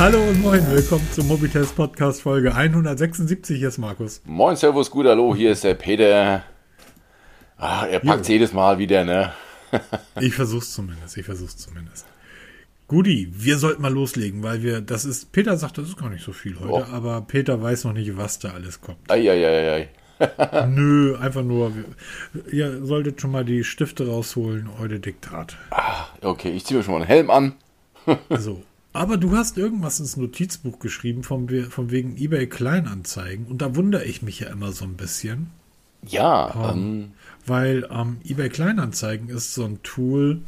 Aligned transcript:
Hallo 0.00 0.18
und 0.30 0.40
moin, 0.40 0.66
willkommen 0.70 1.06
zum 1.12 1.28
Mobitest 1.28 1.76
Podcast 1.76 2.22
Folge 2.22 2.54
176. 2.54 3.58
Hier 3.58 3.68
ist 3.68 3.76
Markus. 3.76 4.22
Moin, 4.24 4.56
Servus, 4.56 4.90
gut, 4.90 5.04
hallo, 5.04 5.34
hier 5.34 5.52
ist 5.52 5.62
der 5.62 5.74
Peter. 5.74 6.42
Ach, 7.58 7.86
er 7.86 8.00
packt 8.00 8.26
jedes 8.26 8.54
Mal 8.54 8.78
wieder, 8.78 9.04
ne? 9.04 9.34
Ich 10.18 10.34
versuch's 10.34 10.72
zumindest, 10.72 11.18
ich 11.18 11.26
versuch's 11.26 11.58
zumindest. 11.58 12.06
Guti, 12.88 13.28
wir 13.30 13.58
sollten 13.58 13.82
mal 13.82 13.92
loslegen, 13.92 14.42
weil 14.42 14.62
wir, 14.62 14.80
das 14.80 15.04
ist, 15.04 15.32
Peter 15.32 15.58
sagt, 15.58 15.76
das 15.76 15.88
ist 15.88 15.98
gar 15.98 16.08
nicht 16.08 16.24
so 16.24 16.32
viel 16.32 16.58
heute, 16.58 16.72
Oh. 16.72 16.82
aber 16.90 17.20
Peter 17.20 17.60
weiß 17.60 17.84
noch 17.84 17.92
nicht, 17.92 18.16
was 18.16 18.38
da 18.38 18.52
alles 18.52 18.80
kommt. 18.80 18.98
Eieieiei. 19.10 19.90
Nö, 20.66 21.14
einfach 21.20 21.42
nur, 21.42 21.72
ihr 22.50 22.86
solltet 22.86 23.20
schon 23.20 23.32
mal 23.32 23.44
die 23.44 23.64
Stifte 23.64 24.08
rausholen, 24.08 24.70
heute 24.78 24.98
Diktat. 24.98 25.58
Okay, 26.22 26.52
ich 26.52 26.64
ziehe 26.64 26.78
mir 26.78 26.84
schon 26.84 26.94
mal 26.94 27.00
einen 27.02 27.06
Helm 27.06 27.30
an. 27.30 27.52
So. 28.30 28.62
Aber 28.92 29.16
du 29.16 29.36
hast 29.36 29.56
irgendwas 29.56 30.00
ins 30.00 30.16
Notizbuch 30.16 30.80
geschrieben 30.80 31.22
von, 31.22 31.48
von 31.70 31.90
wegen 31.90 32.16
eBay 32.16 32.48
Kleinanzeigen 32.48 33.46
und 33.46 33.62
da 33.62 33.76
wundere 33.76 34.04
ich 34.04 34.22
mich 34.22 34.40
ja 34.40 34.48
immer 34.48 34.72
so 34.72 34.84
ein 34.84 34.96
bisschen. 34.96 35.50
Ja, 36.06 36.72
ähm, 36.72 37.12
Weil 37.46 37.86
ähm, 37.90 38.16
eBay 38.24 38.48
Kleinanzeigen 38.48 39.28
ist 39.28 39.54
so 39.54 39.64
ein 39.64 39.82
Tool. 39.82 40.40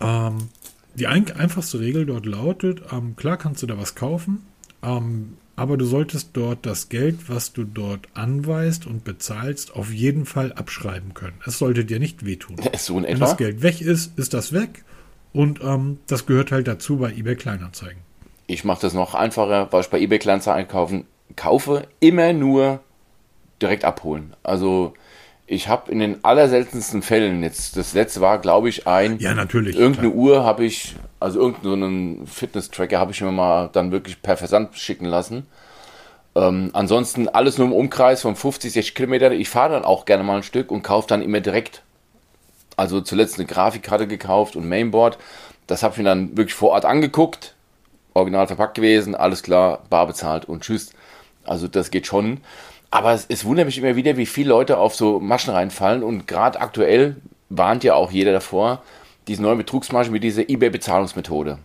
Ähm, 0.00 0.48
die 0.94 1.06
ein 1.06 1.30
einfachste 1.30 1.78
Regel 1.78 2.06
dort 2.06 2.26
lautet: 2.26 2.82
ähm, 2.90 3.14
klar 3.16 3.36
kannst 3.36 3.62
du 3.62 3.66
da 3.66 3.78
was 3.78 3.94
kaufen, 3.94 4.44
ähm, 4.82 5.34
aber 5.56 5.76
du 5.76 5.84
solltest 5.84 6.30
dort 6.32 6.66
das 6.66 6.88
Geld, 6.88 7.28
was 7.28 7.52
du 7.52 7.62
dort 7.62 8.08
anweist 8.14 8.86
und 8.86 9.04
bezahlst, 9.04 9.76
auf 9.76 9.92
jeden 9.92 10.26
Fall 10.26 10.52
abschreiben 10.52 11.14
können. 11.14 11.36
Es 11.46 11.58
sollte 11.58 11.84
dir 11.84 12.00
nicht 12.00 12.24
wehtun. 12.24 12.56
so 12.78 13.00
Wenn 13.00 13.20
das 13.20 13.36
Geld 13.36 13.62
weg 13.62 13.80
ist, 13.80 14.18
ist 14.18 14.34
das 14.34 14.52
weg 14.52 14.84
und 15.34 15.60
ähm, 15.62 15.98
das 16.06 16.24
gehört 16.24 16.52
halt 16.52 16.66
dazu 16.66 16.96
bei 16.96 17.10
eBay 17.10 17.36
Kleinanzeigen. 17.36 17.98
Ich 18.46 18.64
mache 18.64 18.80
das 18.80 18.94
noch 18.94 19.14
einfacher, 19.14 19.68
weil 19.70 19.82
ich 19.82 19.88
bei 19.88 20.00
eBay 20.00 20.18
Kleinanzeigen 20.18 20.60
einkaufen 20.60 21.04
kaufe, 21.36 21.86
immer 22.00 22.32
nur 22.32 22.80
direkt 23.60 23.84
abholen. 23.84 24.34
Also 24.42 24.94
ich 25.46 25.68
habe 25.68 25.92
in 25.92 25.98
den 25.98 26.24
allerseltensten 26.24 27.02
Fällen, 27.02 27.42
jetzt 27.42 27.76
das 27.76 27.92
letzte 27.92 28.20
war, 28.20 28.38
glaube 28.38 28.68
ich, 28.68 28.86
ein 28.86 29.18
Ja, 29.18 29.34
natürlich. 29.34 29.76
irgendeine 29.76 30.10
Uhr 30.10 30.44
habe 30.44 30.64
ich, 30.64 30.96
also 31.20 31.38
irgendeinen 31.40 32.26
Fitness-Tracker 32.26 32.98
habe 32.98 33.12
ich 33.12 33.20
mir 33.20 33.30
mal 33.30 33.68
dann 33.72 33.92
wirklich 33.92 34.22
per 34.22 34.36
Versand 34.36 34.76
schicken 34.76 35.04
lassen. 35.04 35.46
Ähm, 36.34 36.70
ansonsten 36.72 37.28
alles 37.28 37.58
nur 37.58 37.66
im 37.66 37.72
Umkreis 37.72 38.22
von 38.22 38.36
50, 38.36 38.72
60 38.72 38.94
Kilometern. 38.94 39.32
Ich 39.32 39.48
fahre 39.48 39.74
dann 39.74 39.84
auch 39.84 40.04
gerne 40.04 40.24
mal 40.24 40.36
ein 40.38 40.42
Stück 40.42 40.70
und 40.70 40.82
kaufe 40.82 41.08
dann 41.08 41.22
immer 41.22 41.40
direkt. 41.40 41.82
Also 42.76 43.00
zuletzt 43.00 43.38
eine 43.38 43.46
Grafikkarte 43.46 44.06
gekauft 44.06 44.56
und 44.56 44.68
Mainboard. 44.68 45.18
Das 45.66 45.82
habe 45.82 45.92
ich 45.92 45.98
mir 45.98 46.04
dann 46.04 46.36
wirklich 46.36 46.54
vor 46.54 46.70
Ort 46.70 46.84
angeguckt. 46.84 47.54
Original 48.14 48.46
verpackt 48.46 48.74
gewesen, 48.74 49.14
alles 49.14 49.42
klar, 49.42 49.82
bar 49.90 50.06
bezahlt 50.06 50.44
und 50.44 50.62
tschüss. 50.62 50.92
Also 51.44 51.68
das 51.68 51.90
geht 51.90 52.06
schon. 52.06 52.40
Aber 52.90 53.12
es, 53.12 53.26
es 53.28 53.44
wundert 53.44 53.66
mich 53.66 53.78
immer 53.78 53.96
wieder, 53.96 54.16
wie 54.16 54.26
viele 54.26 54.50
Leute 54.50 54.78
auf 54.78 54.94
so 54.94 55.18
Maschen 55.18 55.52
reinfallen. 55.52 56.02
Und 56.02 56.28
gerade 56.28 56.60
aktuell 56.60 57.16
warnt 57.48 57.82
ja 57.82 57.94
auch 57.94 58.12
jeder 58.12 58.32
davor, 58.32 58.82
diese 59.26 59.42
neue 59.42 59.56
Betrugsmasche 59.56 60.10
mit 60.10 60.22
dieser 60.22 60.48
eBay-Bezahlungsmethode. 60.48 61.58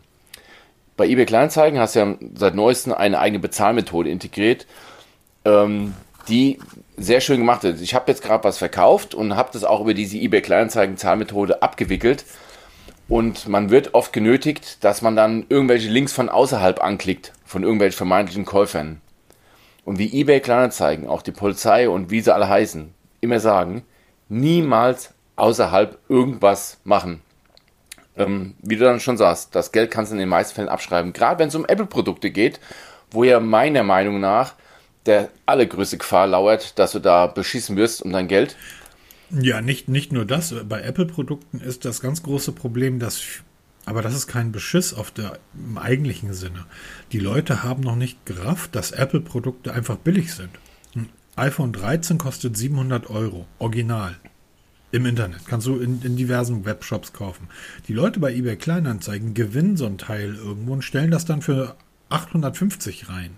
Bei 0.98 1.08
eBay 1.08 1.26
Kleinanzeigen 1.26 1.80
hast 1.80 1.96
du 1.96 2.00
ja 2.00 2.16
seit 2.36 2.56
neuestem 2.56 2.94
eine 2.94 3.20
eigene 3.20 3.40
Bezahlmethode 3.40 4.10
integriert, 4.10 4.66
ähm, 5.46 5.94
die 6.28 6.60
sehr 7.00 7.22
schön 7.22 7.40
gemacht 7.40 7.64
ist. 7.64 7.82
Ich 7.82 7.94
habe 7.94 8.12
jetzt 8.12 8.24
gerade 8.24 8.44
was 8.44 8.58
verkauft 8.58 9.16
und 9.16 9.36
habe 9.36 9.50
das 9.54 9.64
auch 9.64 9.82
über 9.82 9.94
diese 9.94 10.18
eBay 10.18 10.42
Kleinanzeigen 10.42 10.98
Zahlmethode 10.98 11.62
abgewickelt. 11.62 12.26
Und 13.08 13.48
man 13.48 13.72
wird 13.72 13.96
oft 13.96 14.14
genötigt, 14.14 14.84
dass 14.84 15.02
man 15.02 15.16
dann 15.16 15.46
irgendwelche 15.50 15.90
Links 15.90 16.14
von 16.14 16.30
außerhalb 16.30 16.84
anklickt, 16.84 17.34
von 17.44 17.64
irgendwelchen 17.64 17.98
vermeintlichen 17.98 18.46
Käufern. 18.46 19.02
Und 19.84 19.98
wie 19.98 20.22
eBay 20.22 20.40
Kleinanzeigen, 20.40 21.08
auch 21.08 21.24
die 21.24 21.32
Polizei 21.32 21.90
und 21.90 22.12
wie 22.12 22.22
sie 22.22 22.34
alle 22.34 22.48
heißen, 22.48 22.94
immer 23.22 23.40
sagen, 23.40 23.84
niemals 24.28 25.14
außerhalb 25.36 25.98
irgendwas 26.08 26.78
machen. 26.84 27.22
Ähm, 28.16 28.54
wie 28.62 28.76
du 28.76 28.84
dann 28.84 29.00
schon 29.00 29.18
sagst, 29.18 29.56
das 29.56 29.72
Geld 29.72 29.90
kannst 29.90 30.12
du 30.12 30.16
in 30.16 30.20
den 30.20 30.30
meisten 30.30 30.54
Fällen 30.54 30.70
abschreiben. 30.70 31.14
Gerade 31.14 31.40
wenn 31.40 31.48
es 31.48 31.56
um 31.56 31.66
Apple-Produkte 31.66 32.30
geht, 32.30 32.60
wo 33.10 33.24
ja 33.24 33.40
meiner 33.40 33.84
Meinung 33.84 34.20
nach 34.20 34.54
der 35.06 35.30
allergrößte 35.46 35.98
Gefahr 35.98 36.28
lauert, 36.28 36.78
dass 36.78 36.92
du 36.92 37.00
da 37.00 37.28
beschissen 37.28 37.76
wirst 37.78 38.02
um 38.02 38.12
dein 38.12 38.28
Geld. 38.28 38.56
Ja, 39.32 39.62
nicht, 39.62 39.90
nicht 39.90 40.12
nur 40.12 40.26
das. 40.26 40.54
Bei 40.68 40.82
Apple-Produkten 40.82 41.60
ist 41.60 41.86
das 41.86 42.02
ganz 42.02 42.24
große 42.24 42.52
Problem, 42.52 43.00
dass, 43.00 43.22
aber 43.86 44.02
das 44.02 44.16
ist 44.16 44.28
kein 44.28 44.52
Beschiss 44.52 44.94
auf 44.94 45.12
der, 45.12 45.38
im 45.54 45.78
eigentlichen 45.78 46.34
Sinne. 46.34 46.66
Die 47.12 47.20
Leute 47.20 47.64
haben 47.64 47.84
noch 47.84 47.96
nicht 47.96 48.26
gerafft, 48.26 48.76
dass 48.76 48.92
Apple-Produkte 48.92 49.74
einfach 49.74 49.98
billig 49.98 50.34
sind. 50.34 50.50
Ein 50.96 51.10
iPhone 51.36 51.74
13 51.74 52.18
kostet 52.18 52.58
700 52.58 53.10
Euro, 53.10 53.46
original. 53.60 54.16
Im 54.92 55.06
Internet. 55.06 55.42
Kannst 55.46 55.68
du 55.68 55.78
in, 55.78 56.02
in 56.02 56.18
diversen 56.18 56.66
Webshops 56.66 57.14
kaufen. 57.14 57.48
Die 57.88 57.94
Leute 57.94 58.20
bei 58.20 58.34
eBay 58.34 58.56
Kleinanzeigen 58.56 59.36
gewinnen 59.36 59.78
so 59.78 59.86
ein 59.86 60.00
Teil 60.00 60.34
irgendwo 60.34 60.74
und 60.74 60.82
stellen 60.82 61.12
das 61.12 61.26
dann 61.26 61.44
für 61.44 61.76
850 62.10 63.08
rein. 63.08 63.38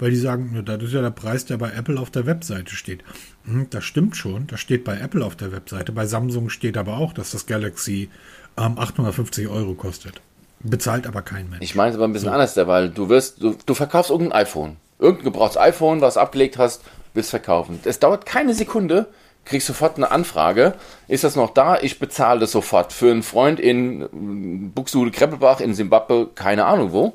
Weil 0.00 0.10
die 0.10 0.16
sagen, 0.16 0.62
das 0.64 0.82
ist 0.82 0.94
ja 0.94 1.02
der 1.02 1.10
Preis, 1.10 1.44
der 1.44 1.58
bei 1.58 1.70
Apple 1.70 2.00
auf 2.00 2.10
der 2.10 2.24
Webseite 2.24 2.74
steht. 2.74 3.04
Hm, 3.44 3.68
das 3.68 3.84
stimmt 3.84 4.16
schon, 4.16 4.46
das 4.46 4.58
steht 4.58 4.82
bei 4.82 4.98
Apple 4.98 5.24
auf 5.24 5.36
der 5.36 5.52
Webseite. 5.52 5.92
Bei 5.92 6.06
Samsung 6.06 6.48
steht 6.48 6.78
aber 6.78 6.96
auch, 6.96 7.12
dass 7.12 7.30
das 7.32 7.46
Galaxy 7.46 8.08
ähm, 8.56 8.78
850 8.78 9.46
Euro 9.48 9.74
kostet. 9.74 10.22
Bezahlt 10.60 11.06
aber 11.06 11.20
kein 11.20 11.50
Mensch. 11.50 11.62
Ich 11.62 11.74
meine 11.74 11.90
es 11.90 11.96
aber 11.96 12.06
ein 12.06 12.14
bisschen 12.14 12.30
anders, 12.30 12.54
da, 12.54 12.66
weil 12.66 12.88
du 12.88 13.10
wirst, 13.10 13.42
du, 13.42 13.54
du 13.64 13.74
verkaufst 13.74 14.10
irgendein 14.10 14.40
iPhone. 14.40 14.76
Irgendein 14.98 15.24
gebrauchtes 15.24 15.58
iPhone, 15.58 16.00
was 16.00 16.16
abgelegt 16.16 16.56
hast, 16.56 16.82
willst 17.12 17.30
verkaufen. 17.30 17.78
Es 17.84 17.98
dauert 17.98 18.24
keine 18.24 18.54
Sekunde, 18.54 19.06
kriegst 19.44 19.66
sofort 19.66 19.96
eine 19.96 20.10
Anfrage. 20.10 20.74
Ist 21.08 21.24
das 21.24 21.36
noch 21.36 21.52
da? 21.52 21.78
Ich 21.78 21.98
bezahle 21.98 22.40
das 22.40 22.52
sofort. 22.52 22.94
Für 22.94 23.10
einen 23.10 23.22
Freund 23.22 23.60
in 23.60 24.72
Buxtehude, 24.74 25.10
Kreppelbach, 25.10 25.60
in 25.60 25.74
Simbabwe, 25.74 26.30
keine 26.34 26.64
Ahnung 26.64 26.92
wo. 26.92 27.14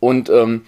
Und 0.00 0.30
ähm, 0.30 0.62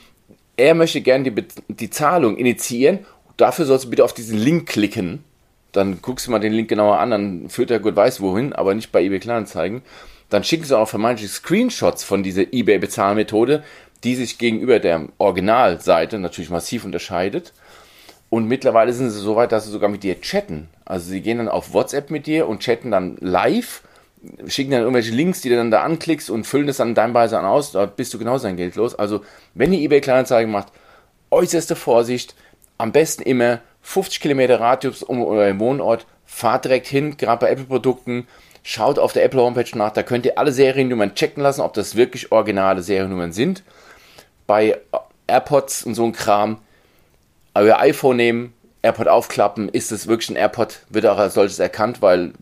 er 0.57 0.75
möchte 0.75 1.01
gerne 1.01 1.31
die, 1.31 1.45
die 1.69 1.91
Zahlung 1.91 2.37
initiieren. 2.37 3.01
Dafür 3.37 3.65
sollst 3.65 3.87
du 3.87 3.91
bitte 3.91 4.05
auf 4.05 4.15
diesen 4.15 4.39
Link 4.39 4.69
klicken. 4.69 5.25
Dann 5.73 6.03
guckst 6.03 6.27
du 6.27 6.31
mal 6.31 6.39
den 6.39 6.53
Link 6.53 6.69
genauer 6.69 6.99
an, 6.99 7.11
dann 7.11 7.49
führt 7.49 7.71
er 7.71 7.81
gut 7.81 7.97
weiß 7.97 8.21
wohin, 8.21 8.53
aber 8.53 8.75
nicht 8.75 8.93
bei 8.93 9.03
eBay 9.03 9.21
Kleinanzeigen. 9.21 9.83
Dann 10.29 10.45
schicken 10.45 10.65
sie 10.65 10.79
auch 10.79 10.89
vermeintlich 10.89 11.31
Screenshots 11.31 12.05
von 12.05 12.23
dieser 12.23 12.53
eBay-Bezahlmethode, 12.53 13.63
die 14.05 14.15
sich 14.15 14.39
gegenüber 14.39 14.79
der 14.79 15.09
Originalseite 15.19 16.19
natürlich 16.19 16.51
massiv 16.51 16.85
unterscheidet. 16.85 17.53
Und 18.29 18.49
mittlerweile 18.49 18.93
sind 18.93 19.11
sie 19.11 19.19
so 19.19 19.37
weit, 19.37 19.53
dass 19.53 19.67
sie 19.67 19.71
sogar 19.71 19.91
mit 19.91 20.03
dir 20.03 20.21
chatten. 20.21 20.69
Also 20.85 21.11
sie 21.11 21.21
gehen 21.21 21.39
dann 21.39 21.49
auf 21.49 21.75
WhatsApp 21.75 22.11
mit 22.11 22.27
dir 22.27 22.49
und 22.49 22.61
chatten 22.61 22.91
dann 22.91 23.17
live, 23.21 23.83
schicken 24.47 24.71
dann 24.71 24.81
irgendwelche 24.81 25.13
Links, 25.13 25.41
die 25.41 25.49
du 25.49 25.57
dann 25.57 25.71
da 25.71 25.83
anklickst 25.83 26.31
und 26.31 26.47
füllen 26.47 26.67
das 26.67 26.77
dann 26.77 26.91
in 26.91 26.95
deinem 26.95 27.15
Weise 27.15 27.39
an 27.39 27.45
aus. 27.45 27.73
Da 27.73 27.87
bist 27.87 28.15
du 28.15 28.19
genauso 28.19 28.47
dein 28.47 28.57
Geld 28.57 28.77
los. 28.77 28.95
Also 28.95 29.23
wenn 29.55 29.73
ihr 29.73 29.81
eBay 29.81 30.01
Kleinanzeigen 30.01 30.51
macht, 30.51 30.69
äußerste 31.31 31.77
Vorsicht. 31.77 32.35
Am 32.79 32.93
besten 32.93 33.23
immer 33.23 33.61
50 33.83 34.21
Kilometer 34.21 34.61
Radius 34.61 35.03
um 35.03 35.23
euren 35.25 35.59
Wohnort. 35.61 36.07
Fahrt 36.25 36.65
direkt 36.65 36.87
hin, 36.87 37.17
gerade 37.17 37.45
bei 37.45 37.51
Apple-Produkten. 37.51 38.27
Schaut 38.63 38.99
auf 38.99 39.13
der 39.13 39.25
Apple 39.25 39.41
Homepage 39.41 39.77
nach. 39.77 39.93
Da 39.93 40.03
könnt 40.03 40.25
ihr 40.25 40.39
alle 40.39 40.53
Seriennummern 40.53 41.15
checken 41.15 41.43
lassen, 41.43 41.61
ob 41.61 41.75
das 41.75 41.97
wirklich 41.97 42.33
originale 42.33 42.83
Seriennummern 42.83 43.33
sind. 43.33 43.63
Bei 44.47 44.79
AirPods 45.27 45.85
und 45.85 45.95
so 45.95 46.05
ein 46.05 46.13
Kram 46.13 46.59
euer 47.55 47.79
iPhone 47.79 48.17
nehmen, 48.17 48.55
AirPod 48.83 49.09
aufklappen, 49.09 49.69
ist 49.69 49.93
es 49.93 50.07
wirklich 50.07 50.31
ein 50.31 50.37
AirPod, 50.37 50.81
wird 50.89 51.07
auch 51.07 51.19
als 51.19 51.35
solches 51.35 51.59
erkannt, 51.59 52.03
weil 52.03 52.33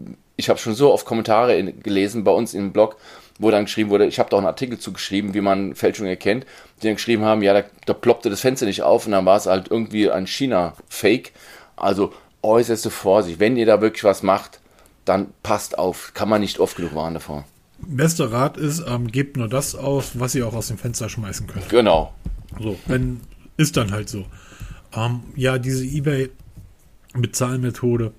ich 0.41 0.49
habe 0.49 0.59
schon 0.59 0.75
so 0.75 0.93
oft 0.93 1.07
Kommentare 1.07 1.57
in, 1.57 1.83
gelesen 1.83 2.25
bei 2.25 2.33
uns 2.33 2.55
im 2.55 2.73
Blog, 2.73 2.97
wo 3.39 3.51
dann 3.51 3.65
geschrieben 3.65 3.91
wurde, 3.91 4.07
ich 4.07 4.19
habe 4.19 4.29
doch 4.29 4.39
einen 4.39 4.47
Artikel 4.47 4.79
zugeschrieben, 4.79 5.35
wie 5.35 5.41
man 5.41 5.75
Fälschung 5.75 6.07
erkennt, 6.07 6.45
die 6.83 6.89
dann 6.89 6.97
geschrieben 6.97 7.25
haben, 7.25 7.43
ja, 7.43 7.55
da, 7.55 7.63
da 7.87 7.95
ploppte 7.95 8.29
das 8.29 8.41
Fenster 8.41 8.67
nicht 8.67 8.83
auf 8.83 9.07
und 9.07 9.13
dann 9.13 9.25
war 9.25 9.37
es 9.37 9.47
halt 9.47 9.71
irgendwie 9.71 10.11
ein 10.11 10.27
China-Fake. 10.27 11.33
Also 11.77 12.13
äußerste 12.43 12.91
Vorsicht, 12.91 13.39
wenn 13.41 13.57
ihr 13.57 13.65
da 13.67 13.81
wirklich 13.81 14.05
was 14.05 14.23
macht, 14.23 14.61
dann 15.05 15.33
passt 15.43 15.79
auf, 15.79 16.13
kann 16.15 16.29
man 16.29 16.41
nicht 16.41 16.61
oft 16.61 16.77
genug 16.77 16.95
warnen 16.95 17.15
davor. 17.15 17.45
Bester 17.79 18.31
Rat 18.31 18.59
ist, 18.59 18.85
ähm, 18.87 19.09
gebt 19.09 19.39
nur 19.39 19.49
das 19.49 19.75
aus, 19.75 20.19
was 20.19 20.35
ihr 20.35 20.47
auch 20.47 20.55
aus 20.55 20.69
dem 20.69 20.79
Fenster 20.79 21.09
schmeißen 21.09 21.47
könnt. 21.47 21.71
Genau. 21.71 22.13
So, 22.61 22.77
wenn, 22.87 23.21
ist 23.57 23.77
dann 23.77 23.93
halt 23.93 24.09
so. 24.09 24.25
Ähm, 24.95 25.21
ja, 25.35 25.59
diese 25.59 25.85
eBay-Bezahlmethode, 25.85 28.13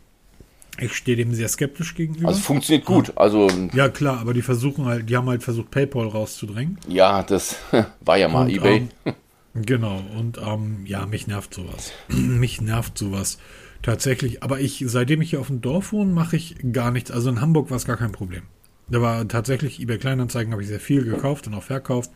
ich 0.79 0.93
stehe 0.93 1.17
dem 1.17 1.33
sehr 1.33 1.47
skeptisch 1.49 1.95
gegenüber. 1.95 2.29
Also 2.29 2.39
funktioniert 2.39 2.85
gut. 2.85 3.13
Also 3.15 3.49
ja, 3.73 3.89
klar, 3.89 4.19
aber 4.19 4.33
die 4.33 4.41
versuchen 4.41 4.85
halt, 4.85 5.09
die 5.09 5.17
haben 5.17 5.27
halt 5.29 5.43
versucht, 5.43 5.71
PayPal 5.71 6.07
rauszudrängen. 6.07 6.77
ja, 6.87 7.23
das 7.23 7.57
war 8.01 8.17
ja 8.17 8.27
mal 8.27 8.43
Und, 8.47 8.49
eBay. 8.55 8.87
Ähm, 9.05 9.13
genau, 9.53 10.01
und 10.17 10.37
ähm, 10.37 10.85
ja, 10.85 11.05
mich 11.05 11.27
nervt 11.27 11.53
sowas. 11.53 11.91
mich 12.07 12.61
nervt 12.61 12.97
sowas. 12.97 13.37
Tatsächlich, 13.81 14.43
aber 14.43 14.59
ich, 14.59 14.83
seitdem 14.87 15.21
ich 15.21 15.31
hier 15.31 15.39
auf 15.39 15.47
dem 15.47 15.61
Dorf 15.61 15.91
wohne, 15.91 16.13
mache 16.13 16.35
ich 16.35 16.55
gar 16.71 16.91
nichts. 16.91 17.09
Also 17.11 17.29
in 17.29 17.41
Hamburg 17.41 17.69
war 17.69 17.77
es 17.77 17.85
gar 17.85 17.97
kein 17.97 18.11
Problem. 18.11 18.43
Da 18.89 19.01
war 19.01 19.27
tatsächlich 19.27 19.79
eBay 19.79 19.97
Kleinanzeigen, 19.97 20.51
habe 20.51 20.61
ich 20.61 20.67
sehr 20.67 20.79
viel 20.79 21.03
gekauft 21.03 21.47
und 21.47 21.53
auch 21.55 21.63
verkauft. 21.63 22.11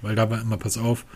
Weil 0.00 0.14
da 0.14 0.30
war 0.30 0.40
immer, 0.40 0.58
pass 0.58 0.78
auf, 0.78 1.06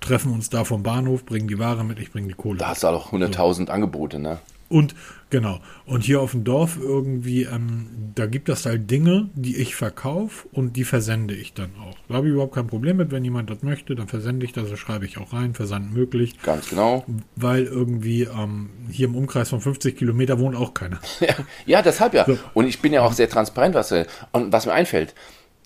treffen 0.00 0.32
uns 0.32 0.48
da 0.48 0.64
vom 0.64 0.82
Bahnhof, 0.82 1.26
bringen 1.26 1.48
die 1.48 1.58
Ware 1.58 1.84
mit, 1.84 1.98
ich 1.98 2.10
bringe 2.10 2.28
die 2.28 2.34
Kohle. 2.34 2.58
Da 2.58 2.68
hast 2.68 2.82
du 2.84 2.86
auch 2.86 3.12
100.000 3.12 3.66
so. 3.66 3.72
Angebote, 3.72 4.18
ne? 4.18 4.38
Und 4.70 4.94
genau. 5.30 5.58
Und 5.84 6.04
hier 6.04 6.20
auf 6.20 6.30
dem 6.30 6.44
Dorf 6.44 6.78
irgendwie, 6.80 7.42
ähm, 7.42 7.88
da 8.14 8.26
gibt 8.26 8.48
es 8.48 8.64
halt 8.64 8.88
Dinge, 8.88 9.28
die 9.34 9.56
ich 9.56 9.74
verkaufe 9.74 10.46
und 10.52 10.76
die 10.76 10.84
versende 10.84 11.34
ich 11.34 11.54
dann 11.54 11.70
auch. 11.80 11.96
Da 12.08 12.14
habe 12.14 12.28
ich 12.28 12.32
überhaupt 12.32 12.54
kein 12.54 12.68
Problem 12.68 12.96
mit. 12.96 13.10
Wenn 13.10 13.24
jemand 13.24 13.50
das 13.50 13.62
möchte, 13.62 13.96
dann 13.96 14.06
versende 14.06 14.46
ich 14.46 14.52
das, 14.52 14.70
das 14.70 14.78
schreibe 14.78 15.06
ich 15.06 15.18
auch 15.18 15.32
rein, 15.32 15.54
Versand 15.54 15.92
möglich. 15.92 16.40
Ganz 16.42 16.70
genau. 16.70 17.04
Weil 17.34 17.64
irgendwie 17.64 18.22
ähm, 18.22 18.70
hier 18.90 19.08
im 19.08 19.16
Umkreis 19.16 19.48
von 19.48 19.60
50 19.60 19.96
Kilometer 19.96 20.38
wohnt 20.38 20.56
auch 20.56 20.72
keiner. 20.72 21.00
Ja, 21.20 21.34
ja 21.66 21.82
deshalb 21.82 22.14
ja. 22.14 22.24
So. 22.24 22.38
Und 22.54 22.66
ich 22.66 22.80
bin 22.80 22.92
ja 22.92 23.02
auch 23.02 23.12
sehr 23.12 23.28
transparent, 23.28 23.74
was, 23.74 23.92
und 23.92 24.52
was 24.52 24.66
mir 24.66 24.72
einfällt 24.72 25.14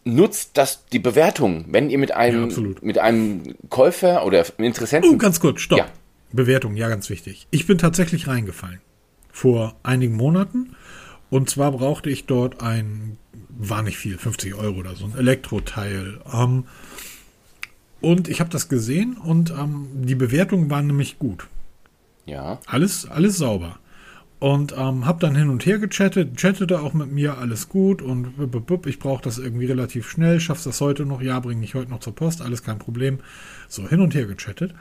nutzt 0.07 0.51
das 0.55 0.85
die 0.87 0.99
Bewertung, 0.99 1.65
wenn 1.69 1.89
ihr 1.89 1.97
mit 1.97 2.13
einem 2.13 2.51
ja, 2.51 2.75
mit 2.83 2.99
einem 2.99 3.55
Käufer 3.71 4.27
oder 4.27 4.45
Interessenten. 4.59 5.11
Oh, 5.11 5.17
ganz 5.17 5.41
kurz, 5.41 5.63
stopp. 5.63 5.79
Ja. 5.79 5.87
Bewertung, 6.31 6.77
ja, 6.77 6.89
ganz 6.89 7.09
wichtig. 7.09 7.47
Ich 7.53 7.67
bin 7.67 7.79
tatsächlich 7.79 8.29
reingefallen 8.29 8.81
vor 9.35 9.75
einigen 9.83 10.15
Monaten. 10.15 10.77
Und 11.29 11.51
zwar 11.51 11.73
brauchte 11.73 12.09
ich 12.09 12.27
dort 12.27 12.63
ein, 12.63 13.19
war 13.49 13.83
nicht 13.83 13.99
viel, 13.99 14.17
50 14.17 14.55
Euro 14.55 14.79
oder 14.79 14.95
so, 14.95 15.07
ein 15.07 15.19
Elektroteil. 15.19 16.21
Ähm, 16.33 16.65
und 18.01 18.29
ich 18.29 18.39
habe 18.39 18.51
das 18.51 18.69
gesehen 18.69 19.17
und 19.17 19.51
ähm, 19.51 19.89
die 19.93 20.15
Bewertungen 20.15 20.71
waren 20.71 20.87
nämlich 20.87 21.19
gut. 21.19 21.49
Ja. 22.27 22.61
Alles, 22.67 23.07
alles 23.07 23.37
sauber. 23.37 23.81
Und 24.39 24.73
ähm, 24.79 25.05
habe 25.05 25.19
dann 25.19 25.35
hin 25.35 25.49
und 25.51 25.67
her 25.67 25.79
gechattet, 25.79 26.37
chattete 26.37 26.81
auch 26.81 26.95
mit 26.95 27.11
mir, 27.11 27.37
alles 27.37 27.69
gut 27.69 28.03
und 28.03 28.35
ich 28.87 28.99
brauche 29.01 29.23
das 29.23 29.39
irgendwie 29.39 29.67
relativ 29.67 30.09
schnell, 30.09 30.39
schaffst 30.39 30.67
das 30.67 30.81
heute 30.81 31.07
noch, 31.07 31.21
ja, 31.23 31.41
bring 31.41 31.59
mich 31.59 31.75
heute 31.75 31.91
noch 31.91 32.01
zur 32.01 32.15
Post, 32.15 32.41
alles 32.41 32.63
kein 32.63 32.79
Problem. 32.79 33.19
So, 33.69 33.89
hin 33.89 34.01
und 34.01 34.15
her 34.15 34.27
gechattet. 34.27 34.75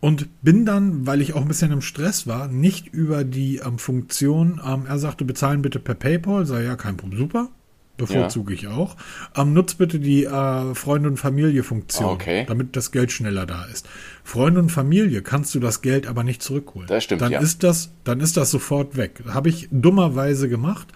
Und 0.00 0.28
bin 0.42 0.66
dann, 0.66 1.06
weil 1.06 1.20
ich 1.22 1.32
auch 1.32 1.42
ein 1.42 1.48
bisschen 1.48 1.72
im 1.72 1.80
Stress 1.80 2.26
war, 2.26 2.48
nicht 2.48 2.88
über 2.88 3.24
die 3.24 3.58
ähm, 3.64 3.78
Funktion, 3.78 4.60
ähm, 4.64 4.84
er 4.86 4.98
sagte, 4.98 5.24
bezahlen 5.24 5.62
bitte 5.62 5.78
per 5.78 5.94
PayPal, 5.94 6.44
sei 6.44 6.64
ja 6.64 6.76
kein 6.76 6.96
Problem, 6.96 7.20
super, 7.20 7.48
bevorzuge 7.96 8.52
ja. 8.52 8.58
ich 8.58 8.68
auch. 8.68 8.96
Ähm, 9.36 9.54
nutzt 9.54 9.78
bitte 9.78 9.98
die 9.98 10.24
äh, 10.24 10.74
Freunde- 10.74 11.08
und 11.08 11.16
Familie-Funktion, 11.16 12.06
okay. 12.06 12.44
damit 12.46 12.76
das 12.76 12.92
Geld 12.92 13.12
schneller 13.12 13.46
da 13.46 13.64
ist. 13.64 13.88
Freunde 14.24 14.60
und 14.60 14.70
Familie 14.70 15.22
kannst 15.22 15.54
du 15.54 15.60
das 15.60 15.80
Geld 15.80 16.06
aber 16.06 16.24
nicht 16.24 16.42
zurückholen. 16.42 16.88
Das 16.88 17.04
stimmt, 17.04 17.22
dann 17.22 17.32
ja. 17.32 17.40
ist 17.40 17.62
das, 17.62 17.90
dann 18.04 18.20
ist 18.20 18.36
das 18.36 18.50
sofort 18.50 18.96
weg. 18.96 19.22
Habe 19.28 19.48
ich 19.48 19.68
dummerweise 19.70 20.48
gemacht, 20.48 20.88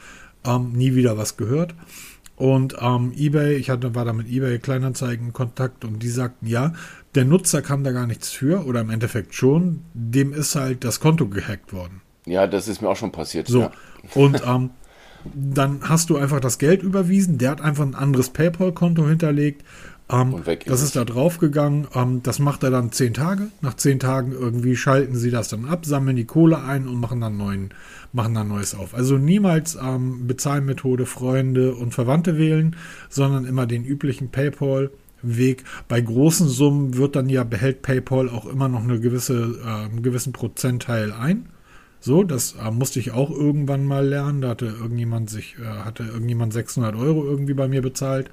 ähm, 0.45 0.73
nie 0.73 0.95
wieder 0.95 1.17
was 1.17 1.37
gehört. 1.37 1.75
Und 2.39 2.77
ähm, 2.81 3.13
eBay, 3.17 3.57
ich 3.57 3.69
hatte, 3.69 3.97
war 3.97 4.05
da 4.05 4.13
mit 4.13 4.29
eBay 4.29 4.61
Kleinanzeigen 4.61 5.27
in 5.27 5.33
Kontakt 5.33 5.85
und 5.85 6.01
die 6.05 6.09
sagten, 6.09 6.47
ja, 6.47 6.73
der 7.15 7.25
Nutzer 7.25 7.63
kann 7.63 7.85
da 7.85 7.93
gar 7.93 8.07
nichts 8.07 8.31
für 8.31 8.65
oder 8.67 8.81
im 8.81 8.91
Endeffekt 8.91 9.35
schon, 9.35 9.81
dem 9.95 10.33
ist 10.33 10.55
halt 10.55 10.85
das 10.85 11.01
Konto 11.01 11.29
gehackt 11.29 11.73
worden. 11.73 12.03
Ja, 12.27 12.47
das 12.47 12.69
ist 12.69 12.83
mir 12.83 12.89
auch 12.89 12.97
schon 12.97 13.13
passiert. 13.13 13.49
So, 13.49 13.63
ja. 13.63 13.73
und 14.15 14.43
ähm, 14.47 14.71
dann 15.35 15.81
hast 15.83 16.11
du 16.11 16.17
einfach 16.17 16.41
das 16.41 16.59
Geld 16.59 16.83
überwiesen, 16.83 17.39
der 17.39 17.51
hat 17.51 17.61
einfach 17.61 17.85
ein 17.85 17.95
anderes 17.95 18.31
PayPal-Konto 18.31 19.07
hinterlegt. 19.07 19.65
Ähm, 20.11 20.35
und 20.35 20.47
weg 20.47 20.61
ist 20.61 20.71
das 20.71 20.83
ist 20.83 20.97
da 20.97 21.05
draufgegangen. 21.05 21.87
Ähm, 21.95 22.23
das 22.23 22.39
macht 22.39 22.63
er 22.63 22.71
dann 22.71 22.93
zehn 22.93 23.15
Tage. 23.15 23.49
Nach 23.61 23.75
zehn 23.75 23.99
Tagen 23.99 24.33
irgendwie 24.33 24.77
schalten 24.77 25.17
sie 25.17 25.31
das 25.31 25.49
dann 25.49 25.67
ab, 25.67 25.85
sammeln 25.85 26.17
die 26.17 26.25
Kohle 26.25 26.63
ein 26.63 26.87
und 26.87 26.99
machen 26.99 27.21
dann 27.21 27.37
neuen, 27.37 27.71
machen 28.13 28.35
dann 28.35 28.49
Neues 28.49 28.75
auf. 28.75 28.95
Also 28.95 29.19
niemals 29.19 29.77
ähm, 29.77 30.27
Bezahlmethode 30.27 31.07
Freunde 31.07 31.75
und 31.75 31.93
Verwandte 31.93 32.39
wählen, 32.39 32.77
sondern 33.09 33.45
immer 33.45 33.67
den 33.67 33.85
üblichen 33.85 34.31
PayPal. 34.31 34.91
Weg. 35.23 35.65
Bei 35.89 36.01
großen 36.01 36.49
Summen 36.49 36.97
wird 36.97 37.17
dann 37.17 37.29
ja, 37.29 37.45
behält 37.45 37.83
PayPal 37.83 38.29
auch 38.29 38.47
immer 38.47 38.69
noch 38.69 38.83
eine 38.83 39.01
gewisse, 39.01 39.61
äh, 39.65 39.87
einen 39.87 40.03
gewissen 40.03 40.33
Prozentteil 40.33 41.13
ein. 41.13 41.49
So, 42.01 42.23
das 42.23 42.53
äh, 42.53 42.71
musste 42.71 43.01
ich 43.01 43.11
auch 43.13 43.31
irgendwann 43.31 43.85
mal 43.85 44.07
lernen. 44.07 44.41
Da 44.41 44.51
hatte 44.51 44.67
irgendjemand 44.67 45.31
sich, 45.31 45.57
äh, 45.59 45.65
hatte 45.65 46.05
irgendjemand 46.05 46.53
600 46.53 46.95
Euro 46.95 47.25
irgendwie 47.25 47.55
bei 47.55 47.69
mir 47.69 47.83
bezahlt. 47.83 48.31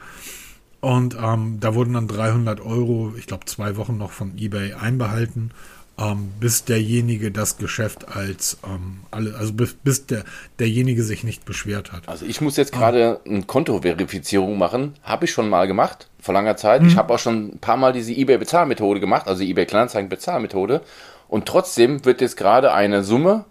Und 0.81 1.17
ähm, 1.19 1.57
da 1.59 1.73
wurden 1.73 1.93
dann 1.93 2.07
300 2.07 2.61
Euro, 2.61 3.13
ich 3.17 3.25
glaube 3.25 3.45
zwei 3.45 3.75
Wochen 3.75 3.97
noch 3.97 4.11
von 4.11 4.37
eBay 4.37 4.73
einbehalten 4.73 5.51
ähm, 5.97 6.31
bis 6.39 6.65
derjenige 6.65 7.31
das 7.31 7.57
Geschäft 7.57 8.15
als 8.15 8.57
ähm, 8.65 8.99
alle, 9.11 9.35
also 9.35 9.53
bis, 9.53 9.73
bis 9.73 10.05
der, 10.07 10.23
derjenige 10.59 11.03
sich 11.03 11.23
nicht 11.23 11.45
beschwert 11.45 11.93
hat. 11.93 12.07
Also 12.09 12.25
ich 12.25 12.41
muss 12.41 12.57
jetzt 12.57 12.73
gerade 12.73 13.21
ähm, 13.25 13.35
eine 13.35 13.43
Kontoverifizierung 13.43 14.57
machen. 14.57 14.95
Habe 15.03 15.25
ich 15.25 15.31
schon 15.31 15.47
mal 15.47 15.67
gemacht, 15.67 16.09
vor 16.19 16.33
langer 16.33 16.57
Zeit. 16.57 16.81
Mhm. 16.81 16.89
Ich 16.89 16.97
habe 16.97 17.13
auch 17.13 17.19
schon 17.19 17.55
ein 17.55 17.59
paar 17.59 17.77
Mal 17.77 17.93
diese 17.93 18.11
eBay-Bezahlmethode 18.11 18.99
gemacht, 18.99 19.27
also 19.27 19.43
eBay 19.43 19.65
Kleinanzeigen-Bezahlmethode. 19.65 20.81
Und 21.27 21.45
trotzdem 21.45 22.03
wird 22.05 22.21
jetzt 22.21 22.37
gerade 22.37 22.73
eine 22.73 23.03
Summe, 23.03 23.45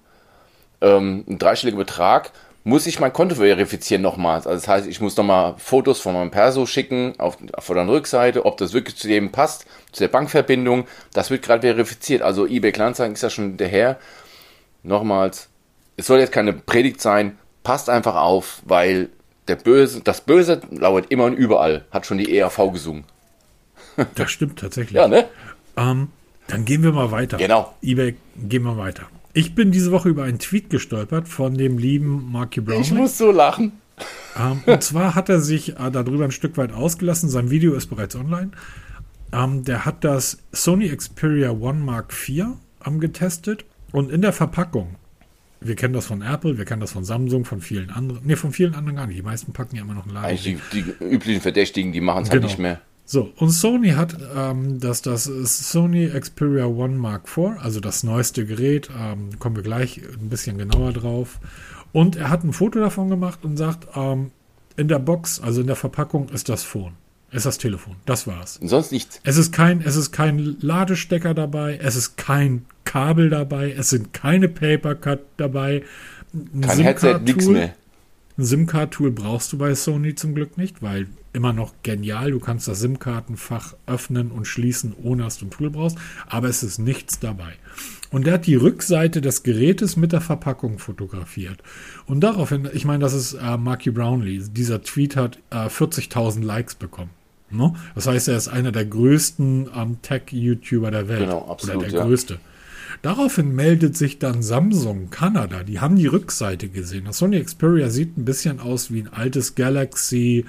ähm, 0.80 1.24
ein 1.26 1.38
dreistelliger 1.38 1.78
Betrag, 1.78 2.32
muss 2.64 2.86
ich 2.86 2.98
mein 2.98 3.12
Konto 3.12 3.36
verifizieren 3.36 4.00
nochmals. 4.00 4.46
Also 4.46 4.60
das 4.60 4.68
heißt, 4.68 4.86
ich 4.86 5.00
muss 5.00 5.16
nochmal 5.16 5.54
Fotos 5.58 6.00
von 6.00 6.14
meinem 6.14 6.30
Perso 6.30 6.64
schicken 6.64 7.12
auf, 7.18 7.36
auf 7.52 7.66
der 7.66 7.86
Rückseite, 7.86 8.46
ob 8.46 8.56
das 8.56 8.72
wirklich 8.72 8.96
zu 8.96 9.06
dem 9.06 9.30
passt, 9.30 9.66
zu 9.92 10.02
der 10.02 10.08
Bankverbindung. 10.08 10.86
Das 11.12 11.30
wird 11.30 11.42
gerade 11.42 11.60
verifiziert. 11.60 12.22
Also 12.22 12.46
eBay 12.46 12.72
Kleinanzeigen 12.72 13.14
ist 13.14 13.22
ja 13.22 13.30
schon 13.30 13.58
daher. 13.58 13.98
Nochmals, 14.82 15.48
es 15.96 16.06
soll 16.06 16.20
jetzt 16.20 16.32
keine 16.32 16.54
Predigt 16.54 17.00
sein, 17.00 17.38
passt 17.62 17.90
einfach 17.90 18.16
auf, 18.16 18.62
weil 18.64 19.10
der 19.46 19.56
Böse, 19.56 20.00
das 20.00 20.22
Böse 20.22 20.62
lauert 20.70 21.10
immer 21.10 21.24
und 21.24 21.34
überall, 21.34 21.84
hat 21.90 22.06
schon 22.06 22.18
die 22.18 22.36
ERV 22.36 22.72
gesungen. 22.72 23.04
Das 24.16 24.30
stimmt 24.30 24.58
tatsächlich. 24.58 24.96
ja, 24.96 25.06
ne? 25.06 25.28
Ähm, 25.76 26.08
dann 26.48 26.64
gehen 26.64 26.82
wir 26.82 26.90
mal 26.92 27.10
weiter. 27.10 27.36
Genau. 27.36 27.74
eBay, 27.80 28.16
gehen 28.36 28.64
wir 28.64 28.76
weiter. 28.76 29.06
Ich 29.36 29.56
bin 29.56 29.72
diese 29.72 29.90
Woche 29.90 30.08
über 30.08 30.22
einen 30.22 30.38
Tweet 30.38 30.70
gestolpert 30.70 31.26
von 31.26 31.58
dem 31.58 31.76
lieben 31.76 32.30
Marky 32.30 32.60
Brown. 32.60 32.80
Ich 32.80 32.92
muss 32.92 33.18
so 33.18 33.32
lachen. 33.32 33.72
Ähm, 34.38 34.62
und 34.64 34.82
zwar 34.82 35.16
hat 35.16 35.28
er 35.28 35.40
sich 35.40 35.76
äh, 35.78 35.90
darüber 35.90 36.24
ein 36.24 36.30
Stück 36.30 36.56
weit 36.56 36.72
ausgelassen. 36.72 37.28
Sein 37.28 37.50
Video 37.50 37.74
ist 37.74 37.88
bereits 37.88 38.14
online. 38.14 38.52
Ähm, 39.32 39.64
der 39.64 39.84
hat 39.84 40.04
das 40.04 40.38
Sony 40.52 40.88
Xperia 40.88 41.50
One 41.50 41.80
Mark 41.80 42.12
IV 42.12 42.46
ähm, 42.86 43.00
getestet 43.00 43.64
und 43.90 44.10
in 44.12 44.22
der 44.22 44.32
Verpackung, 44.32 44.94
wir 45.60 45.74
kennen 45.74 45.94
das 45.94 46.06
von 46.06 46.22
Apple, 46.22 46.56
wir 46.56 46.64
kennen 46.64 46.80
das 46.80 46.92
von 46.92 47.04
Samsung, 47.04 47.44
von 47.44 47.60
vielen 47.60 47.90
anderen, 47.90 48.24
ne, 48.24 48.36
von 48.36 48.52
vielen 48.52 48.74
anderen 48.74 48.96
gar 48.96 49.06
nicht. 49.08 49.18
Die 49.18 49.22
meisten 49.22 49.52
packen 49.52 49.74
ja 49.74 49.82
immer 49.82 49.94
noch 49.94 50.04
einen 50.04 50.14
Laden. 50.14 50.26
Eigentlich 50.26 50.60
die, 50.72 50.82
die 50.82 51.04
üblichen 51.04 51.40
Verdächtigen, 51.40 51.92
die 51.92 52.00
machen 52.00 52.22
es 52.22 52.30
halt 52.30 52.40
genau. 52.40 52.50
halt 52.50 52.58
nicht 52.58 52.62
mehr. 52.62 52.80
So, 53.06 53.30
und 53.36 53.50
Sony 53.50 53.90
hat 53.90 54.16
ähm, 54.34 54.80
das, 54.80 55.02
das 55.02 55.24
Sony 55.24 56.08
Xperia 56.08 56.66
One 56.66 56.96
Mark 56.96 57.24
IV, 57.28 57.58
also 57.60 57.80
das 57.80 58.02
neueste 58.02 58.46
Gerät, 58.46 58.88
ähm, 58.98 59.38
kommen 59.38 59.56
wir 59.56 59.62
gleich 59.62 60.00
ein 60.20 60.30
bisschen 60.30 60.56
genauer 60.56 60.92
drauf. 60.92 61.38
Und 61.92 62.16
er 62.16 62.30
hat 62.30 62.44
ein 62.44 62.52
Foto 62.52 62.80
davon 62.80 63.10
gemacht 63.10 63.40
und 63.44 63.56
sagt, 63.56 63.88
ähm, 63.94 64.30
in 64.76 64.88
der 64.88 64.98
Box, 64.98 65.40
also 65.40 65.60
in 65.60 65.66
der 65.66 65.76
Verpackung, 65.76 66.28
ist 66.30 66.48
das 66.48 66.64
Phone. 66.64 66.94
Ist 67.30 67.46
das 67.46 67.58
Telefon. 67.58 67.96
Das 68.06 68.26
war's. 68.26 68.60
sonst 68.62 68.92
nichts. 68.92 69.20
Es 69.24 69.36
ist 69.36 69.52
kein, 69.52 69.80
es 69.82 69.96
ist 69.96 70.12
kein 70.12 70.56
Ladestecker 70.60 71.34
dabei, 71.34 71.78
es 71.82 71.96
ist 71.96 72.16
kein 72.16 72.64
Kabel 72.84 73.28
dabei, 73.28 73.72
es 73.72 73.90
sind 73.90 74.12
keine 74.12 74.48
Papercut 74.48 75.20
dabei. 75.36 75.82
Ein 76.32 76.60
kein 76.60 76.78
Headset, 76.78 77.18
nichts 77.24 77.46
mehr. 77.46 77.74
Ein 78.36 78.44
SIM-Card-Tool 78.44 79.12
brauchst 79.12 79.52
du 79.52 79.58
bei 79.58 79.76
Sony 79.76 80.16
zum 80.16 80.34
Glück 80.34 80.58
nicht, 80.58 80.82
weil 80.82 81.06
immer 81.32 81.52
noch 81.52 81.72
genial. 81.84 82.32
Du 82.32 82.40
kannst 82.40 82.66
das 82.66 82.80
SIM-Kartenfach 82.80 83.74
öffnen 83.86 84.32
und 84.32 84.46
schließen, 84.46 84.92
ohne 85.00 85.22
dass 85.22 85.38
du 85.38 85.46
ein 85.46 85.50
Tool 85.50 85.70
brauchst, 85.70 85.98
aber 86.26 86.48
es 86.48 86.64
ist 86.64 86.80
nichts 86.80 87.20
dabei. 87.20 87.52
Und 88.10 88.26
der 88.26 88.34
hat 88.34 88.46
die 88.46 88.56
Rückseite 88.56 89.20
des 89.20 89.44
Gerätes 89.44 89.96
mit 89.96 90.10
der 90.10 90.20
Verpackung 90.20 90.78
fotografiert. 90.78 91.62
Und 92.06 92.20
daraufhin, 92.20 92.68
ich 92.72 92.84
meine, 92.84 93.00
das 93.00 93.14
ist 93.14 93.34
äh, 93.34 93.56
Marky 93.56 93.92
Brownlee. 93.92 94.42
Dieser 94.50 94.82
Tweet 94.82 95.14
hat 95.14 95.38
äh, 95.50 95.66
40.000 95.66 96.42
Likes 96.42 96.74
bekommen. 96.74 97.10
Ne? 97.50 97.72
Das 97.94 98.08
heißt, 98.08 98.26
er 98.26 98.36
ist 98.36 98.48
einer 98.48 98.72
der 98.72 98.84
größten 98.84 99.68
ähm, 99.76 99.98
Tech-YouTuber 100.02 100.90
der 100.90 101.08
Welt. 101.08 101.20
Genau, 101.20 101.46
absolut. 101.48 101.76
Oder 101.76 101.86
der 101.88 101.98
ja. 102.00 102.04
größte. 102.04 102.38
Daraufhin 103.04 103.54
meldet 103.54 103.98
sich 103.98 104.18
dann 104.18 104.42
Samsung 104.42 105.10
Kanada. 105.10 105.62
Die 105.62 105.78
haben 105.78 105.96
die 105.96 106.06
Rückseite 106.06 106.68
gesehen. 106.68 107.04
Das 107.04 107.18
Sony 107.18 107.38
Xperia 107.44 107.90
sieht 107.90 108.16
ein 108.16 108.24
bisschen 108.24 108.60
aus 108.60 108.90
wie 108.90 109.02
ein 109.02 109.12
altes 109.12 109.54
Galaxy 109.54 110.46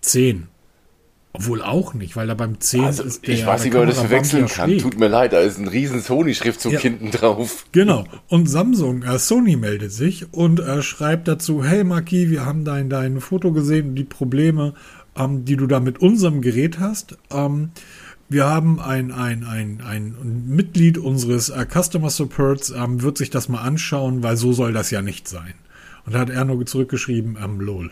10. 0.00 0.48
Obwohl 1.32 1.62
auch 1.62 1.94
nicht, 1.94 2.16
weil 2.16 2.26
da 2.26 2.34
beim 2.34 2.58
10 2.58 2.84
also, 2.84 3.04
ist 3.04 3.24
der. 3.24 3.34
Ich 3.34 3.46
weiß 3.46 3.62
nicht, 3.62 3.74
wie 3.74 3.78
man 3.78 3.86
das 3.86 4.00
verwechseln 4.00 4.48
kann. 4.48 4.70
Schräg. 4.70 4.82
Tut 4.82 4.98
mir 4.98 5.06
leid, 5.06 5.32
da 5.32 5.38
ist 5.42 5.60
ein 5.60 5.68
riesen 5.68 6.00
Sony-Schriftzug 6.00 6.72
ja. 6.72 6.80
hinten 6.80 7.12
drauf. 7.12 7.66
Genau. 7.70 8.04
Und 8.26 8.50
Samsung, 8.50 9.04
äh, 9.04 9.20
Sony 9.20 9.54
meldet 9.54 9.92
sich 9.92 10.26
und 10.32 10.58
äh, 10.58 10.82
schreibt 10.82 11.28
dazu: 11.28 11.62
Hey 11.62 11.84
Maki, 11.84 12.30
wir 12.30 12.44
haben 12.44 12.64
dein, 12.64 12.90
dein 12.90 13.20
Foto 13.20 13.52
gesehen 13.52 13.90
und 13.90 13.94
die 13.94 14.02
Probleme, 14.02 14.74
ähm, 15.16 15.44
die 15.44 15.56
du 15.56 15.68
da 15.68 15.78
mit 15.78 16.00
unserem 16.00 16.40
Gerät 16.40 16.80
hast. 16.80 17.16
Ähm, 17.30 17.70
wir 18.32 18.46
haben 18.46 18.80
ein, 18.80 19.12
ein, 19.12 19.44
ein, 19.44 19.82
ein 19.86 20.44
Mitglied 20.46 20.98
unseres 20.98 21.50
äh, 21.50 21.66
Customer 21.66 22.10
Supports, 22.10 22.70
ähm, 22.70 23.02
wird 23.02 23.18
sich 23.18 23.30
das 23.30 23.48
mal 23.48 23.60
anschauen, 23.60 24.22
weil 24.22 24.36
so 24.36 24.52
soll 24.52 24.72
das 24.72 24.90
ja 24.90 25.02
nicht 25.02 25.28
sein. 25.28 25.54
Und 26.04 26.14
da 26.14 26.20
hat 26.20 26.30
er 26.30 26.44
nur 26.44 26.64
zurückgeschrieben, 26.66 27.38
ähm, 27.42 27.60
lol. 27.60 27.90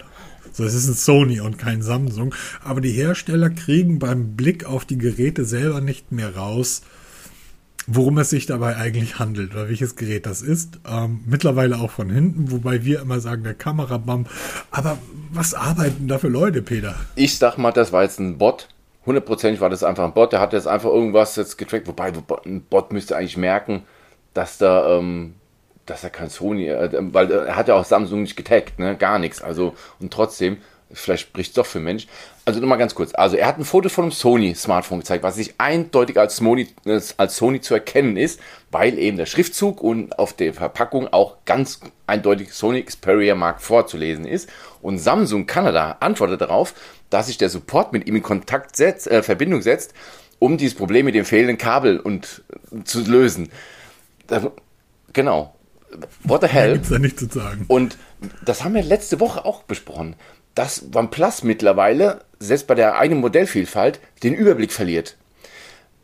So, 0.52 0.64
es 0.64 0.74
ist 0.74 0.88
ein 0.88 0.94
Sony 0.94 1.40
und 1.40 1.58
kein 1.58 1.82
Samsung. 1.82 2.34
Aber 2.64 2.80
die 2.80 2.90
Hersteller 2.90 3.50
kriegen 3.50 3.98
beim 3.98 4.34
Blick 4.34 4.64
auf 4.64 4.84
die 4.84 4.98
Geräte 4.98 5.44
selber 5.44 5.80
nicht 5.80 6.10
mehr 6.10 6.34
raus, 6.34 6.82
worum 7.86 8.18
es 8.18 8.30
sich 8.30 8.46
dabei 8.46 8.76
eigentlich 8.76 9.18
handelt 9.18 9.52
oder 9.52 9.68
welches 9.68 9.96
Gerät 9.96 10.26
das 10.26 10.42
ist. 10.42 10.80
Ähm, 10.88 11.20
mittlerweile 11.26 11.78
auch 11.78 11.90
von 11.90 12.10
hinten, 12.10 12.50
wobei 12.50 12.84
wir 12.84 13.00
immer 13.00 13.20
sagen, 13.20 13.44
der 13.44 13.54
Kamerabam. 13.54 14.26
Aber 14.70 14.98
was 15.32 15.54
arbeiten 15.54 16.08
da 16.08 16.18
für 16.18 16.28
Leute, 16.28 16.62
Peter? 16.62 16.96
Ich 17.14 17.38
sag 17.38 17.58
mal, 17.58 17.72
das 17.72 17.92
war 17.92 18.02
jetzt 18.02 18.18
ein 18.18 18.38
Bot. 18.38 18.68
Hundertprozentig 19.06 19.60
war 19.60 19.70
das 19.70 19.82
einfach 19.82 20.04
ein 20.04 20.12
Bot. 20.12 20.32
Der 20.32 20.40
hat 20.40 20.52
jetzt 20.52 20.66
einfach 20.66 20.90
irgendwas 20.90 21.36
jetzt 21.36 21.56
getrackt. 21.56 21.86
Wobei, 21.86 22.12
ein 22.44 22.62
Bot 22.62 22.92
müsste 22.92 23.16
eigentlich 23.16 23.36
merken, 23.36 23.84
dass 24.34 24.58
da, 24.58 24.98
ähm, 24.98 25.34
dass 25.86 26.04
er 26.04 26.10
kein 26.10 26.28
Sony, 26.28 26.68
äh, 26.68 26.90
weil 27.12 27.30
er 27.30 27.56
hat 27.56 27.68
ja 27.68 27.74
auch 27.74 27.84
Samsung 27.84 28.22
nicht 28.22 28.36
getaggt, 28.36 28.78
ne? 28.78 28.96
Gar 28.96 29.18
nichts. 29.18 29.40
Also, 29.42 29.74
und 30.00 30.12
trotzdem, 30.12 30.58
vielleicht 30.92 31.22
spricht 31.22 31.50
es 31.50 31.54
doch 31.54 31.66
für 31.66 31.80
Mensch. 31.80 32.06
Also 32.44 32.60
nochmal 32.60 32.78
ganz 32.78 32.94
kurz. 32.94 33.14
Also 33.14 33.36
er 33.36 33.46
hat 33.46 33.58
ein 33.58 33.64
Foto 33.64 33.88
von 33.88 34.04
einem 34.04 34.12
Sony-Smartphone 34.12 35.00
gezeigt, 35.00 35.22
was 35.22 35.36
sich 35.36 35.54
eindeutig 35.58 36.18
als 36.18 36.36
Sony, 36.36 36.68
als 37.16 37.36
Sony 37.36 37.60
zu 37.60 37.74
erkennen 37.74 38.16
ist, 38.16 38.40
weil 38.70 38.98
eben 38.98 39.16
der 39.16 39.26
Schriftzug 39.26 39.80
und 39.82 40.18
auf 40.18 40.32
der 40.32 40.52
Verpackung 40.52 41.12
auch 41.12 41.36
ganz 41.44 41.80
eindeutig 42.06 42.52
Sony 42.52 42.82
Xperia 42.82 43.34
Mark 43.34 43.62
vorzulesen 43.62 44.24
ist. 44.24 44.48
Und 44.82 44.98
Samsung 44.98 45.46
Kanada 45.46 45.96
antwortet 46.00 46.40
darauf, 46.40 46.74
dass 47.10 47.26
sich 47.26 47.38
der 47.38 47.48
Support 47.48 47.92
mit 47.92 48.06
ihm 48.06 48.16
in 48.16 48.22
Kontakt 48.22 48.76
setzt, 48.76 49.06
äh, 49.08 49.22
Verbindung 49.22 49.62
setzt, 49.62 49.92
um 50.38 50.56
dieses 50.56 50.76
Problem 50.76 51.04
mit 51.04 51.14
dem 51.14 51.24
fehlenden 51.24 51.58
Kabel 51.58 52.00
und 52.00 52.42
äh, 52.72 52.84
zu 52.84 53.00
lösen. 53.04 53.50
Genau. 55.12 55.54
What 56.22 56.42
the 56.42 56.46
hell? 56.46 56.68
Da 56.68 56.74
gibt's 56.74 56.88
da 56.88 56.98
nichts 56.98 57.20
zu 57.20 57.26
sagen. 57.26 57.64
Und 57.66 57.98
das 58.44 58.62
haben 58.62 58.74
wir 58.74 58.82
letzte 58.82 59.18
Woche 59.18 59.44
auch 59.44 59.64
besprochen 59.64 60.14
dass 60.54 60.84
OnePlus 60.94 61.42
mittlerweile, 61.42 62.20
selbst 62.38 62.66
bei 62.66 62.74
der 62.74 62.98
eigenen 62.98 63.20
Modellvielfalt, 63.20 64.00
den 64.22 64.34
Überblick 64.34 64.72
verliert. 64.72 65.16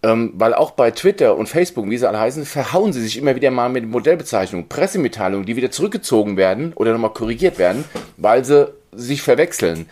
Ähm, 0.03 0.33
weil 0.35 0.55
auch 0.55 0.73
bei 0.73 0.91
Twitter 0.91 1.37
und 1.37 1.49
Facebook, 1.49 1.89
wie 1.89 1.97
sie 1.97 2.09
alle 2.09 2.21
heißen, 2.21 2.45
verhauen 2.45 2.93
sie 2.93 3.03
sich 3.03 3.17
immer 3.17 3.35
wieder 3.35 3.51
mal 3.51 3.69
mit 3.69 3.87
Modellbezeichnungen, 3.87 4.69
Pressemitteilungen, 4.69 5.47
die 5.47 5.57
wieder 5.57 5.71
zurückgezogen 5.71 6.37
werden 6.37 6.73
oder 6.75 6.93
nochmal 6.93 7.13
korrigiert 7.13 7.59
werden, 7.59 7.85
weil 8.17 8.45
sie 8.45 8.73
sich 8.93 9.23
verwechseln. 9.23 9.89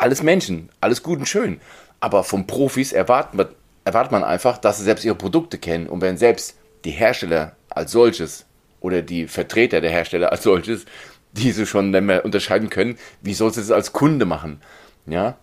Alles 0.00 0.22
Menschen, 0.22 0.70
alles 0.80 1.02
gut 1.02 1.18
und 1.18 1.26
schön. 1.26 1.60
Aber 2.00 2.24
von 2.24 2.46
Profis 2.46 2.92
erwartet 2.92 3.34
man, 3.34 3.48
erwartet 3.84 4.12
man 4.12 4.24
einfach, 4.24 4.56
dass 4.56 4.78
sie 4.78 4.84
selbst 4.84 5.04
ihre 5.04 5.14
Produkte 5.14 5.58
kennen. 5.58 5.88
Und 5.88 6.00
wenn 6.00 6.16
selbst 6.16 6.56
die 6.86 6.90
Hersteller 6.90 7.54
als 7.68 7.92
solches 7.92 8.46
oder 8.80 9.02
die 9.02 9.28
Vertreter 9.28 9.82
der 9.82 9.90
Hersteller 9.90 10.32
als 10.32 10.42
solches 10.42 10.86
diese 11.32 11.66
schon 11.66 11.90
nicht 11.90 12.00
mehr 12.00 12.24
unterscheiden 12.24 12.70
können, 12.70 12.96
wie 13.20 13.34
soll 13.34 13.52
sie 13.52 13.60
es 13.60 13.70
als 13.70 13.92
Kunde 13.92 14.24
machen? 14.24 14.62
Ja, 15.04 15.36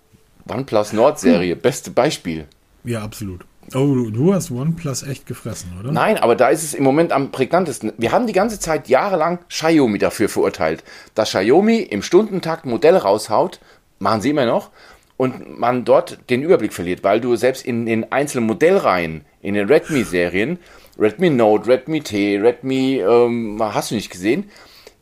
OnePlus 0.49 0.91
Nord-Serie, 0.91 1.53
hm. 1.53 1.61
beste 1.61 1.91
Beispiel. 1.91 2.47
Ja, 2.83 3.03
absolut. 3.03 3.45
Oh, 3.75 4.09
du 4.09 4.33
hast 4.33 4.49
OnePlus 4.49 5.03
echt 5.03 5.25
gefressen, 5.25 5.73
oder? 5.79 5.91
Nein, 5.91 6.17
aber 6.17 6.35
da 6.35 6.47
ist 6.47 6.63
es 6.63 6.73
im 6.73 6.85
Moment 6.85 7.11
am 7.11 7.31
prägnantesten. 7.31 7.91
Wir 7.97 8.13
haben 8.13 8.25
die 8.25 8.33
ganze 8.33 8.59
Zeit 8.59 8.87
jahrelang 8.87 9.39
Xiaomi 9.49 9.99
dafür 9.99 10.29
verurteilt. 10.29 10.85
Dass 11.15 11.29
Xiaomi 11.29 11.79
im 11.79 12.01
Stundentakt 12.01 12.65
Modelle 12.65 13.01
raushaut, 13.01 13.59
machen 13.99 14.21
sie 14.21 14.29
immer 14.29 14.45
noch, 14.45 14.71
und 15.17 15.59
man 15.59 15.83
dort 15.83 16.19
den 16.29 16.43
Überblick 16.43 16.73
verliert, 16.73 17.03
weil 17.03 17.19
du 17.19 17.35
selbst 17.35 17.65
in 17.65 17.85
den 17.85 18.11
einzelnen 18.11 18.45
Modellreihen, 18.45 19.25
in 19.41 19.55
den 19.55 19.67
Redmi-Serien, 19.67 20.59
Redmi 20.99 21.31
Note, 21.31 21.67
Redmi 21.67 22.01
T, 22.01 22.39
Redmi, 22.39 22.99
ähm, 22.99 23.59
hast 23.61 23.91
du 23.91 23.95
nicht 23.95 24.11
gesehen, 24.11 24.49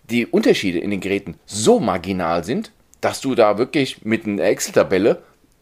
die 0.09 0.25
Unterschiede 0.25 0.79
in 0.79 0.91
den 0.91 1.01
Geräten 1.01 1.35
so 1.45 1.79
marginal 1.79 2.43
sind, 2.43 2.71
dass 3.01 3.21
du 3.21 3.35
da 3.35 3.57
wirklich 3.57 4.05
mit 4.05 4.25
einer 4.25 4.43
Excel-Tabelle 4.43 5.21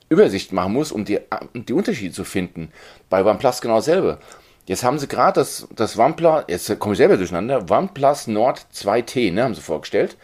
Übersicht 0.10 0.54
machen 0.54 0.74
musst, 0.74 0.92
um 0.92 1.06
die, 1.06 1.20
die 1.54 1.74
Unterschiede 1.74 2.13
zu 2.13 2.24
finden. 2.24 2.72
Bei 3.10 3.25
OnePlus 3.25 3.62
genau 3.62 3.75
dasselbe. 3.78 4.20
Jetzt 4.66 4.84
haben 4.84 5.00
sie 5.00 5.08
gerade 5.08 5.40
das, 5.40 5.68
das 5.75 5.98
OnePlus, 5.98 6.44
jetzt 6.48 6.80
komme 6.80 6.94
ich 6.94 6.98
selber 6.98 7.18
durcheinander, 7.18 7.66
OnePlus 7.70 8.28
Nord 8.28 8.66
2T, 8.74 9.34
ne, 9.34 9.44
haben 9.44 9.56
sie 9.56 9.62
vorgestellt, 9.62 10.16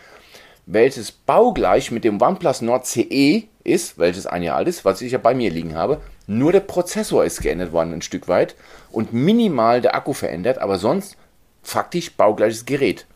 welches 0.71 1.11
baugleich 1.11 1.89
mit 1.89 2.03
dem 2.03 2.21
OnePlus 2.21 2.61
Nord 2.61 2.85
CE 2.85 3.43
ist, 3.63 3.97
welches 3.97 4.27
ein 4.27 4.43
Jahr 4.43 4.57
alt 4.57 4.67
ist, 4.67 4.85
was 4.85 5.01
ich 5.01 5.11
ja 5.11 5.17
bei 5.17 5.33
mir 5.33 5.49
liegen 5.49 5.75
habe. 5.75 5.99
Nur 6.27 6.51
der 6.51 6.59
Prozessor 6.59 7.25
ist 7.25 7.41
geändert 7.41 7.71
worden 7.71 7.93
ein 7.93 8.03
Stück 8.03 8.27
weit 8.27 8.55
und 8.91 9.11
minimal 9.11 9.81
der 9.81 9.95
Akku 9.95 10.13
verändert, 10.13 10.59
aber 10.59 10.77
sonst 10.77 11.17
faktisch 11.63 12.13
baugleiches 12.13 12.65
Gerät. 12.65 13.07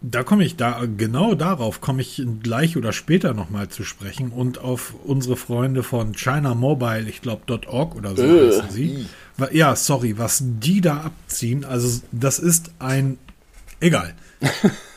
Da 0.00 0.22
komme 0.22 0.44
ich 0.44 0.56
da, 0.56 0.82
genau 0.96 1.34
darauf 1.34 1.82
komme 1.82 2.00
ich 2.00 2.22
gleich 2.42 2.78
oder 2.78 2.92
später 2.92 3.34
nochmal 3.34 3.68
zu 3.68 3.84
sprechen 3.84 4.30
und 4.30 4.58
auf 4.58 4.94
unsere 5.04 5.36
Freunde 5.36 5.82
von 5.82 6.14
China 6.14 6.54
Mobile, 6.54 7.08
ich 7.08 7.20
glaube 7.20 7.60
.org 7.66 7.94
oder 7.94 8.16
so 8.16 8.22
äh, 8.22 8.48
heißen 8.48 8.70
sie. 8.70 9.06
Ja, 9.52 9.76
sorry, 9.76 10.16
was 10.16 10.42
die 10.42 10.80
da 10.80 10.96
abziehen, 10.98 11.64
also 11.64 12.02
das 12.10 12.38
ist 12.38 12.70
ein, 12.78 13.18
egal. 13.80 14.14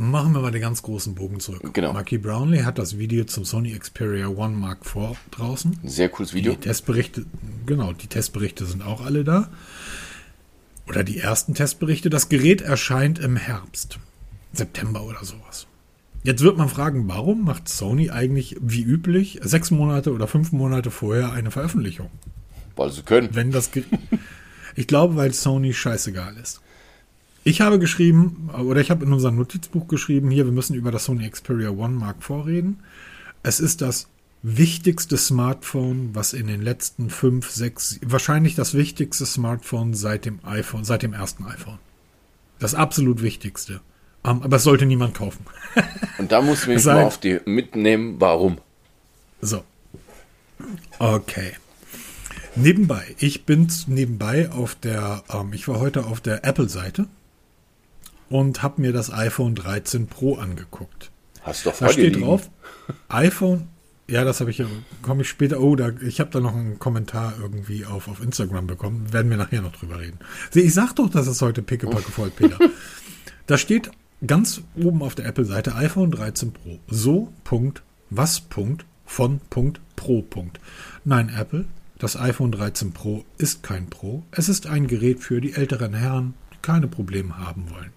Machen 0.00 0.32
wir 0.32 0.40
mal 0.40 0.50
den 0.50 0.62
ganz 0.62 0.80
großen 0.80 1.14
Bogen 1.14 1.40
zurück. 1.40 1.74
Genau. 1.74 1.92
Marky 1.92 2.16
Brownlee 2.16 2.62
hat 2.62 2.78
das 2.78 2.96
Video 2.96 3.24
zum 3.24 3.44
Sony 3.44 3.78
Xperia 3.78 4.28
One 4.28 4.56
Mark 4.56 4.78
IV 4.86 5.18
draußen. 5.30 5.78
Sehr 5.84 6.08
cooles 6.08 6.32
Video. 6.32 6.52
Die 6.52 6.60
Testberichte, 6.60 7.26
genau, 7.66 7.92
die 7.92 8.06
Testberichte 8.06 8.64
sind 8.64 8.82
auch 8.82 9.04
alle 9.04 9.24
da. 9.24 9.50
Oder 10.88 11.04
die 11.04 11.18
ersten 11.18 11.52
Testberichte. 11.52 12.08
Das 12.08 12.30
Gerät 12.30 12.62
erscheint 12.62 13.18
im 13.18 13.36
Herbst. 13.36 13.98
September 14.54 15.04
oder 15.04 15.22
sowas. 15.22 15.66
Jetzt 16.22 16.40
wird 16.40 16.56
man 16.56 16.70
fragen, 16.70 17.06
warum 17.06 17.44
macht 17.44 17.68
Sony 17.68 18.08
eigentlich 18.08 18.56
wie 18.58 18.82
üblich 18.82 19.38
sechs 19.42 19.70
Monate 19.70 20.14
oder 20.14 20.26
fünf 20.26 20.50
Monate 20.50 20.90
vorher 20.90 21.32
eine 21.32 21.50
Veröffentlichung? 21.50 22.08
Weil 22.74 22.90
sie 22.90 23.02
können. 23.02 23.28
Wenn 23.32 23.50
das 23.50 23.70
ich 24.76 24.86
glaube, 24.86 25.16
weil 25.16 25.34
Sony 25.34 25.74
scheißegal 25.74 26.38
ist. 26.38 26.62
Ich 27.42 27.60
habe 27.62 27.78
geschrieben, 27.78 28.50
oder 28.52 28.80
ich 28.80 28.90
habe 28.90 29.04
in 29.04 29.12
unserem 29.12 29.36
Notizbuch 29.36 29.88
geschrieben, 29.88 30.30
hier, 30.30 30.44
wir 30.44 30.52
müssen 30.52 30.74
über 30.74 30.90
das 30.90 31.06
Sony 31.06 31.28
Xperia 31.28 31.70
One 31.70 31.94
Mark 31.94 32.22
vorreden. 32.22 32.80
Es 33.42 33.60
ist 33.60 33.80
das 33.80 34.08
wichtigste 34.42 35.16
Smartphone, 35.16 36.10
was 36.14 36.34
in 36.34 36.46
den 36.46 36.60
letzten 36.60 37.08
fünf, 37.08 37.50
sechs, 37.50 37.98
wahrscheinlich 38.04 38.54
das 38.54 38.74
wichtigste 38.74 39.24
Smartphone 39.24 39.94
seit 39.94 40.26
dem 40.26 40.40
iPhone, 40.44 40.84
seit 40.84 41.02
dem 41.02 41.14
ersten 41.14 41.44
iPhone. 41.44 41.78
Das 42.58 42.74
absolut 42.74 43.22
wichtigste. 43.22 43.80
Um, 44.22 44.42
aber 44.42 44.56
es 44.56 44.64
sollte 44.64 44.84
niemand 44.84 45.14
kaufen. 45.14 45.46
Und 46.18 46.30
da 46.30 46.42
muss 46.42 46.66
ich 46.66 46.84
mal 46.84 47.04
auf 47.04 47.18
die 47.18 47.40
mitnehmen, 47.46 48.16
warum. 48.18 48.58
So. 49.40 49.64
Okay. 50.98 51.52
Nebenbei, 52.54 53.14
ich 53.18 53.46
bin 53.46 53.68
nebenbei 53.86 54.50
auf 54.50 54.74
der, 54.74 55.22
ähm, 55.32 55.54
ich 55.54 55.68
war 55.68 55.80
heute 55.80 56.04
auf 56.04 56.20
der 56.20 56.44
Apple-Seite 56.44 57.06
und 58.30 58.62
habe 58.62 58.80
mir 58.80 58.92
das 58.92 59.12
iPhone 59.12 59.54
13 59.54 60.06
Pro 60.06 60.36
angeguckt. 60.36 61.10
Hast 61.42 61.66
du 61.66 61.70
doch 61.70 61.78
Da 61.78 61.88
steht 61.90 62.14
liegen. 62.14 62.26
drauf, 62.26 62.48
iPhone, 63.08 63.68
ja, 64.08 64.24
das 64.24 64.40
habe 64.40 64.50
ich, 64.50 64.62
komme 65.02 65.22
ich 65.22 65.28
später, 65.28 65.60
oh, 65.60 65.76
da, 65.76 65.90
ich 66.04 66.20
habe 66.20 66.30
da 66.30 66.40
noch 66.40 66.54
einen 66.54 66.78
Kommentar 66.78 67.34
irgendwie 67.38 67.84
auf, 67.84 68.08
auf 68.08 68.22
Instagram 68.22 68.66
bekommen, 68.66 69.12
werden 69.12 69.30
wir 69.30 69.36
nachher 69.36 69.62
noch 69.62 69.72
drüber 69.72 70.00
reden. 70.00 70.18
Sieh, 70.50 70.60
ich 70.60 70.74
sag 70.74 70.94
doch, 70.94 71.10
dass 71.10 71.26
es 71.26 71.42
heute 71.42 71.62
pickepacke 71.62 72.10
voll, 72.10 72.30
Peter. 72.30 72.58
da 73.46 73.58
steht 73.58 73.90
ganz 74.26 74.62
oben 74.76 75.02
auf 75.02 75.14
der 75.14 75.26
Apple-Seite 75.26 75.74
iPhone 75.74 76.10
13 76.10 76.52
Pro. 76.52 76.78
So, 76.88 77.32
Punkt, 77.44 77.82
was, 78.10 78.40
Punkt, 78.40 78.84
von, 79.06 79.40
Punkt, 79.50 79.80
Pro, 79.96 80.22
Punkt. 80.22 80.60
Nein, 81.04 81.32
Apple, 81.36 81.64
das 81.98 82.16
iPhone 82.16 82.52
13 82.52 82.92
Pro 82.92 83.24
ist 83.38 83.62
kein 83.62 83.90
Pro. 83.90 84.22
Es 84.30 84.48
ist 84.48 84.66
ein 84.66 84.86
Gerät 84.86 85.20
für 85.20 85.40
die 85.40 85.52
älteren 85.52 85.94
Herren, 85.94 86.34
die 86.52 86.58
keine 86.62 86.86
Probleme 86.86 87.38
haben 87.38 87.70
wollen. 87.70 87.92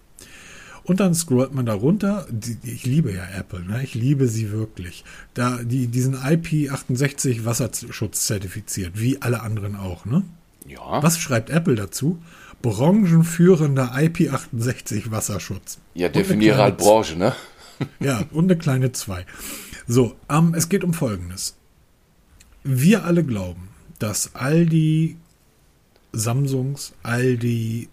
Und 0.84 1.00
dann 1.00 1.14
scrollt 1.14 1.54
man 1.54 1.66
da 1.66 1.74
runter. 1.74 2.26
Ich 2.62 2.84
liebe 2.84 3.12
ja 3.12 3.26
Apple, 3.36 3.64
ne? 3.64 3.82
ich 3.82 3.94
liebe 3.94 4.28
sie 4.28 4.52
wirklich. 4.52 5.04
Da, 5.32 5.58
die, 5.62 5.86
diesen 5.86 6.16
IP68 6.16 7.44
Wasserschutz 7.44 8.26
zertifiziert, 8.26 9.00
wie 9.00 9.20
alle 9.22 9.40
anderen 9.40 9.76
auch, 9.76 10.04
ne? 10.04 10.22
Ja. 10.66 11.02
Was 11.02 11.18
schreibt 11.18 11.50
Apple 11.50 11.74
dazu? 11.74 12.18
branchenführender 12.64 13.94
IP68 13.94 15.10
Wasserschutz. 15.10 15.78
Ja, 15.92 16.08
definiere 16.08 16.56
halt 16.56 16.78
Branche, 16.78 17.16
ne? 17.16 17.34
ja, 18.00 18.24
und 18.32 18.44
eine 18.44 18.56
kleine 18.56 18.90
2. 18.90 19.26
So, 19.86 20.16
ähm, 20.30 20.54
es 20.56 20.70
geht 20.70 20.82
um 20.82 20.94
Folgendes. 20.94 21.56
Wir 22.62 23.04
alle 23.04 23.22
glauben, 23.22 23.68
dass 23.98 24.34
all 24.34 24.64
die 24.64 25.18
Samsungs, 26.12 26.94
all 27.02 27.36
die 27.36 27.90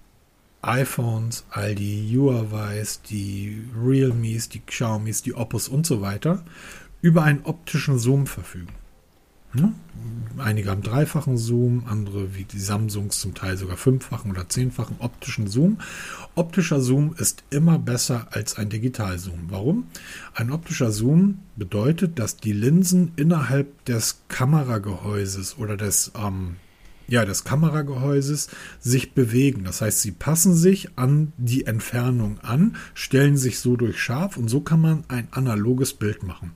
iPhones, 0.62 1.46
all 1.50 1.75
die 1.75 2.15
Huawei's, 2.15 3.01
die 3.01 3.63
Realmes, 3.75 4.50
die 4.50 4.60
Xiaomis, 4.60 5.24
die 5.24 5.34
Oppos 5.34 5.68
und 5.68 5.86
so 5.86 6.01
weiter 6.01 6.44
über 7.01 7.24
einen 7.24 7.44
optischen 7.44 7.98
Zoom 7.98 8.27
verfügen. 8.27 8.74
Ne? 9.53 9.74
Einige 10.38 10.70
haben 10.70 10.82
dreifachen 10.82 11.38
Zoom, 11.38 11.84
andere 11.86 12.36
wie 12.36 12.46
die 12.46 12.60
Samsungs 12.60 13.20
zum 13.20 13.34
Teil 13.34 13.58
sogar 13.58 13.75
fünffachen 13.75 14.32
oder 14.32 14.48
zehnfachen 14.48 14.96
optischen 15.00 15.48
Zoom. 15.48 15.80
Optischer 16.36 16.80
Zoom 16.80 17.13
ist 17.18 17.44
immer 17.50 17.77
besser 17.77 18.27
als 18.32 18.58
ein 18.58 18.70
Digitalzoom. 18.70 19.48
Warum? 19.50 19.88
Ein 20.34 20.51
optischer 20.51 20.91
Zoom 20.91 21.39
bedeutet, 21.58 22.18
dass 22.18 22.38
die 22.38 22.53
Linsen 22.53 23.12
innerhalb 23.18 23.84
des 23.86 24.22
Kameragehäuses 24.30 25.58
oder 25.58 25.75
des 25.75 26.13
ähm, 26.15 26.56
ja, 27.12 27.25
des 27.25 27.44
Kameragehäuses 27.44 28.48
sich 28.80 29.13
bewegen. 29.13 29.65
Das 29.65 29.82
heißt, 29.82 30.01
sie 30.01 30.12
passen 30.12 30.56
sich 30.56 30.98
an 30.98 31.34
die 31.38 31.65
Entfernung 31.65 32.39
an, 32.39 32.77
stellen 32.94 33.36
sich 33.36 33.60
so 33.60 33.75
durch 33.75 34.00
scharf 34.00 34.38
und 34.38 34.48
so 34.48 34.62
kann 34.62 34.80
man 34.80 35.03
ein 35.10 35.27
analoges 35.32 35.94
Bild 35.94 36.24
machen. 36.24 36.53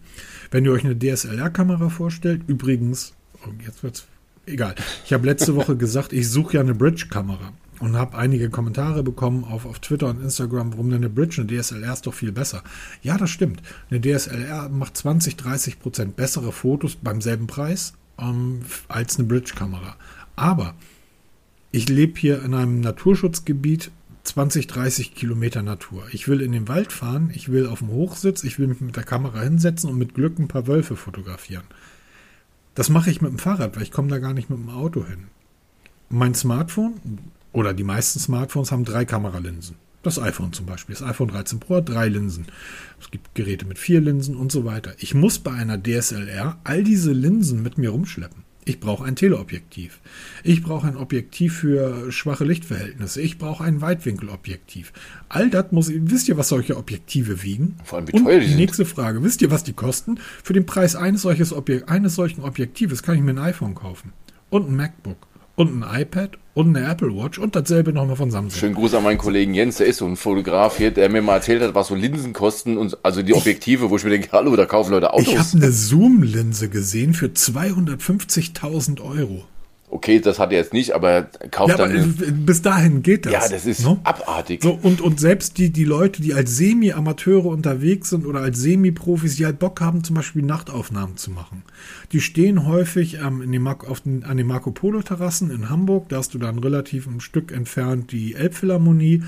Wenn 0.51 0.63
ihr 0.63 0.71
euch 0.71 0.85
eine 0.85 0.97
DSLR-Kamera 0.97 1.89
vorstellt, 1.89 2.43
übrigens, 2.47 3.13
oh, 3.45 3.49
jetzt 3.65 3.83
wird's 3.83 4.07
egal. 4.45 4.75
Ich 5.05 5.11
habe 5.11 5.25
letzte 5.25 5.55
Woche 5.57 5.75
gesagt, 5.75 6.13
ich 6.13 6.29
suche 6.29 6.53
ja 6.53 6.61
eine 6.61 6.73
Bridge-Kamera 6.73 7.51
und 7.81 7.97
habe 7.97 8.17
einige 8.17 8.49
Kommentare 8.49 9.03
bekommen 9.03 9.43
auf, 9.43 9.65
auf 9.65 9.79
Twitter 9.79 10.07
und 10.07 10.21
Instagram, 10.21 10.71
warum 10.71 10.89
denn 10.89 10.99
eine 10.99 11.09
Bridge, 11.09 11.41
eine 11.41 11.51
DSLR 11.51 11.91
ist 11.91 12.07
doch 12.07 12.13
viel 12.13 12.31
besser. 12.31 12.63
Ja, 13.01 13.17
das 13.17 13.29
stimmt. 13.29 13.61
Eine 13.89 13.99
DSLR 13.99 14.69
macht 14.69 14.95
20, 14.95 15.35
30 15.35 15.79
Prozent 15.79 16.15
bessere 16.15 16.53
Fotos 16.53 16.95
beim 16.95 17.19
selben 17.19 17.45
Preis 17.45 17.91
ähm, 18.17 18.61
als 18.87 19.19
eine 19.19 19.27
Bridge-Kamera. 19.27 19.97
Aber 20.35 20.75
ich 21.71 21.89
lebe 21.89 22.19
hier 22.19 22.41
in 22.43 22.53
einem 22.53 22.81
Naturschutzgebiet 22.81 23.91
20, 24.23 24.67
30 24.67 25.13
Kilometer 25.13 25.61
Natur. 25.61 26.05
Ich 26.11 26.27
will 26.27 26.41
in 26.41 26.51
den 26.51 26.67
Wald 26.67 26.91
fahren, 26.91 27.31
ich 27.33 27.49
will 27.49 27.67
auf 27.67 27.79
dem 27.79 27.89
Hochsitz, 27.89 28.43
ich 28.43 28.57
will 28.57 28.67
mich 28.67 28.81
mit 28.81 28.95
der 28.95 29.03
Kamera 29.03 29.41
hinsetzen 29.41 29.89
und 29.89 29.97
mit 29.97 30.15
Glück 30.15 30.39
ein 30.39 30.47
paar 30.47 30.67
Wölfe 30.67 30.95
fotografieren. 30.95 31.65
Das 32.73 32.89
mache 32.89 33.09
ich 33.09 33.21
mit 33.21 33.31
dem 33.31 33.39
Fahrrad, 33.39 33.75
weil 33.75 33.83
ich 33.83 33.91
komme 33.91 34.09
da 34.09 34.19
gar 34.19 34.33
nicht 34.33 34.49
mit 34.49 34.59
dem 34.59 34.69
Auto 34.69 35.05
hin. 35.05 35.27
Mein 36.09 36.33
Smartphone 36.33 36.95
oder 37.51 37.73
die 37.73 37.83
meisten 37.83 38.19
Smartphones 38.19 38.71
haben 38.71 38.83
drei 38.83 39.05
Kameralinsen. 39.05 39.75
Das 40.03 40.19
iPhone 40.19 40.53
zum 40.53 40.67
Beispiel. 40.67 40.93
Das 40.93 41.01
iPhone 41.01 41.29
13 41.29 41.59
Pro 41.59 41.77
hat 41.77 41.89
drei 41.89 42.07
Linsen. 42.09 42.45
Es 43.01 43.09
gibt 43.09 43.33
Geräte 43.33 43.65
mit 43.65 43.79
vier 43.79 44.01
Linsen 44.01 44.35
und 44.35 44.51
so 44.51 44.63
weiter. 44.63 44.93
Ich 44.99 45.15
muss 45.15 45.39
bei 45.39 45.51
einer 45.51 45.81
DSLR 45.81 46.59
all 46.63 46.83
diese 46.83 47.11
Linsen 47.11 47.63
mit 47.63 47.79
mir 47.79 47.89
rumschleppen. 47.89 48.44
Ich 48.67 48.79
brauche 48.79 49.05
ein 49.05 49.15
Teleobjektiv. 49.15 49.99
Ich 50.43 50.63
brauche 50.63 50.87
ein 50.87 50.97
Objektiv 50.97 51.57
für 51.57 52.11
schwache 52.11 52.43
Lichtverhältnisse. 52.43 53.21
Ich 53.21 53.37
brauche 53.37 53.63
ein 53.63 53.79
Weitwinkelobjektiv. 53.79 54.91
All 55.29 55.51
das 55.51 55.71
muss, 55.71 55.91
wisst 55.93 56.27
ihr, 56.27 56.37
was 56.37 56.49
solche 56.49 56.75
Objektive 56.75 57.43
wiegen? 57.43 57.77
Vor 57.83 57.99
allem 57.99 58.07
wie 58.07 58.23
teuer 58.23 58.39
die, 58.39 58.47
die 58.47 58.55
nächste 58.55 58.85
Frage, 58.85 59.23
wisst 59.23 59.43
ihr, 59.43 59.51
was 59.51 59.63
die 59.63 59.73
kosten? 59.73 60.17
Für 60.43 60.53
den 60.53 60.65
Preis 60.65 60.95
eines, 60.95 61.21
solches 61.21 61.53
Objek 61.53 61.91
eines 61.91 62.15
solchen 62.15 62.41
Objektives 62.41 63.03
kann 63.03 63.15
ich 63.15 63.21
mir 63.21 63.31
ein 63.31 63.39
iPhone 63.39 63.75
kaufen. 63.75 64.13
Und 64.49 64.67
ein 64.67 64.75
MacBook 64.75 65.27
und 65.55 65.83
ein 65.83 66.01
iPad 66.01 66.37
und 66.53 66.75
eine 66.75 66.89
Apple 66.89 67.15
Watch 67.15 67.37
und 67.37 67.55
dasselbe 67.55 67.93
nochmal 67.93 68.15
von 68.15 68.31
Samsung. 68.31 68.59
Schönen 68.59 68.75
Gruß 68.75 68.93
an 68.93 69.03
meinen 69.03 69.17
Kollegen 69.17 69.53
Jens, 69.53 69.77
der 69.77 69.87
ist 69.87 69.97
so 69.97 70.05
ein 70.05 70.15
Fotograf 70.15 70.77
hier, 70.77 70.91
der 70.91 71.09
mir 71.09 71.21
mal 71.21 71.35
erzählt 71.35 71.61
hat, 71.61 71.75
was 71.75 71.87
so 71.87 71.95
Linsen 71.95 72.33
kosten 72.33 72.77
und 72.77 72.97
also 73.03 73.21
die 73.21 73.33
Objektive, 73.33 73.89
wo 73.89 73.97
ich 73.97 74.03
mir 74.03 74.11
denke, 74.11 74.29
hallo, 74.31 74.55
da 74.55 74.65
kaufen 74.65 74.91
Leute 74.91 75.13
Autos. 75.13 75.27
Ich 75.27 75.37
habe 75.37 75.49
eine 75.53 75.71
Zoom-Linse 75.71 76.69
gesehen 76.69 77.13
für 77.13 77.27
250.000 77.27 79.01
Euro. 79.01 79.45
Okay, 79.87 80.19
das 80.19 80.39
hat 80.39 80.51
er 80.51 80.57
jetzt 80.57 80.73
nicht, 80.73 80.93
aber 80.93 81.29
kauft 81.51 81.69
ja, 81.69 81.77
dann. 81.77 81.91
Aber 81.91 82.31
bis 82.31 82.63
dahin 82.63 83.03
geht 83.03 83.27
das. 83.27 83.33
Ja, 83.33 83.47
das 83.47 83.67
ist 83.67 83.85
ne? 83.85 83.99
abartig. 84.03 84.63
So, 84.63 84.77
und, 84.81 84.99
und 84.99 85.19
selbst 85.19 85.59
die, 85.59 85.69
die 85.69 85.83
Leute, 85.83 86.23
die 86.23 86.33
als 86.33 86.57
Semi-Amateure 86.57 87.45
unterwegs 87.45 88.09
sind 88.09 88.25
oder 88.25 88.39
als 88.39 88.59
Semi-Profis, 88.59 89.35
die 89.35 89.45
halt 89.45 89.59
Bock 89.59 89.81
haben, 89.81 90.03
zum 90.03 90.15
Beispiel 90.15 90.41
Nachtaufnahmen 90.41 91.17
zu 91.17 91.29
machen, 91.29 91.63
die 92.11 92.19
stehen 92.19 92.65
häufig 92.65 93.19
ähm, 93.23 93.43
in 93.43 93.51
den, 93.51 93.65
auf 93.67 94.01
den, 94.01 94.23
an 94.23 94.37
den 94.37 94.47
Marco 94.47 94.71
Polo-Terrassen 94.71 95.51
in 95.51 95.69
Hamburg. 95.69 96.09
Da 96.09 96.17
hast 96.17 96.33
du 96.33 96.39
dann 96.39 96.57
relativ 96.57 97.05
ein 97.05 97.21
Stück 97.21 97.51
entfernt 97.51 98.11
die 98.11 98.33
Elbphilharmonie. 98.33 99.21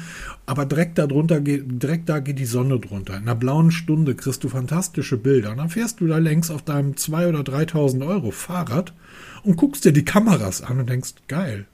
Aber 0.47 0.65
direkt, 0.65 0.97
darunter 0.97 1.39
geht, 1.39 1.63
direkt 1.83 2.09
da 2.09 2.17
geht 2.17 2.39
die 2.39 2.45
Sonne 2.45 2.79
drunter. 2.79 3.15
In 3.15 3.23
einer 3.23 3.35
blauen 3.35 3.69
Stunde 3.69 4.15
kriegst 4.15 4.43
du 4.43 4.49
fantastische 4.49 5.17
Bilder. 5.17 5.51
Und 5.51 5.57
dann 5.57 5.69
fährst 5.69 6.01
du 6.01 6.07
da 6.07 6.17
längs 6.17 6.49
auf 6.49 6.63
deinem 6.63 6.93
2.000 6.93 7.29
oder 7.29 7.41
3.000 7.41 8.07
Euro 8.07 8.31
Fahrrad 8.31 8.93
und 9.43 9.57
guckst 9.57 9.85
dir 9.85 9.91
die 9.91 10.05
Kameras 10.05 10.61
an 10.61 10.79
und 10.79 10.89
denkst, 10.89 11.13
geil. 11.27 11.67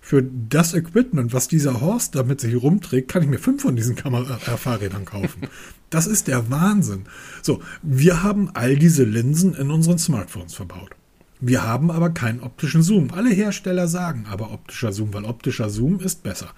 Für 0.00 0.22
das 0.22 0.74
Equipment, 0.74 1.32
was 1.32 1.46
dieser 1.46 1.80
Horst 1.80 2.16
da 2.16 2.24
mit 2.24 2.40
sich 2.40 2.60
rumträgt, 2.60 3.08
kann 3.08 3.22
ich 3.22 3.28
mir 3.28 3.38
fünf 3.38 3.62
von 3.62 3.76
diesen 3.76 3.94
Kamera 3.94 4.36
äh, 4.36 4.56
Fahrrädern 4.56 5.04
kaufen. 5.04 5.42
Das 5.90 6.06
ist 6.06 6.26
der 6.26 6.50
Wahnsinn. 6.50 7.04
So, 7.42 7.60
wir 7.82 8.22
haben 8.22 8.50
all 8.54 8.76
diese 8.76 9.04
Linsen 9.04 9.54
in 9.54 9.70
unseren 9.70 9.98
Smartphones 9.98 10.54
verbaut. 10.54 10.90
Wir 11.38 11.64
haben 11.64 11.90
aber 11.90 12.10
keinen 12.10 12.40
optischen 12.40 12.82
Zoom. 12.82 13.10
Alle 13.12 13.30
Hersteller 13.30 13.88
sagen 13.88 14.26
aber 14.30 14.52
optischer 14.52 14.92
Zoom, 14.92 15.12
weil 15.12 15.24
optischer 15.24 15.70
Zoom 15.70 16.00
ist 16.00 16.22
besser. 16.22 16.50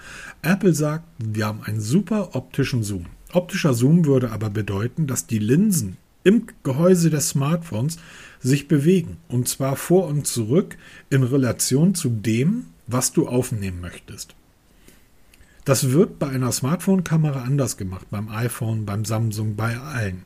Apple 0.42 0.74
sagt, 0.74 1.04
wir 1.18 1.46
haben 1.46 1.62
einen 1.62 1.80
super 1.80 2.34
optischen 2.34 2.82
Zoom. 2.82 3.06
Optischer 3.32 3.74
Zoom 3.74 4.04
würde 4.04 4.30
aber 4.30 4.50
bedeuten, 4.50 5.06
dass 5.06 5.26
die 5.26 5.38
Linsen 5.38 5.96
im 6.24 6.46
Gehäuse 6.62 7.10
des 7.10 7.28
Smartphones 7.28 7.98
sich 8.40 8.66
bewegen. 8.66 9.18
Und 9.28 9.48
zwar 9.48 9.76
vor 9.76 10.06
und 10.06 10.26
zurück 10.26 10.76
in 11.10 11.22
Relation 11.22 11.94
zu 11.94 12.08
dem, 12.08 12.66
was 12.86 13.12
du 13.12 13.28
aufnehmen 13.28 13.80
möchtest. 13.80 14.34
Das 15.64 15.92
wird 15.92 16.18
bei 16.18 16.28
einer 16.28 16.52
Smartphone-Kamera 16.52 17.42
anders 17.42 17.76
gemacht, 17.76 18.06
beim 18.10 18.28
iPhone, 18.28 18.84
beim 18.84 19.04
Samsung, 19.04 19.56
bei 19.56 19.78
allen. 19.78 20.24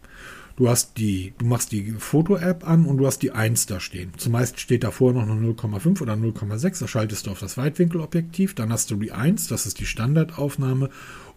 Du 0.57 0.69
hast 0.69 0.99
die, 0.99 1.35
du 1.39 1.47
machst 1.47 1.71
die 1.71 1.93
Foto-App 1.93 2.67
an 2.67 2.85
und 2.85 2.97
du 2.97 3.07
hast 3.07 3.21
die 3.21 3.31
1 3.31 3.67
da 3.67 3.79
stehen. 3.79 4.11
Zumeist 4.17 4.59
steht 4.59 4.83
davor 4.83 5.13
noch 5.13 5.23
eine 5.23 5.35
0,5 5.35 6.03
oder 6.03 6.15
0,6. 6.15 6.81
Da 6.81 6.89
schaltest 6.89 7.27
du 7.27 7.31
auf 7.31 7.39
das 7.39 7.57
Weitwinkelobjektiv. 7.57 8.57
Dann 8.57 8.73
hast 8.73 8.91
du 8.91 8.97
die 8.97 9.13
1, 9.13 9.47
das 9.47 9.67
ist 9.67 9.79
die 9.79 9.87
Standardaufnahme. 9.87 10.91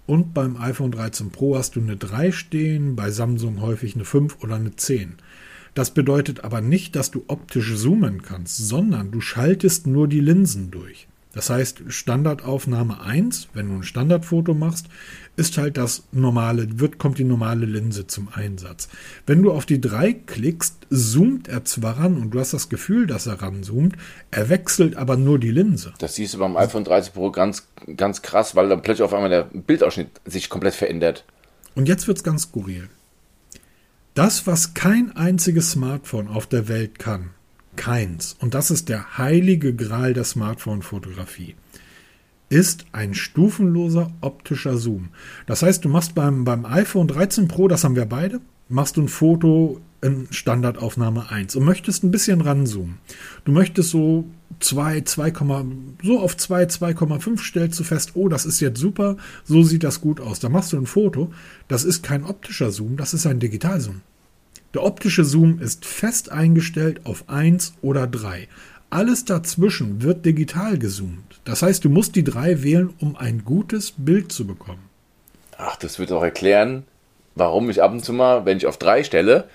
Und 0.07 0.33
beim 0.33 0.57
iPhone 0.57 0.91
13 0.91 1.29
Pro 1.29 1.57
hast 1.57 1.75
du 1.75 1.81
eine 1.81 1.95
3 1.95 2.31
stehen, 2.31 2.95
bei 2.95 3.11
Samsung 3.11 3.61
häufig 3.61 3.95
eine 3.95 4.05
5 4.05 4.43
oder 4.43 4.55
eine 4.55 4.75
10. 4.75 5.13
Das 5.73 5.93
bedeutet 5.93 6.43
aber 6.43 6.59
nicht, 6.61 6.95
dass 6.95 7.11
du 7.11 7.23
optisch 7.27 7.75
zoomen 7.77 8.21
kannst, 8.21 8.57
sondern 8.57 9.11
du 9.11 9.21
schaltest 9.21 9.87
nur 9.87 10.07
die 10.07 10.19
Linsen 10.19 10.69
durch. 10.69 11.07
Das 11.33 11.49
heißt, 11.49 11.83
Standardaufnahme 11.87 13.01
1, 13.01 13.49
wenn 13.53 13.69
du 13.69 13.75
ein 13.75 13.83
Standardfoto 13.83 14.53
machst, 14.53 14.87
ist 15.37 15.57
halt 15.57 15.77
das 15.77 16.03
normale, 16.11 16.79
wird, 16.79 16.97
kommt 16.97 17.17
die 17.17 17.23
normale 17.23 17.65
Linse 17.65 18.05
zum 18.05 18.27
Einsatz. 18.33 18.89
Wenn 19.25 19.41
du 19.41 19.51
auf 19.51 19.65
die 19.65 19.79
3 19.79 20.13
klickst, 20.13 20.87
zoomt 20.89 21.47
er 21.47 21.63
zwar 21.63 21.99
ran 21.99 22.17
und 22.17 22.31
du 22.31 22.39
hast 22.39 22.53
das 22.53 22.67
Gefühl, 22.67 23.07
dass 23.07 23.27
er 23.27 23.41
ranzoomt, 23.41 23.95
er 24.29 24.49
wechselt 24.49 24.97
aber 24.97 25.15
nur 25.15 25.39
die 25.39 25.51
Linse. 25.51 25.93
Das 25.99 26.15
siehst 26.15 26.33
du 26.33 26.39
beim 26.39 26.57
iPhone 26.57 26.83
13 26.83 27.13
Pro 27.13 27.31
ganz, 27.31 27.67
ganz 27.95 28.21
krass, 28.21 28.55
weil 28.55 28.67
dann 28.67 28.81
plötzlich 28.81 29.03
auf 29.03 29.13
einmal 29.13 29.29
der 29.29 29.43
Bildausschnitt 29.43 30.09
sich 30.25 30.49
komplett 30.49 30.75
verändert. 30.75 31.23
Und 31.75 31.87
jetzt 31.87 32.07
wird 32.07 32.17
es 32.17 32.23
ganz 32.25 32.43
skurril. 32.43 32.89
Das, 34.13 34.45
was 34.45 34.73
kein 34.73 35.15
einziges 35.15 35.71
Smartphone 35.71 36.27
auf 36.27 36.45
der 36.45 36.67
Welt 36.67 36.99
kann, 36.99 37.29
keins, 37.75 38.35
und 38.39 38.53
das 38.53 38.71
ist 38.71 38.89
der 38.89 39.17
heilige 39.17 39.75
Gral 39.75 40.13
der 40.13 40.23
Smartphone-Fotografie, 40.23 41.55
ist 42.49 42.85
ein 42.91 43.13
stufenloser 43.13 44.11
optischer 44.19 44.77
Zoom. 44.77 45.09
Das 45.47 45.63
heißt, 45.63 45.85
du 45.85 45.89
machst 45.89 46.15
beim, 46.15 46.43
beim 46.43 46.65
iPhone 46.65 47.07
13 47.07 47.47
Pro, 47.47 47.67
das 47.67 47.83
haben 47.83 47.95
wir 47.95 48.05
beide, 48.05 48.41
machst 48.67 48.97
du 48.97 49.01
ein 49.03 49.07
Foto 49.07 49.79
in 50.01 50.27
Standardaufnahme 50.31 51.29
1 51.29 51.55
und 51.55 51.63
möchtest 51.63 52.03
ein 52.03 52.11
bisschen 52.11 52.41
ranzoomen. 52.41 52.97
Du 53.45 53.51
möchtest 53.51 53.91
so 53.91 54.25
2, 54.59 55.01
2, 55.01 55.33
so 56.03 56.19
auf 56.19 56.35
2, 56.35 56.63
2,5 56.63 57.39
stellst 57.39 57.79
du 57.79 57.83
fest, 57.83 58.11
oh, 58.15 58.27
das 58.27 58.45
ist 58.45 58.59
jetzt 58.59 58.79
super, 58.79 59.17
so 59.45 59.63
sieht 59.63 59.83
das 59.83 60.01
gut 60.01 60.19
aus. 60.19 60.39
Da 60.39 60.49
machst 60.49 60.73
du 60.73 60.77
ein 60.77 60.87
Foto, 60.87 61.31
das 61.67 61.83
ist 61.83 62.03
kein 62.03 62.23
optischer 62.25 62.71
Zoom, 62.71 62.97
das 62.97 63.13
ist 63.13 63.25
ein 63.25 63.39
Digitalzoom. 63.39 64.01
Der 64.73 64.83
optische 64.83 65.25
Zoom 65.25 65.59
ist 65.59 65.85
fest 65.85 66.31
eingestellt 66.31 67.01
auf 67.03 67.25
1 67.27 67.73
oder 67.81 68.07
3. 68.07 68.47
Alles 68.89 69.25
dazwischen 69.25 70.01
wird 70.01 70.25
digital 70.25 70.77
gezoomt. 70.77 71.39
Das 71.43 71.61
heißt, 71.61 71.83
du 71.83 71.89
musst 71.89 72.15
die 72.15 72.23
3 72.23 72.63
wählen, 72.63 72.93
um 72.99 73.15
ein 73.15 73.43
gutes 73.43 73.93
Bild 73.97 74.31
zu 74.31 74.47
bekommen. 74.47 74.89
Ach, 75.57 75.75
das 75.75 75.99
wird 75.99 76.11
auch 76.11 76.23
erklären, 76.23 76.83
warum 77.35 77.69
ich 77.69 77.83
ab 77.83 77.91
und 77.91 78.03
zu 78.03 78.13
mal, 78.13 78.45
wenn 78.45 78.57
ich 78.57 78.65
auf 78.65 78.77
3 78.77 79.03
stelle, 79.03 79.45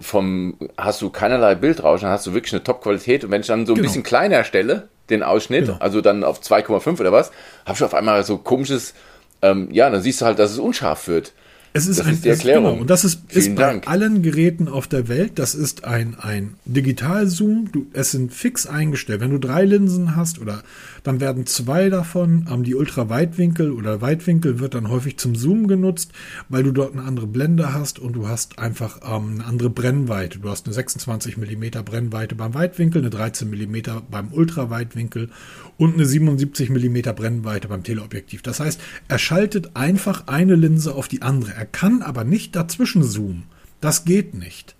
vom, 0.00 0.56
hast 0.76 1.00
du 1.02 1.10
keinerlei 1.10 1.54
Bildrauschen, 1.54 2.06
dann 2.06 2.12
hast 2.12 2.26
du 2.26 2.34
wirklich 2.34 2.52
eine 2.52 2.64
Top-Qualität. 2.64 3.24
Und 3.24 3.30
wenn 3.30 3.42
ich 3.42 3.46
dann 3.46 3.66
so 3.66 3.72
ein 3.72 3.76
genau. 3.76 3.86
bisschen 3.86 4.02
kleiner 4.02 4.42
stelle, 4.44 4.88
den 5.10 5.22
Ausschnitt, 5.22 5.66
genau. 5.66 5.78
also 5.78 6.00
dann 6.00 6.24
auf 6.24 6.40
2,5 6.40 7.00
oder 7.00 7.12
was, 7.12 7.30
habe 7.64 7.76
ich 7.76 7.84
auf 7.84 7.94
einmal 7.94 8.24
so 8.24 8.38
komisches, 8.38 8.94
ähm, 9.42 9.68
ja, 9.70 9.88
dann 9.90 10.02
siehst 10.02 10.20
du 10.20 10.24
halt, 10.24 10.38
dass 10.38 10.50
es 10.50 10.58
unscharf 10.58 11.06
wird. 11.06 11.32
Es 11.74 11.86
ist 11.86 12.00
das 12.00 12.06
ein, 12.06 12.14
ist 12.14 12.24
die 12.24 12.28
Erklärung. 12.28 12.64
Genau, 12.64 12.80
und 12.82 12.90
das 12.90 13.04
ist, 13.04 13.22
Vielen 13.28 13.44
ist 13.44 13.56
bei 13.56 13.62
Dank. 13.62 13.88
allen 13.88 14.22
Geräten 14.22 14.68
auf 14.68 14.86
der 14.88 15.08
Welt, 15.08 15.32
das 15.38 15.54
ist 15.54 15.84
ein, 15.84 16.16
ein 16.18 16.54
Digitalzoom. 16.66 17.70
Es 17.94 18.10
sind 18.10 18.32
fix 18.32 18.66
eingestellt. 18.66 19.20
Wenn 19.20 19.30
du 19.30 19.38
drei 19.38 19.64
Linsen 19.64 20.14
hast 20.14 20.38
oder 20.38 20.62
dann 21.02 21.20
werden 21.20 21.46
zwei 21.46 21.88
davon, 21.88 22.46
ähm, 22.50 22.62
die 22.62 22.74
Ultraweitwinkel 22.74 23.72
oder 23.72 24.00
Weitwinkel 24.00 24.58
wird 24.60 24.74
dann 24.74 24.90
häufig 24.90 25.16
zum 25.16 25.34
Zoom 25.34 25.66
genutzt, 25.66 26.12
weil 26.48 26.62
du 26.62 26.72
dort 26.72 26.92
eine 26.92 27.02
andere 27.02 27.26
Blende 27.26 27.72
hast 27.72 27.98
und 27.98 28.12
du 28.12 28.28
hast 28.28 28.58
einfach 28.58 29.00
ähm, 29.04 29.34
eine 29.34 29.44
andere 29.46 29.70
Brennweite. 29.70 30.40
Du 30.40 30.50
hast 30.50 30.66
eine 30.66 30.74
26 30.74 31.38
mm 31.38 31.82
Brennweite 31.84 32.34
beim 32.34 32.54
Weitwinkel, 32.54 33.00
eine 33.00 33.10
13 33.10 33.48
mm 33.50 33.76
beim 34.10 34.32
Ultraweitwinkel 34.32 35.30
und 35.78 35.94
eine 35.94 36.06
77 36.06 36.70
mm 36.70 37.14
Brennweite 37.16 37.68
beim 37.68 37.82
Teleobjektiv. 37.82 38.42
Das 38.42 38.60
heißt, 38.60 38.80
er 39.08 39.18
schaltet 39.18 39.70
einfach 39.74 40.26
eine 40.26 40.54
Linse 40.54 40.94
auf 40.94 41.08
die 41.08 41.22
andere. 41.22 41.61
Er 41.62 41.66
kann 41.66 42.02
aber 42.02 42.24
nicht 42.24 42.56
dazwischen 42.56 43.04
zoomen. 43.04 43.44
Das 43.80 44.04
geht 44.04 44.34
nicht. 44.34 44.74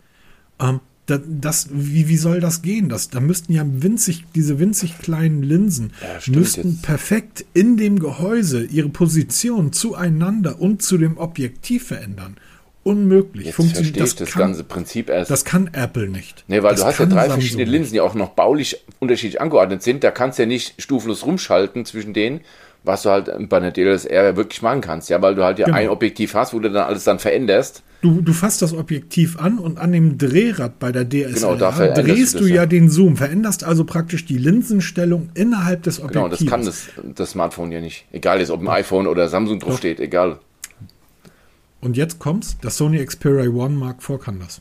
Ähm, 0.61 0.81
da, 1.07 1.21
das, 1.25 1.69
wie, 1.71 2.09
wie 2.09 2.17
soll 2.17 2.41
das 2.41 2.61
gehen? 2.61 2.89
Das, 2.89 3.09
da 3.09 3.21
müssten 3.21 3.53
ja 3.53 3.63
winzig, 3.65 4.25
diese 4.35 4.59
winzig 4.59 4.99
kleinen 4.99 5.45
Linsen 5.45 5.93
Ja, 6.03 6.35
müssten 6.35 6.71
jetzt. 6.73 6.83
perfekt 6.83 7.45
in 7.55 7.77
dem 7.77 8.01
Gehäuse 8.01 8.65
ihre 8.65 8.89
Position 8.89 9.73
zueinander 9.73 10.61
und 10.61 10.83
zu 10.83 10.99
dem 10.99 11.19
Objektiv 11.19 11.87
verändern. 11.87 12.37
Unmöglich. 12.83 13.47
Jetzt 13.47 13.55
Funktioniert 13.55 13.97
verstehe 13.97 14.25
ich 14.25 14.29
das 14.29 14.31
kann, 14.33 14.43
ganze 14.49 14.65
Prinzip 14.65 15.09
erst. 15.09 15.31
Das 15.31 15.45
kann 15.45 15.71
Apple 15.73 16.09
nicht. 16.09 16.43
Nee, 16.49 16.65
weil 16.65 16.73
das 16.73 16.81
du 16.81 16.87
hast 16.87 16.99
ja 16.99 17.07
drei 17.07 17.29
Samsung 17.29 17.43
verschiedene. 17.43 17.71
Linsen, 17.71 17.93
die 17.93 18.01
auch 18.01 18.15
noch 18.15 18.31
baulich 18.31 18.85
unterschiedlich 18.99 19.41
angeordnet 19.41 19.85
sind. 19.85 20.03
Da 20.03 20.11
kannst 20.11 20.41
du 20.41 20.43
ja 20.43 20.49
nicht 20.49 20.83
stufenlos 20.83 21.25
rumschalten 21.25 21.85
zwischen 21.85 22.13
denen, 22.13 22.41
was 22.85 23.03
du 23.03 23.11
halt 23.11 23.31
bei 23.49 23.57
einer 23.59 23.71
DLSR 23.71 24.37
wirklich 24.37 24.63
machen 24.63 24.81
kannst. 24.81 25.09
Ja, 25.11 25.21
weil 25.23 25.35
du 25.35 25.45
halt 25.45 25.59
ja 25.59 25.67
Genau. 25.67 25.79
ein 25.79 25.89
Objektiv 25.89 26.35
hast, 26.35 26.53
wo 26.53 26.59
du 26.59 26.71
dann 26.71 26.85
alles 26.85 27.05
dann 27.05 27.19
veränderst. 27.19 27.83
Du, 28.01 28.21
du 28.21 28.33
fasst 28.33 28.63
das 28.63 28.73
Objektiv 28.75 29.39
an 29.39 29.59
und 29.61 29.79
an 29.79 29.93
dem 29.93 30.19
Drehrad 30.19 30.81
bei 30.81 30.91
der 30.91 31.09
DSLR 31.09 31.55
Genau, 31.57 31.95
drehst 31.95 32.41
du 32.41 32.47
ja 32.47 32.55
ja. 32.57 32.67
den 32.67 32.91
Zoom, 32.91 33.17
veränderst 33.17 33.63
also 33.63 33.85
praktisch 33.85 34.25
die 34.25 34.39
Linsenstellung 34.39 35.29
innerhalb 35.35 35.85
des 35.85 35.99
Genau, 35.99 36.25
Objektivs. 36.25 36.41
das 36.41 36.51
kann 36.51 36.65
das, 36.65 36.89
das 37.15 37.31
Smartphone 37.31 37.71
ja 37.71 37.81
nicht. 37.81 38.07
Egal 38.11 38.41
jetzt, 38.41 38.51
ob 38.51 38.61
ein 38.61 38.69
iPhone 38.69 39.07
oder 39.07 39.29
Samsung 39.29 39.61
drauf 39.61 39.79
steht, 39.79 40.01
egal. 40.01 40.39
Und 41.81 41.97
jetzt 41.97 42.19
kommt's, 42.19 42.57
das 42.61 42.77
Sony 42.77 43.05
Xperia 43.05 43.49
One 43.51 43.77
Mark 43.77 43.99
IV 44.09 44.19
kann 44.21 44.41
das. 44.41 44.61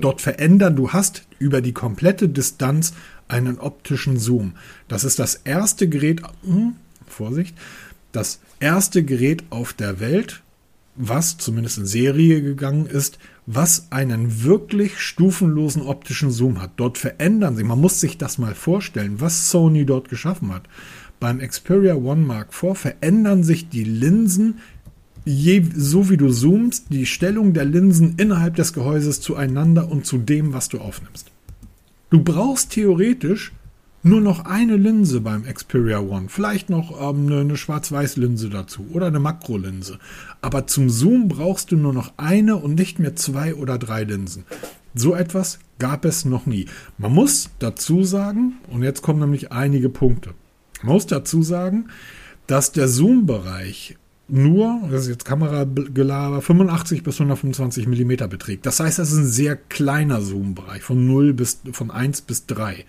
Dort 0.00 0.20
verändern, 0.20 0.74
du 0.74 0.92
hast 0.92 1.22
über 1.38 1.60
die 1.60 1.72
komplette 1.72 2.28
Distanz 2.28 2.94
einen 3.28 3.58
optischen 3.60 4.18
Zoom. 4.18 4.54
Das 4.88 5.04
ist 5.04 5.18
das 5.20 5.36
erste 5.44 5.88
Gerät, 5.88 6.22
hm, 6.44 6.74
Vorsicht, 7.18 7.56
das 8.12 8.40
erste 8.60 9.02
Gerät 9.02 9.44
auf 9.50 9.72
der 9.72 10.00
Welt, 10.00 10.42
was 10.96 11.38
zumindest 11.38 11.78
in 11.78 11.86
Serie 11.86 12.42
gegangen 12.42 12.86
ist, 12.86 13.18
was 13.46 13.90
einen 13.90 14.42
wirklich 14.42 14.98
stufenlosen 14.98 15.82
optischen 15.82 16.30
Zoom 16.30 16.60
hat. 16.60 16.72
Dort 16.76 16.98
verändern 16.98 17.56
sie, 17.56 17.64
man 17.64 17.80
muss 17.80 18.00
sich 18.00 18.18
das 18.18 18.38
mal 18.38 18.54
vorstellen, 18.54 19.20
was 19.20 19.50
Sony 19.50 19.84
dort 19.84 20.08
geschaffen 20.08 20.52
hat. 20.52 20.68
Beim 21.20 21.38
Xperia 21.38 21.94
One 21.94 22.22
Mark 22.22 22.48
IV 22.52 22.76
verändern 22.76 23.42
sich 23.42 23.68
die 23.68 23.84
Linsen 23.84 24.60
je, 25.24 25.62
so 25.74 26.08
wie 26.08 26.16
du 26.16 26.30
zoomst, 26.30 26.86
die 26.88 27.06
Stellung 27.06 27.52
der 27.52 27.64
Linsen 27.64 28.14
innerhalb 28.16 28.56
des 28.56 28.72
Gehäuses 28.72 29.20
zueinander 29.20 29.90
und 29.90 30.06
zu 30.06 30.18
dem, 30.18 30.52
was 30.52 30.68
du 30.68 30.78
aufnimmst. 30.78 31.30
Du 32.10 32.22
brauchst 32.22 32.70
theoretisch 32.70 33.52
nur 34.08 34.20
noch 34.20 34.44
eine 34.44 34.76
Linse 34.76 35.20
beim 35.20 35.44
Xperia 35.44 36.00
One. 36.00 36.28
Vielleicht 36.28 36.70
noch 36.70 36.98
ähm, 37.00 37.26
eine, 37.26 37.40
eine 37.40 37.56
Schwarz-Weiß-Linse 37.56 38.48
dazu 38.48 38.86
oder 38.92 39.06
eine 39.06 39.20
Makrolinse. 39.20 39.98
Aber 40.40 40.66
zum 40.66 40.88
Zoom 40.88 41.28
brauchst 41.28 41.72
du 41.72 41.76
nur 41.76 41.92
noch 41.92 42.12
eine 42.16 42.56
und 42.56 42.74
nicht 42.74 42.98
mehr 42.98 43.16
zwei 43.16 43.54
oder 43.54 43.78
drei 43.78 44.04
Linsen. 44.04 44.44
So 44.94 45.14
etwas 45.14 45.58
gab 45.78 46.04
es 46.04 46.24
noch 46.24 46.46
nie. 46.46 46.66
Man 46.96 47.12
muss 47.12 47.50
dazu 47.58 48.02
sagen, 48.02 48.54
und 48.70 48.82
jetzt 48.82 49.02
kommen 49.02 49.20
nämlich 49.20 49.52
einige 49.52 49.88
Punkte. 49.88 50.34
Man 50.82 50.94
muss 50.94 51.06
dazu 51.06 51.42
sagen, 51.42 51.88
dass 52.46 52.72
der 52.72 52.88
Zoom-Bereich 52.88 53.96
nur, 54.28 54.80
das 54.90 55.02
ist 55.02 55.08
jetzt 55.08 55.24
Kameragelaber, 55.24 56.42
85 56.42 57.02
bis 57.02 57.16
125 57.16 57.86
Millimeter 57.86 58.28
beträgt. 58.28 58.66
Das 58.66 58.80
heißt, 58.80 58.98
das 58.98 59.12
ist 59.12 59.18
ein 59.18 59.26
sehr 59.26 59.56
kleiner 59.56 60.20
Zoom-Bereich 60.20 60.82
von 60.82 61.06
0 61.06 61.32
bis, 61.32 61.60
von 61.72 61.90
1 61.90 62.22
bis 62.22 62.46
3. 62.46 62.84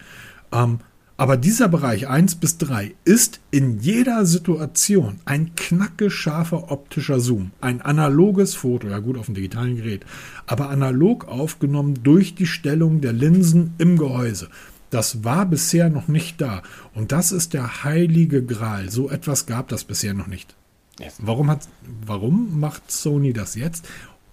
Ähm, 0.51 0.79
aber 1.19 1.35
dieser 1.35 1.67
Bereich 1.67 2.07
1 2.07 2.35
bis 2.35 2.57
3 2.59 2.95
ist 3.03 3.41
in 3.51 3.81
jeder 3.81 4.25
Situation 4.25 5.19
ein 5.25 5.53
knacke 5.53 6.09
scharfer 6.09 6.71
optischer 6.71 7.19
Zoom. 7.19 7.51
Ein 7.59 7.81
analoges 7.81 8.55
Foto, 8.55 8.87
ja 8.87 8.99
gut, 8.99 9.17
auf 9.17 9.25
dem 9.25 9.35
digitalen 9.35 9.75
Gerät, 9.75 10.05
aber 10.47 10.69
analog 10.69 11.27
aufgenommen 11.27 11.95
durch 12.03 12.35
die 12.35 12.45
Stellung 12.45 13.01
der 13.01 13.11
Linsen 13.11 13.73
im 13.79 13.97
Gehäuse. 13.97 14.47
Das 14.91 15.25
war 15.25 15.45
bisher 15.45 15.89
noch 15.89 16.07
nicht 16.07 16.39
da. 16.39 16.63
Und 16.95 17.11
das 17.11 17.33
ist 17.33 17.53
der 17.53 17.83
heilige 17.83 18.41
Gral. 18.41 18.89
So 18.89 19.09
etwas 19.09 19.45
gab 19.45 19.67
das 19.67 19.83
bisher 19.83 20.13
noch 20.13 20.27
nicht. 20.27 20.55
Yes. 21.01 21.15
Warum, 21.19 21.49
hat, 21.49 21.67
warum 22.05 22.61
macht 22.61 22.89
Sony 22.89 23.33
das 23.33 23.55
jetzt? 23.55 23.85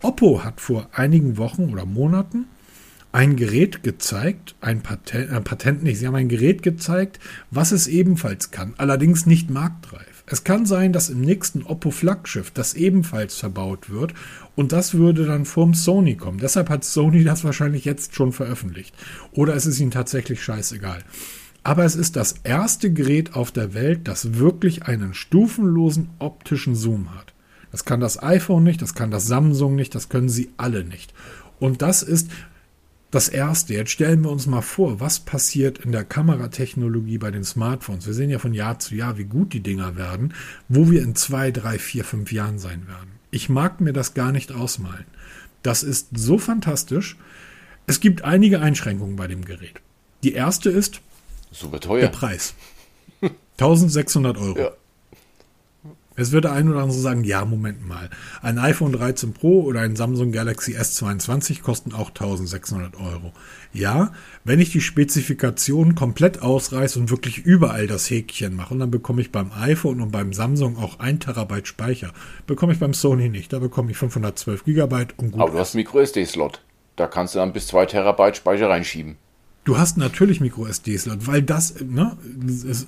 Oppo 0.03 0.44
hat 0.44 0.61
vor 0.61 0.88
einigen 0.92 1.37
Wochen 1.37 1.64
oder 1.72 1.85
Monaten 1.85 2.44
ein 3.16 3.37
Gerät 3.37 3.83
gezeigt, 3.83 4.57
ein 4.61 4.83
Patent, 4.83 5.33
äh, 5.33 5.40
Patent 5.40 5.83
nicht, 5.83 5.98
sie 5.98 6.07
haben 6.07 6.16
ein 6.16 6.29
Gerät 6.29 6.62
gezeigt, 6.62 7.18
was 7.50 7.72
es 7.72 7.87
ebenfalls 7.87 8.50
kann, 8.50 8.74
allerdings 8.76 9.24
nicht 9.24 9.48
marktreif. 9.48 10.22
Es 10.26 10.44
kann 10.44 10.66
sein, 10.66 10.92
dass 10.92 11.09
im 11.09 11.22
nächsten 11.22 11.62
Oppo 11.62 11.90
Flaggschiff 11.90 12.50
das 12.50 12.74
ebenfalls 12.74 13.37
verbaut 13.37 13.88
wird 13.88 14.12
und 14.55 14.72
das 14.72 14.92
würde 14.92 15.24
dann 15.24 15.46
vom 15.46 15.72
Sony 15.72 16.16
kommen. 16.16 16.40
Deshalb 16.40 16.68
hat 16.68 16.85
Sony 16.85 17.24
das 17.24 17.42
wahrscheinlich 17.42 17.87
jetzt 17.87 18.14
schon 18.14 18.33
veröffentlicht. 18.33 18.94
Oder 19.33 19.55
es 19.55 19.64
ist 19.64 19.81
ihnen 19.81 19.92
tatsächlich 19.92 20.44
scheißegal. 20.44 20.98
Aber 21.62 21.87
es 21.87 21.96
ist 21.96 22.16
das 22.16 22.35
erste 22.44 22.92
Gerät 22.92 23.33
auf 23.33 23.50
der 23.50 23.72
Welt, 23.72 24.09
das 24.09 24.35
wirklich 24.35 24.83
einen 24.83 25.14
stufenlosen 25.14 26.11
optischen 26.18 26.74
Zoom 26.74 27.14
hat. 27.14 27.33
Das 27.72 27.87
kann 27.87 28.00
das 28.00 28.22
iPhone 28.22 28.64
nicht, 28.64 28.83
das 28.83 28.94
kann 28.94 29.11
das 29.11 29.26
Samsung 29.26 29.74
nicht, 29.74 29.94
das 29.94 30.11
können 30.11 30.29
sie 30.29 30.50
alle 30.59 30.85
nicht. 30.85 31.14
Und 31.59 31.81
das 31.81 32.02
ist 32.02 32.29
das 33.16 33.29
Erste. 33.31 33.72
Jetzt 33.72 33.92
stellen 33.92 34.22
wir 34.22 34.31
uns 34.31 34.46
mal 34.46 34.61
vor, 34.61 35.00
was 35.00 35.20
passiert 35.20 35.79
in 35.79 35.90
der 35.90 36.05
Kameratechnologie 36.05 37.16
bei 37.16 37.31
den 37.31 37.44
Smartphones. 37.44 38.07
Wir 38.07 38.12
sehen 38.12 38.29
ja 38.29 38.38
von 38.38 38.52
Jahr 38.52 38.79
zu 38.79 38.94
Jahr, 38.94 39.16
wie 39.16 39.24
gut 39.24 39.55
die 39.55 39.62
Dinger 39.62 39.96
werden, 39.96 40.35
wo 40.68 40.90
wir 40.90 41.02
in 41.02 41.14
zwei, 41.14 41.50
drei, 41.50 41.79
vier, 41.79 42.05
fünf 42.05 42.31
Jahren 42.31 42.59
sein 42.59 42.87
werden. 42.87 43.12
Ich 43.31 43.48
mag 43.48 43.81
mir 43.81 43.94
das 43.94 44.12
gar 44.12 44.33
nicht 44.33 44.52
ausmalen. 44.52 45.07
Das 45.62 45.83
ist 45.83 46.09
so 46.14 46.37
fantastisch. 46.37 47.16
Es 47.87 48.00
gibt 48.00 48.22
einige 48.22 48.61
Einschränkungen 48.61 49.16
bei 49.16 49.29
dem 49.29 49.46
Gerät. 49.46 49.81
Die 50.22 50.35
erste 50.35 50.68
ist, 50.68 51.00
super 51.50 51.79
der 51.79 51.81
teuer. 51.81 52.09
Preis. 52.09 52.55
1600 53.59 54.37
Euro. 54.37 54.59
Ja. 54.59 54.72
Es 56.16 56.33
würde 56.33 56.50
ein 56.50 56.68
oder 56.68 56.81
andere 56.81 56.98
sagen, 56.98 57.24
ja, 57.24 57.44
Moment 57.44 57.87
mal. 57.87 58.09
Ein 58.40 58.59
iPhone 58.59 58.92
13 58.92 59.35
Pro 59.35 59.62
oder 59.62 59.81
ein 59.81 59.96
Samsung 59.96 60.33
Galaxy 60.33 60.76
S22 60.76 61.61
kosten 61.61 61.92
auch 61.92 62.09
1600 62.09 62.96
Euro. 62.96 63.33
Ja, 63.72 64.12
wenn 64.42 64.59
ich 64.59 64.72
die 64.72 64.81
Spezifikation 64.81 65.94
komplett 65.94 66.40
ausreiße 66.40 66.98
und 66.98 67.11
wirklich 67.11 67.38
überall 67.38 67.87
das 67.87 68.09
Häkchen 68.09 68.57
mache, 68.57 68.76
dann 68.76 68.90
bekomme 68.90 69.20
ich 69.20 69.31
beim 69.31 69.52
iPhone 69.52 70.00
und 70.00 70.11
beim 70.11 70.33
Samsung 70.33 70.79
auch 70.79 70.98
1 70.98 71.26
Terabyte 71.26 71.68
Speicher. 71.68 72.12
Bekomme 72.46 72.72
ich 72.72 72.79
beim 72.79 72.94
Sony 72.94 73.29
nicht. 73.29 73.52
Da 73.52 73.59
bekomme 73.59 73.90
ich 73.90 73.98
512 73.98 74.64
Gigabyte 74.64 75.18
und 75.18 75.33
gut. 75.33 75.40
Aber 75.42 75.52
du 75.52 75.59
hast 75.59 75.74
Micro-SD-Slot. 75.74 76.62
Da 76.96 77.07
kannst 77.07 77.35
du 77.35 77.40
dann 77.40 77.52
bis 77.52 77.66
2 77.66 77.87
Terabyte 77.87 78.38
Speicher 78.38 78.70
reinschieben. 78.70 79.16
Du 79.64 79.76
hast 79.76 79.98
natürlich 79.98 80.40
Micro-SD-Slot, 80.40 81.26
weil 81.26 81.42
das, 81.42 81.74
ne, 81.81 82.16
ist, 82.46 82.87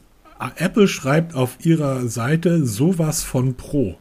Apple 0.57 0.88
schreibt 0.88 1.35
auf 1.35 1.64
ihrer 1.64 2.09
Seite 2.09 2.64
sowas 2.64 3.24
von 3.24 3.55
Pro. 3.55 3.98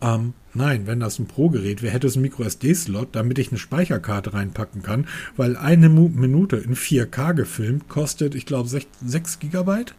Ähm, 0.00 0.34
nein, 0.54 0.86
wenn 0.86 1.00
das 1.00 1.18
ein 1.18 1.26
Pro-Gerät 1.26 1.82
wäre, 1.82 1.92
hätte 1.92 2.06
es 2.06 2.16
einen 2.16 2.22
Micro-SD-Slot, 2.22 3.08
damit 3.12 3.38
ich 3.38 3.48
eine 3.48 3.58
Speicherkarte 3.58 4.34
reinpacken 4.34 4.82
kann, 4.82 5.06
weil 5.36 5.56
eine 5.56 5.88
Minute 5.88 6.56
in 6.56 6.76
4K 6.76 7.34
gefilmt 7.34 7.88
kostet, 7.88 8.34
ich 8.34 8.46
glaube, 8.46 8.68
6, 8.68 8.86
6 9.04 9.38
Gigabyte. 9.38 9.94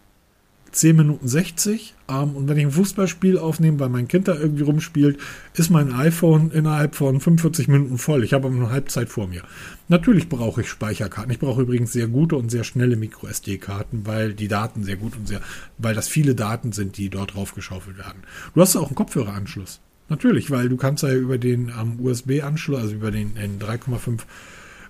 10 0.71 0.95
Minuten 0.95 1.27
60. 1.27 1.93
Ähm, 2.09 2.35
und 2.35 2.47
wenn 2.47 2.57
ich 2.57 2.65
ein 2.65 2.71
Fußballspiel 2.71 3.37
aufnehme, 3.37 3.79
weil 3.79 3.89
mein 3.89 4.07
Kind 4.07 4.27
da 4.27 4.35
irgendwie 4.35 4.63
rumspielt, 4.63 5.19
ist 5.55 5.69
mein 5.69 5.93
iPhone 5.93 6.51
innerhalb 6.51 6.95
von 6.95 7.19
45 7.19 7.67
Minuten 7.67 7.97
voll. 7.97 8.23
Ich 8.23 8.33
habe 8.33 8.47
aber 8.47 8.55
eine 8.55 8.69
Halbzeit 8.69 9.09
vor 9.09 9.27
mir. 9.27 9.41
Natürlich 9.87 10.29
brauche 10.29 10.61
ich 10.61 10.69
Speicherkarten. 10.69 11.31
Ich 11.31 11.39
brauche 11.39 11.61
übrigens 11.61 11.91
sehr 11.93 12.07
gute 12.07 12.35
und 12.35 12.49
sehr 12.49 12.63
schnelle 12.63 12.95
Micro-SD-Karten, 12.95 14.05
weil 14.05 14.33
die 14.33 14.47
Daten 14.47 14.83
sehr 14.83 14.95
gut 14.97 15.15
und 15.17 15.27
sehr, 15.27 15.41
weil 15.77 15.95
das 15.95 16.07
viele 16.07 16.35
Daten 16.35 16.71
sind, 16.71 16.97
die 16.97 17.09
dort 17.09 17.35
draufgeschaufelt 17.35 17.97
werden. 17.97 18.23
Du 18.53 18.61
hast 18.61 18.75
auch 18.75 18.87
einen 18.87 18.95
Kopfhöreranschluss. 18.95 19.79
Natürlich, 20.09 20.51
weil 20.51 20.69
du 20.69 20.77
kannst 20.77 21.03
ja 21.03 21.13
über 21.13 21.37
den 21.37 21.67
ähm, 21.69 21.99
USB-Anschluss, 22.01 22.79
also 22.81 22.95
über 22.95 23.11
den, 23.11 23.35
den 23.35 23.59
3,5 23.59 24.21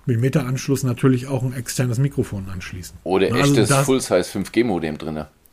mm 0.06 0.38
Anschluss 0.46 0.84
natürlich 0.84 1.26
auch 1.26 1.42
ein 1.42 1.52
externes 1.52 1.98
Mikrofon 1.98 2.48
anschließen. 2.48 2.96
Oder 3.04 3.26
Also 3.34 3.52
echtes 3.54 3.68
das- 3.68 3.84
Full-Size 3.84 4.22
5G-Modem 4.38 4.96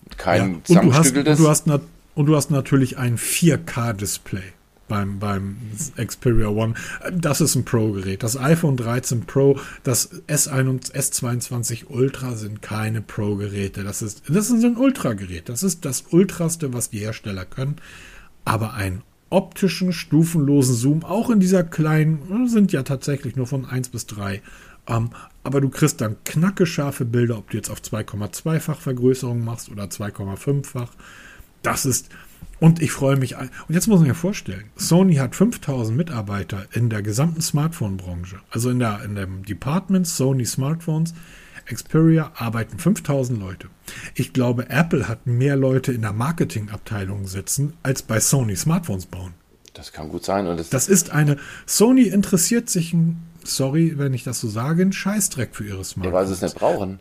drin. 0.10 0.18
ja. 0.18 0.18
Kein 0.18 0.56
und, 0.56 0.70
du 0.86 0.94
hast, 0.94 1.16
und, 1.16 1.26
du 1.26 1.48
hast 1.48 1.68
und 2.16 2.26
du 2.26 2.36
hast 2.36 2.52
natürlich 2.52 2.98
ein 2.98 3.18
4K-Display. 3.18 4.54
beim, 4.88 5.20
beim 5.20 5.58
Xperia 5.98 6.48
One. 6.48 6.76
Das 7.12 7.42
ist 7.42 7.56
ein 7.56 7.66
Pro-Gerät. 7.66 8.24
Das 8.24 8.38
iPhone 8.38 8.78
13 8.78 9.26
Pro, 9.26 9.60
das 9.84 10.12
S1 10.28 10.94
S22 10.94 11.88
Ultra 11.88 12.36
sind 12.36 12.62
keine 12.62 13.02
Pro-Geräte. 13.02 13.84
Das 13.84 14.02
ist, 14.02 14.24
das 14.28 14.50
ist 14.50 14.64
ein 14.64 14.78
Ultra-Gerät. 14.78 15.50
Das 15.50 15.64
ist 15.64 15.86
das 15.86 16.06
Ultraste, 16.12 16.74
was 16.74 16.90
die 16.90 17.00
Hersteller 17.00 17.46
können. 17.46 17.78
Aber 18.44 18.74
ein 18.74 19.02
optischen, 19.30 19.92
stufenlosen 19.92 20.76
Zoom, 20.76 21.04
auch 21.04 21.30
in 21.30 21.40
dieser 21.40 21.64
kleinen, 21.64 22.48
sind 22.48 22.72
ja 22.72 22.84
tatsächlich 22.84 23.36
nur 23.36 23.48
von 23.48 23.66
1 23.66 23.90
bis 23.90 24.06
3. 24.06 24.42
Ähm, 24.88 25.10
aber 25.46 25.62
du 25.62 25.70
kriegst 25.70 26.02
dann 26.02 26.18
knacke 26.26 26.66
scharfe 26.66 27.06
Bilder, 27.06 27.38
ob 27.38 27.52
du 27.52 27.58
jetzt 27.58 27.70
auf 27.70 27.80
2,2-fach 27.80 28.80
Vergrößerung 28.80 29.46
machst 29.46 29.70
oder 29.70 29.84
2,5-fach. 29.84 30.90
Das 31.62 31.86
ist, 31.86 32.10
und 32.60 32.82
ich 32.82 32.92
freue 32.92 33.16
mich. 33.16 33.36
Und 33.38 33.52
jetzt 33.70 33.88
muss 33.88 34.00
man 34.00 34.10
sich 34.10 34.18
vorstellen, 34.18 34.66
Sony 34.76 35.16
hat 35.16 35.36
5000 35.36 35.96
Mitarbeiter 35.96 36.66
in 36.72 36.90
der 36.90 37.04
gesamten 37.04 37.42
Smartphone-Branche. 37.42 38.40
Also 38.50 38.72
in, 38.72 38.80
der, 38.80 39.04
in 39.04 39.14
dem 39.14 39.46
Department 39.46 40.08
Sony 40.08 40.46
Smartphones, 40.46 41.14
Xperia 41.66 42.32
arbeiten 42.36 42.80
5000 42.80 43.40
Leute. 43.40 43.70
Ich 44.16 44.34
glaube, 44.34 44.72
Apple 44.72 45.08
hat 45.08 45.28
mehr 45.28 45.56
Leute 45.56 45.92
in 45.92 46.02
der 46.02 46.14
Marketingabteilung 46.14 47.28
sitzen, 47.28 47.74
als 47.84 48.02
bei 48.02 48.20
Sony 48.20 48.56
Smartphones 48.56 49.06
bauen. 49.06 49.36
Das 49.76 49.92
kann 49.92 50.10
gut 50.10 50.26
sein. 50.26 50.48
Und 50.48 50.60
das, 50.60 50.70
das 50.70 50.88
ist 50.88 51.12
eine. 51.12 51.38
Sony 51.68 52.04
interessiert 52.04 52.70
sich, 52.70 52.96
sorry, 53.48 53.94
wenn 53.98 54.14
ich 54.14 54.24
das 54.24 54.40
so 54.40 54.48
sage, 54.48 54.82
ein 54.84 54.94
Scheißdreck 54.94 55.56
für 55.56 55.66
ihre 55.66 55.84
Smartphones. 55.84 56.14
Ja, 56.14 56.14
weil 56.14 56.28
sie 56.28 56.34
es 56.34 56.42
nicht 56.42 56.56
brauchen. 56.56 57.00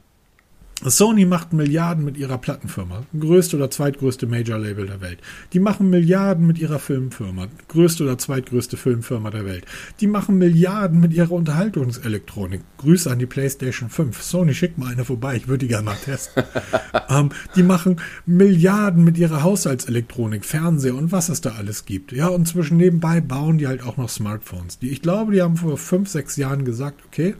Sony 0.83 1.25
macht 1.25 1.53
Milliarden 1.53 2.05
mit 2.05 2.17
ihrer 2.17 2.37
Plattenfirma, 2.37 3.05
größte 3.19 3.57
oder 3.57 3.71
zweitgrößte 3.71 4.27
Major-Label 4.27 4.87
der 4.87 5.01
Welt. 5.01 5.19
Die 5.53 5.61
machen 5.61 5.89
Milliarden 5.89 6.47
mit 6.47 6.59
ihrer 6.59 6.79
Filmfirma, 6.79 7.47
größte 7.69 8.03
oder 8.03 8.19
zweitgrößte 8.19 8.77
Filmfirma 8.77 9.31
der 9.31 9.47
Welt. 9.47 9.65
Die 10.01 10.09
machen 10.09 10.37
Milliarden 10.37 11.01
mit 11.01 11.13
ihrer 11.13 11.31
Unterhaltungselektronik. 11.31 12.61
Grüße 12.79 13.11
an 13.11 13.21
die 13.21 13.27
PlayStation 13.27 13.89
5. 13.89 14.21
Sony, 14.21 14.53
schick 14.53 14.77
mal 14.77 14.93
eine 14.93 15.05
vorbei, 15.05 15.37
ich 15.37 15.49
würde 15.49 15.61
die 15.65 15.69
gerne 15.69 15.85
mal 15.85 15.97
testen. 15.97 16.43
ähm, 17.09 17.31
die 17.55 17.63
machen 17.63 18.01
Milliarden 18.27 19.05
mit 19.05 19.17
ihrer 19.17 19.43
Haushaltselektronik, 19.43 20.45
Fernseher 20.45 20.97
und 20.97 21.13
was 21.13 21.29
es 21.29 21.41
da 21.41 21.53
alles 21.53 21.85
gibt. 21.85 22.13
Ja, 22.13 22.29
und 22.29 22.49
zwischen 22.49 22.77
nebenbei 22.77 23.21
bauen 23.21 23.59
die 23.59 23.69
halt 23.69 23.83
auch 23.85 23.97
noch 23.97 24.09
Smartphones. 24.09 24.81
Die, 24.81 24.91
ich 24.91 25.03
glaube, 25.03 25.33
die 25.33 25.41
haben 25.41 25.57
vor 25.57 25.79
fünf, 25.79 26.09
sechs 26.09 26.37
Jahren 26.37 26.65
gesagt, 26.65 27.01
okay, 27.07 27.37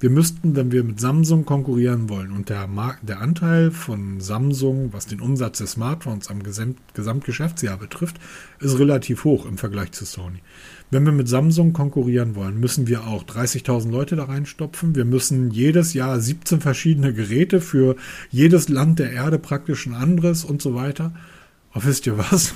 wir 0.00 0.10
müssten, 0.10 0.54
wenn 0.54 0.70
wir 0.70 0.84
mit 0.84 1.00
Samsung 1.00 1.44
konkurrieren 1.44 2.08
wollen 2.08 2.30
und 2.30 2.50
der, 2.50 2.68
Mark 2.68 3.00
der 3.02 3.20
Anteil 3.20 3.72
von 3.72 4.20
Samsung, 4.20 4.92
was 4.92 5.06
den 5.06 5.20
Umsatz 5.20 5.58
des 5.58 5.72
Smartphones 5.72 6.28
am 6.28 6.42
Gesamt 6.44 6.78
Gesamtgeschäftsjahr 6.94 7.78
betrifft, 7.78 8.16
ist 8.60 8.78
relativ 8.78 9.24
hoch 9.24 9.44
im 9.44 9.58
Vergleich 9.58 9.90
zu 9.90 10.04
Sony. 10.04 10.38
Wenn 10.92 11.04
wir 11.04 11.12
mit 11.12 11.28
Samsung 11.28 11.72
konkurrieren 11.72 12.36
wollen, 12.36 12.60
müssen 12.60 12.86
wir 12.86 13.08
auch 13.08 13.24
30.000 13.24 13.90
Leute 13.90 14.14
da 14.14 14.24
reinstopfen. 14.24 14.94
Wir 14.94 15.04
müssen 15.04 15.50
jedes 15.50 15.94
Jahr 15.94 16.20
17 16.20 16.60
verschiedene 16.60 17.12
Geräte 17.12 17.60
für 17.60 17.96
jedes 18.30 18.68
Land 18.68 19.00
der 19.00 19.12
Erde 19.12 19.38
praktisch 19.38 19.86
ein 19.86 19.94
anderes 19.94 20.44
und 20.44 20.62
so 20.62 20.74
weiter. 20.74 21.12
Aber 21.72 21.84
wisst 21.84 22.06
ihr 22.06 22.16
was? 22.16 22.54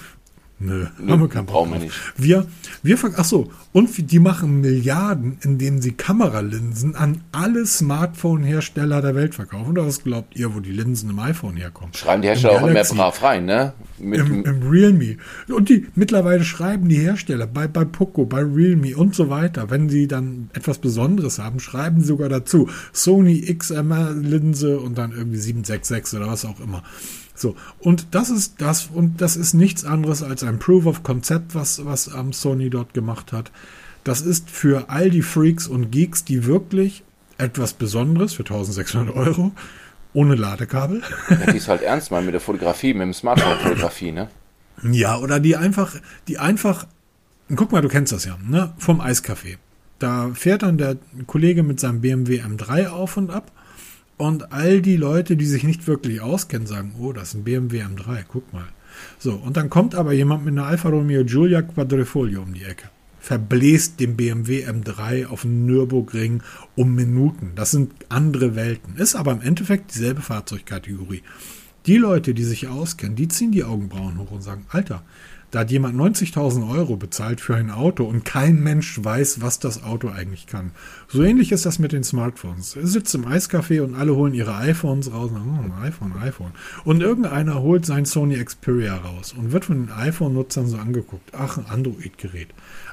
Nö, 0.65 0.87
Nö 0.99 1.13
haben 1.13 1.21
wir 1.21 1.29
keinen 1.29 1.47
Brauchen 1.47 1.73
wir 1.73 1.81
nicht. 1.81 1.93
Wir, 2.17 2.47
wir, 2.83 2.97
ach 3.17 3.25
so, 3.25 3.51
und 3.73 4.13
die 4.13 4.19
machen 4.21 4.61
Milliarden, 4.61 5.39
indem 5.41 5.81
sie 5.81 5.93
Kameralinsen 5.93 6.95
an 6.95 7.23
alle 7.33 7.67
Smartphone-Hersteller 7.67 9.03
der 9.03 9.15
Welt 9.17 9.35
verkaufen. 9.35 9.71
Oder 9.71 9.87
was 9.87 10.05
glaubt 10.05 10.37
ihr, 10.37 10.55
wo 10.55 10.61
die 10.61 10.71
Linsen 10.71 11.11
im 11.11 11.19
iPhone 11.19 11.57
herkommen? 11.57 11.93
Schreiben 11.95 12.23
die 12.23 12.29
Hersteller 12.29 12.63
auch 12.63 12.67
immer 12.67 12.85
brav 12.85 13.23
rein, 13.23 13.47
ne? 13.47 13.73
Mit 13.99 14.21
Im, 14.21 14.45
Im 14.45 14.69
Realme. 14.69 15.17
Und 15.49 15.69
die, 15.69 15.87
mittlerweile 15.95 16.45
schreiben 16.45 16.89
die 16.89 16.99
Hersteller 16.99 17.47
bei, 17.47 17.67
bei 17.67 17.85
Poco, 17.85 18.25
bei 18.25 18.43
Realme 18.43 18.97
und 18.97 19.15
so 19.15 19.31
weiter, 19.31 19.71
wenn 19.71 19.89
sie 19.89 20.07
dann 20.07 20.51
etwas 20.53 20.79
Besonderes 20.79 21.39
haben, 21.39 21.59
schreiben 21.59 22.01
sie 22.01 22.07
sogar 22.07 22.29
dazu 22.29 22.69
Sony 22.93 23.41
XMR-Linse 23.53 24.79
und 24.79 24.99
dann 24.99 25.13
irgendwie 25.13 25.39
766 25.39 26.21
oder 26.21 26.29
was 26.29 26.45
auch 26.45 26.61
immer. 26.61 26.83
So, 27.43 27.57
und 27.81 28.15
das 28.15 28.31
ist 28.31 28.61
das, 28.63 28.87
und 28.87 29.21
das 29.21 29.37
ist 29.37 29.53
nichts 29.53 29.85
anderes 29.85 30.23
als 30.23 30.45
ein 30.45 30.61
Proof 30.61 30.87
of 30.87 31.03
Concept, 31.03 31.57
was, 31.57 31.85
was 31.85 32.07
ähm, 32.07 32.33
Sony 32.33 32.71
dort 32.71 32.95
gemacht 32.95 33.33
hat. 33.33 33.51
Das 34.05 34.21
ist 34.21 34.49
für 34.49 34.89
all 34.91 35.11
die 35.11 35.23
Freaks 35.23 35.67
und 35.67 35.91
Geeks, 35.91 36.25
die 36.25 36.47
wirklich 36.47 37.03
etwas 37.39 37.73
Besonderes 37.73 38.33
für 38.33 38.45
1600 38.45 39.15
Euro 39.17 39.51
ohne 40.15 40.37
Ladekabel. 40.37 41.03
Ja, 41.31 41.51
die 41.51 41.57
ist 41.57 41.67
halt 41.67 41.83
ernst 41.83 42.13
mal 42.13 42.23
mit 42.23 42.33
der 42.33 42.41
Fotografie, 42.41 42.95
mit 42.95 43.03
dem 43.03 43.13
Smartphone-Fotografie, 43.13 44.13
ne? 44.13 44.29
Ja, 44.85 45.19
oder 45.19 45.41
die 45.41 45.57
einfach, 45.57 45.97
die 46.29 46.39
einfach, 46.39 46.87
guck 47.57 47.73
mal, 47.73 47.83
du 47.83 47.89
kennst 47.89 48.13
das 48.13 48.25
ja, 48.25 48.39
ne? 48.41 48.73
Vom 48.79 49.01
Eiscafé. 49.01 49.57
Da 49.99 50.31
fährt 50.33 50.63
dann 50.63 50.79
der 50.79 50.97
Kollege 51.27 51.65
mit 51.65 51.81
seinem 51.81 52.03
BMW 52.03 52.41
M3 52.41 52.87
auf 52.89 53.17
und 53.17 53.31
ab 53.31 53.51
und 54.23 54.53
all 54.53 54.81
die 54.83 54.97
Leute, 54.97 55.37
die 55.37 55.47
sich 55.47 55.65
nicht 55.65 55.89
wirklich 55.89 56.21
auskennen, 56.21 56.69
sagen, 56.69 56.95
oh, 57.01 57.13
das 57.13 57.31
ist 57.31 57.35
ein 57.35 57.43
BMW 57.43 57.83
M3, 57.83 58.23
guck 58.29 58.53
mal. 58.53 58.69
So, 59.19 59.33
und 59.33 59.57
dann 59.57 59.69
kommt 59.69 59.97
aber 59.97 60.13
jemand 60.13 60.45
mit 60.45 60.53
einer 60.53 60.69
Alfa 60.69 60.91
Romeo 60.91 61.25
Giulia 61.25 61.61
Quadrifoglio 61.63 62.41
um 62.41 62.55
die 62.55 62.63
Ecke. 62.63 62.89
Verbläst 63.19 63.99
den 63.99 64.17
BMW 64.17 64.65
M3 64.65 65.27
auf 65.27 65.43
dem 65.43 65.67
Nürburgring 65.67 66.41
um 66.77 66.95
Minuten. 66.95 67.53
Das 67.57 67.73
sind 67.73 67.93
andere 68.11 68.55
Welten. 68.55 68.97
Ist 68.97 69.17
aber 69.17 69.33
im 69.33 69.41
Endeffekt 69.41 69.93
dieselbe 69.93 70.23
Fahrzeugkategorie. 70.23 71.23
Die 71.87 71.97
Leute, 71.97 72.33
die 72.33 72.45
sich 72.45 72.69
auskennen, 72.69 73.17
die 73.17 73.29
ziehen 73.29 73.51
die 73.51 73.65
Augenbrauen 73.65 74.19
hoch 74.19 74.31
und 74.31 74.43
sagen, 74.43 74.67
Alter, 74.69 75.03
da 75.51 75.61
hat 75.61 75.71
jemand 75.71 75.97
90.000 75.97 76.71
Euro 76.71 76.97
bezahlt 76.97 77.41
für 77.43 77.57
ein 77.57 77.71
Auto 77.71 78.05
und 78.05 78.25
kein 78.25 78.63
Mensch 78.63 79.05
weiß, 79.05 79.43
was 79.43 79.59
das 79.59 79.83
Auto 79.83 80.09
eigentlich 80.09 80.47
kann. 80.47 80.71
So 81.09 81.23
ähnlich 81.23 81.53
ist 81.53 81.67
das 81.67 81.79
mit 81.79 81.93
den 81.93 82.05
Smartphones. 82.05 82.75
Er 82.77 82.87
sitzt 82.87 83.15
im 83.15 83.27
Eiscafé 83.27 83.83
und 83.83 83.95
alle 83.95 84.15
holen 84.15 84.33
ihre 84.33 84.55
iPhones 84.55 85.13
raus. 85.13 85.31
Oh, 85.35 85.83
iPhone, 85.83 86.15
iPhone. 86.23 86.53
Und 86.85 87.03
irgendeiner 87.03 87.61
holt 87.61 87.85
sein 87.85 88.07
Sony 88.07 88.43
Xperia 88.43 88.97
raus 88.97 89.35
und 89.37 89.53
wird 89.53 89.67
von 89.67 89.87
den 89.87 89.95
iPhone-Nutzern 89.95 90.69
so 90.69 90.79
angeguckt. 90.79 91.33
Ach, 91.35 91.59
ein 91.59 91.67
Android-Gerät. 91.67 92.49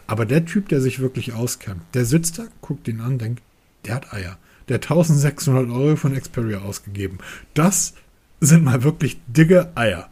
Aber 0.05 0.25
der 0.25 0.43
Typ, 0.43 0.67
der 0.67 0.81
sich 0.81 0.99
wirklich 0.99 1.31
auskennt, 1.33 1.81
der 1.93 2.03
sitzt 2.03 2.39
da, 2.39 2.47
guckt 2.59 2.89
ihn 2.89 2.99
an, 2.99 3.19
denkt, 3.19 3.41
der 3.85 3.95
hat 3.95 4.11
Eier. 4.11 4.37
Der 4.67 4.75
hat 4.75 4.83
1600 4.83 5.69
Euro 5.69 5.95
von 5.95 6.13
Xperia 6.13 6.59
ausgegeben. 6.59 7.19
Das 7.53 7.93
sind 8.39 8.63
mal 8.63 8.83
wirklich 8.83 9.19
dicke 9.27 9.71
Eier. 9.75 10.09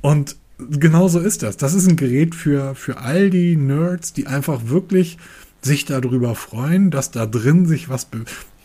Und 0.00 0.36
genau 0.58 1.08
so 1.08 1.20
ist 1.20 1.42
das. 1.42 1.56
Das 1.56 1.74
ist 1.74 1.88
ein 1.88 1.96
Gerät 1.96 2.34
für, 2.34 2.74
für 2.74 2.98
all 2.98 3.30
die 3.30 3.56
Nerds, 3.56 4.12
die 4.12 4.26
einfach 4.26 4.66
wirklich 4.66 5.18
sich 5.62 5.84
darüber 5.84 6.34
freuen, 6.34 6.90
dass 6.90 7.10
da 7.10 7.26
drin 7.26 7.66
sich 7.66 7.88
was, 7.88 8.08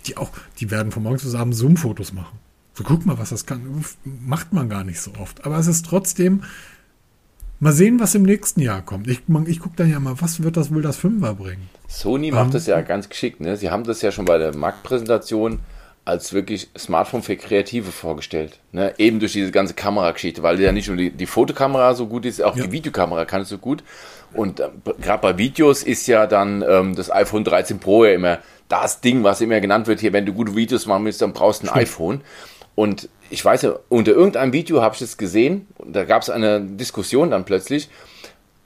die 0.06 0.18
auch, 0.18 0.32
die 0.60 0.72
werden 0.72 0.92
von 0.92 1.04
morgens 1.04 1.24
bis 1.24 1.36
abends 1.36 1.58
Zoom-Fotos 1.60 2.14
machen. 2.14 2.40
So, 2.74 2.84
guck 2.84 3.06
mal, 3.06 3.18
was 3.18 3.30
das 3.30 3.46
kann. 3.46 3.84
Macht 4.04 4.54
man 4.54 4.70
gar 4.70 4.84
nicht 4.84 5.00
so 5.00 5.12
oft. 5.20 5.46
Aber 5.46 5.58
es 5.58 5.68
ist 5.68 5.86
trotzdem, 5.86 6.44
mal 7.60 7.74
sehen, 7.74 8.00
was 8.00 8.16
im 8.16 8.24
nächsten 8.24 8.62
Jahr 8.62 8.82
kommt. 8.82 9.08
Ich, 9.08 9.22
ich 9.46 9.60
gucke 9.60 9.76
dann 9.78 9.90
ja 9.90 10.00
mal, 10.00 10.16
was 10.22 10.44
wird 10.44 10.58
das 10.58 10.74
wohl 10.74 10.82
das 10.82 10.98
Fünfer 10.98 11.34
bringen? 11.34 11.70
Sony 11.88 12.32
macht 12.32 12.48
um, 12.48 12.52
das 12.52 12.68
ja 12.68 12.82
ganz 12.82 13.10
geschickt, 13.10 13.40
ne? 13.40 13.58
Sie 13.58 13.70
haben 13.70 13.84
das 13.84 14.02
ja 14.02 14.12
schon 14.12 14.26
bei 14.26 14.38
der 14.38 14.56
Marktpräsentation 14.56 15.60
als 16.08 16.32
wirklich 16.32 16.70
Smartphone 16.78 17.22
für 17.22 17.36
Kreative 17.36 17.92
vorgestellt. 17.92 18.60
Ne? 18.72 18.94
Eben 18.98 19.20
durch 19.20 19.34
diese 19.34 19.52
ganze 19.52 19.74
Kamerageschichte, 19.74 20.42
weil 20.42 20.58
ja 20.62 20.72
nicht 20.72 20.88
nur 20.88 20.96
die, 20.96 21.12
die 21.12 21.26
Fotokamera 21.26 21.96
so 21.96 22.08
gut 22.08 22.26
ist, 22.26 22.42
auch 22.42 22.56
ja. 22.56 22.64
die 22.64 22.72
Videokamera 22.72 23.26
kann 23.26 23.42
es 23.42 23.50
so 23.50 23.58
gut. 23.58 23.84
Und 24.34 24.62
äh, 24.62 24.70
gerade 25.02 25.22
bei 25.22 25.38
Videos 25.38 25.84
ist 25.84 26.08
ja 26.08 26.26
dann 26.26 26.64
ähm, 26.66 26.96
das 26.96 27.12
iPhone 27.12 27.44
13 27.44 27.80
Pro 27.80 28.06
ja 28.06 28.14
immer 28.14 28.40
das 28.70 29.02
Ding, 29.02 29.26
was 29.26 29.42
immer 29.42 29.60
genannt 29.60 29.88
wird 29.88 30.00
hier, 30.00 30.14
wenn 30.14 30.26
du 30.26 30.32
gute 30.32 30.56
Videos 30.56 30.86
machen 30.86 31.04
willst, 31.04 31.22
dann 31.22 31.34
brauchst 31.34 31.64
du 31.64 31.68
ein 31.68 31.72
Stimmt. 31.72 31.84
iPhone. 31.84 32.22
Und 32.76 33.10
ich 33.30 33.44
weiß 33.44 33.64
ja, 33.64 33.76
unter 33.90 34.14
irgendeinem 34.14 34.54
Video 34.54 34.82
habe 34.82 34.94
ich 34.94 35.00
das 35.02 35.18
gesehen, 35.18 35.68
da 35.86 36.06
gab 36.06 36.22
es 36.22 36.30
eine 36.30 36.62
Diskussion 36.62 37.32
dann 37.32 37.44
plötzlich, 37.44 37.90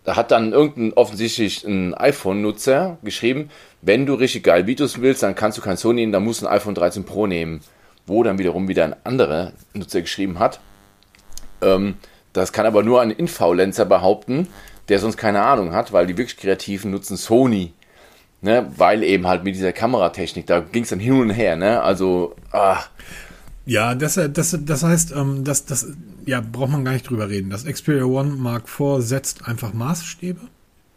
da 0.04 0.16
hat 0.16 0.30
dann 0.30 0.52
irgendein 0.52 0.94
offensichtlich 0.94 1.64
ein 1.64 1.96
iPhone-Nutzer 1.96 2.98
geschrieben, 3.04 3.50
wenn 3.82 4.06
du 4.06 4.14
richtig 4.14 4.44
geil 4.44 4.68
Videos 4.68 5.02
willst, 5.02 5.24
dann 5.24 5.36
kannst 5.36 5.58
du 5.58 5.62
kein 5.62 5.78
Sony 5.78 6.02
nehmen, 6.02 6.12
dann 6.12 6.24
musst 6.24 6.42
du 6.42 6.48
ein 6.48 6.54
iPhone 6.54 6.76
13 6.76 7.04
Pro 7.04 7.28
nehmen. 7.28 7.62
Wo 8.08 8.24
dann 8.24 8.40
wiederum 8.40 8.68
wieder 8.68 8.84
ein 8.84 8.96
anderer 9.04 9.54
Nutzer 9.74 10.02
geschrieben 10.02 10.40
hat. 10.40 10.60
Ähm, 11.62 11.96
das 12.34 12.52
kann 12.52 12.66
aber 12.66 12.84
nur 12.84 13.02
ein 13.02 13.12
Influencer 13.12 13.86
behaupten, 13.86 14.48
der 14.90 15.00
sonst 15.00 15.18
keine 15.18 15.44
Ahnung 15.44 15.74
hat, 15.74 15.94
weil 15.94 16.08
die 16.08 16.18
wirklich 16.18 16.38
Kreativen 16.38 16.92
nutzen 16.92 17.18
Sony. 17.18 17.74
Ne, 18.44 18.72
weil 18.76 19.04
eben 19.04 19.28
halt 19.28 19.44
mit 19.44 19.54
dieser 19.54 19.72
Kameratechnik, 19.72 20.48
da 20.48 20.62
ging 20.62 20.82
es 20.82 20.90
dann 20.90 21.00
hin 21.00 21.14
und 21.14 21.30
her, 21.30 21.56
ne? 21.56 21.80
Also, 21.84 22.36
ah. 22.52 22.80
Ja, 23.68 23.94
das, 23.94 24.20
das, 24.34 24.58
das 24.60 24.82
heißt, 24.82 25.12
ähm, 25.12 25.44
das, 25.44 25.66
das 25.66 25.86
ja, 26.26 26.42
braucht 26.42 26.72
man 26.72 26.84
gar 26.84 26.94
nicht 26.94 27.08
drüber 27.08 27.30
reden. 27.30 27.52
Das 27.52 27.66
Xperia 27.66 28.06
One 28.06 28.32
Mark 28.32 28.64
IV 28.64 29.06
setzt 29.06 29.48
einfach 29.48 29.74
Maßstäbe 29.74 30.42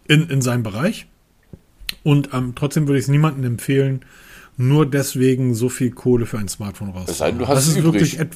in, 0.08 0.30
in 0.30 0.40
seinem 0.40 0.62
Bereich. 0.62 1.06
Und 2.02 2.30
ähm, 2.32 2.52
trotzdem 2.54 2.86
würde 2.86 2.98
ich 2.98 3.04
es 3.04 3.08
niemandem 3.08 3.44
empfehlen, 3.44 4.00
nur 4.56 4.86
deswegen 4.88 5.54
so 5.54 5.68
viel 5.68 5.90
Kohle 5.90 6.26
für 6.26 6.38
ein 6.38 6.48
Smartphone 6.48 6.90
rauszugeben. 6.90 7.38
du 7.38 7.48
hast 7.48 7.56
das 7.56 7.68
ist 7.68 7.76
übrig. 7.76 8.18
wirklich 8.18 8.28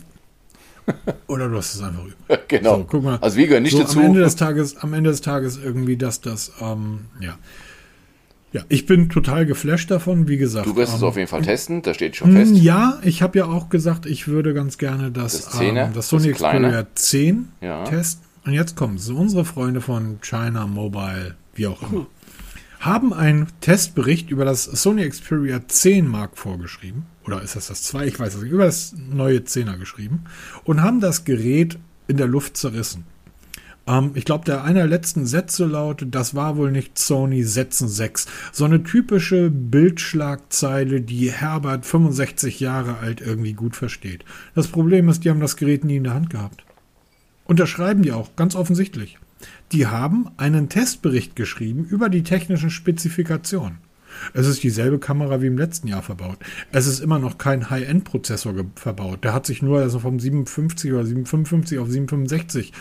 Oder 1.27 1.49
du 1.49 1.57
hast 1.57 1.75
es 1.75 1.83
einfach 1.83 2.03
übel. 2.05 2.39
genau. 2.49 2.79
So, 2.79 2.85
guck 2.85 3.03
mal. 3.05 3.19
Also 3.21 3.37
wir 3.37 3.47
gehören 3.47 3.63
nicht 3.63 3.73
so, 3.73 3.81
dazu. 3.81 3.99
Am 3.99 4.07
Ende 4.07 4.21
des 4.21 4.37
Tages, 4.37 4.77
am 4.79 4.95
Ende 4.95 5.11
des 5.11 5.21
Tages 5.21 5.59
irgendwie, 5.63 5.97
dass 5.97 6.21
das, 6.21 6.53
ähm, 6.61 7.01
ja. 7.21 7.39
Ja, 8.51 8.63
ich 8.71 8.87
bin 8.87 9.11
total 9.11 9.45
geflasht 9.45 9.91
davon, 9.91 10.27
wie 10.27 10.39
gesagt. 10.39 10.67
du 10.67 10.75
wirst 10.75 10.95
es 10.95 11.03
ähm, 11.03 11.09
auf 11.09 11.17
jeden 11.19 11.29
Fall 11.29 11.43
testen, 11.43 11.83
da 11.83 11.93
steht 11.93 12.17
schon 12.17 12.33
fest. 12.33 12.55
Ja, 12.55 12.99
ich 13.03 13.21
habe 13.21 13.39
ja 13.39 13.45
auch 13.45 13.69
gesagt, 13.69 14.07
ich 14.07 14.27
würde 14.27 14.55
ganz 14.55 14.79
gerne 14.79 15.11
das, 15.11 15.45
Das 15.45 15.59
Zehner, 15.59 15.85
ähm, 15.89 15.93
das 15.93 16.09
Sony 16.09 16.29
das. 16.31 16.37
Xperia 16.39 16.87
10 16.95 17.49
Ja. 17.61 17.85
testen. 17.85 18.25
Und 18.47 18.55
jetzt 18.55 18.75
kommt 18.75 19.01
es. 19.01 19.11
Unsere 19.11 19.45
Freunde 19.45 19.83
von 19.83 20.19
China 20.23 20.67
Mobile, 20.67 21.37
wie 21.55 21.67
auch 21.67 21.83
immer, 21.83 22.07
haben 22.89 23.13
einen 23.13 23.49
Testbericht 23.61 24.31
über 24.31 24.45
das 24.45 24.65
Sony 24.65 25.09
Xperia 25.09 25.67
10 25.67 26.07
Mark 26.07 26.37
vorgeschrieben. 26.37 27.07
Oder 27.25 27.43
ist 27.43 27.57
das 27.57 27.69
das 27.69 27.83
2? 27.83 28.07
Ich 28.07 28.19
weiß 28.19 28.35
es 28.35 28.43
nicht. 28.43 28.53
Über 28.53 28.65
das 28.65 28.95
neue 28.97 29.39
10er 29.39 29.77
geschrieben. 29.77 30.25
Und 30.65 30.83
haben 30.83 31.01
das 31.01 31.25
Gerät 31.25 31.79
in 32.07 32.17
der 32.17 32.27
Luft 32.27 32.57
zerrissen. 32.57 33.05
Ähm, 33.87 34.13
ich 34.15 34.25
glaube, 34.25 34.45
der 34.45 34.65
einer 34.65 34.81
der 34.81 34.89
letzten 34.89 35.27
Sätze 35.27 35.65
lautet, 35.65 36.15
das 36.15 36.35
war 36.35 36.57
wohl 36.57 36.71
nicht 36.71 36.99
Sony 36.99 37.43
Sätzen 37.43 37.89
6. 37.89 38.27
So 38.53 38.65
eine 38.65 38.83
typische 38.83 39.51
Bildschlagzeile, 39.51 41.01
die 41.01 41.31
Herbert 41.31 41.87
65 41.87 42.61
Jahre 42.61 42.99
alt 42.99 43.21
irgendwie 43.21 43.55
gut 43.55 43.77
versteht. 43.77 44.25
Das 44.55 44.69
Problem 44.69 45.09
ist, 45.09 45.25
die 45.25 45.31
haben 45.31 45.41
das 45.41 45.57
Gerät 45.57 45.85
nie 45.85 45.97
in 45.97 46.05
der 46.05 46.15
Hand 46.15 46.31
gehabt. 46.31 46.65
Unterschreiben 47.45 48.03
die 48.03 48.13
auch, 48.13 48.37
ganz 48.37 48.55
offensichtlich. 48.55 49.19
Die 49.73 49.87
haben 49.87 50.29
einen 50.37 50.69
Testbericht 50.69 51.37
geschrieben 51.37 51.85
über 51.85 52.09
die 52.09 52.23
technischen 52.23 52.71
Spezifikationen. 52.71 53.79
Es 54.33 54.47
ist 54.47 54.63
dieselbe 54.63 54.99
Kamera 54.99 55.43
wie 55.43 55.47
im 55.47 55.59
letzten 55.59 55.89
Jahr 55.89 56.03
verbaut. 56.03 56.39
Es 56.73 56.87
ist 56.87 57.01
immer 57.01 57.19
noch 57.19 57.39
kein 57.39 57.71
High-End-Prozessor 57.71 58.55
verbaut. 58.75 59.25
Der 59.25 59.35
hat 59.35 59.47
sich 59.47 59.63
nur 59.63 59.81
also 59.81 59.99
vom 59.99 60.19
750 60.19 60.93
oder 60.93 61.05
755 61.05 61.79
auf 61.79 61.89
765 61.89 62.73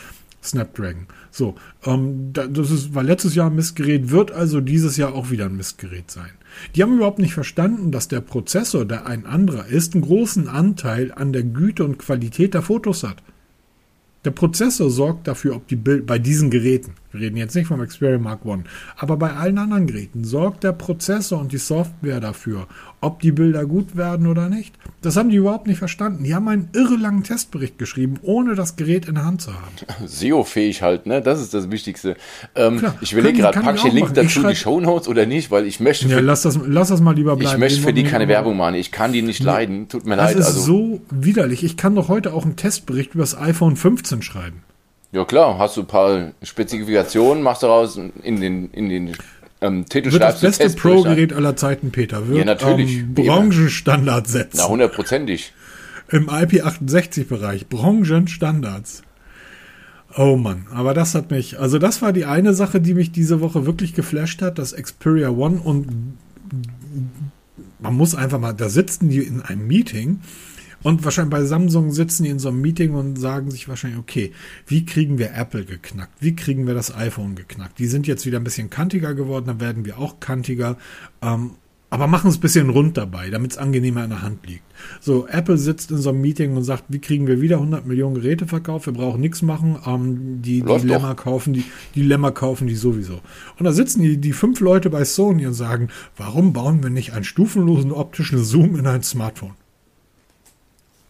Snapdragon. 0.42 1.08
So, 1.32 1.56
ähm, 1.86 2.32
da, 2.34 2.48
das 2.48 2.72
ist, 2.72 2.96
war 2.96 3.04
letztes 3.04 3.36
Jahr 3.36 3.50
ein 3.50 3.56
Missgerät, 3.56 4.10
wird 4.10 4.32
also 4.32 4.62
dieses 4.62 4.98
Jahr 4.98 5.14
auch 5.14 5.30
wieder 5.30 5.46
ein 5.46 5.58
Missgerät 5.58 6.10
sein. 6.10 6.32
Die 6.76 6.84
haben 6.84 6.96
überhaupt 6.96 7.20
nicht 7.20 7.34
verstanden, 7.34 7.92
dass 7.92 8.08
der 8.08 8.22
Prozessor, 8.22 8.86
der 8.86 9.06
ein 9.06 9.26
anderer 9.26 9.66
ist, 9.66 9.94
einen 9.94 10.04
großen 10.04 10.48
Anteil 10.48 11.12
an 11.12 11.34
der 11.34 11.44
Güte 11.44 11.84
und 11.84 12.00
Qualität 12.00 12.54
der 12.54 12.62
Fotos 12.62 13.04
hat. 13.04 13.22
Der 14.28 14.32
Prozessor 14.32 14.90
sorgt 14.90 15.26
dafür, 15.30 15.56
ob 15.56 15.70
die 15.70 15.78
Bild 15.78 16.06
bei 16.06 16.20
diesen 16.20 16.52
Geräten, 16.52 16.96
wir 17.14 17.22
reden 17.22 17.38
jetzt 17.38 17.56
nicht 17.56 17.68
vom 17.68 17.80
Xperia 17.80 18.18
Mark 18.18 18.42
I, 18.46 18.58
aber 18.98 19.16
bei 19.16 19.32
allen 19.32 19.58
anderen 19.58 19.88
Geräten 19.88 20.26
sorgt 20.26 20.66
der 20.66 20.74
Prozessor 20.74 21.40
und 21.40 21.54
die 21.54 21.58
Software 21.58 22.20
dafür, 22.20 22.68
ob 23.00 23.20
die 23.22 23.32
Bilder 23.32 23.66
gut 23.66 23.96
werden 23.96 24.26
oder 24.28 24.50
nicht. 24.50 24.74
Das 25.02 25.16
haben 25.18 25.30
die 25.30 25.36
überhaupt 25.36 25.68
nicht 25.68 25.78
verstanden. 25.78 26.24
Die 26.24 26.34
haben 26.34 26.48
einen 26.48 26.70
irre 26.74 26.96
langen 26.96 27.24
Testbericht 27.24 27.78
geschrieben, 27.78 28.16
ohne 28.24 28.56
das 28.56 28.76
Gerät 28.76 29.08
in 29.08 29.16
der 29.16 29.26
Hand 29.26 29.42
zu 29.44 29.54
haben. 29.54 30.08
SEO-fähig 30.08 30.82
halt, 30.82 31.06
ne? 31.06 31.22
Das 31.22 31.40
ist 31.40 31.54
das 31.54 31.70
Wichtigste. 31.70 32.16
Ähm, 32.56 32.80
Klar, 32.80 32.96
ich 33.02 33.14
überlege 33.14 33.38
gerade, 33.40 33.60
packe 33.60 33.78
ich 33.78 33.84
den 33.84 33.94
Link 33.94 34.08
machen. 34.08 34.16
Dazu 34.16 34.42
in 34.42 34.48
die 34.50 34.56
Shownotes 34.56 35.08
oder 35.08 35.26
nicht, 35.26 35.52
weil 35.52 35.68
ich 35.68 35.80
möchte 35.80 36.08
Ja, 36.08 36.18
für, 36.18 36.24
lass 36.24 36.42
das, 36.42 36.60
lass 36.66 36.88
das 36.90 37.00
mal 37.02 37.16
lieber 37.16 37.36
bleiben. 37.36 37.54
ich 37.54 37.60
möchte 37.60 37.82
für 37.82 37.94
die 37.94 38.04
keine 38.04 38.28
Werbung 38.28 38.58
machen. 38.58 38.76
Ich 38.76 38.92
kann 38.92 39.14
die 39.14 39.22
nicht 39.22 39.44
leiden. 39.44 39.88
Tut 39.90 40.06
mir 40.06 40.16
Das 40.16 40.32
leid. 40.32 40.38
ist 40.40 40.46
Also, 40.48 40.62
so 40.62 41.02
widerlich. 41.12 41.64
Ich 41.64 41.78
kann 41.78 41.94
doch 41.96 42.08
heute 42.10 42.34
auch 42.34 42.46
einen 42.46 42.56
Testbericht 42.56 43.14
über 43.14 43.24
das 43.24 43.38
iPhone 43.38 43.76
15 43.76 44.22
schreiben. 44.24 44.64
ja 45.12 45.24
klar, 45.24 45.60
hast 45.60 45.78
du 45.78 45.82
ein 45.82 45.88
paar 45.88 46.32
Spezifikationen, 46.42 47.44
machst 47.44 47.64
daraus 47.64 47.98
in 48.24 48.42
den, 48.42 48.70
in 48.72 48.90
den 48.90 49.12
ähm, 49.62 49.86
Titel 49.86 50.12
Wird 50.12 50.22
das 50.22 50.40
beste. 50.42 50.70
Pro-Gerät 50.70 51.34
aller 51.34 51.56
Zeiten, 51.56 51.92
Peter. 51.92 52.28
Wird 52.28 52.40
Ja, 52.40 52.46
natürlich. 52.46 53.00
Ähm, 53.00 53.12
Wie 53.16 53.22
immer. 53.22 53.36
Branchenstandard 53.38 54.28
setzen. 54.28 54.58
Na, 54.58 54.68
hundertprozentig. 54.68 55.54
Im 56.10 56.30
IP68-Bereich. 56.30 57.68
Branchenstandards. 57.68 59.04
Oh 60.16 60.36
Mann, 60.38 60.66
aber 60.74 60.94
das 60.94 61.14
hat 61.14 61.30
mich, 61.32 61.60
also 61.60 61.78
das 61.78 62.02
war 62.02 62.12
die 62.14 62.26
eine 62.26 62.54
Sache, 62.54 62.82
die 62.82 62.94
mich 62.94 63.12
diese 63.12 63.42
Woche 63.42 63.66
wirklich 63.66 63.94
geflasht 63.94 64.42
hat, 64.42 64.58
das 64.58 64.74
Xperia 64.74 65.30
One 65.30 65.60
und 65.60 66.18
man 67.80 67.94
muss 67.94 68.16
einfach 68.16 68.40
mal, 68.40 68.54
da 68.54 68.70
sitzen 68.70 69.10
die 69.10 69.20
in 69.20 69.42
einem 69.42 69.68
Meeting 69.68 70.22
und 70.84 71.04
wahrscheinlich 71.04 71.32
bei 71.32 71.44
Samsung 71.46 71.92
sitzen 71.92 72.24
die 72.24 72.30
in 72.30 72.40
so 72.40 72.50
einem 72.50 72.62
Meeting 72.62 72.94
und 72.94 73.18
sagen 73.18 73.52
sich 73.52 73.68
wahrscheinlich, 73.68 74.00
okay, 74.00 74.32
wie 74.68 74.86
kriegen 74.86 75.18
wir 75.18 75.34
Apple 75.34 75.66
geknackt? 75.66 76.14
Wie 76.20 76.36
kriegen 76.36 76.68
wir 76.68 76.74
das 76.74 76.96
iPhone 76.96 77.36
geknackt? 77.36 77.80
Die 77.80 77.88
sind 77.88 78.08
jetzt 78.08 78.26
wieder 78.26 78.40
ein 78.40 78.44
bisschen 78.44 78.70
kantiger 78.70 79.14
geworden, 79.14 79.46
dann 79.48 79.60
werden 79.60 79.86
wir 79.86 79.98
auch 79.98 80.20
kantiger. 80.20 80.78
Ähm, 81.22 81.52
aber 81.90 82.08
machen 82.08 82.30
es 82.30 82.38
ein 82.38 82.42
bisschen 82.42 82.70
rund 82.70 82.98
dabei, 82.98 83.30
damit 83.30 83.52
es 83.52 83.58
angenehmer 83.58 84.04
in 84.04 84.10
der 84.10 84.22
Hand 84.22 84.46
liegt. 84.46 84.64
So, 85.00 85.26
Apple 85.28 85.58
sitzt 85.58 85.90
in 85.90 85.98
so 85.98 86.10
einem 86.10 86.20
Meeting 86.20 86.58
und 86.58 86.64
sagt, 86.64 86.84
wie 86.90 87.00
kriegen 87.00 87.28
wir 87.28 87.40
wieder 87.40 87.58
100 87.58 87.86
Millionen 87.86 88.16
Geräte 88.16 88.46
verkauft? 88.46 88.88
Wir 88.88 88.94
brauchen 88.94 89.22
nichts 89.22 89.42
machen. 89.42 89.78
Ähm, 89.86 90.42
die, 90.42 90.60
die 90.60 90.68
Läuft 90.68 90.84
doch. 90.84 90.90
Lämmer 90.90 91.16
kaufen 91.16 91.54
die, 91.54 91.64
die 91.96 92.04
Lämmer 92.04 92.32
kaufen 92.34 92.68
die 92.68 92.76
sowieso. 92.76 93.22
Und 93.58 93.64
da 93.64 93.72
sitzen 93.72 94.02
die, 94.02 94.18
die 94.18 94.34
fünf 94.34 94.60
Leute 94.60 94.90
bei 94.90 95.06
Sony 95.06 95.48
und 95.48 95.54
sagen, 95.54 95.88
warum 96.18 96.52
bauen 96.52 96.84
wir 96.84 96.90
nicht 96.90 97.14
einen 97.14 97.24
stufenlosen 97.24 97.94
optischen 97.94 98.44
Zoom 98.44 98.76
in 98.76 98.86
ein 98.86 99.04
Smartphone? 99.04 99.54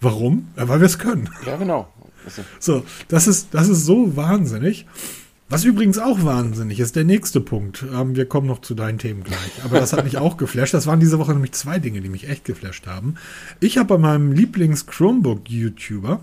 Warum? 0.01 0.49
Ja, 0.55 0.67
weil 0.67 0.79
wir 0.79 0.85
es 0.85 0.99
können. 0.99 1.29
Ja, 1.45 1.55
genau. 1.57 1.87
So, 2.59 2.83
das 3.07 3.27
ist, 3.27 3.49
das 3.51 3.69
ist 3.69 3.85
so 3.85 4.15
wahnsinnig. 4.15 4.85
Was 5.49 5.63
übrigens 5.63 5.97
auch 5.97 6.25
wahnsinnig 6.25 6.81
ist, 6.81 6.97
der 6.97 7.05
nächste 7.05 7.39
Punkt. 7.39 7.85
Ähm, 7.93 8.17
wir 8.17 8.25
kommen 8.25 8.47
noch 8.47 8.59
zu 8.59 8.75
deinen 8.75 8.97
Themen 8.97 9.23
gleich. 9.23 9.63
Aber 9.63 9.79
das 9.79 9.93
hat 9.93 10.03
mich 10.03 10.17
auch 10.17 10.35
geflasht. 10.35 10.73
Das 10.73 10.87
waren 10.87 10.99
diese 10.99 11.19
Woche 11.19 11.31
nämlich 11.31 11.53
zwei 11.53 11.79
Dinge, 11.79 12.01
die 12.01 12.09
mich 12.09 12.27
echt 12.27 12.43
geflasht 12.43 12.85
haben. 12.85 13.15
Ich 13.61 13.77
habe 13.77 13.87
bei 13.87 13.97
meinem 13.97 14.33
Lieblings-Chromebook-YouTuber 14.33 16.19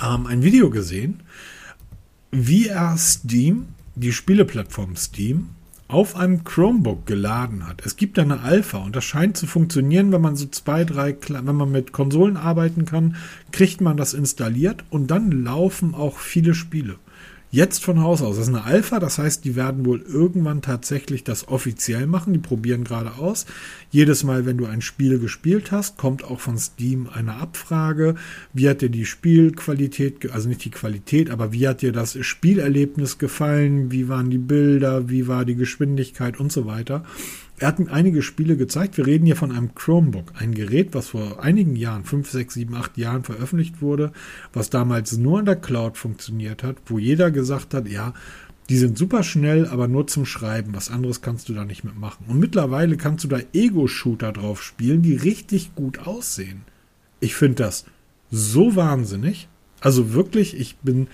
ähm, 0.00 0.26
ein 0.26 0.42
Video 0.42 0.70
gesehen, 0.70 1.20
wie 2.30 2.68
er 2.68 2.96
Steam, 2.96 3.66
die 3.96 4.12
Spieleplattform 4.12 4.96
Steam, 4.96 5.50
auf 5.92 6.16
einem 6.16 6.44
Chromebook 6.44 7.06
geladen 7.06 7.66
hat. 7.68 7.84
Es 7.84 7.96
gibt 7.96 8.16
da 8.16 8.22
eine 8.22 8.40
Alpha 8.40 8.78
und 8.78 8.96
das 8.96 9.04
scheint 9.04 9.36
zu 9.36 9.46
funktionieren, 9.46 10.10
wenn 10.10 10.22
man 10.22 10.36
so 10.36 10.46
zwei, 10.46 10.84
drei, 10.84 11.16
wenn 11.28 11.56
man 11.56 11.70
mit 11.70 11.92
Konsolen 11.92 12.36
arbeiten 12.36 12.84
kann, 12.84 13.16
kriegt 13.50 13.80
man 13.80 13.96
das 13.96 14.14
installiert 14.14 14.84
und 14.90 15.10
dann 15.10 15.44
laufen 15.44 15.94
auch 15.94 16.18
viele 16.18 16.54
Spiele. 16.54 16.96
Jetzt 17.54 17.84
von 17.84 18.00
Haus 18.00 18.22
aus. 18.22 18.36
Das 18.36 18.48
ist 18.48 18.54
eine 18.54 18.64
Alpha, 18.64 18.98
das 18.98 19.18
heißt, 19.18 19.44
die 19.44 19.56
werden 19.56 19.84
wohl 19.84 20.00
irgendwann 20.00 20.62
tatsächlich 20.62 21.22
das 21.22 21.48
offiziell 21.48 22.06
machen. 22.06 22.32
Die 22.32 22.38
probieren 22.38 22.82
gerade 22.82 23.16
aus. 23.18 23.44
Jedes 23.90 24.24
Mal, 24.24 24.46
wenn 24.46 24.56
du 24.56 24.64
ein 24.64 24.80
Spiel 24.80 25.18
gespielt 25.18 25.70
hast, 25.70 25.98
kommt 25.98 26.24
auch 26.24 26.40
von 26.40 26.56
Steam 26.56 27.10
eine 27.12 27.34
Abfrage. 27.34 28.14
Wie 28.54 28.70
hat 28.70 28.80
dir 28.80 28.88
die 28.88 29.04
Spielqualität, 29.04 30.32
also 30.32 30.48
nicht 30.48 30.64
die 30.64 30.70
Qualität, 30.70 31.28
aber 31.28 31.52
wie 31.52 31.68
hat 31.68 31.82
dir 31.82 31.92
das 31.92 32.16
Spielerlebnis 32.24 33.18
gefallen? 33.18 33.92
Wie 33.92 34.08
waren 34.08 34.30
die 34.30 34.38
Bilder? 34.38 35.10
Wie 35.10 35.28
war 35.28 35.44
die 35.44 35.54
Geschwindigkeit 35.54 36.40
und 36.40 36.50
so 36.50 36.64
weiter? 36.64 37.04
Er 37.62 37.68
hat 37.68 37.78
mir 37.78 37.92
einige 37.92 38.22
Spiele 38.22 38.56
gezeigt. 38.56 38.96
Wir 38.96 39.06
reden 39.06 39.24
hier 39.24 39.36
von 39.36 39.52
einem 39.52 39.72
Chromebook, 39.76 40.32
ein 40.34 40.52
Gerät, 40.52 40.94
was 40.94 41.10
vor 41.10 41.44
einigen 41.44 41.76
Jahren, 41.76 42.02
fünf, 42.02 42.28
sechs, 42.28 42.54
sieben, 42.54 42.74
acht 42.74 42.98
Jahren 42.98 43.22
veröffentlicht 43.22 43.80
wurde, 43.80 44.10
was 44.52 44.68
damals 44.68 45.16
nur 45.16 45.38
in 45.38 45.44
der 45.44 45.54
Cloud 45.54 45.96
funktioniert 45.96 46.64
hat, 46.64 46.78
wo 46.86 46.98
jeder 46.98 47.30
gesagt 47.30 47.72
hat, 47.72 47.86
ja, 47.88 48.14
die 48.68 48.78
sind 48.78 48.98
super 48.98 49.22
schnell, 49.22 49.68
aber 49.68 49.86
nur 49.86 50.08
zum 50.08 50.26
Schreiben. 50.26 50.74
Was 50.74 50.90
anderes 50.90 51.20
kannst 51.20 51.48
du 51.48 51.54
da 51.54 51.64
nicht 51.64 51.84
mitmachen. 51.84 52.26
Und 52.26 52.40
mittlerweile 52.40 52.96
kannst 52.96 53.22
du 53.22 53.28
da 53.28 53.38
Ego-Shooter 53.52 54.32
drauf 54.32 54.60
spielen, 54.60 55.02
die 55.02 55.14
richtig 55.14 55.76
gut 55.76 56.00
aussehen. 56.00 56.62
Ich 57.20 57.36
finde 57.36 57.62
das 57.62 57.84
so 58.28 58.74
wahnsinnig. 58.74 59.46
Also 59.80 60.14
wirklich, 60.14 60.58
ich 60.58 60.78
bin, 60.78 61.06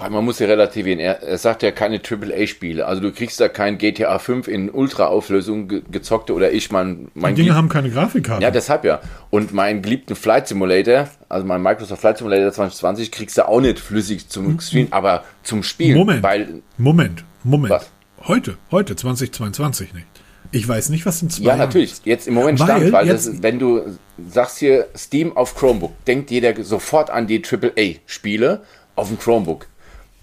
Wobei 0.00 0.10
man 0.10 0.24
muss 0.24 0.38
ja 0.38 0.46
relativieren. 0.46 0.98
Er, 0.98 1.22
er 1.22 1.36
sagt 1.36 1.62
ja 1.62 1.70
keine 1.72 2.00
AAA-Spiele. 2.00 2.86
Also 2.86 3.02
du 3.02 3.12
kriegst 3.12 3.38
da 3.38 3.48
kein 3.48 3.76
GTA 3.76 4.18
5 4.18 4.48
in 4.48 4.70
Ultra-Auflösung 4.70 5.68
ge 5.68 5.82
gezockte 5.90 6.32
oder 6.32 6.52
ich 6.52 6.70
mein, 6.72 7.08
mein 7.12 7.34
die 7.34 7.42
Dinge 7.42 7.54
haben 7.54 7.68
keine 7.68 7.90
Grafikkarte. 7.90 8.42
Ja, 8.42 8.50
deshalb 8.50 8.84
ja. 8.84 9.00
Und 9.28 9.52
meinen 9.52 9.82
geliebten 9.82 10.16
Flight 10.16 10.48
Simulator, 10.48 11.08
also 11.28 11.46
mein 11.46 11.62
Microsoft 11.62 12.00
Flight 12.00 12.16
Simulator 12.16 12.50
2020, 12.50 13.12
kriegst 13.12 13.36
du 13.36 13.46
auch 13.46 13.60
nicht 13.60 13.78
flüssig 13.78 14.28
zum 14.28 14.58
Stream, 14.58 14.88
aber 14.90 15.24
zum 15.42 15.62
Spielen. 15.62 15.98
Moment. 15.98 16.22
Weil, 16.22 16.62
Moment, 16.78 17.24
Moment. 17.44 17.70
Was? 17.74 17.90
Heute, 18.26 18.56
heute, 18.70 18.96
2022 18.96 19.92
nicht. 19.92 20.06
Ich 20.52 20.66
weiß 20.66 20.88
nicht, 20.88 21.04
was 21.04 21.20
in 21.20 21.28
zwei 21.28 21.42
ja, 21.42 21.48
Jahren 21.48 21.58
natürlich. 21.58 21.92
ist. 21.92 22.06
Jetzt 22.06 22.26
im 22.26 22.34
Moment 22.34 22.58
Weil 22.58 22.66
stand, 22.66 22.92
weil 22.92 23.06
jetzt- 23.06 23.28
das, 23.28 23.42
wenn 23.42 23.58
du 23.58 23.82
sagst 24.30 24.58
hier 24.58 24.88
Steam 24.96 25.36
auf 25.36 25.54
Chromebook, 25.54 25.92
denkt 26.06 26.30
jeder 26.30 26.64
sofort 26.64 27.10
an 27.10 27.26
die 27.26 27.42
AAA-Spiele 27.44 28.62
auf 28.96 29.08
dem 29.08 29.18
Chromebook. 29.18 29.66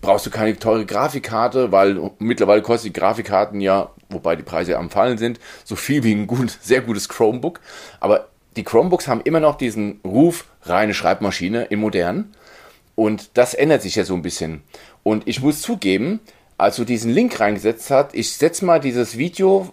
Brauchst 0.01 0.25
du 0.25 0.29
keine 0.29 0.57
teure 0.57 0.85
Grafikkarte, 0.85 1.71
weil 1.71 2.11
mittlerweile 2.19 2.61
kosten 2.61 2.87
die 2.87 2.99
Grafikkarten 2.99 3.61
ja, 3.61 3.91
wobei 4.09 4.35
die 4.35 4.43
Preise 4.43 4.77
am 4.77 4.89
Fallen 4.89 5.17
sind, 5.17 5.39
so 5.63 5.75
viel 5.75 6.03
wie 6.03 6.13
ein 6.13 6.27
gut, 6.27 6.57
sehr 6.61 6.81
gutes 6.81 7.09
Chromebook. 7.09 7.59
Aber 7.99 8.29
die 8.55 8.63
Chromebooks 8.63 9.07
haben 9.07 9.21
immer 9.21 9.39
noch 9.39 9.57
diesen 9.57 9.99
Ruf, 10.03 10.45
reine 10.63 10.93
Schreibmaschine 10.93 11.65
in 11.65 11.79
modern. 11.79 12.33
Und 12.95 13.37
das 13.37 13.53
ändert 13.53 13.83
sich 13.83 13.95
ja 13.95 14.03
so 14.03 14.15
ein 14.15 14.23
bisschen. 14.23 14.63
Und 15.03 15.27
ich 15.27 15.41
muss 15.41 15.61
zugeben, 15.61 16.19
als 16.57 16.77
du 16.77 16.83
diesen 16.83 17.13
Link 17.13 17.39
reingesetzt 17.39 17.91
hast, 17.91 18.15
ich 18.15 18.33
setze 18.33 18.65
mal 18.65 18.79
dieses 18.79 19.17
Video 19.17 19.71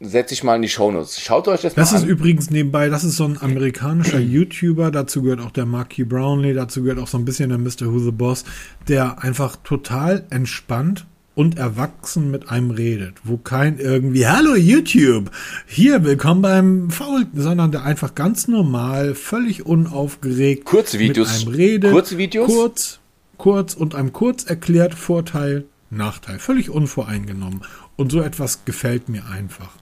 setze 0.00 0.32
ich 0.32 0.42
mal 0.42 0.56
in 0.56 0.62
die 0.62 0.68
Shownotes. 0.68 1.20
Schaut 1.20 1.46
euch 1.46 1.60
das, 1.60 1.74
das 1.74 1.90
mal 1.92 1.96
an. 1.98 2.02
Das 2.02 2.02
ist 2.02 2.08
übrigens 2.08 2.50
nebenbei, 2.50 2.88
das 2.88 3.04
ist 3.04 3.16
so 3.16 3.24
ein 3.24 3.40
amerikanischer 3.40 4.18
YouTuber, 4.18 4.90
dazu 4.90 5.22
gehört 5.22 5.40
auch 5.40 5.50
der 5.50 5.66
Marky 5.66 6.04
Brownlee, 6.04 6.54
dazu 6.54 6.82
gehört 6.82 6.98
auch 6.98 7.08
so 7.08 7.18
ein 7.18 7.24
bisschen 7.24 7.50
der 7.50 7.58
Mr. 7.58 7.92
Who 7.92 7.98
the 7.98 8.10
Boss, 8.10 8.44
der 8.88 9.22
einfach 9.22 9.56
total 9.62 10.24
entspannt 10.30 11.06
und 11.34 11.58
erwachsen 11.58 12.30
mit 12.30 12.50
einem 12.50 12.70
redet, 12.70 13.14
wo 13.24 13.36
kein 13.36 13.78
irgendwie 13.78 14.26
Hallo 14.26 14.54
YouTube, 14.54 15.30
hier 15.66 16.02
willkommen 16.02 16.42
beim 16.42 16.90
Faul, 16.90 17.26
sondern 17.34 17.70
der 17.70 17.84
einfach 17.84 18.14
ganz 18.14 18.48
normal, 18.48 19.14
völlig 19.14 19.66
unaufgeregt 19.66 20.64
Kurze 20.64 20.98
Videos. 20.98 21.44
mit 21.44 21.48
einem 21.48 21.56
redet, 21.56 21.92
Kurze 21.92 22.18
Videos? 22.18 22.48
kurz, 22.48 23.00
kurz 23.36 23.74
und 23.74 23.94
einem 23.94 24.12
kurz 24.12 24.44
erklärt 24.44 24.94
Vorteil, 24.94 25.66
Nachteil, 25.90 26.38
völlig 26.38 26.70
unvoreingenommen 26.70 27.62
und 27.96 28.10
so 28.12 28.22
etwas 28.22 28.64
gefällt 28.64 29.08
mir 29.08 29.26
einfach. 29.26 29.79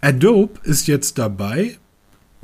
Adobe 0.00 0.60
ist 0.62 0.86
jetzt 0.86 1.18
dabei, 1.18 1.76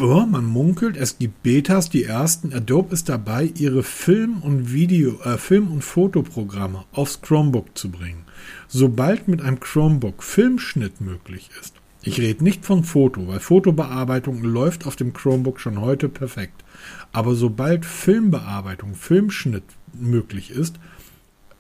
oh, 0.01 0.27
man 0.27 0.45
munkelt, 0.45 0.97
es 0.97 1.19
gibt 1.19 1.45
Betas, 1.45 1.89
die 1.89 2.03
ersten. 2.03 2.53
Adobe 2.53 2.93
ist 2.93 3.09
dabei, 3.09 3.45
ihre 3.45 3.85
Film- 3.85 4.43
und 4.43 4.73
Video, 4.73 5.21
äh, 5.21 5.39
Film- 5.39 5.71
und 5.71 5.85
Fotoprogramme 5.85 6.85
aufs 6.91 7.23
Chromebook 7.23 7.79
zu 7.79 7.93
bringen. 7.93 8.25
Sobald 8.67 9.29
mit 9.29 9.41
einem 9.41 9.61
Chromebook 9.61 10.25
Filmschnitt 10.25 11.01
möglich 11.01 11.49
ist, 11.61 11.75
ich 12.03 12.21
rede 12.21 12.43
nicht 12.43 12.65
von 12.65 12.83
Foto, 12.83 13.29
weil 13.29 13.39
Fotobearbeitung 13.39 14.43
läuft 14.43 14.85
auf 14.85 14.97
dem 14.97 15.13
Chromebook 15.13 15.61
schon 15.61 15.81
heute 15.81 16.09
perfekt. 16.09 16.65
Aber 17.13 17.37
sobald 17.37 17.87
Filmbearbeitung, 17.87 18.97
Filmschnitt 18.97 19.63
möglich 19.93 20.51
ist, 20.51 20.75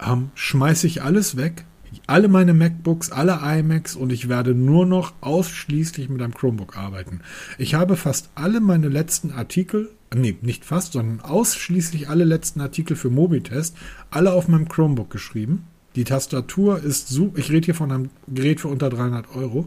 ähm, 0.04 0.30
schmeiße 0.34 0.88
ich 0.88 1.02
alles 1.02 1.36
weg, 1.36 1.64
alle 2.06 2.28
meine 2.28 2.54
MacBooks, 2.54 3.10
alle 3.10 3.40
iMacs 3.42 3.96
und 3.96 4.12
ich 4.12 4.28
werde 4.28 4.54
nur 4.54 4.86
noch 4.86 5.12
ausschließlich 5.20 6.08
mit 6.08 6.22
einem 6.22 6.34
Chromebook 6.34 6.76
arbeiten. 6.76 7.20
Ich 7.58 7.74
habe 7.74 7.96
fast 7.96 8.30
alle 8.34 8.60
meine 8.60 8.88
letzten 8.88 9.32
Artikel, 9.32 9.90
nee, 10.14 10.36
nicht 10.42 10.64
fast, 10.64 10.92
sondern 10.92 11.20
ausschließlich 11.20 12.08
alle 12.08 12.24
letzten 12.24 12.60
Artikel 12.60 12.96
für 12.96 13.10
Mobitest, 13.10 13.76
alle 14.10 14.32
auf 14.32 14.48
meinem 14.48 14.68
Chromebook 14.68 15.10
geschrieben. 15.10 15.64
Die 15.96 16.04
Tastatur 16.04 16.82
ist 16.82 17.08
so, 17.08 17.32
ich 17.36 17.50
rede 17.50 17.66
hier 17.66 17.74
von 17.74 17.92
einem 17.92 18.10
Gerät 18.26 18.60
für 18.60 18.68
unter 18.68 18.90
300 18.90 19.34
Euro. 19.36 19.66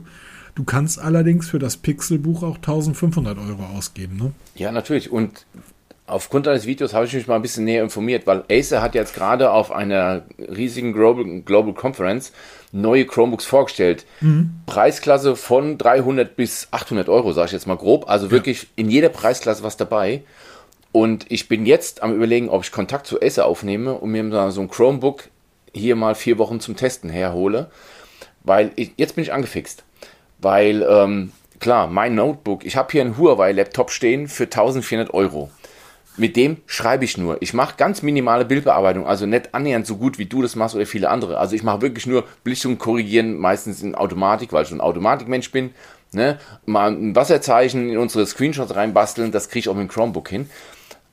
Du 0.55 0.63
kannst 0.63 0.99
allerdings 0.99 1.47
für 1.47 1.59
das 1.59 1.77
Pixelbuch 1.77 2.43
auch 2.43 2.55
1500 2.55 3.37
Euro 3.37 3.63
ausgeben, 3.63 4.17
ne? 4.17 4.31
Ja, 4.55 4.71
natürlich. 4.71 5.11
Und 5.11 5.45
aufgrund 6.07 6.47
deines 6.47 6.65
Videos 6.65 6.93
habe 6.93 7.05
ich 7.05 7.13
mich 7.13 7.27
mal 7.27 7.35
ein 7.35 7.41
bisschen 7.41 7.65
näher 7.65 7.83
informiert, 7.83 8.25
weil 8.25 8.43
Acer 8.49 8.81
hat 8.81 8.95
jetzt 8.95 9.13
gerade 9.13 9.51
auf 9.51 9.71
einer 9.71 10.23
riesigen 10.39 10.93
Global, 10.93 11.41
Global 11.41 11.73
Conference 11.73 12.31
neue 12.71 13.05
Chromebooks 13.05 13.45
vorgestellt. 13.45 14.05
Preisklasse 14.65 15.35
von 15.35 15.77
300 15.77 16.35
bis 16.35 16.69
800 16.71 17.09
Euro, 17.09 17.33
sage 17.33 17.47
ich 17.47 17.51
jetzt 17.51 17.67
mal 17.67 17.77
grob. 17.77 18.09
Also 18.09 18.31
wirklich 18.31 18.67
in 18.75 18.89
jeder 18.89 19.09
Preisklasse 19.09 19.63
was 19.63 19.77
dabei. 19.77 20.23
Und 20.91 21.25
ich 21.29 21.47
bin 21.47 21.65
jetzt 21.65 22.01
am 22.01 22.15
überlegen, 22.15 22.49
ob 22.49 22.63
ich 22.63 22.71
Kontakt 22.71 23.05
zu 23.05 23.21
Acer 23.21 23.45
aufnehme 23.45 23.93
und 23.93 24.11
mir 24.11 24.51
so 24.51 24.61
ein 24.61 24.69
Chromebook 24.69 25.25
hier 25.73 25.95
mal 25.95 26.15
vier 26.15 26.37
Wochen 26.37 26.59
zum 26.59 26.75
Testen 26.75 27.09
herhole. 27.09 27.69
Weil 28.43 28.71
ich, 28.75 28.91
jetzt 28.97 29.15
bin 29.15 29.23
ich 29.23 29.33
angefixt. 29.33 29.83
Weil, 30.39 30.85
ähm, 30.89 31.31
klar, 31.59 31.87
mein 31.87 32.15
Notebook, 32.15 32.65
ich 32.65 32.77
habe 32.77 32.91
hier 32.91 33.01
einen 33.01 33.17
Huawei-Laptop 33.17 33.91
stehen 33.91 34.27
für 34.27 34.45
1400 34.45 35.13
Euro. 35.13 35.49
Mit 36.17 36.35
dem 36.35 36.57
schreibe 36.65 37.05
ich 37.05 37.17
nur. 37.17 37.39
Ich 37.41 37.53
mache 37.53 37.75
ganz 37.77 38.01
minimale 38.01 38.43
Bildbearbeitung, 38.43 39.05
also 39.05 39.27
nicht 39.27 39.53
annähernd 39.53 39.85
so 39.85 39.97
gut, 39.97 40.17
wie 40.17 40.25
du 40.25 40.41
das 40.41 40.55
machst 40.55 40.75
oder 40.75 40.87
viele 40.87 41.09
andere. 41.09 41.37
Also 41.37 41.55
ich 41.55 41.61
mache 41.61 41.83
wirklich 41.83 42.07
nur 42.07 42.25
Belichtung 42.43 42.79
korrigieren, 42.79 43.37
meistens 43.37 43.83
in 43.83 43.93
Automatik, 43.93 44.51
weil 44.51 44.63
ich 44.63 44.69
schon 44.69 44.79
ein 44.79 44.81
Automatikmensch 44.81 45.51
bin. 45.51 45.75
Ne? 46.13 46.39
Mal 46.65 46.91
ein 46.91 47.15
Wasserzeichen 47.15 47.89
in 47.91 47.97
unsere 47.97 48.25
Screenshots 48.25 48.75
reinbasteln, 48.75 49.31
das 49.31 49.49
kriege 49.49 49.59
ich 49.59 49.69
auch 49.69 49.75
mit 49.75 49.87
dem 49.87 49.91
Chromebook 49.91 50.27
hin. 50.27 50.49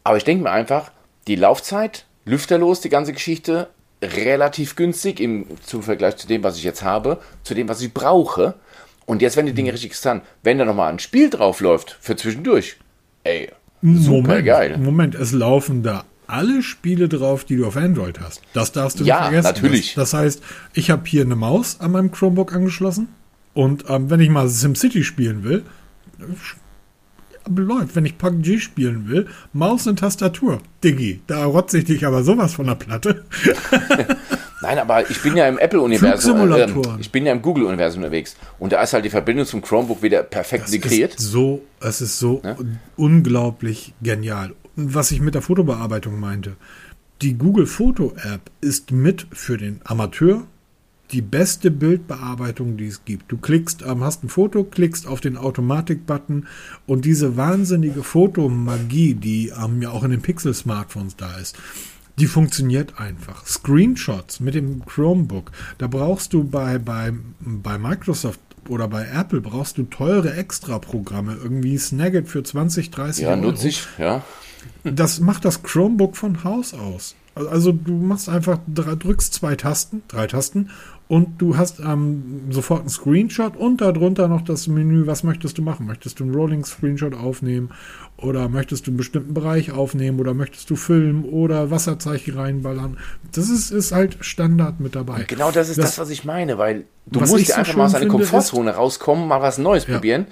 Aber 0.05 0.17
ich 0.17 0.25
denke 0.25 0.45
mir 0.45 0.51
einfach, 0.51 0.91
die 1.27 1.37
Laufzeit, 1.37 2.07
lüfterlos, 2.25 2.81
die 2.81 2.89
ganze 2.89 3.13
Geschichte, 3.13 3.69
relativ 4.03 4.77
günstig 4.77 5.21
im 5.21 5.47
zum 5.63 5.83
Vergleich 5.83 6.17
zu 6.17 6.27
dem, 6.27 6.43
was 6.43 6.57
ich 6.57 6.65
jetzt 6.65 6.83
habe, 6.83 7.21
zu 7.43 7.55
dem, 7.55 7.69
was 7.69 7.83
ich 7.83 7.93
brauche. 7.93 8.55
Und 9.07 9.21
jetzt 9.21 9.37
werden 9.37 9.47
die 9.47 9.55
Dinge 9.55 9.73
richtig 9.73 9.91
interessant. 9.91 10.23
Wenn 10.43 10.59
da 10.59 10.65
nochmal 10.65 10.91
ein 10.91 10.99
Spiel 10.99 11.29
drauf 11.29 11.61
läuft, 11.61 11.99
für 12.01 12.17
zwischendurch, 12.17 12.77
ey, 13.25 13.51
super 13.85 14.23
Moment, 14.23 14.47
geil. 14.47 14.79
Moment, 14.79 15.15
es 15.15 15.33
laufen 15.33 15.83
da 15.83 16.05
alle 16.27 16.63
Spiele 16.63 17.09
drauf, 17.09 17.45
die 17.45 17.57
du 17.57 17.67
auf 17.67 17.77
Android 17.77 18.19
hast. 18.21 18.41
Das 18.55 18.73
darfst 18.73 18.99
du 18.99 19.05
Ja, 19.05 19.17
nicht 19.21 19.25
vergessen. 19.43 19.47
natürlich. 19.55 19.95
Das, 19.95 20.11
das 20.11 20.21
heißt, 20.21 20.43
ich 20.73 20.91
habe 20.91 21.03
hier 21.07 21.23
eine 21.23 21.37
Maus 21.37 21.81
an 21.81 21.93
meinem 21.93 22.11
Chromebook 22.11 22.55
angeschlossen 22.55 23.09
und 23.53 23.85
ähm, 23.89 24.09
wenn 24.11 24.21
ich 24.21 24.31
mal 24.31 24.49
SimCity 24.49 25.05
spielen 25.05 25.45
will, 25.45 25.63
läuft. 26.19 27.95
Wenn 27.95 28.07
ich 28.07 28.17
PUBG 28.17 28.59
spielen 28.59 29.07
will, 29.09 29.27
Maus 29.53 29.87
und 29.87 29.99
Tastatur. 29.99 30.61
Diggi, 30.83 31.21
da 31.27 31.45
rotze 31.45 31.77
ich 31.79 31.85
dich 31.85 32.07
aber 32.07 32.25
sowas 32.25 32.55
von 32.55 32.67
der 32.67 32.75
Platte. 32.77 33.25
Nein, 34.65 34.79
aber 34.79 35.11
ich 35.11 35.23
bin 35.23 35.37
ja 35.37 35.47
im 35.49 35.59
Apple-Universum, 35.59 36.51
äh, 36.53 36.67
ich 37.01 37.11
bin 37.13 37.27
ja 37.27 37.33
im 37.33 37.43
Google-Universum 37.43 38.03
unterwegs. 38.03 38.35
Und 38.59 38.73
da 38.73 38.83
ist 38.83 38.93
halt 38.95 39.05
die 39.05 39.11
Verbindung 39.11 39.45
zum 39.47 39.61
Chromebook 39.63 40.03
wieder 40.03 40.23
perfekt 40.23 40.65
Es 40.69 40.73
integriert. 40.75 41.15
ist 41.15 41.21
so, 41.31 41.63
es 41.81 42.01
ist 42.01 42.19
so 42.19 42.41
Ja. 42.45 42.57
unglaublich 42.97 43.93
genial. 44.03 44.55
Und 44.77 44.95
was 44.95 45.11
ich 45.11 45.21
mit 45.21 45.35
der 45.35 45.43
Fotobearbeitung 45.43 46.19
meinte, 46.19 46.57
die 47.23 47.35
Google 47.35 47.67
Foto 47.67 48.13
App 48.17 48.51
ist 48.61 48.91
mit 48.91 49.27
für 49.33 49.57
den 49.57 49.81
Amateur 49.85 50.45
die 51.13 51.21
beste 51.23 51.71
Bildbearbeitung, 51.71 52.77
die 52.79 52.87
es 52.87 53.05
gibt. 53.05 53.31
Du 53.31 53.37
klickst, 53.37 53.83
ähm, 53.87 54.03
hast 54.03 54.25
ein 54.25 54.29
Foto, 54.31 54.65
klickst 54.65 55.07
auf 55.07 55.21
den 55.21 55.37
Automatik-Button 55.37 56.47
und 56.87 57.05
diese 57.05 57.37
wahnsinnige 57.37 58.03
Fotomagie, 58.03 59.15
die 59.15 59.53
ähm, 59.63 59.83
ja 59.83 59.91
auch 59.91 60.03
in 60.03 60.11
den 60.11 60.23
Pixel-Smartphones 60.23 61.17
da 61.17 61.37
ist, 61.37 61.57
die 62.19 62.27
funktioniert 62.27 63.01
einfach. 63.01 63.47
Screenshots 63.47 64.41
mit 64.41 64.55
dem 64.55 64.85
Chromebook, 64.85 65.51
da 65.79 65.87
brauchst 65.87 66.33
du 66.33 66.45
bei, 66.45 66.79
bei, 66.79 67.13
bei 67.41 67.79
Microsoft 67.79 68.41
oder 68.69 68.89
bei 68.89 69.07
Apple 69.07 69.41
brauchst 69.41 69.77
du 69.79 69.83
teure 69.85 70.35
Extra-Programme, 70.35 71.37
irgendwie 71.43 71.77
Snagit 71.77 72.29
für 72.29 72.43
20, 72.43 72.91
30 72.91 73.25
Ja, 73.25 73.31
Euro. 73.31 73.41
nutze 73.43 73.69
ich, 73.69 73.87
ja. 73.99 74.23
Das 74.85 75.21
macht 75.21 75.45
das 75.45 75.63
Chromebook 75.63 76.17
von 76.17 76.45
Haus 76.45 76.73
aus. 76.73 77.15
Also 77.35 77.73
du 77.73 77.93
machst 77.95 78.29
einfach, 78.29 78.61
drückst 78.67 79.35
zwei 79.35 79.57
Tasten, 79.57 80.03
drei 80.09 80.29
Tasten 80.29 80.71
und 81.09 81.43
du 81.43 81.57
hast 81.57 81.81
ähm, 81.81 82.43
sofort 82.51 82.81
einen 82.81 82.89
Screenshot 82.89 83.57
und 83.57 83.81
darunter 83.81 84.29
noch 84.29 84.43
das 84.43 84.69
Menü, 84.69 85.07
was 85.07 85.25
möchtest 85.25 85.59
du 85.59 85.63
machen? 85.63 85.85
Möchtest 85.87 86.21
du 86.21 86.25
einen 86.25 86.35
Rolling 86.35 86.65
Screenshot 86.65 87.13
aufnehmen 87.13 87.71
oder 88.17 88.49
möchtest 88.49 88.87
du 88.87 88.91
einen 88.91 88.97
bestimmten 88.97 89.35
Bereich 89.35 89.73
aufnehmen 89.73 90.21
oder 90.21 90.35
möchtest 90.35 90.71
du 90.71 90.77
filmen 90.77 91.25
oder 91.25 91.71
Wasserzeichen 91.71 92.35
reinballern? 92.39 92.99
Das 93.33 93.49
ist, 93.51 93.71
ist 93.71 93.93
halt 93.93 94.19
Standard 94.21 94.81
mit 94.81 94.95
dabei. 94.95 95.25
Genau 95.25 95.51
das 95.51 95.69
ist 95.69 95.79
Das- 95.79 95.87
das, 95.87 95.99
was 95.99 96.11
ich 96.11 96.25
meine, 96.25 96.57
weil 96.59 96.85
du 97.07 97.21
musst 97.21 97.37
dir 97.37 97.45
so 97.45 97.53
einfach 97.55 97.77
mal 97.77 97.87
aus 97.87 97.93
deiner 97.93 98.07
Komfortzone 98.07 98.71
rauskommen, 98.73 99.27
mal 99.29 99.43
was 99.43 99.59
Neues 99.59 99.87
Ja. 99.87 99.95
probieren. 99.95 100.27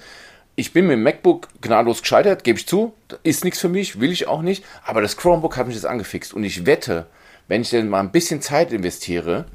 Ich 0.55 0.71
bin 0.71 0.85
mit 0.85 0.93
dem 0.93 1.03
MacBook 1.03 1.47
gnadenlos 1.61 2.01
gescheitert, 2.01 2.43
gebe 2.43 2.59
ich 2.59 2.67
zu. 2.67 2.93
Ist 3.23 3.43
nichts 3.43 3.59
für 3.59 3.69
mich, 3.69 3.99
will 3.99 4.11
ich 4.11 4.27
auch 4.27 4.43
nicht. 4.43 4.63
Aber 4.85 5.01
das 5.01 5.17
Chromebook 5.17 5.57
hat 5.57 5.65
mich 5.65 5.75
jetzt 5.75 5.85
angefixt. 5.87 6.31
Und 6.33 6.43
ich 6.43 6.65
wette, 6.67 7.07
wenn 7.47 7.61
ich 7.63 7.71
denn 7.71 7.89
mal 7.89 7.99
ein 8.01 8.11
bisschen 8.11 8.39
Zeit 8.39 8.71
investiere, 8.71 9.45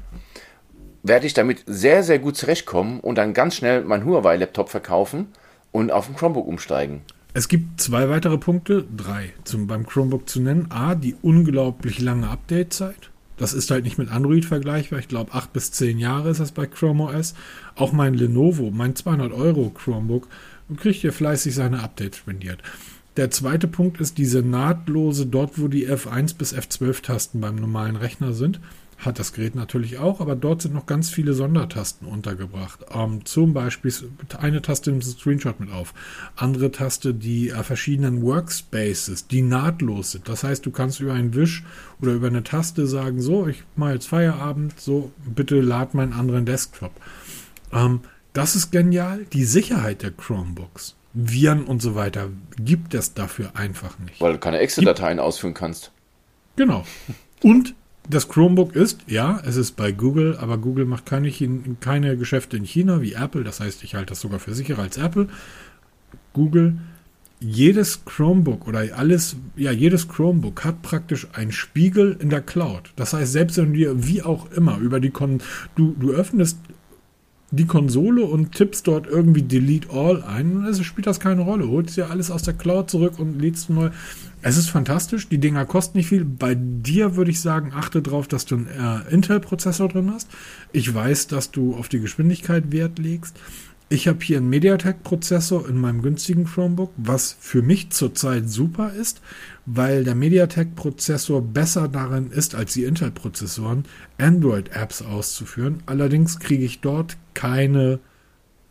werde 1.01 1.25
ich 1.25 1.33
damit 1.33 1.63
sehr, 1.65 2.03
sehr 2.03 2.19
gut 2.19 2.35
zurechtkommen 2.35 2.99
und 2.99 3.17
dann 3.17 3.33
ganz 3.33 3.55
schnell 3.55 3.81
meinen 3.85 4.03
Huawei-Laptop 4.05 4.69
verkaufen 4.69 5.27
und 5.71 5.89
auf 5.91 6.07
den 6.07 6.15
Chromebook 6.17 6.45
umsteigen. 6.45 7.01
Es 7.33 7.47
gibt 7.47 7.79
zwei 7.79 8.09
weitere 8.09 8.39
Punkte, 8.39 8.85
drei 8.95 9.33
zum, 9.43 9.67
beim 9.67 9.85
Chromebook 9.85 10.27
zu 10.27 10.41
nennen. 10.41 10.71
A, 10.71 10.95
die 10.95 11.15
unglaublich 11.21 11.99
lange 11.99 12.27
Update-Zeit. 12.27 13.11
Das 13.37 13.53
ist 13.53 13.69
halt 13.71 13.83
nicht 13.83 13.97
mit 13.97 14.11
Android 14.11 14.45
vergleichbar. 14.45 14.99
Ich 14.99 15.07
glaube, 15.07 15.33
acht 15.33 15.53
bis 15.53 15.71
zehn 15.71 15.99
Jahre 15.99 16.31
ist 16.31 16.39
das 16.39 16.51
bei 16.51 16.65
Chrome 16.65 17.03
OS. 17.03 17.35
Auch 17.75 17.93
mein 17.93 18.15
Lenovo, 18.15 18.71
mein 18.71 18.95
200 18.95 19.31
Euro 19.31 19.69
Chromebook, 19.69 20.27
kriegt 20.75 21.01
hier 21.01 21.13
fleißig 21.13 21.55
seine 21.55 21.81
Updates 21.81 22.17
spendiert. 22.17 22.61
Der 23.15 23.31
zweite 23.31 23.67
Punkt 23.67 24.01
ist 24.01 24.17
diese 24.17 24.41
nahtlose, 24.41 25.25
dort 25.25 25.59
wo 25.59 25.67
die 25.67 25.87
F1 25.87 26.35
bis 26.35 26.53
F12 26.53 27.01
Tasten 27.01 27.41
beim 27.41 27.55
normalen 27.55 27.95
Rechner 27.95 28.33
sind, 28.33 28.59
hat 28.99 29.17
das 29.17 29.31
Gerät 29.33 29.55
natürlich 29.55 29.97
auch, 29.97 30.19
aber 30.19 30.35
dort 30.35 30.61
sind 30.61 30.73
noch 30.73 30.85
ganz 30.85 31.09
viele 31.09 31.33
Sondertasten 31.33 32.07
untergebracht. 32.07 32.81
Ähm, 32.93 33.25
zum 33.25 33.53
Beispiel 33.53 33.93
eine 34.37 34.61
Taste 34.61 34.91
nimmt 34.91 35.05
Screenshot 35.05 35.59
mit 35.59 35.71
auf, 35.71 35.93
andere 36.35 36.71
Taste 36.71 37.13
die 37.13 37.49
äh, 37.49 37.63
verschiedenen 37.63 38.21
Workspaces, 38.21 39.27
die 39.27 39.41
nahtlos 39.41 40.11
sind. 40.11 40.27
Das 40.27 40.43
heißt, 40.43 40.65
du 40.65 40.71
kannst 40.71 40.99
über 40.99 41.13
einen 41.13 41.33
Wisch 41.33 41.63
oder 42.01 42.11
über 42.11 42.27
eine 42.27 42.43
Taste 42.43 42.87
sagen, 42.87 43.21
so, 43.21 43.47
ich 43.47 43.63
mache 43.77 43.93
jetzt 43.93 44.07
Feierabend, 44.07 44.79
so, 44.79 45.11
bitte 45.25 45.61
lad 45.61 45.93
meinen 45.93 46.13
anderen 46.13 46.45
Desktop. 46.45 46.91
Ähm, 47.71 48.01
das 48.33 48.55
ist 48.55 48.71
genial. 48.71 49.25
Die 49.31 49.45
Sicherheit 49.45 50.01
der 50.01 50.11
Chromebooks, 50.11 50.95
Viren 51.13 51.63
und 51.63 51.81
so 51.81 51.95
weiter, 51.95 52.29
gibt 52.57 52.93
es 52.93 53.13
dafür 53.13 53.51
einfach 53.55 53.97
nicht. 53.99 54.19
Weil 54.19 54.33
du 54.33 54.39
keine 54.39 54.59
Excel-Dateien 54.59 55.19
ausführen 55.19 55.53
kannst. 55.53 55.91
Genau. 56.57 56.83
Und 57.41 57.75
das 58.09 58.27
Chromebook 58.27 58.75
ist, 58.75 59.01
ja, 59.07 59.39
es 59.45 59.55
ist 59.55 59.75
bei 59.75 59.91
Google, 59.91 60.35
aber 60.37 60.57
Google 60.57 60.85
macht 60.85 61.05
keine, 61.05 61.31
keine 61.79 62.17
Geschäfte 62.17 62.57
in 62.57 62.63
China 62.63 63.01
wie 63.01 63.13
Apple. 63.13 63.43
Das 63.43 63.59
heißt, 63.59 63.83
ich 63.83 63.93
halte 63.93 64.07
das 64.07 64.21
sogar 64.21 64.39
für 64.39 64.55
sicherer 64.55 64.81
als 64.81 64.97
Apple. 64.97 65.27
Google, 66.33 66.77
jedes 67.39 68.03
Chromebook 68.05 68.67
oder 68.67 68.83
alles, 68.97 69.35
ja, 69.55 69.71
jedes 69.71 70.07
Chromebook 70.07 70.65
hat 70.65 70.81
praktisch 70.81 71.27
einen 71.33 71.51
Spiegel 71.51 72.17
in 72.19 72.29
der 72.29 72.41
Cloud. 72.41 72.91
Das 72.95 73.13
heißt, 73.13 73.31
selbst 73.31 73.57
wenn 73.57 73.73
du 73.73 74.07
wie 74.07 74.23
auch 74.23 74.51
immer 74.51 74.79
über 74.79 74.99
die 74.99 75.11
Kon 75.11 75.39
du, 75.75 75.95
du 75.99 76.11
öffnest 76.11 76.57
die 77.51 77.65
Konsole 77.65 78.23
und 78.23 78.53
tippst 78.53 78.87
dort 78.87 79.07
irgendwie 79.07 79.41
Delete 79.41 79.89
All 79.89 80.23
ein, 80.23 80.63
also 80.65 80.83
spielt 80.83 81.07
das 81.07 81.19
keine 81.19 81.41
Rolle. 81.41 81.67
Holst 81.67 81.97
dir 81.97 82.09
alles 82.09 82.29
aus 82.29 82.43
der 82.43 82.53
Cloud 82.53 82.89
zurück 82.89 83.17
und 83.17 83.39
lädst 83.39 83.69
neu. 83.69 83.89
Es 84.41 84.55
ist 84.55 84.69
fantastisch, 84.69 85.27
die 85.27 85.39
Dinger 85.39 85.65
kosten 85.65 85.97
nicht 85.97 86.07
viel. 86.07 86.23
Bei 86.23 86.55
dir 86.55 87.15
würde 87.15 87.31
ich 87.31 87.41
sagen, 87.41 87.73
achte 87.75 88.01
darauf, 88.01 88.27
dass 88.27 88.45
du 88.45 88.55
einen 88.55 88.67
äh, 88.67 89.13
Intel-Prozessor 89.13 89.89
drin 89.89 90.11
hast. 90.13 90.29
Ich 90.71 90.93
weiß, 90.93 91.27
dass 91.27 91.51
du 91.51 91.75
auf 91.75 91.89
die 91.89 91.99
Geschwindigkeit 91.99 92.71
Wert 92.71 92.99
legst. 92.99 93.35
Ich 93.91 94.07
habe 94.07 94.19
hier 94.21 94.37
einen 94.37 94.51
MediaTek-Prozessor 94.51 95.67
in 95.67 95.81
meinem 95.81 96.03
günstigen 96.03 96.45
Chromebook, 96.45 96.91
was 96.95 97.35
für 97.39 97.63
mich 97.63 97.89
zurzeit 97.89 98.47
super 98.47 98.93
ist, 98.93 99.19
weil 99.65 100.03
der 100.03 100.13
MediaTek-Prozessor 100.13 101.41
besser 101.41 101.87
darin 101.87 102.29
ist 102.29 102.53
als 102.53 102.73
die 102.73 102.83
Intel-Prozessoren, 102.83 103.85
Android-Apps 104.19 105.01
auszuführen. 105.01 105.81
Allerdings 105.87 106.39
kriege 106.39 106.63
ich 106.63 106.81
dort 106.81 107.17
keine 107.33 107.99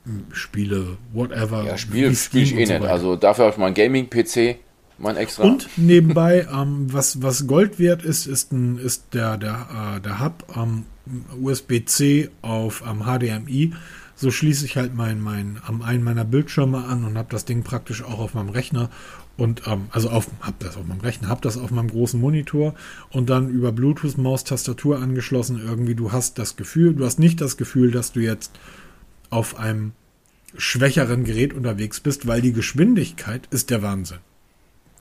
hm, 0.05 0.27
Spiele, 0.31 0.99
whatever. 1.13 1.65
Ja, 1.65 1.77
Spiele 1.77 2.15
spiele 2.15 2.45
ich 2.45 2.55
eh 2.55 2.67
so 2.67 2.73
nicht. 2.75 2.87
Also 2.87 3.17
dafür 3.17 3.47
habe 3.47 3.55
ich 3.55 3.59
meinen 3.59 3.75
Gaming-PC, 3.75 4.61
mein 4.99 5.17
extra. 5.17 5.43
Und 5.43 5.69
nebenbei, 5.77 6.47
ähm, 6.55 6.87
was, 6.93 7.21
was 7.23 7.49
Gold 7.49 7.81
wert 7.81 8.05
ist, 8.05 8.29
ist, 8.29 8.53
ein, 8.53 8.79
ist 8.79 9.15
der, 9.15 9.37
der, 9.37 9.97
äh, 9.97 10.01
der 10.01 10.21
Hub 10.25 10.45
ähm, 10.57 10.85
USB-C 11.43 12.31
auf 12.41 12.85
ähm, 12.89 13.03
HDMI. 13.03 13.73
So 14.21 14.33
schließe 14.33 14.65
ich 14.65 14.77
halt 14.77 14.97
mein, 14.97 15.21
mein, 15.21 15.61
am 15.65 15.81
einen 15.81 16.03
meiner 16.03 16.25
Bildschirme 16.25 16.85
an 16.85 17.05
und 17.05 17.17
habe 17.17 17.29
das 17.31 17.45
Ding 17.45 17.63
praktisch 17.63 18.03
auch 18.03 18.19
auf 18.19 18.35
meinem 18.35 18.49
Rechner 18.49 18.91
und 19.37 19.63
ähm, 19.69 19.87
also 19.93 20.11
auf, 20.11 20.27
hab 20.41 20.59
das 20.59 20.77
auf 20.77 20.85
meinem 20.87 21.01
Rechner, 21.01 21.29
hab 21.29 21.41
das 21.41 21.57
auf 21.57 21.71
meinem 21.71 21.89
großen 21.89 22.21
Monitor 22.21 22.75
und 23.11 23.31
dann 23.31 23.49
über 23.49 23.71
Bluetooth 23.71 24.19
Maus 24.19 24.43
Tastatur 24.43 24.99
angeschlossen. 24.99 25.63
Irgendwie, 25.65 25.95
du 25.95 26.11
hast 26.11 26.37
das 26.37 26.57
Gefühl, 26.57 26.95
du 26.95 27.05
hast 27.05 27.21
nicht 27.21 27.41
das 27.41 27.57
Gefühl, 27.57 27.93
dass 27.93 28.11
du 28.11 28.19
jetzt 28.19 28.51
auf 29.31 29.57
einem 29.57 29.93
schwächeren 30.57 31.23
Gerät 31.23 31.55
unterwegs 31.55 32.01
bist, 32.01 32.27
weil 32.27 32.41
die 32.41 32.53
Geschwindigkeit 32.53 33.47
ist 33.53 33.71
der 33.71 33.83
Wahnsinn. 33.83 34.19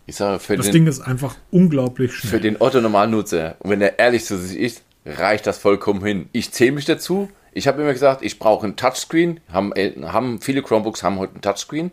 Ich 0.05 0.15
sage, 0.15 0.39
für 0.39 0.57
das 0.57 0.67
den, 0.67 0.73
Ding 0.73 0.87
ist 0.87 1.01
einfach 1.01 1.35
unglaublich 1.49 2.13
schnell. 2.13 2.31
Für 2.31 2.39
den 2.39 2.61
Otto-Normalnutzer, 2.61 3.55
und 3.59 3.71
wenn 3.71 3.81
er 3.81 3.97
ehrlich 3.97 4.25
zu 4.25 4.37
sich 4.37 4.57
ist, 4.57 4.83
reicht 5.07 5.47
das 5.47 5.57
vollkommen 5.57 6.03
hin. 6.03 6.29
Ich 6.31 6.51
zähle 6.51 6.73
mich 6.73 6.85
dazu. 6.85 7.29
Ich 7.53 7.67
habe 7.67 7.81
immer 7.81 7.93
gesagt, 7.93 8.21
ich 8.21 8.39
brauche 8.39 8.67
ein 8.67 8.75
Touchscreen. 8.75 9.39
Haben, 9.51 9.73
haben 10.03 10.41
viele 10.41 10.61
Chromebooks 10.61 11.03
haben 11.03 11.17
heute 11.17 11.35
ein 11.35 11.41
Touchscreen. 11.41 11.91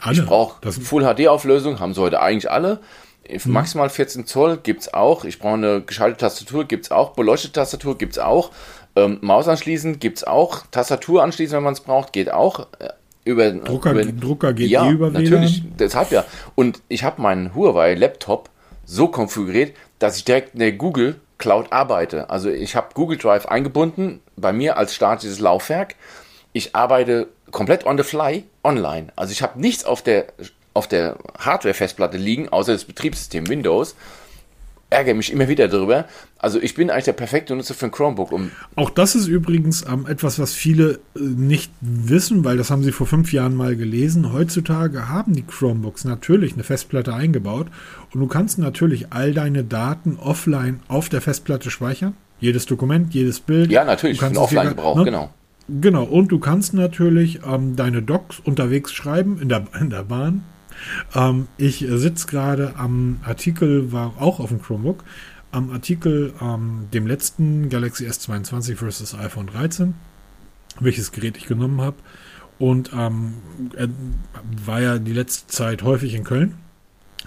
Alle. 0.00 0.20
Ich 0.20 0.26
brauche 0.26 0.70
Full 0.72 1.04
HD-Auflösung, 1.04 1.80
haben 1.80 1.94
sie 1.94 2.00
heute 2.00 2.20
eigentlich 2.20 2.50
alle. 2.50 2.80
Mhm. 3.28 3.52
Maximal 3.52 3.88
14 3.88 4.26
Zoll 4.26 4.58
gibt 4.58 4.82
es 4.82 4.94
auch. 4.94 5.24
Ich 5.24 5.38
brauche 5.38 5.54
eine 5.54 5.80
geschaltete 5.80 6.26
Tastatur, 6.26 6.64
gibt 6.64 6.84
es 6.84 6.90
auch. 6.90 7.14
Beleuchtete 7.14 7.52
Tastatur 7.52 7.96
gibt 7.96 8.12
es 8.12 8.18
auch. 8.18 8.50
Ähm, 8.94 9.18
Maus 9.20 9.48
anschließen 9.48 9.98
gibt 9.98 10.18
es 10.18 10.24
auch. 10.24 10.64
Tastatur 10.70 11.22
anschließen, 11.22 11.56
wenn 11.56 11.64
man 11.64 11.74
es 11.74 11.80
braucht, 11.80 12.12
geht 12.12 12.30
auch. 12.30 12.66
Äh, 12.78 12.90
über, 13.24 13.50
Drucker, 13.50 13.92
über, 13.92 14.04
Drucker 14.04 14.52
geht 14.52 14.70
ja, 14.70 14.86
eh 14.86 14.92
über 14.92 15.10
natürlich, 15.10 15.62
WLAN. 15.62 15.74
deshalb 15.78 16.12
ja. 16.12 16.24
Und 16.54 16.80
ich 16.88 17.02
habe 17.02 17.20
meinen 17.20 17.54
Huawei-Laptop 17.54 18.50
so 18.84 19.08
konfiguriert, 19.08 19.74
dass 19.98 20.16
ich 20.16 20.24
direkt 20.24 20.54
in 20.54 20.60
der 20.60 20.72
Google 20.72 21.16
Cloud 21.38 21.72
arbeite. 21.72 22.30
Also 22.30 22.50
ich 22.50 22.76
habe 22.76 22.88
Google 22.94 23.18
Drive 23.18 23.46
eingebunden, 23.46 24.20
bei 24.36 24.52
mir 24.52 24.76
als 24.76 24.94
statisches 24.94 25.38
Laufwerk. 25.38 25.94
Ich 26.52 26.74
arbeite 26.74 27.28
komplett 27.50 27.84
on 27.84 27.98
the 27.98 28.04
fly 28.04 28.44
online. 28.64 29.12
Also 29.16 29.32
ich 29.32 29.42
habe 29.42 29.60
nichts 29.60 29.84
auf 29.84 30.02
der, 30.02 30.26
auf 30.74 30.86
der 30.86 31.16
Hardware-Festplatte 31.38 32.16
liegen, 32.16 32.48
außer 32.48 32.72
das 32.72 32.84
Betriebssystem 32.84 33.48
Windows. 33.48 33.94
Ärgere 34.88 35.14
mich 35.14 35.32
immer 35.32 35.48
wieder 35.48 35.68
darüber. 35.68 36.06
Also 36.46 36.60
ich 36.62 36.76
bin 36.76 36.90
eigentlich 36.90 37.06
der 37.06 37.12
perfekte 37.12 37.56
Nutzer 37.56 37.74
für 37.74 37.86
ein 37.86 37.90
Chromebook. 37.90 38.30
Um 38.30 38.52
Auch 38.76 38.90
das 38.90 39.16
ist 39.16 39.26
übrigens 39.26 39.84
ähm, 39.84 40.06
etwas, 40.08 40.38
was 40.38 40.54
viele 40.54 41.00
äh, 41.16 41.18
nicht 41.18 41.72
wissen, 41.80 42.44
weil 42.44 42.56
das 42.56 42.70
haben 42.70 42.84
sie 42.84 42.92
vor 42.92 43.08
fünf 43.08 43.32
Jahren 43.32 43.56
mal 43.56 43.74
gelesen. 43.74 44.32
Heutzutage 44.32 45.08
haben 45.08 45.34
die 45.34 45.42
Chromebooks 45.42 46.04
natürlich 46.04 46.52
eine 46.52 46.62
Festplatte 46.62 47.12
eingebaut 47.12 47.66
und 48.14 48.20
du 48.20 48.28
kannst 48.28 48.60
natürlich 48.60 49.12
all 49.12 49.34
deine 49.34 49.64
Daten 49.64 50.18
offline 50.20 50.78
auf 50.86 51.08
der 51.08 51.20
Festplatte 51.20 51.68
speichern. 51.68 52.14
Jedes 52.38 52.64
Dokument, 52.64 53.12
jedes 53.12 53.40
Bild. 53.40 53.72
Ja, 53.72 53.84
natürlich, 53.84 54.20
für 54.20 54.26
Offline-Gebrauch, 54.26 54.98
ne? 54.98 55.04
genau. 55.04 55.30
Genau, 55.66 56.04
und 56.04 56.28
du 56.28 56.38
kannst 56.38 56.74
natürlich 56.74 57.40
ähm, 57.44 57.74
deine 57.74 58.02
Docs 58.02 58.38
unterwegs 58.38 58.92
schreiben, 58.92 59.40
in 59.42 59.48
der, 59.48 59.64
in 59.80 59.90
der 59.90 60.04
Bahn. 60.04 60.44
Ähm, 61.12 61.48
ich 61.56 61.84
sitze 61.88 62.28
gerade 62.28 62.74
am 62.76 63.18
Artikel, 63.24 63.90
war 63.90 64.14
auch 64.20 64.38
auf 64.38 64.50
dem 64.50 64.62
Chromebook, 64.62 65.02
am 65.52 65.70
Artikel 65.70 66.32
ähm, 66.40 66.88
dem 66.92 67.06
letzten 67.06 67.68
Galaxy 67.68 68.06
S22 68.06 68.76
versus 68.76 69.14
iPhone 69.14 69.46
13, 69.46 69.94
welches 70.80 71.12
Gerät 71.12 71.36
ich 71.36 71.46
genommen 71.46 71.80
habe. 71.80 71.96
Und 72.58 72.90
ähm, 72.94 73.34
er 73.76 73.88
war 74.64 74.80
ja 74.80 74.98
die 74.98 75.12
letzte 75.12 75.46
Zeit 75.48 75.82
häufig 75.82 76.14
in 76.14 76.24
Köln. 76.24 76.54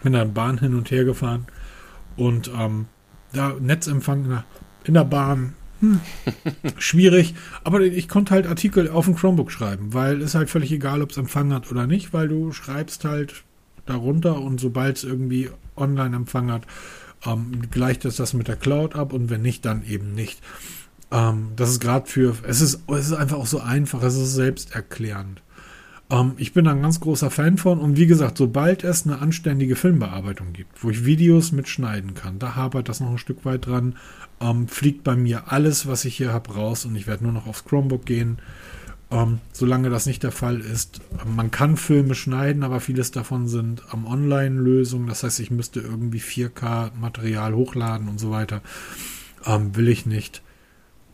Bin 0.03 0.13
dann 0.13 0.33
Bahn 0.33 0.57
hin 0.59 0.75
und 0.75 0.89
her 0.91 1.03
gefahren. 1.03 1.45
Und 2.17 2.49
ähm, 2.57 2.87
da 3.33 3.55
Netzempfang 3.59 4.43
in 4.85 4.93
der 4.93 5.03
Bahn 5.03 5.53
hm, 5.81 5.99
schwierig. 6.77 7.35
Aber 7.63 7.81
ich 7.81 8.09
konnte 8.09 8.33
halt 8.33 8.47
Artikel 8.47 8.89
auf 8.89 9.05
dem 9.05 9.15
Chromebook 9.15 9.51
schreiben, 9.51 9.93
weil 9.93 10.21
es 10.21 10.35
halt 10.35 10.49
völlig 10.49 10.71
egal, 10.71 11.01
ob 11.01 11.11
es 11.11 11.17
Empfang 11.17 11.53
hat 11.53 11.69
oder 11.71 11.87
nicht, 11.87 12.13
weil 12.13 12.27
du 12.27 12.51
schreibst 12.51 13.05
halt 13.05 13.43
darunter 13.85 14.39
und 14.39 14.59
sobald 14.59 14.97
es 14.97 15.03
irgendwie 15.03 15.49
Online-Empfang 15.75 16.51
hat, 16.51 16.63
ähm, 17.25 17.61
gleicht 17.71 18.05
es 18.05 18.17
das 18.17 18.33
mit 18.33 18.47
der 18.47 18.55
Cloud 18.55 18.95
ab 18.95 19.13
und 19.13 19.29
wenn 19.29 19.41
nicht, 19.41 19.65
dann 19.65 19.83
eben 19.83 20.13
nicht. 20.13 20.41
Ähm, 21.11 21.51
das 21.55 21.69
ist 21.69 21.79
gerade 21.79 22.07
für, 22.07 22.35
es 22.47 22.61
ist, 22.61 22.83
es 22.87 23.07
ist 23.07 23.13
einfach 23.13 23.37
auch 23.37 23.47
so 23.47 23.59
einfach, 23.59 24.03
es 24.03 24.15
ist 24.15 24.33
selbsterklärend. 24.33 25.41
Ähm, 26.09 26.33
ich 26.37 26.53
bin 26.53 26.67
ein 26.67 26.81
ganz 26.81 26.99
großer 26.99 27.31
Fan 27.31 27.57
von 27.57 27.79
und 27.79 27.97
wie 27.97 28.07
gesagt, 28.07 28.37
sobald 28.37 28.83
es 28.83 29.05
eine 29.05 29.19
anständige 29.19 29.75
Filmbearbeitung 29.75 30.53
gibt, 30.53 30.83
wo 30.83 30.89
ich 30.89 31.05
Videos 31.05 31.51
mitschneiden 31.51 32.13
kann, 32.13 32.39
da 32.39 32.55
hapert 32.55 32.89
das 32.89 32.99
noch 32.99 33.11
ein 33.11 33.17
Stück 33.17 33.45
weit 33.45 33.65
dran 33.65 33.95
ähm, 34.41 34.67
fliegt 34.67 35.03
bei 35.03 35.15
mir 35.15 35.51
alles, 35.51 35.87
was 35.87 36.05
ich 36.05 36.15
hier 36.15 36.33
habe, 36.33 36.53
raus 36.53 36.85
und 36.85 36.95
ich 36.95 37.07
werde 37.07 37.23
nur 37.23 37.33
noch 37.33 37.47
aufs 37.47 37.65
Chromebook 37.65 38.05
gehen. 38.05 38.37
Ähm, 39.11 39.39
solange 39.53 39.89
das 39.89 40.05
nicht 40.05 40.21
der 40.21 40.31
Fall 40.31 40.59
ist, 40.59 41.01
man 41.25 41.49
kann 41.49 41.77
Filme 41.77 42.13
schneiden, 42.13 42.63
aber 42.63 42.79
vieles 42.79 43.09
davon 43.09 43.47
sind 43.47 43.81
am 43.89 44.05
Online-Lösungen. 44.05 45.07
Das 45.07 45.23
heißt, 45.23 45.39
ich 45.39 45.49
müsste 45.49 45.79
irgendwie 45.79 46.19
4K-Material 46.19 47.55
hochladen 47.55 48.07
und 48.07 48.19
so 48.19 48.29
weiter. 48.29 48.61
Ähm, 49.45 49.75
will 49.75 49.87
ich 49.87 50.05
nicht. 50.05 50.43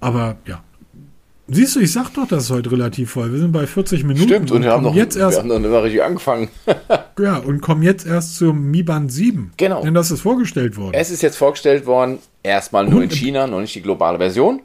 Aber 0.01 0.37
ja. 0.45 0.61
Siehst 1.47 1.75
du, 1.75 1.79
ich 1.79 1.91
sag 1.91 2.11
doch, 2.15 2.27
das 2.27 2.45
ist 2.45 2.49
heute 2.49 2.71
relativ 2.71 3.11
voll. 3.11 3.31
Wir 3.31 3.39
sind 3.39 3.51
bei 3.51 3.67
40 3.67 4.03
Minuten. 4.03 4.27
Stimmt, 4.27 4.49
und, 4.51 4.57
und 4.57 4.63
wir 4.63 4.71
haben 4.71 4.83
noch, 4.83 4.95
jetzt 4.95 5.15
erst, 5.15 5.37
wir 5.37 5.41
haben 5.41 5.47
noch 5.49 5.55
immer 5.57 5.83
richtig 5.83 6.03
angefangen. 6.03 6.49
ja, 7.19 7.37
und 7.37 7.61
kommen 7.61 7.83
jetzt 7.83 8.05
erst 8.05 8.37
zum 8.37 8.71
Mi 8.71 8.81
Band 8.81 9.11
7. 9.11 9.53
Genau. 9.55 9.83
Denn 9.83 9.93
das 9.93 10.09
ist 10.09 10.21
vorgestellt 10.21 10.75
worden. 10.75 10.95
Es 10.95 11.11
ist 11.11 11.21
jetzt 11.21 11.37
vorgestellt 11.37 11.85
worden. 11.85 12.17
Erstmal 12.41 12.87
nur 12.87 13.03
in 13.03 13.11
China, 13.11 13.45
noch 13.45 13.61
nicht 13.61 13.75
die 13.75 13.81
globale 13.83 14.17
Version. 14.17 14.61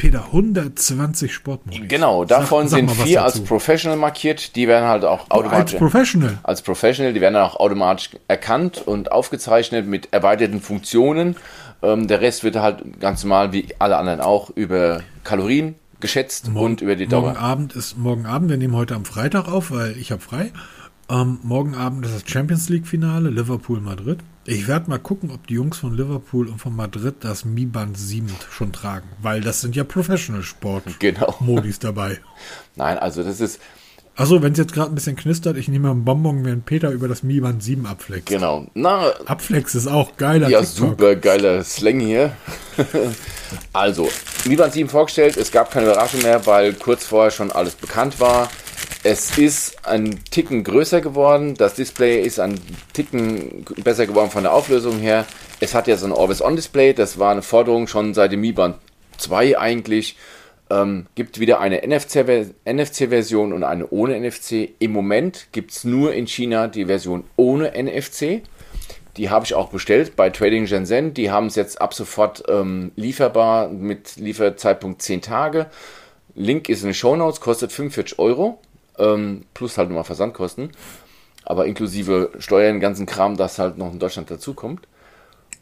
Peter, 0.00 0.24
120 0.24 1.34
Sportmodus. 1.34 1.86
Genau, 1.86 2.24
davon 2.24 2.68
sag, 2.68 2.80
sag 2.80 2.88
sind 2.88 3.06
vier 3.06 3.22
als 3.22 3.40
Professional 3.40 3.98
markiert. 3.98 4.56
Die 4.56 4.66
werden 4.66 4.88
halt 4.88 5.04
auch 5.04 5.30
automatisch. 5.30 5.74
Als 5.74 5.78
Professional. 5.78 6.38
Als 6.42 6.62
Professional, 6.62 7.12
die 7.12 7.20
werden 7.20 7.34
dann 7.34 7.42
auch 7.42 7.56
automatisch 7.56 8.08
erkannt 8.26 8.82
und 8.86 9.12
aufgezeichnet 9.12 9.86
mit 9.86 10.10
erweiterten 10.10 10.62
Funktionen. 10.62 11.36
Ähm, 11.82 12.08
der 12.08 12.22
Rest 12.22 12.44
wird 12.44 12.56
halt 12.56 12.98
ganz 12.98 13.24
normal, 13.24 13.52
wie 13.52 13.66
alle 13.78 13.98
anderen 13.98 14.22
auch, 14.22 14.48
über 14.48 15.02
Kalorien 15.22 15.74
geschätzt 16.00 16.48
morgen, 16.48 16.64
und 16.64 16.80
über 16.80 16.96
die 16.96 17.06
Dauer. 17.06 17.20
Morgen 17.20 17.36
Abend 17.36 17.76
ist 17.76 17.98
morgen 17.98 18.24
Abend, 18.24 18.48
wir 18.48 18.56
nehmen 18.56 18.76
heute 18.76 18.94
am 18.94 19.04
Freitag 19.04 19.48
auf, 19.48 19.70
weil 19.70 19.98
ich 19.98 20.12
habe 20.12 20.22
frei. 20.22 20.50
Ähm, 21.10 21.40
morgen 21.42 21.74
Abend 21.74 22.06
ist 22.06 22.14
das 22.14 22.22
Champions 22.24 22.70
League 22.70 22.86
Finale, 22.86 23.28
Liverpool 23.28 23.82
Madrid. 23.82 24.20
Ich 24.46 24.66
werde 24.68 24.88
mal 24.88 24.98
gucken, 24.98 25.30
ob 25.30 25.46
die 25.46 25.54
Jungs 25.54 25.78
von 25.78 25.94
Liverpool 25.94 26.48
und 26.48 26.58
von 26.58 26.74
Madrid 26.74 27.16
das 27.20 27.44
Mi 27.44 27.66
Band 27.66 27.98
7 27.98 28.26
schon 28.50 28.72
tragen, 28.72 29.06
weil 29.20 29.42
das 29.42 29.60
sind 29.60 29.76
ja 29.76 29.84
Professional 29.84 30.42
Sport 30.42 30.84
genau. 30.98 31.34
Modis 31.40 31.78
dabei. 31.78 32.18
Nein, 32.74 32.98
also 32.98 33.22
das 33.22 33.40
ist 33.40 33.60
Achso, 34.16 34.42
wenn 34.42 34.52
es 34.52 34.58
jetzt 34.58 34.74
gerade 34.74 34.90
ein 34.92 34.94
bisschen 34.94 35.16
knistert, 35.16 35.56
ich 35.56 35.68
nehme 35.68 35.90
einen 35.90 36.04
Bonbon, 36.04 36.44
wenn 36.44 36.60
Peter 36.60 36.90
über 36.90 37.08
das 37.08 37.22
Mi 37.22 37.40
Band 37.40 37.62
7 37.62 37.86
abflext. 37.86 38.26
Genau. 38.26 38.66
Na, 38.74 39.12
Abflex 39.24 39.74
ist 39.74 39.86
auch 39.86 40.16
geiler. 40.16 40.48
Ja, 40.48 40.60
TikTok. 40.60 40.76
super 40.76 41.16
geiler 41.16 41.64
Slang 41.64 42.00
hier. 42.00 42.32
also, 43.72 44.10
Mi 44.46 44.56
Band 44.56 44.74
7 44.74 44.90
vorgestellt, 44.90 45.36
es 45.38 45.50
gab 45.50 45.70
keine 45.70 45.86
Überraschung 45.86 46.22
mehr, 46.22 46.44
weil 46.46 46.74
kurz 46.74 47.06
vorher 47.06 47.30
schon 47.30 47.50
alles 47.50 47.74
bekannt 47.76 48.20
war. 48.20 48.50
Es 49.02 49.38
ist 49.38 49.86
ein 49.86 50.22
Ticken 50.30 50.62
größer 50.62 51.00
geworden. 51.00 51.54
Das 51.54 51.74
Display 51.74 52.20
ist 52.20 52.38
ein 52.38 52.60
Ticken 52.92 53.64
besser 53.82 54.06
geworden 54.06 54.30
von 54.30 54.42
der 54.42 54.52
Auflösung 54.52 54.98
her. 54.98 55.24
Es 55.58 55.74
hat 55.74 55.86
ja 55.86 55.96
so 55.96 56.04
ein 56.04 56.12
Always-On-Display. 56.12 56.92
Das 56.92 57.18
war 57.18 57.32
eine 57.32 57.40
Forderung 57.40 57.86
schon 57.86 58.12
seit 58.12 58.32
dem 58.32 58.42
Mi 58.42 58.52
Band 58.52 58.76
2 59.16 59.58
eigentlich. 59.58 60.18
Ähm, 60.68 61.06
gibt 61.14 61.40
wieder 61.40 61.60
eine 61.60 61.80
NFC-Version 61.82 63.54
und 63.54 63.64
eine 63.64 63.88
ohne 63.88 64.20
NFC. 64.20 64.68
Im 64.78 64.92
Moment 64.92 65.48
gibt 65.52 65.70
es 65.70 65.84
nur 65.84 66.12
in 66.12 66.26
China 66.26 66.68
die 66.68 66.84
Version 66.84 67.24
ohne 67.36 67.72
NFC. 67.82 68.42
Die 69.16 69.30
habe 69.30 69.46
ich 69.46 69.54
auch 69.54 69.70
bestellt 69.70 70.14
bei 70.14 70.28
Trading 70.28 70.66
Shenzhen. 70.66 71.14
Die 71.14 71.30
haben 71.30 71.46
es 71.46 71.56
jetzt 71.56 71.80
ab 71.80 71.94
sofort 71.94 72.44
ähm, 72.48 72.92
lieferbar 72.96 73.70
mit 73.70 74.16
Lieferzeitpunkt 74.16 75.00
10 75.00 75.22
Tage. 75.22 75.70
Link 76.34 76.68
ist 76.68 76.82
in 76.82 76.88
den 76.88 76.94
Show 76.94 77.16
Notes, 77.16 77.40
kostet 77.40 77.72
45 77.72 78.18
Euro. 78.18 78.60
Ähm, 79.00 79.42
plus 79.54 79.78
halt 79.78 79.88
nochmal 79.88 80.04
Versandkosten. 80.04 80.70
Aber 81.44 81.66
inklusive 81.66 82.30
Steuern, 82.38 82.78
ganzen 82.78 83.06
Kram, 83.06 83.36
das 83.36 83.58
halt 83.58 83.78
noch 83.78 83.92
in 83.92 83.98
Deutschland 83.98 84.30
dazukommt. 84.30 84.86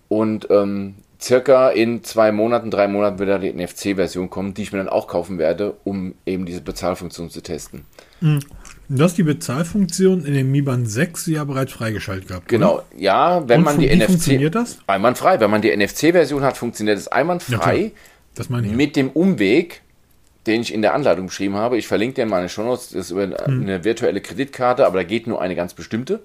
Und 0.09 0.49
ähm, 0.51 0.97
circa 1.21 1.71
in 1.71 2.05
zwei 2.05 2.33
Monaten, 2.33 2.71
drei 2.71 2.89
Monaten 2.89 3.19
wird 3.19 3.29
da 3.29 3.39
die 3.39 3.53
NFC-Version 3.53 4.31
kommen, 4.31 4.55
die 4.55 4.63
ich 4.63 4.73
mir 4.73 4.79
dann 4.79 4.89
auch 4.89 5.09
kaufen 5.09 5.39
werde, 5.39 5.75
um 5.85 6.15
eben 6.27 6.47
diese 6.47 6.61
Bezahlfunktion 6.61 7.31
zu 7.31 7.43
testen. 7.43 7.85
Mhm. 8.21 8.41
Du 8.89 9.05
hast 9.05 9.19
die 9.19 9.23
Bezahlfunktion 9.23 10.25
in 10.25 10.33
dem 10.33 10.51
Mi 10.51 10.63
Band 10.63 10.89
6 10.89 11.27
ja 11.27 11.45
bereits 11.45 11.73
freigeschaltet 11.73 12.29
gehabt. 12.29 12.49
Genau, 12.49 12.77
oder? 12.77 12.85
ja, 12.97 13.47
wenn 13.49 13.59
Und 13.59 13.65
man 13.65 13.79
die 13.79 13.95
NFC. 13.95 14.07
Funktioniert 14.07 14.55
das? 14.55 14.79
Einwandfrei. 14.87 15.41
Wenn 15.41 15.51
man 15.51 15.61
die 15.61 15.77
NFC-Version 15.77 16.43
hat, 16.43 16.57
funktioniert 16.57 16.97
es 16.97 17.09
einwandfrei. 17.09 17.79
Ja, 17.79 17.91
das 18.35 18.49
meine 18.49 18.69
ich. 18.69 18.73
Mit 18.73 18.97
dem 18.97 19.11
Umweg, 19.11 19.83
den 20.49 20.63
ich 20.63 20.75
in 20.75 20.83
der 20.83 20.95
Anleitung 20.95 21.27
beschrieben 21.27 21.55
habe. 21.55 21.79
Ich 21.79 21.87
verlinke 21.87 22.17
dir 22.17 22.23
in 22.23 22.29
meine 22.29 22.49
Shownotes, 22.49 22.91
das 22.91 23.07
ist 23.07 23.11
über 23.11 23.23
hm. 23.23 23.63
eine 23.63 23.85
virtuelle 23.85 24.21
Kreditkarte, 24.21 24.87
aber 24.87 24.99
da 24.99 25.05
geht 25.05 25.27
nur 25.27 25.41
eine 25.41 25.55
ganz 25.55 25.75
bestimmte. 25.75 26.21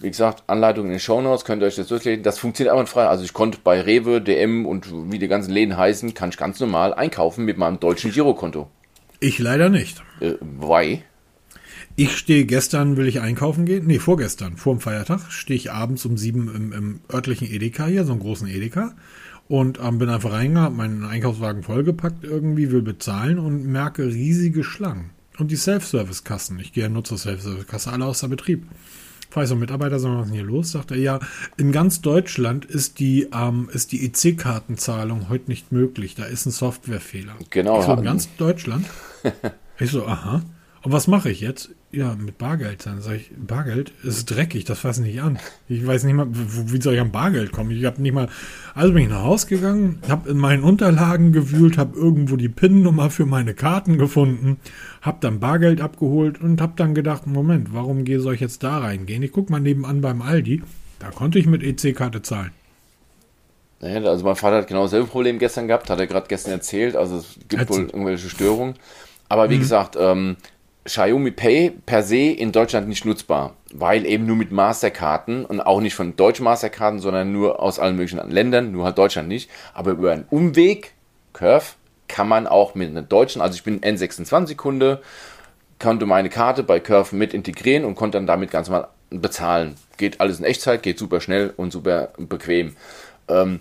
Wie 0.00 0.08
gesagt, 0.08 0.42
Anleitung 0.48 0.86
in 0.86 0.92
den 0.92 1.00
Shownotes, 1.00 1.44
könnt 1.44 1.62
ihr 1.62 1.66
euch 1.66 1.76
das 1.76 1.86
durchlesen. 1.86 2.24
Das 2.24 2.38
funktioniert 2.38 2.72
einwandfrei. 2.72 3.06
Also 3.06 3.22
ich 3.22 3.32
konnte 3.32 3.58
bei 3.62 3.80
Rewe, 3.80 4.20
DM 4.20 4.66
und 4.66 5.12
wie 5.12 5.20
die 5.20 5.28
ganzen 5.28 5.52
Läden 5.52 5.76
heißen, 5.76 6.14
kann 6.14 6.30
ich 6.30 6.36
ganz 6.36 6.58
normal 6.58 6.92
einkaufen 6.92 7.44
mit 7.44 7.56
meinem 7.56 7.78
deutschen 7.78 8.10
Girokonto. 8.10 8.68
Ich 9.20 9.38
leider 9.38 9.68
nicht. 9.68 10.02
Äh, 10.20 10.32
why? 10.40 11.04
Ich 11.94 12.16
stehe 12.16 12.46
gestern, 12.46 12.96
will 12.96 13.06
ich 13.06 13.20
einkaufen 13.20 13.66
gehen? 13.66 13.86
Nee, 13.86 13.98
vorgestern, 13.98 14.56
vor 14.56 14.74
dem 14.74 14.80
Feiertag, 14.80 15.30
stehe 15.30 15.56
ich 15.56 15.70
abends 15.70 16.04
um 16.06 16.16
sieben 16.16 16.52
im, 16.52 16.72
im 16.72 17.00
örtlichen 17.12 17.48
Edeka 17.48 17.86
hier, 17.86 18.04
so 18.04 18.12
einen 18.12 18.22
großen 18.22 18.48
Edeka. 18.48 18.94
Und 19.52 19.78
ähm, 19.82 19.98
bin 19.98 20.08
einfach 20.08 20.32
reingegangen, 20.32 20.78
meinen 20.78 21.04
Einkaufswagen 21.04 21.62
vollgepackt 21.62 22.24
irgendwie, 22.24 22.70
will 22.70 22.80
bezahlen 22.80 23.38
und 23.38 23.66
merke 23.66 24.06
riesige 24.06 24.64
Schlangen. 24.64 25.10
Und 25.36 25.50
die 25.50 25.56
Self-Service-Kassen. 25.56 26.58
Ich 26.58 26.72
gehe 26.72 26.84
ja 26.84 26.88
nur 26.88 27.04
zur 27.04 27.18
Self-Service-Kasse, 27.18 27.92
alle 27.92 28.06
außer 28.06 28.28
Betrieb 28.28 28.64
frage 29.32 29.46
so 29.46 29.56
Mitarbeiter, 29.56 29.98
sagen, 29.98 30.16
was 30.16 30.26
ist 30.26 30.30
denn 30.30 30.40
hier 30.40 30.46
los? 30.46 30.72
Sagt 30.72 30.90
er, 30.90 30.98
ja, 30.98 31.18
in 31.56 31.72
ganz 31.72 32.02
Deutschland 32.02 32.64
ist 32.66 32.98
die, 32.98 33.28
ähm, 33.34 33.68
ist 33.72 33.92
die 33.92 34.04
EC-Kartenzahlung 34.04 35.28
heute 35.28 35.48
nicht 35.48 35.72
möglich. 35.72 36.14
Da 36.14 36.24
ist 36.24 36.46
ein 36.46 36.50
Softwarefehler. 36.50 37.36
Genau. 37.50 37.80
Ich 37.80 37.86
so, 37.86 37.94
in 37.94 38.04
ganz 38.04 38.28
Deutschland? 38.36 38.86
ich 39.78 39.90
so, 39.90 40.06
aha. 40.06 40.42
Und 40.82 40.92
was 40.92 41.06
mache 41.06 41.30
ich 41.30 41.40
jetzt? 41.40 41.70
Ja, 41.94 42.14
mit 42.14 42.38
Bargeld 42.38 42.86
dann. 42.86 43.02
Sag 43.02 43.16
ich, 43.16 43.30
Bargeld 43.36 43.92
ist 44.02 44.30
dreckig, 44.30 44.64
das 44.64 44.78
fasse 44.78 45.02
ich 45.02 45.08
nicht 45.08 45.22
an. 45.22 45.38
Ich 45.68 45.86
weiß 45.86 46.04
nicht 46.04 46.14
mal, 46.14 46.26
wie 46.30 46.80
soll 46.80 46.94
ich 46.94 47.00
an 47.00 47.12
Bargeld 47.12 47.52
kommen? 47.52 47.70
Ich 47.70 47.84
habe 47.84 48.00
nicht 48.00 48.14
mal. 48.14 48.30
Also 48.74 48.94
bin 48.94 49.02
ich 49.02 49.10
nach 49.10 49.24
Hause 49.24 49.46
gegangen, 49.48 50.00
habe 50.08 50.30
in 50.30 50.38
meinen 50.38 50.62
Unterlagen 50.62 51.32
gewühlt, 51.32 51.76
habe 51.76 51.94
irgendwo 51.94 52.36
die 52.36 52.48
PIN-Nummer 52.48 53.10
für 53.10 53.26
meine 53.26 53.52
Karten 53.52 53.98
gefunden, 53.98 54.56
habe 55.02 55.18
dann 55.20 55.38
Bargeld 55.38 55.82
abgeholt 55.82 56.40
und 56.40 56.62
habe 56.62 56.72
dann 56.76 56.94
gedacht, 56.94 57.26
Moment, 57.26 57.74
warum 57.74 58.06
soll 58.20 58.34
ich 58.34 58.40
jetzt 58.40 58.62
da 58.62 58.78
reingehen? 58.78 59.22
Ich 59.22 59.32
guck 59.32 59.50
mal 59.50 59.60
nebenan 59.60 60.00
beim 60.00 60.22
Aldi, 60.22 60.62
da 60.98 61.10
konnte 61.10 61.38
ich 61.38 61.46
mit 61.46 61.62
EC-Karte 61.62 62.22
zahlen. 62.22 62.52
also 63.82 64.24
mein 64.24 64.36
Vater 64.36 64.56
hat 64.56 64.66
genau 64.66 64.84
dasselbe 64.84 65.08
Problem 65.08 65.38
gestern 65.38 65.68
gehabt, 65.68 65.90
hat 65.90 66.00
er 66.00 66.06
gerade 66.06 66.26
gestern 66.26 66.52
erzählt. 66.52 66.96
Also 66.96 67.18
es 67.18 67.34
gibt 67.50 67.64
Ätzend. 67.64 67.70
wohl 67.70 67.84
irgendwelche 67.88 68.30
Störungen. 68.30 68.76
Aber 69.28 69.50
wie 69.50 69.56
mhm. 69.56 69.60
gesagt, 69.60 69.96
ähm, 70.00 70.36
Xiaomi 70.84 71.30
Pay 71.30 71.70
per 71.86 72.02
se 72.02 72.30
in 72.30 72.50
Deutschland 72.50 72.88
nicht 72.88 73.04
nutzbar, 73.04 73.54
weil 73.72 74.04
eben 74.04 74.26
nur 74.26 74.36
mit 74.36 74.50
Masterkarten 74.50 75.44
und 75.44 75.60
auch 75.60 75.80
nicht 75.80 75.94
von 75.94 76.16
deutschen 76.16 76.44
Masterkarten, 76.44 76.98
sondern 76.98 77.32
nur 77.32 77.60
aus 77.60 77.78
allen 77.78 77.96
möglichen 77.96 78.30
Ländern, 78.30 78.72
nur 78.72 78.84
halt 78.84 78.98
Deutschland 78.98 79.28
nicht. 79.28 79.48
Aber 79.74 79.92
über 79.92 80.12
einen 80.12 80.26
Umweg, 80.30 80.94
Curve, 81.32 81.66
kann 82.08 82.28
man 82.28 82.46
auch 82.46 82.74
mit 82.74 82.90
einer 82.90 83.02
deutschen, 83.02 83.40
also 83.40 83.54
ich 83.54 83.62
bin 83.62 83.80
N26-Kunde, 83.80 85.00
konnte 85.78 86.06
meine 86.06 86.28
Karte 86.28 86.62
bei 86.62 86.80
Curve 86.80 87.14
mit 87.14 87.32
integrieren 87.32 87.84
und 87.84 87.94
konnte 87.94 88.18
dann 88.18 88.26
damit 88.26 88.50
ganz 88.50 88.68
mal 88.68 88.88
bezahlen. 89.10 89.76
Geht 89.98 90.20
alles 90.20 90.38
in 90.38 90.44
Echtzeit, 90.44 90.82
geht 90.82 90.98
super 90.98 91.20
schnell 91.20 91.52
und 91.56 91.72
super 91.72 92.10
bequem. 92.18 92.76
Ähm, 93.28 93.60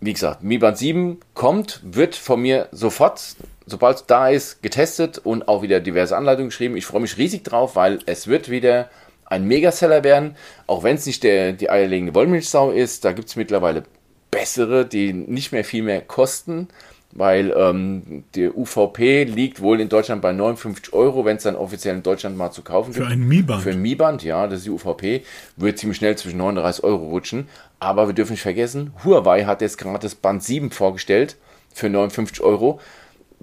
wie 0.00 0.12
gesagt, 0.12 0.42
Mi 0.42 0.58
Band 0.58 0.78
7 0.78 1.20
kommt, 1.34 1.80
wird 1.82 2.16
von 2.16 2.40
mir 2.40 2.68
sofort 2.72 3.36
sobald 3.72 3.96
es 3.96 4.06
da 4.06 4.28
ist, 4.28 4.62
getestet 4.62 5.18
und 5.18 5.48
auch 5.48 5.62
wieder 5.62 5.80
diverse 5.80 6.16
Anleitungen 6.16 6.50
geschrieben. 6.50 6.76
Ich 6.76 6.86
freue 6.86 7.00
mich 7.00 7.16
riesig 7.16 7.42
drauf, 7.42 7.74
weil 7.74 8.00
es 8.06 8.28
wird 8.28 8.50
wieder 8.50 8.90
ein 9.24 9.46
Megaseller 9.46 10.04
werden, 10.04 10.36
auch 10.66 10.84
wenn 10.84 10.96
es 10.96 11.06
nicht 11.06 11.24
der, 11.24 11.54
die 11.54 11.70
eierlegende 11.70 12.14
Wollmilchsau 12.14 12.70
ist. 12.70 13.04
Da 13.04 13.12
gibt 13.12 13.28
es 13.28 13.36
mittlerweile 13.36 13.84
bessere, 14.30 14.84
die 14.84 15.14
nicht 15.14 15.52
mehr 15.52 15.64
viel 15.64 15.82
mehr 15.82 16.02
kosten, 16.02 16.68
weil 17.12 17.54
ähm, 17.56 18.24
der 18.34 18.56
UVP 18.56 19.24
liegt 19.24 19.62
wohl 19.62 19.80
in 19.80 19.88
Deutschland 19.88 20.20
bei 20.20 20.32
59 20.32 20.92
Euro, 20.92 21.24
wenn 21.24 21.38
es 21.38 21.44
dann 21.44 21.56
offiziell 21.56 21.96
in 21.96 22.02
Deutschland 22.02 22.36
mal 22.36 22.50
zu 22.50 22.60
kaufen 22.62 22.92
gibt. 22.92 23.06
Für 23.06 23.10
ein 23.10 23.26
Mi-Band? 23.26 23.62
Für 23.62 23.70
ein 23.70 23.80
Mi-Band, 23.80 24.22
ja, 24.22 24.46
das 24.46 24.58
ist 24.60 24.66
die 24.66 24.70
UVP, 24.70 25.22
wird 25.56 25.78
ziemlich 25.78 25.96
schnell 25.96 26.16
zwischen 26.16 26.36
39 26.36 26.84
Euro 26.84 27.08
rutschen. 27.08 27.48
Aber 27.80 28.06
wir 28.06 28.14
dürfen 28.14 28.32
nicht 28.32 28.42
vergessen, 28.42 28.92
Huawei 29.02 29.44
hat 29.44 29.62
jetzt 29.62 29.78
gerade 29.78 30.00
das 30.00 30.14
Band 30.14 30.42
7 30.42 30.70
vorgestellt 30.70 31.36
für 31.72 31.88
59 31.88 32.42
Euro 32.42 32.80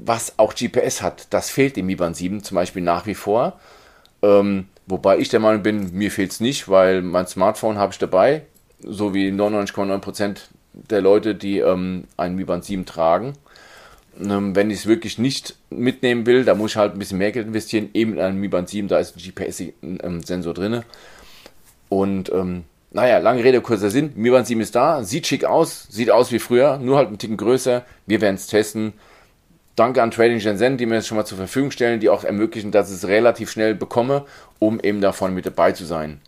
was 0.05 0.37
auch 0.37 0.55
GPS 0.55 1.01
hat. 1.01 1.27
Das 1.31 1.49
fehlt 1.49 1.77
im 1.77 1.85
Mi 1.85 1.95
Band 1.95 2.15
7 2.15 2.43
zum 2.43 2.55
Beispiel 2.55 2.81
nach 2.81 3.05
wie 3.05 3.15
vor. 3.15 3.59
Ähm, 4.21 4.67
wobei 4.85 5.19
ich 5.19 5.29
der 5.29 5.39
Meinung 5.39 5.63
bin, 5.63 5.93
mir 5.93 6.11
fehlt 6.11 6.31
es 6.31 6.39
nicht, 6.39 6.69
weil 6.69 7.01
mein 7.01 7.27
Smartphone 7.27 7.77
habe 7.77 7.93
ich 7.93 7.99
dabei, 7.99 8.43
so 8.81 9.13
wie 9.13 9.29
99,9% 9.29 10.37
der 10.73 11.01
Leute, 11.01 11.35
die 11.35 11.59
ähm, 11.59 12.05
ein 12.17 12.35
Mi 12.35 12.43
Band 12.43 12.65
7 12.65 12.85
tragen. 12.85 13.33
Ähm, 14.19 14.55
wenn 14.55 14.71
ich 14.71 14.79
es 14.79 14.85
wirklich 14.85 15.17
nicht 15.17 15.55
mitnehmen 15.69 16.25
will, 16.25 16.43
da 16.43 16.55
muss 16.55 16.71
ich 16.71 16.77
halt 16.77 16.93
ein 16.93 16.99
bisschen 16.99 17.17
mehr 17.17 17.31
Geld 17.31 17.47
investieren. 17.47 17.89
Eben 17.93 18.13
in 18.13 18.19
einem 18.19 18.39
Mi 18.39 18.47
Band 18.47 18.69
7, 18.69 18.87
da 18.87 18.99
ist 18.99 19.15
ein 19.15 19.21
GPS-Sensor 19.21 20.53
drin. 20.53 20.83
Und 21.89 22.31
ähm, 22.31 22.63
naja, 22.91 23.19
lange 23.19 23.43
Rede, 23.43 23.61
kurzer 23.61 23.89
Sinn. 23.89 24.13
Mi 24.15 24.29
Band 24.29 24.47
7 24.47 24.61
ist 24.61 24.75
da, 24.75 25.03
sieht 25.03 25.27
schick 25.27 25.45
aus, 25.45 25.87
sieht 25.89 26.11
aus 26.11 26.31
wie 26.31 26.39
früher, 26.39 26.77
nur 26.77 26.97
halt 26.97 27.07
einen 27.07 27.17
Ticken 27.17 27.37
größer. 27.37 27.85
Wir 28.05 28.21
werden 28.21 28.35
es 28.35 28.47
testen. 28.47 28.93
Danke 29.79 30.03
an 30.03 30.11
Trading 30.11 30.41
Shenzhen, 30.41 30.75
die 30.75 30.85
mir 30.85 30.95
das 30.95 31.07
schon 31.07 31.15
mal 31.15 31.23
zur 31.23 31.37
Verfügung 31.37 31.71
stellen, 31.71 32.01
die 32.01 32.09
auch 32.09 32.25
ermöglichen, 32.25 32.71
dass 32.71 32.89
ich 32.89 32.97
es 32.97 33.07
relativ 33.07 33.49
schnell 33.49 33.75
bekomme, 33.75 34.25
um 34.59 34.77
eben 34.81 34.99
davon 34.99 35.33
mit 35.33 35.45
dabei 35.45 35.71
zu 35.71 35.85
sein. 35.85 36.19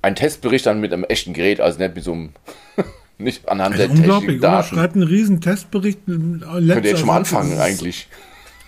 Ein 0.00 0.14
Testbericht 0.14 0.64
dann 0.64 0.80
mit 0.80 0.92
einem 0.92 1.02
echten 1.02 1.32
Gerät, 1.32 1.60
also 1.60 1.80
nicht 1.80 1.96
mit 1.96 2.04
so 2.04 2.12
einem, 2.12 2.28
nicht 3.18 3.48
anhand 3.48 3.76
der 3.76 3.88
technischen 3.88 4.40
Daten. 4.40 4.68
schreibt 4.68 4.94
einen 4.94 5.08
riesen 5.08 5.40
Testbericht. 5.40 5.98
Äh, 6.06 6.12
Könnt 6.12 6.66
ihr 6.68 6.82
jetzt 6.84 6.98
schon 6.98 7.08
mal 7.08 7.16
anfangen 7.16 7.58
eigentlich. 7.58 8.06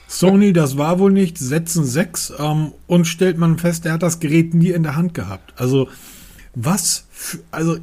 Sony, 0.08 0.52
das 0.52 0.76
war 0.76 0.98
wohl 0.98 1.12
nicht, 1.12 1.38
setzen 1.38 1.84
6 1.84 2.34
ähm, 2.40 2.72
und 2.88 3.06
stellt 3.06 3.38
man 3.38 3.58
fest, 3.58 3.86
er 3.86 3.92
hat 3.92 4.02
das 4.02 4.18
Gerät 4.18 4.54
nie 4.54 4.70
in 4.70 4.82
der 4.82 4.96
Hand 4.96 5.14
gehabt. 5.14 5.54
Also 5.56 5.88
was, 6.56 7.06
für, 7.12 7.38
also 7.52 7.78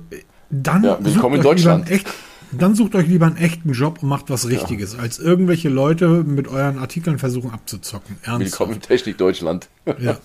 dann 0.50 0.84
ja, 0.84 0.98
willkommen 1.00 1.38
in 1.38 1.42
Deutschland. 1.42 1.90
Echt, 1.90 2.08
dann 2.52 2.76
sucht 2.76 2.96
euch 2.96 3.08
lieber 3.08 3.28
einen 3.28 3.38
echten 3.38 3.72
Job 3.72 4.02
und 4.02 4.10
macht 4.10 4.30
was 4.30 4.48
Richtiges, 4.48 4.94
ja. 4.94 5.00
als 5.00 5.20
irgendwelche 5.20 5.70
Leute 5.70 6.24
mit 6.24 6.48
euren 6.48 6.78
Artikeln 6.78 7.20
versuchen 7.20 7.52
abzuzocken. 7.52 8.18
Ernsthaft. 8.24 8.40
Willkommen 8.40 8.74
in 8.74 8.82
Technik 8.82 9.18
Deutschland. 9.18 9.70
ja. 10.00 10.18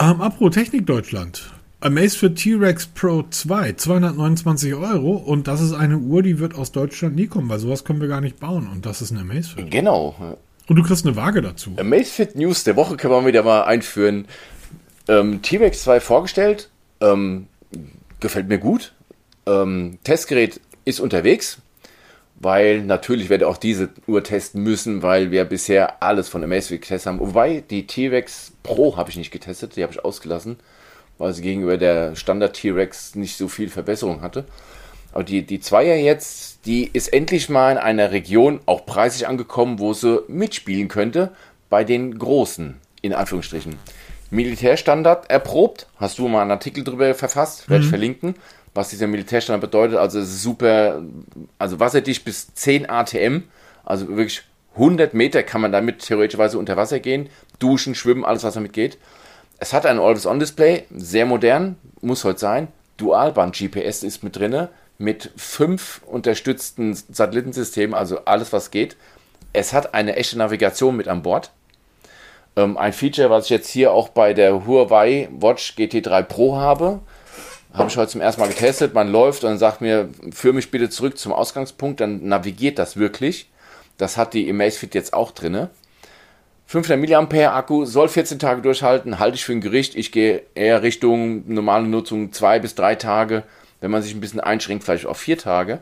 Ähm, 0.00 0.20
apro 0.20 0.50
Technik 0.50 0.86
Deutschland. 0.86 1.52
Amazfit 1.80 2.36
T-Rex 2.36 2.86
Pro 2.86 3.24
2, 3.28 3.74
229 3.74 4.74
Euro. 4.74 5.12
Und 5.12 5.46
das 5.46 5.60
ist 5.60 5.72
eine 5.72 5.98
Uhr, 5.98 6.22
die 6.22 6.38
wird 6.38 6.54
aus 6.54 6.72
Deutschland 6.72 7.14
nie 7.14 7.26
kommen, 7.26 7.48
weil 7.48 7.58
sowas 7.58 7.84
können 7.84 8.00
wir 8.00 8.08
gar 8.08 8.20
nicht 8.20 8.40
bauen. 8.40 8.68
Und 8.72 8.86
das 8.86 9.02
ist 9.02 9.12
eine 9.12 9.20
Amazfit. 9.20 9.70
Genau. 9.70 10.36
Und 10.66 10.76
du 10.76 10.82
kriegst 10.82 11.06
eine 11.06 11.14
Waage 11.14 11.42
dazu. 11.42 11.74
Amazfit 11.78 12.36
News 12.36 12.64
der 12.64 12.76
Woche 12.76 12.96
können 12.96 13.12
wir 13.12 13.26
wieder 13.26 13.42
mal 13.42 13.64
einführen. 13.64 14.26
Ähm, 15.08 15.42
T-Rex 15.42 15.82
2 15.82 16.00
vorgestellt. 16.00 16.70
Ähm, 17.00 17.48
gefällt 18.18 18.48
mir 18.48 18.58
gut. 18.58 18.94
Ähm, 19.46 19.98
Testgerät 20.04 20.60
ist 20.84 21.00
unterwegs, 21.00 21.58
weil 22.36 22.82
natürlich 22.82 23.28
werde 23.28 23.48
auch 23.48 23.56
diese 23.56 23.90
Uhr 24.06 24.22
testen 24.22 24.62
müssen, 24.62 25.02
weil 25.02 25.30
wir 25.30 25.44
bisher 25.44 26.02
alles 26.02 26.28
von 26.28 26.42
Amazfit 26.42 26.82
getestet 26.82 27.12
haben. 27.12 27.20
Wobei 27.20 27.62
die 27.68 27.86
T-Rex 27.86 28.52
Pro 28.62 28.96
habe 28.96 29.10
ich 29.10 29.16
nicht 29.16 29.30
getestet, 29.30 29.76
die 29.76 29.82
habe 29.82 29.92
ich 29.92 30.04
ausgelassen, 30.04 30.56
weil 31.18 31.32
sie 31.32 31.42
gegenüber 31.42 31.76
der 31.76 32.16
Standard 32.16 32.54
T-Rex 32.54 33.14
nicht 33.14 33.36
so 33.36 33.48
viel 33.48 33.68
Verbesserung 33.68 34.20
hatte. 34.20 34.44
Aber 35.12 35.22
die, 35.22 35.46
die 35.46 35.60
Zweier 35.60 35.94
jetzt, 35.96 36.66
die 36.66 36.90
ist 36.92 37.12
endlich 37.12 37.48
mal 37.48 37.72
in 37.72 37.78
einer 37.78 38.10
Region 38.10 38.60
auch 38.66 38.84
preislich 38.84 39.28
angekommen, 39.28 39.78
wo 39.78 39.92
sie 39.92 40.22
mitspielen 40.26 40.88
könnte 40.88 41.30
bei 41.70 41.84
den 41.84 42.18
großen 42.18 42.80
in 43.04 43.12
Anführungsstrichen. 43.12 43.76
Militärstandard 44.30 45.30
erprobt, 45.30 45.86
hast 45.96 46.18
du 46.18 46.26
mal 46.26 46.42
einen 46.42 46.50
Artikel 46.50 46.82
drüber 46.82 47.14
verfasst, 47.14 47.68
werde 47.68 47.84
ich 47.84 47.90
verlinken, 47.90 48.34
was 48.74 48.90
dieser 48.90 49.06
Militärstandard 49.06 49.60
bedeutet. 49.60 49.96
Also 49.96 50.18
es 50.18 50.28
ist 50.28 50.42
super, 50.42 51.02
also 51.58 51.80
wasserdicht 51.80 52.24
bis 52.24 52.52
10 52.54 52.90
ATM, 52.90 53.44
also 53.84 54.08
wirklich 54.08 54.42
100 54.74 55.14
Meter 55.14 55.42
kann 55.42 55.60
man 55.60 55.72
damit 55.72 56.00
theoretischweise 56.00 56.58
unter 56.58 56.76
Wasser 56.76 56.98
gehen, 56.98 57.28
duschen, 57.60 57.94
schwimmen, 57.94 58.24
alles 58.24 58.42
was 58.42 58.54
damit 58.54 58.72
geht. 58.72 58.98
Es 59.58 59.72
hat 59.72 59.86
ein 59.86 60.00
Always-On-Display, 60.00 60.84
sehr 60.90 61.26
modern, 61.26 61.76
muss 62.00 62.24
heute 62.24 62.40
sein. 62.40 62.68
Dualband-GPS 62.96 64.02
ist 64.02 64.24
mit 64.24 64.36
drinne, 64.36 64.68
mit 64.98 65.30
fünf 65.36 66.02
unterstützten 66.06 66.94
Satellitensystemen, 66.94 67.94
also 67.94 68.24
alles 68.24 68.52
was 68.52 68.70
geht. 68.72 68.96
Es 69.52 69.72
hat 69.72 69.94
eine 69.94 70.16
echte 70.16 70.38
Navigation 70.38 70.96
mit 70.96 71.06
an 71.06 71.22
Bord. 71.22 71.50
Ähm, 72.56 72.76
ein 72.76 72.92
Feature, 72.92 73.30
was 73.30 73.44
ich 73.44 73.50
jetzt 73.50 73.68
hier 73.68 73.92
auch 73.92 74.08
bei 74.08 74.34
der 74.34 74.66
Huawei 74.66 75.28
Watch 75.32 75.74
GT3 75.76 76.22
Pro 76.22 76.56
habe, 76.56 77.00
habe 77.74 77.88
ich 77.88 77.96
heute 77.96 78.12
zum 78.12 78.20
ersten 78.20 78.40
Mal 78.40 78.48
getestet. 78.48 78.94
Man 78.94 79.10
läuft 79.10 79.44
und 79.44 79.58
sagt 79.58 79.80
mir, 79.80 80.08
führe 80.32 80.54
mich 80.54 80.70
bitte 80.70 80.88
zurück 80.88 81.18
zum 81.18 81.32
Ausgangspunkt, 81.32 82.00
dann 82.00 82.26
navigiert 82.26 82.78
das 82.78 82.96
wirklich. 82.96 83.50
Das 83.98 84.16
hat 84.16 84.34
die 84.34 84.48
Amazfit 84.48 84.94
jetzt 84.94 85.12
auch 85.12 85.32
drinne. 85.32 85.70
500 86.66 87.30
mAh 87.30 87.54
Akku 87.54 87.84
soll 87.84 88.08
14 88.08 88.38
Tage 88.38 88.62
durchhalten, 88.62 89.18
halte 89.18 89.36
ich 89.36 89.44
für 89.44 89.52
ein 89.52 89.60
Gericht. 89.60 89.96
Ich 89.96 90.12
gehe 90.12 90.42
eher 90.54 90.82
Richtung 90.82 91.44
normale 91.52 91.86
Nutzung 91.86 92.32
zwei 92.32 92.58
bis 92.58 92.74
drei 92.74 92.94
Tage, 92.94 93.42
wenn 93.80 93.90
man 93.90 94.02
sich 94.02 94.14
ein 94.14 94.20
bisschen 94.20 94.40
einschränkt, 94.40 94.84
vielleicht 94.84 95.06
auf 95.06 95.18
vier 95.18 95.36
Tage. 95.36 95.80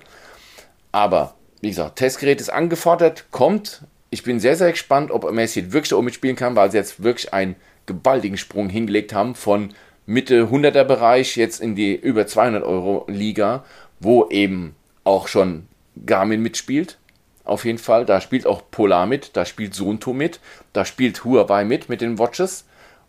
Aber 0.91 1.35
wie 1.61 1.69
gesagt, 1.69 1.97
Testgerät 1.97 2.41
ist 2.41 2.51
angefordert, 2.51 3.27
kommt. 3.31 3.83
Ich 4.11 4.25
bin 4.25 4.41
sehr, 4.41 4.57
sehr 4.57 4.73
gespannt, 4.73 5.11
ob 5.11 5.25
Amazfit 5.25 5.73
wirklich 5.73 5.95
auch 5.95 6.03
mitspielen 6.03 6.37
kann, 6.37 6.57
weil 6.57 6.71
sie 6.71 6.79
jetzt 6.79 7.03
wirklich 7.03 7.33
einen 7.33 7.55
gewaltigen 7.87 8.37
Sprung 8.37 8.69
hingelegt 8.69 9.15
haben 9.15 9.35
von 9.35 9.73
Mitte 10.07 10.49
100er 10.49 10.85
Bereich 10.85 11.37
jetzt 11.37 11.61
in 11.61 11.75
die 11.75 11.95
über 11.95 12.27
200 12.27 12.65
Euro 12.65 13.05
Liga, 13.09 13.65
wo 14.01 14.29
eben 14.29 14.75
auch 15.05 15.29
schon 15.29 15.69
Garmin 16.07 16.43
mitspielt 16.43 16.99
auf 17.45 17.65
jeden 17.65 17.79
Fall. 17.79 18.05
Da 18.05 18.21
spielt 18.21 18.47
auch 18.47 18.63
Polar 18.71 19.07
mit, 19.07 19.37
da 19.37 19.45
spielt 19.45 19.75
Sonto 19.75 20.13
mit, 20.13 20.41
da 20.73 20.85
spielt 20.85 21.25
Huawei 21.25 21.65
mit 21.65 21.89
mit 21.89 22.01
den 22.01 22.19
Watches 22.19 22.65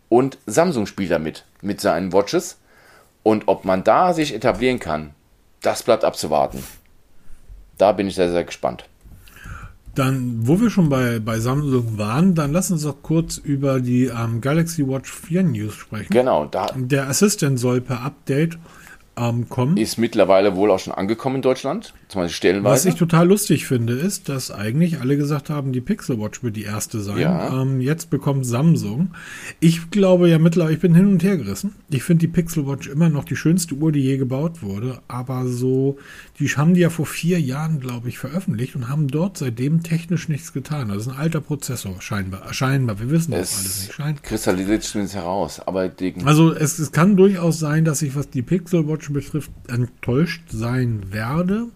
und 0.08 0.38
Samsung 0.46 0.86
spielt 0.86 1.10
da 1.10 1.18
mit 1.18 1.44
mit 1.62 1.80
seinen 1.80 2.12
Watches. 2.12 2.58
Und 3.22 3.48
ob 3.48 3.64
man 3.64 3.84
da 3.84 4.12
sich 4.12 4.34
etablieren 4.34 4.78
kann, 4.78 5.14
das 5.62 5.82
bleibt 5.82 6.04
abzuwarten. 6.04 6.62
Da 7.78 7.92
bin 7.92 8.06
ich 8.06 8.14
sehr, 8.14 8.30
sehr 8.30 8.44
gespannt. 8.44 8.84
Dann, 9.94 10.46
wo 10.46 10.60
wir 10.60 10.70
schon 10.70 10.88
bei, 10.88 11.20
bei 11.20 11.38
Samsung 11.38 11.98
waren, 11.98 12.34
dann 12.34 12.52
lass 12.52 12.70
uns 12.70 12.82
doch 12.82 13.02
kurz 13.02 13.36
über 13.36 13.80
die 13.80 14.06
ähm, 14.06 14.40
Galaxy 14.40 14.86
Watch 14.86 15.12
4 15.12 15.42
News 15.44 15.74
sprechen. 15.74 16.12
Genau, 16.12 16.46
da. 16.46 16.66
Der 16.74 17.08
Assistent 17.08 17.60
soll 17.60 17.80
per 17.80 18.02
Update 18.02 18.58
ähm, 19.16 19.48
kommen. 19.48 19.76
Ist 19.76 19.98
mittlerweile 19.98 20.56
wohl 20.56 20.70
auch 20.70 20.78
schon 20.78 20.92
angekommen 20.92 21.36
in 21.36 21.42
Deutschland, 21.42 21.94
zum 22.08 22.22
Beispiel 22.22 22.34
stellenweise. 22.34 22.74
Was 22.74 22.84
ich 22.86 22.94
total 22.96 23.28
lustig 23.28 23.66
finde, 23.66 23.94
ist, 23.94 24.28
dass 24.28 24.50
eigentlich 24.50 25.00
alle 25.00 25.16
gesagt 25.16 25.50
haben, 25.50 25.72
die 25.72 25.80
Pixel 25.80 26.18
Watch 26.20 26.42
wird 26.42 26.56
die 26.56 26.64
erste 26.64 27.00
sein. 27.00 27.18
Ja. 27.18 27.62
Ähm, 27.62 27.80
jetzt 27.80 28.10
bekommt 28.10 28.46
Samsung. 28.46 29.14
Ich 29.60 29.90
glaube 29.90 30.28
ja 30.28 30.38
mittlerweile, 30.38 30.74
ich 30.74 30.80
bin 30.80 30.94
hin 30.94 31.06
und 31.06 31.22
her 31.22 31.36
gerissen. 31.36 31.74
Ich 31.90 32.02
finde 32.02 32.20
die 32.20 32.28
Pixel 32.28 32.66
Watch 32.66 32.88
immer 32.88 33.08
noch 33.08 33.24
die 33.24 33.36
schönste 33.36 33.74
Uhr, 33.74 33.92
die 33.92 34.00
je 34.00 34.16
gebaut 34.16 34.62
wurde. 34.62 35.00
Aber 35.08 35.46
so, 35.46 35.98
die 36.38 36.48
haben 36.48 36.74
die 36.74 36.80
ja 36.80 36.90
vor 36.90 37.06
vier 37.06 37.40
Jahren, 37.40 37.80
glaube 37.80 38.08
ich, 38.08 38.18
veröffentlicht 38.18 38.74
und 38.74 38.88
haben 38.88 39.08
dort 39.08 39.38
seitdem 39.38 39.82
technisch 39.82 40.28
nichts 40.28 40.52
getan. 40.52 40.88
Das 40.88 40.98
ist 40.98 41.08
ein 41.08 41.16
alter 41.16 41.40
Prozessor, 41.40 42.00
scheinbar. 42.00 42.52
Scheinbar, 42.52 42.98
wir 42.98 43.10
wissen 43.10 43.32
das 43.32 43.58
alles 43.58 43.80
nicht. 43.80 43.92
Schein 43.92 44.20
kristallisiert 44.22 44.82
zumindest 44.82 45.16
heraus. 45.16 45.60
Aber 45.60 45.90
also 46.24 46.52
es, 46.52 46.78
es 46.78 46.92
kann 46.92 47.16
durchaus 47.16 47.58
sein, 47.58 47.84
dass 47.84 48.02
ich, 48.02 48.16
was 48.16 48.30
die 48.30 48.42
Pixel 48.42 48.88
Watch 48.88 49.03
betrifft, 49.12 49.50
enttäuscht 49.68 50.42
sein 50.48 51.04
werde. 51.10 51.68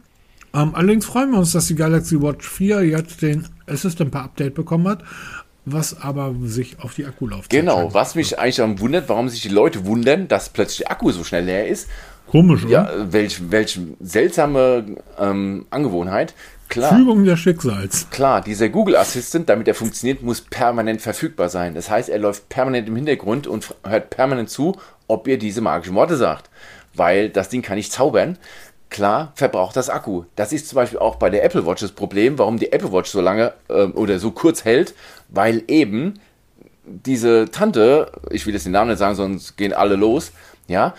Ähm, 0.55 0.74
allerdings 0.74 1.07
freuen 1.07 1.31
wir 1.31 1.39
uns, 1.39 1.53
dass 1.53 1.66
die 1.66 1.74
Galaxy 1.74 2.20
Watch 2.20 2.49
4 2.49 2.85
jetzt 2.85 3.22
den 3.22 3.47
Assistant 3.66 4.11
per 4.11 4.22
Update 4.22 4.55
bekommen 4.55 4.89
hat, 4.89 5.05
was 5.64 6.01
aber 6.01 6.35
sich 6.45 6.81
auf 6.81 6.95
die 6.95 7.05
Akkulaufzeit 7.05 7.51
genau, 7.51 7.93
was 7.93 8.14
mich 8.14 8.39
eigentlich 8.39 8.57
dann 8.57 8.81
wundert, 8.81 9.09
warum 9.09 9.29
sich 9.29 9.43
die 9.43 9.49
Leute 9.49 9.85
wundern, 9.85 10.29
dass 10.29 10.49
plötzlich 10.49 10.79
der 10.79 10.93
Akku 10.93 11.11
so 11.11 11.24
schnell 11.24 11.45
leer 11.45 11.68
ist. 11.68 11.89
Komisch, 12.26 12.64
oder? 12.64 12.70
Ja, 12.72 13.12
welch, 13.12 13.51
welch 13.51 13.81
seltsame 14.01 14.85
ähm, 15.18 15.66
Angewohnheit. 15.70 16.35
Klar. 16.68 16.95
Fügung 16.95 17.24
des 17.24 17.41
Schicksals. 17.41 18.09
Klar, 18.11 18.43
dieser 18.43 18.68
Google 18.68 18.97
Assistant, 18.97 19.49
damit 19.49 19.68
er 19.68 19.74
funktioniert, 19.74 20.22
muss 20.22 20.43
permanent 20.43 21.01
verfügbar 21.01 21.49
sein. 21.49 21.74
Das 21.74 21.89
heißt, 21.89 22.11
er 22.11 22.18
läuft 22.18 22.51
permanent 22.51 22.89
im 22.89 22.97
Hintergrund 22.97 23.47
und 23.47 23.74
hört 23.87 24.11
permanent 24.11 24.51
zu, 24.51 24.76
ob 25.07 25.26
ihr 25.26 25.39
diese 25.39 25.62
magischen 25.62 25.95
Worte 25.95 26.16
sagt. 26.16 26.51
Weil 26.99 27.30
das 27.30 27.49
Ding 27.49 27.62
kann 27.62 27.76
nicht 27.76 27.92
zaubern. 27.92 28.36
Klar, 28.90 29.32
verbraucht 29.34 29.76
das 29.76 29.90
Akku. 29.90 30.24
Das 30.34 30.53
ist 30.53 30.68
zum 30.68 30.76
Beispiel 30.76 30.99
auch 30.99 31.16
bei 31.16 31.28
der 31.30 31.44
Apple 31.44 31.66
Watch 31.66 31.80
das 31.82 31.92
Problem, 31.92 32.38
warum 32.38 32.59
die 32.59 32.72
Apple 32.72 32.90
Watch 32.92 33.11
so 33.11 33.20
lange 33.20 33.53
ähm, 33.68 33.92
oder 33.94 34.18
so 34.18 34.30
kurz 34.30 34.64
hält, 34.64 34.94
weil 35.28 35.62
eben 35.68 36.14
diese 36.84 37.51
Tante, 37.51 38.11
ich 38.30 38.46
will 38.46 38.55
jetzt 38.55 38.64
den 38.64 38.72
Namen 38.72 38.88
nicht 38.90 38.99
sagen, 38.99 39.14
sonst 39.14 39.57
gehen 39.59 39.74
alle 39.74 39.94
los, 39.96 40.32
ja, 40.68 40.94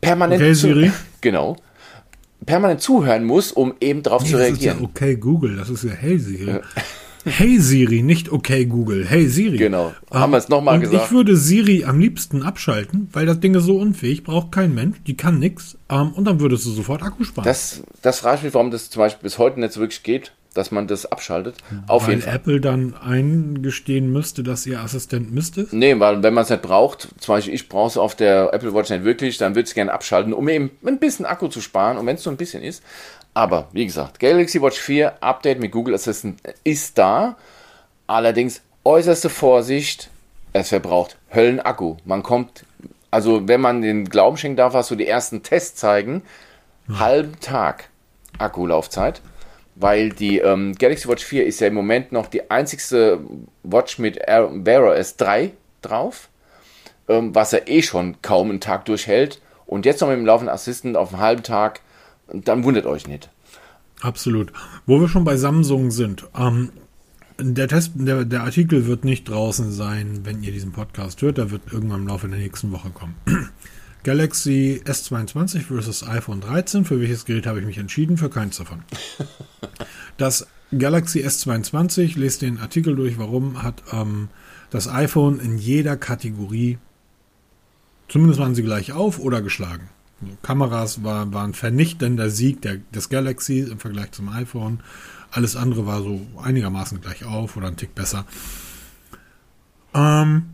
permanent 0.00 0.40
Okay, 0.42 0.52
Siri? 0.52 0.90
genau, 1.20 1.56
permanent 2.44 2.80
zuhören 2.80 3.22
muss, 3.24 3.52
um 3.52 3.74
eben 3.80 4.02
darauf 4.02 4.22
Nee, 4.24 4.30
zu 4.30 4.36
das 4.38 4.48
ist 4.50 4.62
ja 4.62 4.72
reagieren. 4.72 4.90
okay 4.92 5.14
Google, 5.16 5.56
das 5.56 5.70
ist 5.70 5.84
ja 5.84 5.90
Siri. 6.18 6.60
Hey 7.28 7.58
Siri, 7.58 8.02
nicht 8.02 8.30
okay 8.30 8.64
Google. 8.66 9.06
Hey 9.06 9.26
Siri. 9.26 9.56
Genau. 9.56 9.94
Haben 10.10 10.32
wir 10.32 10.38
es 10.38 10.48
noch 10.48 10.62
mal 10.62 10.74
und 10.74 10.80
gesagt. 10.80 11.04
Ich 11.06 11.10
würde 11.12 11.36
Siri 11.36 11.84
am 11.84 12.00
liebsten 12.00 12.42
abschalten, 12.42 13.08
weil 13.12 13.26
das 13.26 13.40
Ding 13.40 13.54
ist 13.54 13.64
so 13.64 13.76
unfähig, 13.78 14.24
braucht 14.24 14.52
kein 14.52 14.74
Mensch, 14.74 14.96
die 15.06 15.16
kann 15.16 15.38
nix. 15.38 15.76
Ähm, 15.88 16.12
und 16.12 16.24
dann 16.24 16.40
würdest 16.40 16.66
du 16.66 16.70
sofort 16.70 17.02
Akku 17.02 17.24
sparen. 17.24 17.44
Das, 17.44 17.82
das 18.02 18.20
frage 18.20 18.38
ich 18.38 18.42
mich, 18.44 18.54
warum 18.54 18.70
das 18.70 18.90
zum 18.90 19.00
Beispiel 19.00 19.22
bis 19.22 19.38
heute 19.38 19.60
nicht 19.60 19.72
so 19.72 19.80
wirklich 19.80 20.02
geht, 20.02 20.32
dass 20.54 20.70
man 20.70 20.86
das 20.88 21.06
abschaltet. 21.06 21.56
Auf 21.86 22.04
weil 22.04 22.14
jeden 22.14 22.22
Fall. 22.22 22.34
Apple 22.34 22.60
dann 22.60 22.94
eingestehen 22.94 24.10
müsste, 24.10 24.42
dass 24.42 24.66
ihr 24.66 24.80
Assistent 24.80 25.32
Mist 25.32 25.56
ist. 25.58 25.72
Nee, 25.72 25.98
weil 26.00 26.22
wenn 26.22 26.34
man 26.34 26.42
es 26.44 26.50
nicht 26.50 26.62
braucht, 26.62 27.08
zum 27.18 27.34
Beispiel 27.34 27.54
ich 27.54 27.68
brauche 27.68 27.88
es 27.88 27.96
auf 27.96 28.14
der 28.14 28.52
Apple 28.52 28.74
Watch 28.74 28.90
nicht 28.90 29.04
wirklich, 29.04 29.38
dann 29.38 29.52
würde 29.52 29.62
ich 29.62 29.68
es 29.68 29.74
gerne 29.74 29.92
abschalten, 29.92 30.32
um 30.32 30.48
eben 30.48 30.70
ein 30.84 30.98
bisschen 30.98 31.26
Akku 31.26 31.48
zu 31.48 31.60
sparen 31.60 31.96
und 31.96 32.06
wenn 32.06 32.16
es 32.16 32.22
so 32.22 32.30
ein 32.30 32.36
bisschen 32.36 32.62
ist. 32.62 32.82
Aber 33.34 33.68
wie 33.72 33.86
gesagt, 33.86 34.18
Galaxy 34.18 34.60
Watch 34.60 34.78
4 34.78 35.22
Update 35.22 35.60
mit 35.60 35.72
Google 35.72 35.94
Assistant 35.94 36.40
ist 36.64 36.98
da. 36.98 37.36
Allerdings 38.06 38.62
äußerste 38.84 39.28
Vorsicht, 39.28 40.10
es 40.52 40.70
verbraucht 40.70 41.16
Höllenakku. 41.32 41.96
Man 42.04 42.22
kommt, 42.22 42.64
also 43.10 43.46
wenn 43.46 43.60
man 43.60 43.82
den 43.82 44.06
Glauben 44.06 44.36
schenken 44.36 44.56
darf, 44.56 44.72
was 44.72 44.88
so 44.88 44.94
die 44.94 45.06
ersten 45.06 45.42
Tests 45.42 45.78
zeigen, 45.78 46.22
halben 46.92 47.38
Tag 47.40 47.90
Akkulaufzeit. 48.38 49.20
Weil 49.74 50.08
die 50.08 50.38
ähm, 50.38 50.74
Galaxy 50.76 51.06
Watch 51.06 51.24
4 51.24 51.46
ist 51.46 51.60
ja 51.60 51.68
im 51.68 51.74
Moment 51.74 52.10
noch 52.10 52.26
die 52.26 52.50
einzigste 52.50 53.20
Watch 53.62 53.98
mit 53.98 54.16
Wear 54.16 54.82
OS 54.82 55.16
3 55.16 55.52
drauf, 55.82 56.28
ähm, 57.08 57.32
was 57.34 57.52
er 57.52 57.68
eh 57.68 57.82
schon 57.82 58.20
kaum 58.20 58.50
einen 58.50 58.60
Tag 58.60 58.86
durchhält. 58.86 59.40
Und 59.66 59.86
jetzt 59.86 60.00
noch 60.00 60.08
mit 60.08 60.16
dem 60.16 60.26
laufenden 60.26 60.52
Assistant 60.52 60.96
auf 60.96 61.12
einen 61.12 61.22
halben 61.22 61.42
Tag, 61.44 61.80
dann 62.32 62.64
wundert 62.64 62.86
euch 62.86 63.06
nicht. 63.06 63.30
Absolut. 64.00 64.52
Wo 64.86 65.00
wir 65.00 65.08
schon 65.08 65.24
bei 65.24 65.36
Samsung 65.36 65.90
sind. 65.90 66.26
Ähm, 66.36 66.70
der, 67.40 67.68
Test, 67.68 67.92
der, 67.94 68.24
der 68.24 68.42
Artikel 68.42 68.86
wird 68.86 69.04
nicht 69.04 69.28
draußen 69.28 69.72
sein, 69.72 70.20
wenn 70.24 70.42
ihr 70.42 70.52
diesen 70.52 70.72
Podcast 70.72 71.22
hört. 71.22 71.38
Der 71.38 71.50
wird 71.50 71.72
irgendwann 71.72 72.02
im 72.02 72.08
Laufe 72.08 72.28
der 72.28 72.38
nächsten 72.38 72.72
Woche 72.72 72.90
kommen. 72.90 73.16
Galaxy 74.04 74.80
S22 74.84 75.62
versus 75.62 76.06
iPhone 76.06 76.40
13. 76.40 76.84
Für 76.84 77.00
welches 77.00 77.24
Gerät 77.24 77.46
habe 77.46 77.60
ich 77.60 77.66
mich 77.66 77.78
entschieden? 77.78 78.16
Für 78.16 78.30
keins 78.30 78.58
davon. 78.58 78.82
Das 80.16 80.48
Galaxy 80.76 81.20
S22, 81.20 82.18
lest 82.18 82.42
den 82.42 82.58
Artikel 82.58 82.96
durch, 82.96 83.18
warum 83.18 83.62
hat 83.62 83.84
ähm, 83.92 84.28
das 84.68 84.88
iPhone 84.88 85.38
in 85.40 85.56
jeder 85.56 85.96
Kategorie, 85.96 86.78
zumindest 88.08 88.40
waren 88.40 88.54
sie 88.54 88.64
gleich 88.64 88.92
auf 88.92 89.18
oder 89.18 89.40
geschlagen. 89.40 89.88
Kameras 90.42 91.04
war, 91.04 91.32
war 91.32 91.44
ein 91.44 91.54
vernichtender 91.54 92.30
Sieg 92.30 92.62
der, 92.62 92.78
des 92.94 93.08
Galaxy 93.08 93.60
im 93.60 93.78
Vergleich 93.78 94.12
zum 94.12 94.28
iPhone. 94.28 94.80
Alles 95.30 95.56
andere 95.56 95.86
war 95.86 96.02
so 96.02 96.20
einigermaßen 96.42 97.00
gleich 97.00 97.24
auf 97.24 97.56
oder 97.56 97.68
ein 97.68 97.76
Tick 97.76 97.94
besser. 97.94 98.24
Ähm, 99.94 100.50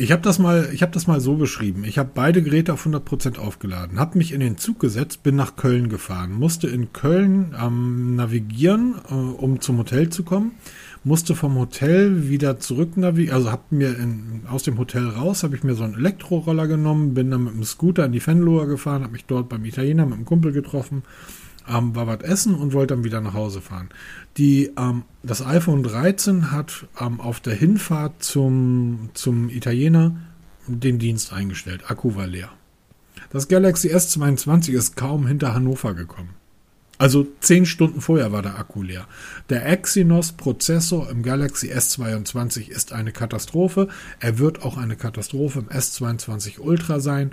ich 0.00 0.12
habe 0.12 0.22
das 0.22 0.38
mal, 0.38 0.72
habe 0.80 0.92
das 0.92 1.08
mal 1.08 1.20
so 1.20 1.34
beschrieben. 1.34 1.82
Ich 1.84 1.98
habe 1.98 2.10
beide 2.14 2.40
Geräte 2.40 2.72
auf 2.72 2.86
100% 2.86 3.38
aufgeladen, 3.38 3.98
habe 3.98 4.16
mich 4.16 4.32
in 4.32 4.38
den 4.38 4.56
Zug 4.56 4.78
gesetzt, 4.78 5.24
bin 5.24 5.34
nach 5.34 5.56
Köln 5.56 5.88
gefahren, 5.88 6.32
musste 6.32 6.68
in 6.68 6.92
Köln 6.92 7.54
ähm, 7.60 8.14
navigieren, 8.14 8.94
äh, 9.10 9.14
um 9.14 9.60
zum 9.60 9.78
Hotel 9.78 10.08
zu 10.08 10.22
kommen, 10.22 10.52
musste 11.08 11.34
vom 11.34 11.56
Hotel 11.56 12.28
wieder 12.28 12.60
zurück 12.60 12.96
navigieren, 12.96 13.34
also 13.34 13.50
habe 13.50 13.62
mir 13.70 13.98
in, 13.98 14.42
aus 14.48 14.62
dem 14.62 14.78
Hotel 14.78 15.08
raus, 15.08 15.42
habe 15.42 15.56
ich 15.56 15.64
mir 15.64 15.74
so 15.74 15.82
einen 15.82 15.94
Elektroroller 15.94 16.68
genommen, 16.68 17.14
bin 17.14 17.30
dann 17.30 17.44
mit 17.44 17.54
dem 17.54 17.64
Scooter 17.64 18.04
in 18.04 18.12
die 18.12 18.20
Fenloher 18.20 18.66
gefahren, 18.66 19.02
habe 19.02 19.12
mich 19.12 19.24
dort 19.24 19.48
beim 19.48 19.64
Italiener 19.64 20.04
mit 20.04 20.14
einem 20.14 20.24
Kumpel 20.26 20.52
getroffen, 20.52 21.02
ähm, 21.68 21.96
war 21.96 22.06
was 22.06 22.20
essen 22.20 22.54
und 22.54 22.74
wollte 22.74 22.94
dann 22.94 23.04
wieder 23.04 23.20
nach 23.20 23.34
Hause 23.34 23.60
fahren. 23.60 23.88
Die, 24.36 24.70
ähm, 24.78 25.02
das 25.22 25.44
iPhone 25.44 25.82
13 25.82 26.52
hat 26.52 26.86
ähm, 27.00 27.20
auf 27.20 27.40
der 27.40 27.54
Hinfahrt 27.54 28.22
zum, 28.22 29.10
zum 29.14 29.48
Italiener 29.48 30.16
den 30.66 30.98
Dienst 30.98 31.32
eingestellt. 31.32 31.90
Akku 31.90 32.14
war 32.14 32.26
leer. 32.26 32.50
Das 33.30 33.48
Galaxy 33.48 33.88
S22 33.88 34.72
ist 34.72 34.96
kaum 34.96 35.26
hinter 35.26 35.54
Hannover 35.54 35.94
gekommen. 35.94 36.37
Also 36.98 37.28
zehn 37.40 37.64
Stunden 37.64 38.00
vorher 38.00 38.32
war 38.32 38.42
der 38.42 38.58
Akku 38.58 38.82
leer. 38.82 39.06
Der 39.50 39.66
Exynos-Prozessor 39.66 41.08
im 41.10 41.22
Galaxy 41.22 41.72
S22 41.72 42.68
ist 42.68 42.92
eine 42.92 43.12
Katastrophe. 43.12 43.86
Er 44.18 44.38
wird 44.40 44.62
auch 44.62 44.76
eine 44.76 44.96
Katastrophe 44.96 45.60
im 45.60 45.68
S22 45.68 46.58
Ultra 46.58 46.98
sein. 46.98 47.30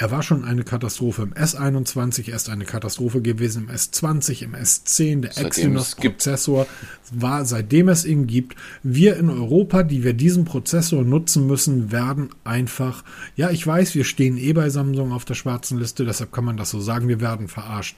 Er 0.00 0.12
war 0.12 0.22
schon 0.22 0.44
eine 0.44 0.62
Katastrophe 0.62 1.22
im 1.22 1.32
S21, 1.34 2.30
er 2.30 2.36
ist 2.36 2.48
eine 2.48 2.64
Katastrophe 2.64 3.20
gewesen 3.20 3.64
im 3.64 3.74
S20, 3.74 4.42
im 4.44 4.54
S10. 4.54 5.22
Der 5.22 5.36
Exynos-Prozessor 5.36 6.68
war, 7.10 7.44
seitdem 7.44 7.88
es 7.88 8.04
ihn 8.04 8.28
gibt. 8.28 8.54
Wir 8.84 9.16
in 9.16 9.28
Europa, 9.28 9.82
die 9.82 10.04
wir 10.04 10.12
diesen 10.12 10.44
Prozessor 10.44 11.02
nutzen 11.02 11.48
müssen, 11.48 11.90
werden 11.90 12.28
einfach, 12.44 13.02
ja, 13.34 13.50
ich 13.50 13.66
weiß, 13.66 13.96
wir 13.96 14.04
stehen 14.04 14.36
eh 14.36 14.52
bei 14.52 14.70
Samsung 14.70 15.10
auf 15.10 15.24
der 15.24 15.34
schwarzen 15.34 15.78
Liste, 15.78 16.04
deshalb 16.04 16.30
kann 16.30 16.44
man 16.44 16.56
das 16.56 16.70
so 16.70 16.80
sagen, 16.80 17.08
wir 17.08 17.20
werden 17.20 17.48
verarscht. 17.48 17.96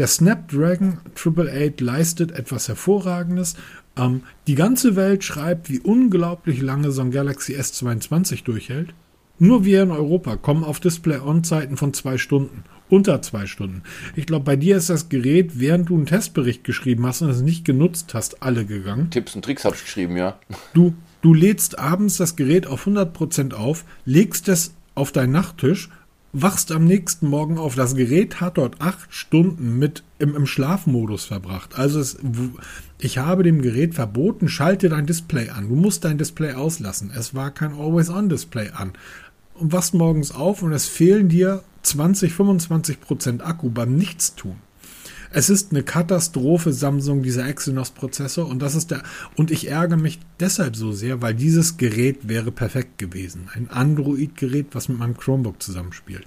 Der 0.00 0.06
Snapdragon 0.06 0.96
888 1.14 1.78
leistet 1.82 2.32
etwas 2.32 2.68
Hervorragendes. 2.68 3.54
Ähm, 3.98 4.22
die 4.46 4.54
ganze 4.54 4.96
Welt 4.96 5.22
schreibt, 5.24 5.68
wie 5.68 5.78
unglaublich 5.78 6.62
lange 6.62 6.90
so 6.90 7.02
ein 7.02 7.10
Galaxy 7.10 7.54
S22 7.54 8.42
durchhält. 8.42 8.94
Nur 9.38 9.66
wir 9.66 9.82
in 9.82 9.90
Europa 9.90 10.36
kommen 10.36 10.64
auf 10.64 10.80
Display-On-Zeiten 10.80 11.76
von 11.76 11.92
zwei 11.92 12.16
Stunden. 12.16 12.64
Unter 12.88 13.20
zwei 13.20 13.44
Stunden. 13.44 13.82
Ich 14.16 14.24
glaube, 14.24 14.46
bei 14.46 14.56
dir 14.56 14.78
ist 14.78 14.88
das 14.88 15.10
Gerät, 15.10 15.60
während 15.60 15.90
du 15.90 15.96
einen 15.96 16.06
Testbericht 16.06 16.64
geschrieben 16.64 17.04
hast 17.04 17.20
und 17.20 17.28
es 17.28 17.42
nicht 17.42 17.66
genutzt 17.66 18.14
hast, 18.14 18.42
alle 18.42 18.64
gegangen. 18.64 19.10
Tipps 19.10 19.36
und 19.36 19.44
Tricks 19.44 19.66
habe 19.66 19.76
ich 19.76 19.84
geschrieben, 19.84 20.16
ja. 20.16 20.38
Du, 20.72 20.94
du 21.20 21.34
lädst 21.34 21.78
abends 21.78 22.16
das 22.16 22.36
Gerät 22.36 22.66
auf 22.66 22.86
100% 22.86 23.52
auf, 23.52 23.84
legst 24.06 24.48
es 24.48 24.72
auf 24.94 25.12
deinen 25.12 25.32
Nachttisch 25.32 25.90
wachst 26.32 26.70
am 26.72 26.84
nächsten 26.84 27.28
Morgen 27.28 27.58
auf. 27.58 27.74
Das 27.74 27.94
Gerät 27.94 28.40
hat 28.40 28.58
dort 28.58 28.80
acht 28.80 29.12
Stunden 29.12 29.78
mit 29.78 30.04
im, 30.18 30.36
im 30.36 30.46
Schlafmodus 30.46 31.24
verbracht. 31.24 31.78
Also 31.78 32.00
es, 32.00 32.18
ich 32.98 33.18
habe 33.18 33.42
dem 33.42 33.62
Gerät 33.62 33.94
verboten, 33.94 34.48
schalte 34.48 34.88
dein 34.88 35.06
Display 35.06 35.50
an. 35.50 35.68
Du 35.68 35.74
musst 35.74 36.04
dein 36.04 36.18
Display 36.18 36.52
auslassen. 36.52 37.10
Es 37.14 37.34
war 37.34 37.50
kein 37.50 37.72
Always-On-Display 37.72 38.70
an. 38.70 38.92
Und 39.54 39.72
wachst 39.72 39.94
morgens 39.94 40.32
auf 40.32 40.62
und 40.62 40.72
es 40.72 40.86
fehlen 40.86 41.28
dir 41.28 41.62
20, 41.82 42.32
25 42.32 43.00
Prozent 43.00 43.42
Akku 43.44 43.70
beim 43.70 43.96
Nichtstun. 43.96 44.56
Es 45.32 45.48
ist 45.48 45.70
eine 45.70 45.84
Katastrophe, 45.84 46.72
Samsung, 46.72 47.22
dieser 47.22 47.46
Exynos-Prozessor. 47.46 48.48
Und 48.48 48.60
das 48.60 48.74
ist 48.74 48.90
der, 48.90 49.04
und 49.36 49.52
ich 49.52 49.68
ärgere 49.68 49.96
mich 49.96 50.18
deshalb 50.40 50.74
so 50.74 50.90
sehr, 50.90 51.22
weil 51.22 51.34
dieses 51.34 51.76
Gerät 51.76 52.26
wäre 52.28 52.50
perfekt 52.50 52.98
gewesen. 52.98 53.48
Ein 53.54 53.70
Android-Gerät, 53.70 54.68
was 54.72 54.88
mit 54.88 54.98
meinem 54.98 55.16
Chromebook 55.16 55.62
zusammenspielt. 55.62 56.26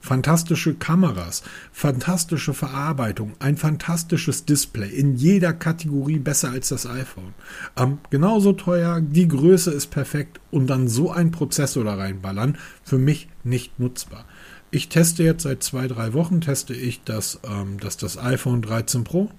Fantastische 0.00 0.74
Kameras, 0.74 1.42
fantastische 1.72 2.52
Verarbeitung, 2.52 3.32
ein 3.38 3.56
fantastisches 3.56 4.44
Display, 4.44 4.90
in 4.90 5.16
jeder 5.16 5.54
Kategorie 5.54 6.18
besser 6.18 6.50
als 6.50 6.68
das 6.68 6.86
iPhone. 6.86 7.32
Ähm, 7.74 7.98
genauso 8.10 8.52
teuer, 8.52 9.00
die 9.00 9.26
Größe 9.26 9.70
ist 9.70 9.86
perfekt 9.86 10.40
und 10.50 10.66
dann 10.66 10.88
so 10.88 11.10
ein 11.10 11.30
Prozessor 11.30 11.84
da 11.84 11.94
reinballern, 11.94 12.58
für 12.82 12.98
mich 12.98 13.28
nicht 13.44 13.80
nutzbar. 13.80 14.26
Ich 14.74 14.88
teste 14.88 15.22
jetzt 15.22 15.44
seit 15.44 15.62
zwei, 15.62 15.86
drei 15.86 16.14
Wochen, 16.14 16.40
teste 16.40 16.74
ich 16.74 17.04
das, 17.04 17.38
ähm, 17.48 17.78
das, 17.78 17.96
das 17.96 18.18
iPhone 18.18 18.60
13 18.60 19.04
Pro 19.04 19.30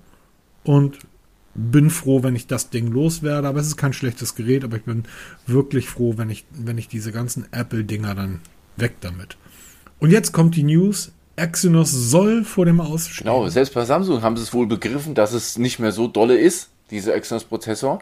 und 0.63 0.99
bin 1.53 1.89
froh, 1.89 2.23
wenn 2.23 2.37
ich 2.37 2.47
das 2.47 2.69
Ding 2.69 2.87
loswerde. 2.87 3.45
Aber 3.49 3.59
es 3.59 3.67
ist 3.67 3.75
kein 3.75 3.91
schlechtes 3.91 4.35
Gerät, 4.35 4.63
aber 4.63 4.77
ich 4.77 4.83
bin 4.83 5.03
wirklich 5.45 5.89
froh, 5.89 6.13
wenn 6.15 6.29
ich, 6.29 6.45
wenn 6.51 6.77
ich 6.77 6.87
diese 6.87 7.11
ganzen 7.11 7.51
Apple-Dinger 7.51 8.15
dann 8.15 8.39
weg 8.77 8.93
damit. 9.01 9.35
Und 9.99 10.11
jetzt 10.11 10.31
kommt 10.31 10.55
die 10.55 10.63
News. 10.63 11.11
Exynos 11.35 11.91
soll 11.91 12.45
vor 12.45 12.63
dem 12.63 12.79
Ausstehen. 12.79 13.25
Genau, 13.25 13.49
selbst 13.49 13.73
bei 13.73 13.83
Samsung 13.83 14.21
haben 14.21 14.37
sie 14.37 14.43
es 14.43 14.53
wohl 14.53 14.67
begriffen, 14.67 15.15
dass 15.15 15.33
es 15.33 15.57
nicht 15.57 15.79
mehr 15.79 15.91
so 15.91 16.07
dolle 16.07 16.37
ist, 16.37 16.69
dieser 16.91 17.13
Exynos-Prozessor. 17.13 17.99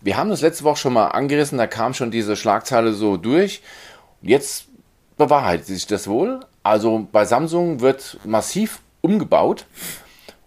Wir 0.00 0.16
haben 0.16 0.30
das 0.30 0.40
letzte 0.40 0.64
Woche 0.64 0.78
schon 0.78 0.94
mal 0.94 1.06
angerissen, 1.06 1.58
da 1.58 1.68
kam 1.68 1.94
schon 1.94 2.10
diese 2.10 2.34
Schlagzeile 2.34 2.92
so 2.92 3.16
durch. 3.16 3.62
Jetzt 4.20 4.66
bewahrheitet 5.16 5.66
sich 5.66 5.86
das 5.86 6.08
wohl. 6.08 6.40
Also 6.62 7.08
bei 7.10 7.24
Samsung 7.24 7.80
wird 7.80 8.18
massiv 8.24 8.80
umgebaut 9.00 9.66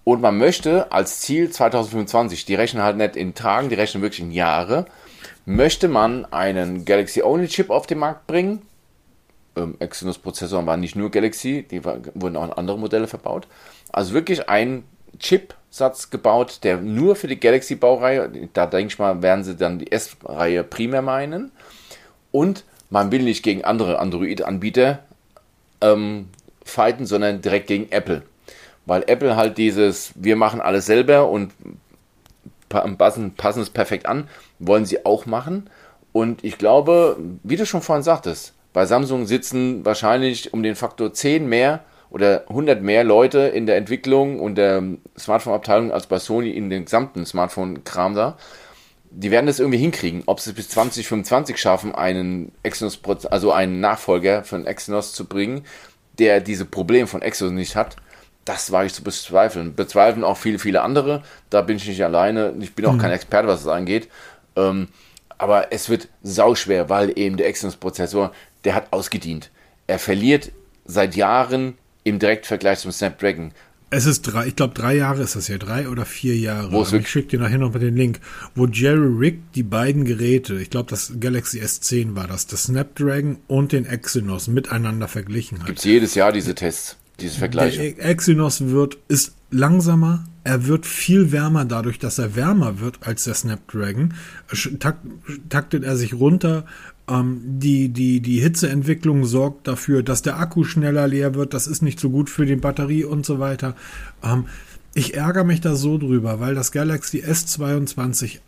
und 0.04 0.22
man 0.22 0.38
möchte 0.38 0.92
als 0.92 1.22
Ziel 1.22 1.50
2025, 1.50 2.46
die 2.46 2.56
rechnen 2.56 2.84
halt 2.84 2.98
nicht 2.98 3.16
in 3.16 3.34
Tagen, 3.34 3.70
die 3.70 3.76
rechnen 3.76 4.02
wirklich 4.02 4.22
in 4.22 4.32
Jahre, 4.32 4.86
möchte 5.46 5.88
man 5.88 6.26
einen 6.26 6.86
Galaxy-Only-Chip 6.86 7.70
auf 7.70 7.88
den 7.88 8.00
Markt 8.00 8.28
bringen. 8.28 8.62
Ähm, 9.56 9.76
Exynos-Prozessoren 9.80 10.66
waren 10.68 10.80
nicht 10.80 10.96
nur 10.96 11.12
Galaxy, 11.12 11.66
die 11.70 11.84
war, 11.84 11.98
wurden 12.14 12.38
auch 12.38 12.46
in 12.46 12.54
andere 12.54 12.80
Modelle 12.80 13.08
verbaut. 13.08 13.48
Also 13.92 14.14
wirklich 14.14 14.48
ein 14.48 14.84
Chipsatz 15.20 16.10
gebaut, 16.10 16.60
der 16.64 16.78
nur 16.78 17.16
für 17.16 17.28
die 17.28 17.40
Galaxy-Baureihe, 17.40 18.50
da 18.54 18.68
denke 18.68 18.94
ich 18.94 19.00
mal, 19.00 19.22
werden 19.22 19.44
sie 19.44 19.56
dann 19.56 19.80
die 19.80 19.92
S-Reihe 19.92 20.64
primär 20.64 21.02
meinen. 21.02 21.52
Und 22.32 22.64
man 22.90 23.12
will 23.12 23.24
nicht 23.24 23.44
gegen 23.44 23.64
andere 23.64 24.00
Android-Anbieter 24.00 25.00
ähm, 25.82 26.30
fighten, 26.64 27.06
sondern 27.06 27.42
direkt 27.42 27.68
gegen 27.68 27.92
Apple. 27.92 28.24
Weil 28.86 29.04
Apple 29.08 29.36
halt 29.36 29.58
dieses, 29.58 30.14
wir 30.16 30.36
machen 30.36 30.62
alles 30.62 30.86
selber 30.86 31.30
und 31.30 31.52
passen, 32.70 33.36
passen 33.36 33.62
es 33.62 33.70
perfekt 33.70 34.06
an, 34.06 34.28
wollen 34.60 34.86
sie 34.86 35.06
auch 35.06 35.26
machen. 35.26 35.70
Und 36.12 36.44
ich 36.44 36.58
glaube, 36.58 37.18
wie 37.44 37.56
du 37.56 37.66
schon 37.66 37.82
vorhin 37.82 38.04
sagtest, 38.04 38.54
bei 38.74 38.86
Samsung 38.86 39.26
sitzen 39.26 39.86
wahrscheinlich 39.86 40.54
um 40.54 40.64
den 40.64 40.76
Faktor 40.76 41.14
10 41.14 41.48
mehr 41.48 41.84
oder 42.10 42.44
100 42.50 42.82
mehr 42.82 43.04
Leute 43.04 43.40
in 43.40 43.66
der 43.66 43.78
Entwicklung 43.78 44.40
und 44.40 44.56
der 44.56 44.84
Smartphone-Abteilung 45.18 45.92
als 45.92 46.08
bei 46.08 46.20
Sony 46.20 46.52
in 46.52 46.70
den 46.70 46.86
gesamten 46.86 47.26
Smartphone-Kram 47.26 48.16
da 48.16 48.38
die 49.18 49.32
werden 49.32 49.46
das 49.46 49.60
irgendwie 49.60 49.78
hinkriegen. 49.78 50.24
Ob 50.26 50.40
sie 50.40 50.50
es 50.50 50.56
bis 50.56 50.70
2025 50.70 51.58
schaffen, 51.58 51.96
einen 51.96 52.52
Exynos, 52.64 53.00
also 53.32 53.52
einen 53.52 53.80
Nachfolger 53.80 54.44
von 54.44 54.66
Exynos 54.66 55.14
zu 55.14 55.26
bringen, 55.26 55.64
der 56.20 56.42
diese 56.42 56.66
Probleme 56.66 57.08
von 57.08 57.22
Exynos 57.22 57.54
nicht 57.54 57.76
hat, 57.76 57.96
das 58.44 58.72
war 58.72 58.86
ich 58.86 58.94
zu 58.94 59.04
bezweifeln. 59.04 59.74
Bezweifeln 59.74 60.24
auch 60.24 60.38
viele, 60.38 60.60
viele 60.60 60.82
andere. 60.82 61.24
Da 61.50 61.62
bin 61.62 61.78
ich 61.78 61.88
nicht 61.88 62.04
alleine. 62.04 62.54
Ich 62.60 62.76
bin 62.76 62.86
auch 62.86 62.94
mhm. 62.94 63.00
kein 63.00 63.12
Experte, 63.12 63.48
was 63.48 63.62
es 63.62 63.68
angeht. 63.68 64.10
Ähm, 64.56 64.90
aber 65.38 65.72
es 65.72 65.90
wird 65.90 66.10
sauschwer, 66.22 66.90
weil 66.90 67.18
eben 67.18 67.38
der 67.38 67.48
Exynos-Prozessor, 67.48 68.32
der 68.66 68.76
hat 68.76 68.92
ausgedient. 68.92 69.50
Er 69.88 69.98
verliert 69.98 70.52
seit 70.86 71.16
Jahren 71.16 71.78
im 72.04 72.20
Direktvergleich 72.20 72.80
zum 72.80 72.92
Snapdragon. 72.92 73.52
Es 73.96 74.06
ist 74.06 74.24
drei, 74.24 74.48
ich 74.48 74.58
glaube, 74.58 74.74
drei 74.74 74.98
Jahre 74.98 75.24
ist 75.24 75.38
das 75.38 75.48
ja, 75.48 75.58
drei 75.58 75.88
oder 75.88 76.06
vier 76.06 76.36
Jahre. 76.36 76.70
Wo 76.74 76.84
ich 76.84 77.08
schicke 77.08 77.30
dir 77.30 77.40
nachher 77.40 77.60
noch 77.60 77.72
mal 77.72 77.80
den 77.80 77.96
Link, 77.96 78.20
wo 78.54 78.68
Jerry 78.68 79.08
Rick 79.18 79.54
die 79.54 79.64
beiden 79.64 80.04
Geräte, 80.04 80.56
ich 80.56 80.70
glaube, 80.70 80.90
das 80.90 81.14
Galaxy 81.22 81.62
S10 81.62 82.14
war 82.14 82.28
das, 82.28 82.46
das 82.46 82.64
Snapdragon 82.64 83.38
und 83.48 83.72
den 83.72 83.86
Exynos 83.86 84.50
miteinander 84.50 85.08
verglichen 85.08 85.60
hat. 85.60 85.68
Gibt 85.68 85.80
es 85.80 85.86
jedes 85.86 86.14
Jahr 86.14 86.34
diese 86.34 86.56
Tests, 86.56 86.98
diese 87.22 87.40
Vergleiche. 87.40 87.94
Der 87.94 88.06
Exynos 88.06 88.68
wird, 88.68 88.98
ist 89.08 89.34
langsamer, 89.50 90.26
er 90.44 90.68
wird 90.68 90.86
viel 90.86 91.32
wärmer 91.32 91.64
dadurch, 91.64 91.98
dass 91.98 92.20
er 92.20 92.36
wärmer 92.36 92.82
wird 92.82 93.00
als 93.02 93.24
der 93.24 93.34
Snapdragon. 93.34 94.14
taktet 95.50 95.86
er 95.86 95.96
sich 95.96 96.16
runter, 96.16 96.66
die, 97.08 97.90
die, 97.90 98.20
die 98.20 98.40
Hitzeentwicklung 98.40 99.26
sorgt 99.26 99.68
dafür, 99.68 100.02
dass 100.02 100.24
der 100.24 100.40
Akku 100.40 100.64
schneller 100.64 101.08
leer 101.08 101.36
wird. 101.36 101.54
Das 101.54 101.68
ist 101.68 101.82
nicht 101.82 102.00
so 102.00 102.10
gut 102.10 102.30
für 102.30 102.46
die 102.46 102.56
Batterie 102.56 103.04
und 103.04 103.26
so 103.26 103.40
weiter. 103.40 103.76
Ähm, 104.24 104.46
ich 104.96 105.14
ärgere 105.14 105.44
mich 105.44 105.62
da 105.62 105.76
so 105.76 105.98
drüber, 105.98 106.40
weil 106.40 106.56
das 106.56 106.72
Galaxy 106.72 107.20
S22 107.20 108.40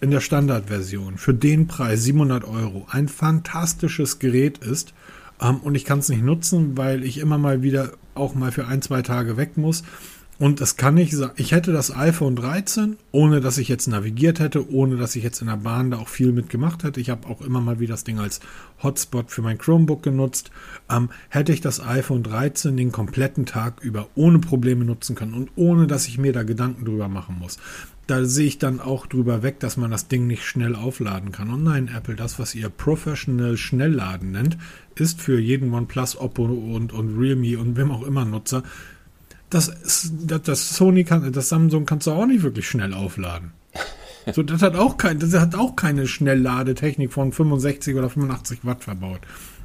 in 0.00 0.10
der 0.10 0.20
Standardversion 0.20 1.16
für 1.16 1.32
den 1.32 1.66
Preis 1.66 2.04
700 2.04 2.44
Euro 2.44 2.86
ein 2.90 3.08
fantastisches 3.08 4.18
Gerät 4.18 4.58
ist. 4.58 4.92
Ähm, 5.40 5.58
und 5.58 5.74
ich 5.74 5.86
kann 5.86 6.00
es 6.00 6.10
nicht 6.10 6.22
nutzen, 6.22 6.76
weil 6.76 7.04
ich 7.04 7.18
immer 7.18 7.38
mal 7.38 7.62
wieder 7.62 7.92
auch 8.14 8.34
mal 8.34 8.52
für 8.52 8.66
ein, 8.66 8.82
zwei 8.82 9.00
Tage 9.00 9.38
weg 9.38 9.56
muss. 9.56 9.82
Und 10.38 10.60
das 10.60 10.76
kann 10.76 10.96
ich 10.96 11.12
sagen, 11.12 11.34
ich 11.36 11.52
hätte 11.52 11.72
das 11.72 11.94
iPhone 11.94 12.34
13, 12.34 12.96
ohne 13.12 13.40
dass 13.40 13.56
ich 13.56 13.68
jetzt 13.68 13.86
navigiert 13.86 14.40
hätte, 14.40 14.68
ohne 14.72 14.96
dass 14.96 15.14
ich 15.14 15.22
jetzt 15.22 15.40
in 15.40 15.46
der 15.46 15.56
Bahn 15.56 15.92
da 15.92 15.98
auch 15.98 16.08
viel 16.08 16.32
mitgemacht 16.32 16.82
hätte. 16.82 17.00
Ich 17.00 17.08
habe 17.10 17.28
auch 17.28 17.40
immer 17.40 17.60
mal 17.60 17.78
wieder 17.78 17.94
das 17.94 18.02
Ding 18.02 18.18
als 18.18 18.40
Hotspot 18.82 19.30
für 19.30 19.42
mein 19.42 19.58
Chromebook 19.58 20.02
genutzt. 20.02 20.50
Ähm, 20.90 21.10
hätte 21.28 21.52
ich 21.52 21.60
das 21.60 21.80
iPhone 21.80 22.24
13 22.24 22.76
den 22.76 22.90
kompletten 22.90 23.46
Tag 23.46 23.82
über 23.82 24.08
ohne 24.16 24.40
Probleme 24.40 24.84
nutzen 24.84 25.14
können 25.14 25.34
und 25.34 25.50
ohne 25.54 25.86
dass 25.86 26.08
ich 26.08 26.18
mir 26.18 26.32
da 26.32 26.42
Gedanken 26.42 26.84
drüber 26.84 27.08
machen 27.08 27.36
muss. 27.38 27.58
Da 28.08 28.24
sehe 28.24 28.46
ich 28.46 28.58
dann 28.58 28.80
auch 28.80 29.06
drüber 29.06 29.42
weg, 29.42 29.60
dass 29.60 29.76
man 29.76 29.90
das 29.90 30.08
Ding 30.08 30.26
nicht 30.26 30.44
schnell 30.44 30.74
aufladen 30.74 31.32
kann. 31.32 31.48
Und 31.48 31.62
nein, 31.62 31.88
Apple, 31.94 32.16
das, 32.16 32.38
was 32.38 32.54
ihr 32.54 32.68
Professional 32.68 33.56
Schnellladen 33.56 34.32
nennt, 34.32 34.58
ist 34.96 35.22
für 35.22 35.38
jeden 35.38 35.72
OnePlus, 35.72 36.18
Oppo 36.18 36.44
und, 36.44 36.92
und 36.92 37.18
Realme 37.18 37.58
und 37.58 37.76
wem 37.76 37.90
auch 37.90 38.02
immer 38.02 38.24
Nutzer 38.24 38.62
das, 39.54 40.12
das, 40.42 40.74
Sony 40.74 41.04
kann, 41.04 41.30
das 41.32 41.48
Samsung 41.48 41.86
kannst 41.86 42.06
du 42.06 42.12
auch 42.12 42.26
nicht 42.26 42.42
wirklich 42.42 42.68
schnell 42.68 42.92
aufladen. 42.92 43.52
So, 44.32 44.42
das 44.42 44.62
hat 44.62 44.74
auch 44.74 44.96
kein, 44.96 45.18
das 45.18 45.34
hat 45.34 45.54
auch 45.54 45.76
keine 45.76 46.06
Schnellladetechnik 46.06 47.12
von 47.12 47.30
65 47.30 47.94
oder 47.94 48.08
85 48.08 48.60
Watt 48.64 48.84
verbaut. 48.84 49.20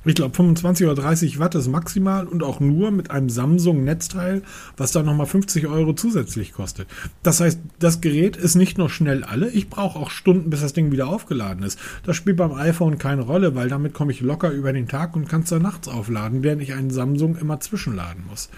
Ich 0.06 0.16
glaube 0.16 0.36
25 0.36 0.86
oder 0.86 1.02
30 1.02 1.40
Watt 1.40 1.56
ist 1.56 1.68
maximal 1.68 2.26
und 2.26 2.42
auch 2.42 2.60
nur 2.60 2.92
mit 2.92 3.12
einem 3.12 3.30
Samsung 3.30 3.84
Netzteil, 3.84 4.44
was 4.78 4.92
dann 4.92 5.06
nochmal 5.06 5.28
50 5.28 5.68
Euro 5.68 5.94
zusätzlich 5.94 6.54
kostet. 6.54 6.88
Das 7.22 7.42
heißt, 7.42 7.60
das 7.80 8.00
Gerät 8.00 8.38
ist 8.38 8.56
nicht 8.56 8.78
nur 8.78 8.90
schnell 8.90 9.24
alle, 9.24 9.50
ich 9.50 9.70
brauche 9.70 10.00
auch 10.00 10.10
Stunden, 10.10 10.50
bis 10.50 10.62
das 10.62 10.74
Ding 10.74 10.92
wieder 10.92 11.10
aufgeladen 11.10 11.64
ist. 11.64 11.80
Das 12.06 12.16
spielt 12.16 12.38
beim 12.38 12.54
iPhone 12.54 12.98
keine 12.98 13.24
Rolle, 13.24 13.56
weil 13.56 13.68
damit 13.68 13.94
komme 13.94 14.12
ich 14.12 14.22
locker 14.22 14.52
über 14.52 14.72
den 14.72 14.88
Tag 14.88 15.16
und 15.16 15.28
kann 15.28 15.42
es 15.42 15.50
dann 15.50 15.64
nachts 15.64 15.88
aufladen, 15.88 16.44
während 16.44 16.62
ich 16.62 16.74
einen 16.74 16.92
Samsung 16.92 17.38
immer 17.38 17.60
zwischenladen 17.60 18.26
muss. 18.28 18.50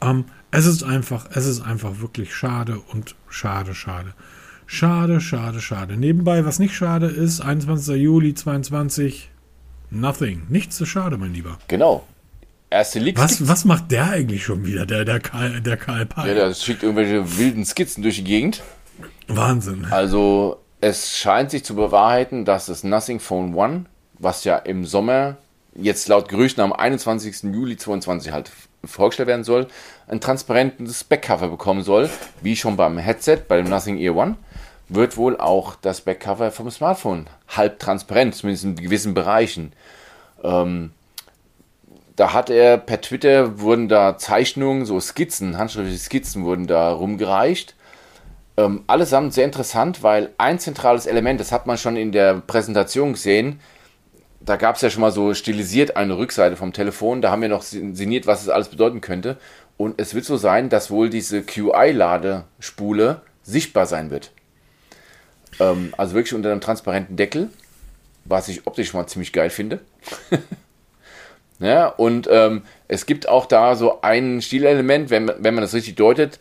Ähm, 0.00 0.24
es 0.50 0.66
ist 0.66 0.82
einfach, 0.82 1.26
es 1.34 1.46
ist 1.46 1.60
einfach 1.60 2.00
wirklich 2.00 2.34
schade 2.34 2.80
und 2.92 3.14
schade, 3.28 3.74
schade. 3.74 4.14
Schade, 4.66 5.20
schade, 5.20 5.60
schade. 5.60 5.96
Nebenbei, 5.96 6.44
was 6.44 6.58
nicht 6.58 6.74
schade 6.74 7.06
ist, 7.06 7.40
21. 7.40 7.96
Juli 7.96 8.34
22, 8.34 9.30
nothing. 9.90 10.42
Nichts 10.48 10.76
zu 10.76 10.86
schade, 10.86 11.18
mein 11.18 11.34
Lieber. 11.34 11.58
Genau. 11.68 12.04
Erste 12.68 12.98
Leaks. 12.98 13.20
Was, 13.20 13.46
was 13.46 13.64
macht 13.64 13.92
der 13.92 14.10
eigentlich 14.10 14.44
schon 14.44 14.64
wieder, 14.64 14.84
der, 14.86 15.04
der 15.04 15.20
Karl, 15.20 15.60
der 15.60 15.76
Karl 15.76 16.04
Pei? 16.04 16.28
Ja, 16.28 16.34
der 16.34 16.54
schickt 16.54 16.82
irgendwelche 16.82 17.38
wilden 17.38 17.64
Skizzen 17.64 18.02
durch 18.02 18.16
die 18.16 18.24
Gegend. 18.24 18.62
Wahnsinn. 19.28 19.86
Also, 19.90 20.60
es 20.80 21.16
scheint 21.16 21.52
sich 21.52 21.64
zu 21.64 21.76
bewahrheiten, 21.76 22.44
dass 22.44 22.66
das 22.66 22.82
Nothing 22.82 23.20
Phone 23.20 23.54
One, 23.54 23.86
was 24.18 24.42
ja 24.44 24.56
im 24.56 24.84
Sommer 24.84 25.36
jetzt 25.74 26.08
laut 26.08 26.28
Gerüchten 26.28 26.62
am 26.62 26.72
21. 26.72 27.44
Juli 27.54 27.76
22 27.76 28.32
halt 28.32 28.50
vorgestellt 28.88 29.28
werden 29.28 29.44
soll, 29.44 29.66
ein 30.08 30.20
transparentes 30.20 31.04
Backcover 31.04 31.48
bekommen 31.48 31.82
soll, 31.82 32.10
wie 32.42 32.56
schon 32.56 32.76
beim 32.76 32.98
Headset, 32.98 33.38
bei 33.48 33.56
dem 33.56 33.68
Nothing 33.68 33.98
Ear 33.98 34.16
One 34.16 34.36
wird 34.88 35.16
wohl 35.16 35.36
auch 35.36 35.74
das 35.76 36.00
Backcover 36.00 36.50
vom 36.50 36.70
Smartphone 36.70 37.26
halb 37.48 37.78
transparent, 37.78 38.34
zumindest 38.34 38.64
in 38.64 38.76
gewissen 38.76 39.14
Bereichen. 39.14 39.72
Ähm, 40.44 40.92
da 42.14 42.32
hat 42.32 42.50
er 42.50 42.78
per 42.78 43.00
Twitter 43.00 43.60
wurden 43.60 43.88
da 43.88 44.16
Zeichnungen, 44.16 44.86
so 44.86 45.00
Skizzen, 45.00 45.58
handschriftliche 45.58 45.98
Skizzen 45.98 46.44
wurden 46.44 46.66
da 46.66 46.92
rumgereicht. 46.92 47.74
Ähm, 48.56 48.84
allesamt 48.86 49.34
sehr 49.34 49.44
interessant, 49.44 50.02
weil 50.02 50.30
ein 50.38 50.58
zentrales 50.58 51.06
Element, 51.06 51.40
das 51.40 51.52
hat 51.52 51.66
man 51.66 51.76
schon 51.76 51.96
in 51.96 52.12
der 52.12 52.34
Präsentation 52.34 53.12
gesehen, 53.12 53.60
da 54.46 54.56
gab 54.56 54.76
es 54.76 54.82
ja 54.82 54.90
schon 54.90 55.00
mal 55.00 55.10
so 55.10 55.34
stilisiert 55.34 55.96
eine 55.96 56.16
Rückseite 56.16 56.56
vom 56.56 56.72
Telefon, 56.72 57.20
da 57.20 57.30
haben 57.30 57.42
wir 57.42 57.48
noch 57.48 57.62
sinniert, 57.62 58.26
was 58.26 58.42
es 58.42 58.48
alles 58.48 58.68
bedeuten 58.68 59.00
könnte. 59.00 59.36
Und 59.76 60.00
es 60.00 60.14
wird 60.14 60.24
so 60.24 60.36
sein, 60.36 60.70
dass 60.70 60.90
wohl 60.90 61.10
diese 61.10 61.42
QI-Ladespule 61.42 63.20
sichtbar 63.42 63.86
sein 63.86 64.10
wird. 64.10 64.30
Ähm, 65.60 65.92
also 65.98 66.14
wirklich 66.14 66.34
unter 66.34 66.50
einem 66.50 66.60
transparenten 66.60 67.16
Deckel, 67.16 67.50
was 68.24 68.48
ich 68.48 68.66
optisch 68.66 68.94
mal 68.94 69.06
ziemlich 69.06 69.32
geil 69.32 69.50
finde. 69.50 69.80
ja, 71.58 71.88
und 71.88 72.28
ähm, 72.30 72.62
es 72.88 73.04
gibt 73.04 73.28
auch 73.28 73.46
da 73.46 73.74
so 73.74 74.00
ein 74.00 74.40
Stilelement, 74.40 75.10
wenn, 75.10 75.26
wenn 75.26 75.54
man 75.54 75.62
das 75.62 75.74
richtig 75.74 75.96
deutet, 75.96 76.38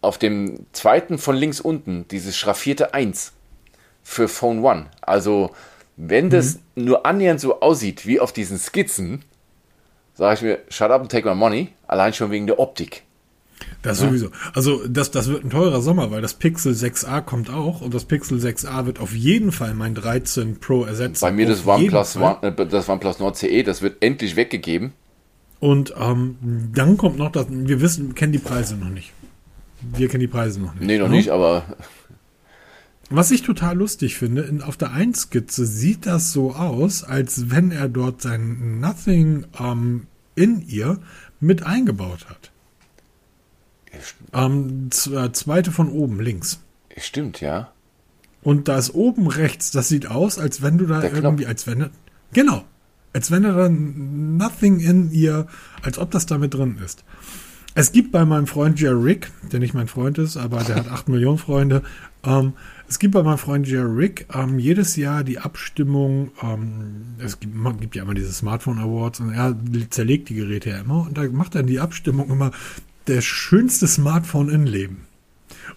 auf 0.00 0.18
dem 0.18 0.66
zweiten 0.72 1.18
von 1.18 1.36
links 1.36 1.60
unten, 1.60 2.06
dieses 2.08 2.36
schraffierte 2.36 2.94
1 2.94 3.32
für 4.02 4.28
Phone 4.28 4.64
One. 4.64 4.86
Also, 5.00 5.50
wenn 5.96 6.30
das 6.30 6.58
mhm. 6.74 6.84
nur 6.84 7.06
annähernd 7.06 7.40
so 7.40 7.60
aussieht 7.60 8.06
wie 8.06 8.20
auf 8.20 8.32
diesen 8.32 8.58
Skizzen, 8.58 9.22
sage 10.14 10.34
ich 10.34 10.42
mir, 10.42 10.58
shut 10.68 10.90
up 10.90 11.00
and 11.00 11.10
take 11.10 11.28
my 11.28 11.34
money, 11.34 11.68
allein 11.86 12.12
schon 12.12 12.30
wegen 12.30 12.46
der 12.46 12.58
Optik. 12.58 13.02
Das 13.82 14.00
ja. 14.00 14.08
sowieso. 14.08 14.30
Also 14.54 14.86
das, 14.86 15.10
das 15.10 15.28
wird 15.28 15.44
ein 15.44 15.50
teurer 15.50 15.80
Sommer, 15.82 16.10
weil 16.10 16.22
das 16.22 16.34
Pixel 16.34 16.72
6a 16.72 17.20
kommt 17.20 17.50
auch 17.50 17.80
und 17.80 17.94
das 17.94 18.04
Pixel 18.04 18.38
6a 18.38 18.86
wird 18.86 19.00
auf 19.00 19.12
jeden 19.12 19.52
Fall 19.52 19.74
mein 19.74 19.94
13 19.94 20.60
Pro 20.60 20.84
ersetzen. 20.84 21.20
Bei 21.20 21.32
mir 21.32 21.46
das 21.46 21.66
OnePlus, 21.66 22.16
äh, 22.16 22.66
das 22.66 22.88
OnePlus 22.88 23.18
Nord 23.18 23.36
CE, 23.36 23.62
das 23.62 23.82
wird 23.82 24.02
endlich 24.02 24.36
weggegeben. 24.36 24.92
Und 25.60 25.94
ähm, 25.98 26.36
dann 26.74 26.96
kommt 26.96 27.18
noch 27.18 27.30
das, 27.30 27.46
wir 27.48 27.80
wissen, 27.80 28.14
kennen 28.14 28.32
die 28.32 28.38
Preise 28.38 28.76
noch 28.76 28.88
nicht. 28.88 29.12
Wir 29.80 30.08
kennen 30.08 30.20
die 30.20 30.28
Preise 30.28 30.60
noch 30.60 30.74
nicht. 30.74 30.84
Nee, 30.84 30.98
noch 30.98 31.08
ne? 31.08 31.16
nicht, 31.16 31.30
aber... 31.30 31.64
Was 33.14 33.30
ich 33.30 33.42
total 33.42 33.76
lustig 33.76 34.16
finde, 34.16 34.42
in, 34.42 34.62
auf 34.62 34.76
der 34.76 34.90
1-Skizze 34.92 35.66
sieht 35.66 36.06
das 36.06 36.32
so 36.32 36.54
aus, 36.54 37.04
als 37.04 37.50
wenn 37.50 37.70
er 37.70 37.88
dort 37.88 38.22
sein 38.22 38.80
Nothing 38.80 39.44
ähm, 39.58 40.06
in 40.34 40.66
ihr 40.66 40.98
mit 41.38 41.62
eingebaut 41.64 42.26
hat. 42.30 42.50
Ähm, 44.32 44.88
äh, 45.12 45.30
zweite 45.32 45.72
von 45.72 45.90
oben, 45.90 46.20
links. 46.20 46.60
Stimmt, 46.96 47.40
ja. 47.40 47.70
Und 48.42 48.68
da 48.68 48.78
ist 48.78 48.94
oben 48.94 49.28
rechts, 49.28 49.70
das 49.70 49.88
sieht 49.88 50.06
aus, 50.06 50.38
als 50.38 50.62
wenn 50.62 50.78
du 50.78 50.86
da 50.86 51.00
Der 51.00 51.12
irgendwie, 51.12 51.44
Knopf. 51.44 51.48
als 51.48 51.66
wenn, 51.66 51.90
genau, 52.32 52.64
als 53.12 53.30
wenn 53.30 53.42
da 53.42 53.52
dann 53.52 54.36
nothing 54.38 54.80
in 54.80 55.12
ihr, 55.12 55.46
als 55.82 55.98
ob 55.98 56.10
das 56.10 56.26
da 56.26 56.38
mit 56.38 56.54
drin 56.54 56.78
ist. 56.84 57.04
Es 57.74 57.92
gibt 57.92 58.12
bei 58.12 58.24
meinem 58.26 58.46
Freund 58.46 58.78
Jerry 58.78 59.02
Rick, 59.02 59.30
der 59.50 59.58
nicht 59.58 59.72
mein 59.72 59.88
Freund 59.88 60.18
ist, 60.18 60.36
aber 60.36 60.62
der 60.62 60.76
hat 60.76 60.88
8 60.88 61.08
Millionen 61.08 61.38
Freunde, 61.38 61.82
ähm, 62.22 62.52
es 62.86 62.98
gibt 62.98 63.14
bei 63.14 63.22
meinem 63.22 63.38
Freund 63.38 63.66
Jerry 63.66 63.90
Rick 63.90 64.26
ähm, 64.34 64.58
jedes 64.58 64.96
Jahr 64.96 65.24
die 65.24 65.38
Abstimmung, 65.38 66.30
ähm, 66.42 67.16
es 67.18 67.40
gibt, 67.40 67.54
gibt, 67.80 67.96
ja 67.96 68.02
immer 68.02 68.12
diese 68.12 68.32
Smartphone 68.32 68.78
Awards 68.78 69.20
und 69.20 69.32
er 69.32 69.56
zerlegt 69.88 70.28
die 70.28 70.34
Geräte 70.34 70.70
ja 70.70 70.80
immer 70.80 71.06
und 71.06 71.16
da 71.16 71.22
macht 71.30 71.54
dann 71.54 71.66
die 71.66 71.80
Abstimmung 71.80 72.30
immer, 72.30 72.50
der 73.06 73.22
schönste 73.22 73.86
Smartphone 73.86 74.50
in 74.50 74.66
Leben. 74.66 75.06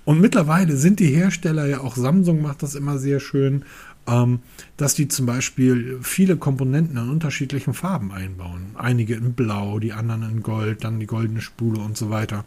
Und 0.04 0.20
mittlerweile 0.20 0.76
sind 0.76 1.00
die 1.00 1.08
Hersteller 1.08 1.66
ja 1.66 1.80
auch, 1.80 1.96
Samsung 1.96 2.42
macht 2.42 2.62
das 2.62 2.76
immer 2.76 2.98
sehr 2.98 3.22
schön, 3.22 3.64
ähm, 4.08 4.40
dass 4.78 4.94
die 4.94 5.08
zum 5.08 5.26
Beispiel 5.26 6.00
viele 6.02 6.38
Komponenten 6.38 6.98
in 6.98 7.10
unterschiedlichen 7.10 7.74
Farben 7.74 8.12
einbauen. 8.12 8.68
Einige 8.76 9.16
in 9.16 9.34
Blau, 9.34 9.80
die 9.80 9.94
anderen 9.94 10.24
in 10.24 10.44
Gold, 10.44 10.84
dann 10.84 11.00
die 11.00 11.08
goldene 11.08 11.42
Spule 11.42 11.80
und 11.80 11.98
so 11.98 12.10
weiter. 12.10 12.46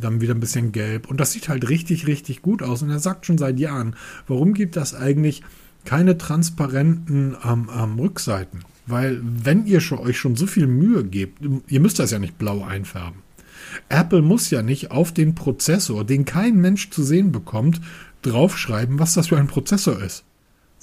Dann 0.00 0.20
wieder 0.20 0.34
ein 0.34 0.40
bisschen 0.40 0.72
gelb. 0.72 1.08
Und 1.08 1.20
das 1.20 1.32
sieht 1.32 1.48
halt 1.48 1.68
richtig, 1.68 2.06
richtig 2.06 2.42
gut 2.42 2.62
aus. 2.62 2.82
Und 2.82 2.90
er 2.90 2.98
sagt 2.98 3.26
schon 3.26 3.38
seit 3.38 3.58
Jahren, 3.60 3.96
warum 4.26 4.54
gibt 4.54 4.76
das 4.76 4.94
eigentlich 4.94 5.42
keine 5.84 6.18
transparenten 6.18 7.36
ähm, 7.44 7.68
ähm, 7.76 7.98
Rückseiten? 7.98 8.60
Weil 8.86 9.20
wenn 9.22 9.66
ihr 9.66 9.80
schon, 9.80 9.98
euch 9.98 10.18
schon 10.18 10.36
so 10.36 10.46
viel 10.46 10.66
Mühe 10.66 11.04
gebt, 11.04 11.38
ihr 11.68 11.80
müsst 11.80 11.98
das 11.98 12.10
ja 12.10 12.18
nicht 12.18 12.38
blau 12.38 12.64
einfärben. 12.64 13.22
Apple 13.88 14.22
muss 14.22 14.50
ja 14.50 14.62
nicht 14.62 14.90
auf 14.90 15.12
den 15.12 15.34
Prozessor, 15.34 16.04
den 16.04 16.24
kein 16.24 16.56
Mensch 16.56 16.90
zu 16.90 17.02
sehen 17.02 17.32
bekommt, 17.32 17.80
draufschreiben, 18.22 18.98
was 18.98 19.14
das 19.14 19.28
für 19.28 19.38
ein 19.38 19.46
Prozessor 19.46 20.00
ist. 20.00 20.24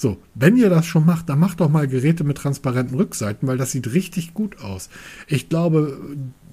So, 0.01 0.17
wenn 0.33 0.57
ihr 0.57 0.71
das 0.71 0.87
schon 0.87 1.05
macht, 1.05 1.29
dann 1.29 1.37
macht 1.37 1.59
doch 1.59 1.69
mal 1.69 1.87
Geräte 1.87 2.23
mit 2.23 2.39
transparenten 2.39 2.97
Rückseiten, 2.97 3.47
weil 3.47 3.59
das 3.59 3.69
sieht 3.69 3.93
richtig 3.93 4.33
gut 4.33 4.59
aus. 4.63 4.89
Ich 5.27 5.47
glaube, 5.47 5.95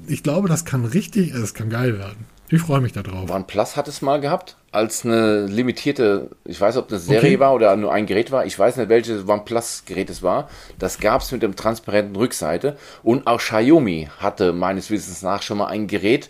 ich 0.07 0.23
glaube, 0.23 0.49
das 0.49 0.67
kann 0.67 0.85
richtig, 0.85 1.33
es 1.33 1.55
kann 1.55 1.71
geil 1.71 1.99
werden. 1.99 2.27
Ich 2.51 2.61
freue 2.61 2.83
mich 2.83 2.93
darauf. 2.93 3.31
OnePlus 3.31 3.75
hat 3.75 3.89
es 3.89 4.03
mal 4.03 4.21
gehabt, 4.21 4.59
als 4.71 5.07
eine 5.07 5.47
limitierte, 5.47 6.29
ich 6.45 6.61
weiß, 6.61 6.77
ob 6.77 6.89
das 6.89 7.07
Serie 7.07 7.37
okay. 7.37 7.41
war 7.41 7.55
oder 7.55 7.75
nur 7.77 7.91
ein 7.91 8.05
Gerät 8.05 8.31
war. 8.31 8.45
Ich 8.45 8.59
weiß 8.59 8.77
nicht, 8.77 8.91
welches 8.91 9.27
OnePlus-Gerät 9.27 10.11
es 10.11 10.23
war. 10.23 10.51
Das 10.79 11.01
gab 11.01 11.23
es 11.23 11.33
mit 11.33 11.43
dem 11.43 11.57
transparenten 11.57 12.17
Rückseite. 12.17 12.77
Und 13.03 13.27
auch 13.27 13.39
Xiaomi 13.39 14.11
hatte 14.19 14.53
meines 14.53 14.91
Wissens 14.91 15.23
nach 15.23 15.41
schon 15.41 15.57
mal 15.57 15.69
ein 15.69 15.87
Gerät, 15.87 16.29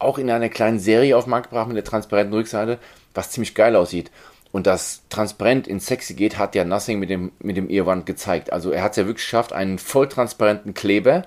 auch 0.00 0.18
in 0.18 0.28
einer 0.28 0.48
kleinen 0.48 0.80
Serie 0.80 1.16
auf 1.16 1.24
den 1.24 1.30
Markt 1.30 1.50
gebracht 1.50 1.68
mit 1.68 1.76
der 1.76 1.84
transparenten 1.84 2.34
Rückseite, 2.34 2.80
was 3.14 3.30
ziemlich 3.30 3.54
geil 3.54 3.76
aussieht. 3.76 4.10
Und 4.50 4.66
das 4.66 5.02
transparent 5.10 5.68
in 5.68 5.78
sexy 5.78 6.14
geht, 6.14 6.38
hat 6.38 6.54
ja 6.54 6.64
Nothing 6.64 6.98
mit 6.98 7.10
dem, 7.10 7.32
mit 7.38 7.56
dem 7.56 7.68
Earwand 7.68 8.06
gezeigt. 8.06 8.52
Also 8.52 8.70
er 8.70 8.82
hat 8.82 8.92
es 8.92 8.96
ja 8.96 9.06
wirklich 9.06 9.24
geschafft, 9.24 9.52
einen 9.52 9.78
volltransparenten 9.78 10.72
Kleber 10.74 11.24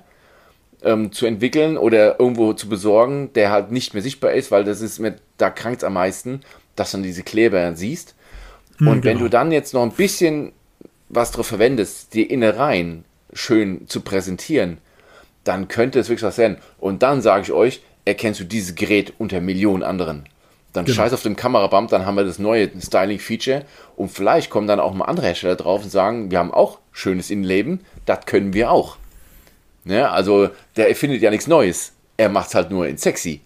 ähm, 0.81 1.11
zu 1.11 1.27
entwickeln 1.27 1.77
oder 1.77 2.19
irgendwo 2.19 2.53
zu 2.53 2.67
besorgen, 2.67 3.31
der 3.33 3.51
halt 3.51 3.71
nicht 3.71 3.93
mehr 3.93 4.01
sichtbar 4.01 4.31
ist, 4.31 4.49
weil 4.49 4.63
das 4.63 4.81
ist 4.81 4.99
mir, 4.99 5.15
da 5.37 5.49
krankt 5.51 5.81
es 5.81 5.83
am 5.83 5.93
meisten, 5.93 6.41
dass 6.75 6.91
du 6.91 6.97
dann 6.97 7.03
diese 7.03 7.23
Kleber 7.23 7.75
siehst. 7.75 8.15
Hm, 8.77 8.87
Und 8.87 9.01
genau. 9.01 9.05
wenn 9.05 9.19
du 9.19 9.29
dann 9.29 9.51
jetzt 9.51 9.73
noch 9.73 9.83
ein 9.83 9.91
bisschen 9.91 10.53
was 11.09 11.31
drauf 11.31 11.47
verwendest, 11.47 12.13
die 12.13 12.23
Innereien 12.23 13.05
schön 13.33 13.87
zu 13.87 14.01
präsentieren, 14.01 14.79
dann 15.43 15.67
könnte 15.67 15.99
es 15.99 16.09
wirklich 16.09 16.23
was 16.23 16.35
sein. 16.35 16.57
Und 16.79 17.03
dann 17.03 17.21
sage 17.21 17.43
ich 17.43 17.51
euch, 17.51 17.81
erkennst 18.05 18.39
du 18.39 18.45
dieses 18.45 18.75
Gerät 18.75 19.13
unter 19.17 19.41
Millionen 19.41 19.83
anderen. 19.83 20.25
Dann 20.73 20.85
genau. 20.85 20.95
scheiß 20.95 21.13
auf 21.13 21.23
dem 21.23 21.35
Kamerabump, 21.35 21.89
dann 21.89 22.05
haben 22.05 22.15
wir 22.15 22.23
das 22.23 22.39
neue 22.39 22.69
Styling-Feature 22.79 23.65
und 23.97 24.09
vielleicht 24.09 24.49
kommen 24.49 24.67
dann 24.67 24.79
auch 24.79 24.93
mal 24.93 25.05
andere 25.05 25.27
Hersteller 25.27 25.55
drauf 25.55 25.83
und 25.83 25.89
sagen, 25.89 26.31
wir 26.31 26.39
haben 26.39 26.53
auch 26.53 26.79
schönes 26.91 27.29
Innenleben, 27.29 27.81
das 28.05 28.25
können 28.25 28.53
wir 28.53 28.71
auch. 28.71 28.97
Ne? 29.83 30.09
Also 30.09 30.49
der 30.77 30.89
erfindet 30.89 31.21
ja 31.21 31.29
nichts 31.29 31.47
Neues. 31.47 31.93
Er 32.17 32.29
macht 32.29 32.49
es 32.49 32.55
halt 32.55 32.71
nur 32.71 32.87
in 32.87 32.97
sexy. 32.97 33.41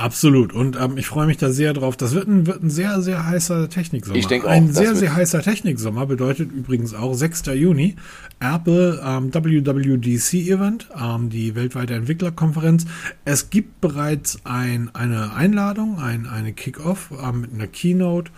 Absolut. 0.00 0.52
Und 0.54 0.76
ähm, 0.80 0.96
ich 0.96 1.06
freue 1.06 1.26
mich 1.26 1.36
da 1.36 1.50
sehr 1.50 1.74
drauf. 1.74 1.96
Das 1.96 2.14
wird 2.14 2.26
ein, 2.26 2.46
wird 2.46 2.62
ein 2.62 2.70
sehr, 2.70 3.02
sehr 3.02 3.26
heißer 3.26 3.68
Techniksommer. 3.68 4.16
Ich 4.18 4.26
denke 4.26 4.46
auch, 4.46 4.50
Ein 4.50 4.72
sehr, 4.72 4.96
sehr 4.96 5.14
heißer 5.14 5.42
Techniksommer 5.42 6.06
bedeutet 6.06 6.50
übrigens 6.52 6.94
auch 6.94 7.12
6. 7.12 7.42
Juni 7.54 7.96
Apple 8.40 9.02
ähm, 9.04 9.32
WWDC 9.34 10.34
Event, 10.48 10.88
ähm, 10.98 11.28
die 11.28 11.54
weltweite 11.54 11.94
Entwicklerkonferenz. 11.94 12.86
Es 13.26 13.50
gibt 13.50 13.80
bereits 13.82 14.40
ein, 14.44 14.90
eine 14.94 15.34
Einladung, 15.34 15.98
ein, 15.98 16.26
eine 16.26 16.52
Kickoff 16.54 17.10
ähm, 17.22 17.42
mit 17.42 17.52
einer 17.52 17.66
Keynote. 17.66 18.30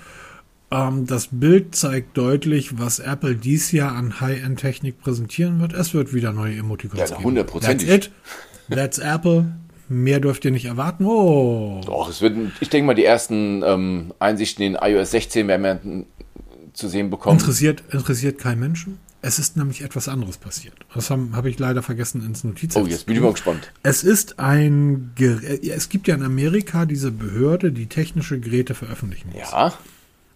Ähm, 0.73 1.07
das 1.07 1.29
Bild 1.31 1.77
zeigt 1.77 2.17
deutlich, 2.17 2.79
was 2.79 2.99
Apple 2.99 3.37
dies 3.37 3.71
Jahr 3.71 3.95
an 3.95 4.21
High-End-Technik 4.21 5.01
präsentieren 5.01 5.61
wird. 5.61 5.75
Es 5.75 5.95
wird 5.95 6.13
wieder 6.13 6.33
neue 6.33 6.57
Emoticons 6.57 6.99
Ja, 6.99 7.07
geben. 7.07 7.23
hundertprozentig. 7.23 7.89
That's 7.89 8.07
it. 8.07 8.13
That's 8.71 8.99
Apple. 8.99 9.53
Mehr 9.89 10.21
dürft 10.21 10.45
ihr 10.45 10.51
nicht 10.51 10.67
erwarten. 10.67 11.05
Oh. 11.05 11.81
Doch, 11.85 12.09
es 12.09 12.23
wird, 12.23 12.37
ich 12.61 12.69
denke 12.71 12.87
mal, 12.87 12.95
die 12.95 13.05
ersten 13.05 13.63
ähm, 13.65 14.15
Einsichten 14.19 14.65
in 14.65 14.75
iOS 14.81 15.11
16 15.11 15.49
werden 15.49 15.63
wir 15.63 16.05
zu 16.73 16.89
sehen 16.89 17.11
bekommen. 17.11 17.39
Interessiert, 17.39 17.83
interessiert 17.91 18.39
kein 18.39 18.59
Menschen. 18.59 18.99
Es 19.25 19.39
ist 19.39 19.57
nämlich 19.57 19.83
etwas 19.83 20.09
anderes 20.09 20.37
passiert. 20.37 20.75
Das 20.95 21.11
habe 21.11 21.29
hab 21.33 21.47
ich 21.47 21.59
leider 21.59 21.83
vergessen 21.83 22.27
ins 22.27 22.43
Notiz. 22.43 22.75
Oh, 22.75 22.87
jetzt 22.87 23.07
bin 23.07 23.15
ich 23.15 23.23
mal 23.23 23.33
gespannt. 23.33 23.71
Es 23.85 24.03
ist 24.03 24.41
ein, 24.41 25.13
ja, 25.17 25.75
es 25.75 25.89
gibt 25.89 26.09
ja 26.09 26.17
in 26.17 26.25
Amerika 26.25 26.87
diese 26.87 27.13
Behörde, 27.13 27.71
die 27.71 27.87
technische 27.87 28.41
Geräte 28.41 28.75
veröffentlichen 28.75 29.31
muss. 29.31 29.51
Ja, 29.51 29.73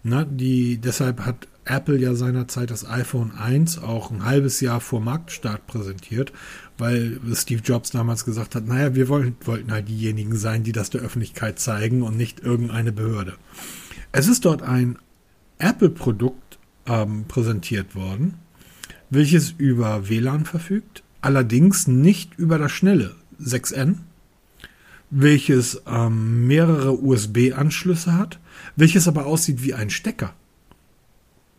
Ne, 0.03 0.25
die, 0.29 0.77
deshalb 0.77 1.25
hat 1.25 1.49
Apple 1.69 1.97
ja 1.97 2.15
seinerzeit 2.15 2.71
das 2.71 2.87
iPhone 2.87 3.31
1 3.31 3.79
auch 3.79 4.11
ein 4.11 4.25
halbes 4.25 4.61
Jahr 4.61 4.81
vor 4.81 5.01
Marktstart 5.01 5.67
präsentiert, 5.67 6.33
weil 6.77 7.19
Steve 7.33 7.61
Jobs 7.63 7.91
damals 7.91 8.25
gesagt 8.25 8.55
hat, 8.55 8.67
naja, 8.67 8.95
wir 8.95 9.07
wollen, 9.07 9.35
wollten 9.45 9.71
halt 9.71 9.87
diejenigen 9.87 10.35
sein, 10.35 10.63
die 10.63 10.71
das 10.71 10.89
der 10.89 11.01
Öffentlichkeit 11.01 11.59
zeigen 11.59 12.01
und 12.01 12.17
nicht 12.17 12.39
irgendeine 12.39 12.91
Behörde. 12.91 13.35
Es 14.11 14.27
ist 14.27 14.45
dort 14.45 14.61
ein 14.61 14.97
Apple-Produkt 15.59 16.59
ähm, 16.85 17.25
präsentiert 17.27 17.95
worden, 17.95 18.35
welches 19.09 19.51
über 19.51 20.09
WLAN 20.09 20.45
verfügt, 20.45 21.03
allerdings 21.21 21.87
nicht 21.87 22.37
über 22.37 22.57
das 22.57 22.71
schnelle 22.71 23.15
6N, 23.41 23.95
welches 25.09 25.81
ähm, 25.87 26.47
mehrere 26.47 26.99
USB-Anschlüsse 27.01 28.13
hat, 28.13 28.39
welches 28.75 29.07
aber 29.07 29.25
aussieht 29.25 29.63
wie 29.63 29.73
ein 29.73 29.89
Stecker. 29.89 30.33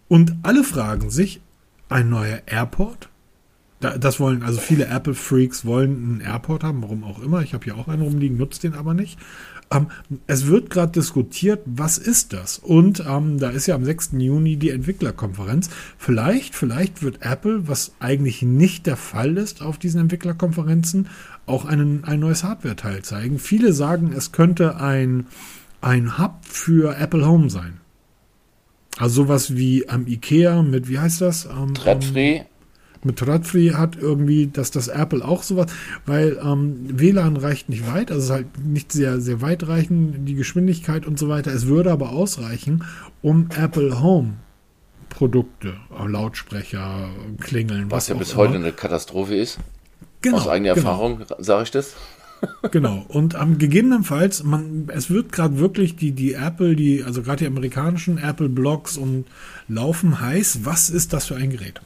Und 0.08 0.36
alle 0.42 0.64
fragen 0.64 1.10
sich, 1.10 1.40
ein 1.88 2.10
neuer 2.10 2.42
Airport? 2.46 3.08
Da, 3.80 3.96
das 3.96 4.18
wollen, 4.18 4.42
also 4.42 4.58
viele 4.60 4.86
Apple-Freaks 4.86 5.64
wollen 5.64 5.90
einen 5.90 6.20
Airport 6.20 6.64
haben, 6.64 6.82
warum 6.82 7.04
auch 7.04 7.22
immer. 7.22 7.42
Ich 7.42 7.54
habe 7.54 7.64
hier 7.64 7.76
auch 7.76 7.86
einen 7.88 8.02
rumliegen, 8.02 8.36
nutzt 8.36 8.64
den 8.64 8.74
aber 8.74 8.92
nicht. 8.92 9.18
Ähm, 9.70 9.88
es 10.26 10.46
wird 10.46 10.70
gerade 10.70 10.92
diskutiert, 10.92 11.60
was 11.64 11.98
ist 11.98 12.32
das? 12.32 12.58
Und 12.58 13.04
ähm, 13.06 13.38
da 13.38 13.50
ist 13.50 13.66
ja 13.66 13.74
am 13.74 13.84
6. 13.84 14.10
Juni 14.14 14.56
die 14.56 14.70
Entwicklerkonferenz. 14.70 15.70
Vielleicht, 15.96 16.56
vielleicht 16.56 17.02
wird 17.02 17.22
Apple, 17.22 17.68
was 17.68 17.92
eigentlich 18.00 18.42
nicht 18.42 18.86
der 18.86 18.96
Fall 18.96 19.36
ist 19.36 19.62
auf 19.62 19.78
diesen 19.78 20.00
Entwicklerkonferenzen, 20.00 21.08
auch 21.46 21.64
einen, 21.64 22.04
ein 22.04 22.20
neues 22.20 22.42
Hardware-Teil 22.42 23.02
zeigen. 23.02 23.38
Viele 23.38 23.72
sagen, 23.72 24.12
es 24.16 24.32
könnte 24.32 24.80
ein, 24.80 25.26
ein 25.80 26.18
Hub 26.18 26.40
für 26.42 26.96
Apple 26.96 27.26
Home 27.26 27.48
sein. 27.48 27.80
Also 28.98 29.24
sowas 29.24 29.56
wie 29.56 29.88
am 29.88 30.06
Ikea 30.06 30.62
mit, 30.62 30.88
wie 30.88 30.98
heißt 30.98 31.20
das? 31.20 31.46
Ähm, 31.46 31.74
Threadfree. 31.74 32.42
mit 33.04 33.16
Threadfree 33.16 33.72
hat 33.74 33.96
irgendwie, 33.96 34.48
dass 34.48 34.70
das 34.70 34.88
Apple 34.88 35.24
auch 35.24 35.42
sowas, 35.44 35.66
weil 36.04 36.38
ähm, 36.42 36.98
WLAN 36.98 37.36
reicht 37.36 37.68
nicht 37.68 37.86
weit, 37.92 38.10
also 38.10 38.18
es 38.20 38.24
ist 38.26 38.30
halt 38.32 38.46
nicht 38.66 38.90
sehr, 38.92 39.20
sehr 39.20 39.40
weit 39.40 39.66
reichen, 39.68 40.24
die 40.26 40.34
Geschwindigkeit 40.34 41.06
und 41.06 41.18
so 41.18 41.28
weiter. 41.28 41.52
Es 41.52 41.66
würde 41.66 41.92
aber 41.92 42.10
ausreichen, 42.10 42.84
um 43.22 43.48
Apple 43.56 44.00
Home 44.02 44.34
Produkte, 45.10 45.74
äh, 45.98 46.06
Lautsprecher, 46.06 47.08
Klingeln, 47.40 47.90
Was 47.90 48.08
ja 48.08 48.14
auch 48.14 48.18
bis 48.18 48.32
immer. 48.32 48.38
heute 48.42 48.54
eine 48.56 48.72
Katastrophe 48.72 49.36
ist. 49.36 49.58
genau, 50.20 50.36
Aus 50.38 50.48
eigener 50.48 50.74
genau. 50.74 50.88
Erfahrung 50.88 51.20
sage 51.38 51.62
ich 51.64 51.70
das. 51.70 51.94
Genau. 52.70 53.04
Und 53.08 53.34
ähm, 53.34 53.58
gegebenenfalls, 53.58 54.42
man, 54.42 54.88
es 54.94 55.10
wird 55.10 55.32
gerade 55.32 55.58
wirklich 55.58 55.96
die, 55.96 56.12
die 56.12 56.34
Apple, 56.34 56.76
die, 56.76 57.02
also 57.04 57.22
gerade 57.22 57.38
die 57.38 57.46
amerikanischen 57.46 58.18
Apple 58.18 58.48
Blogs 58.48 58.96
und 58.96 59.26
laufen 59.68 60.20
heiß. 60.20 60.60
Was 60.64 60.90
ist 60.90 61.12
das 61.12 61.26
für 61.26 61.36
ein 61.36 61.50
Gerät? 61.50 61.80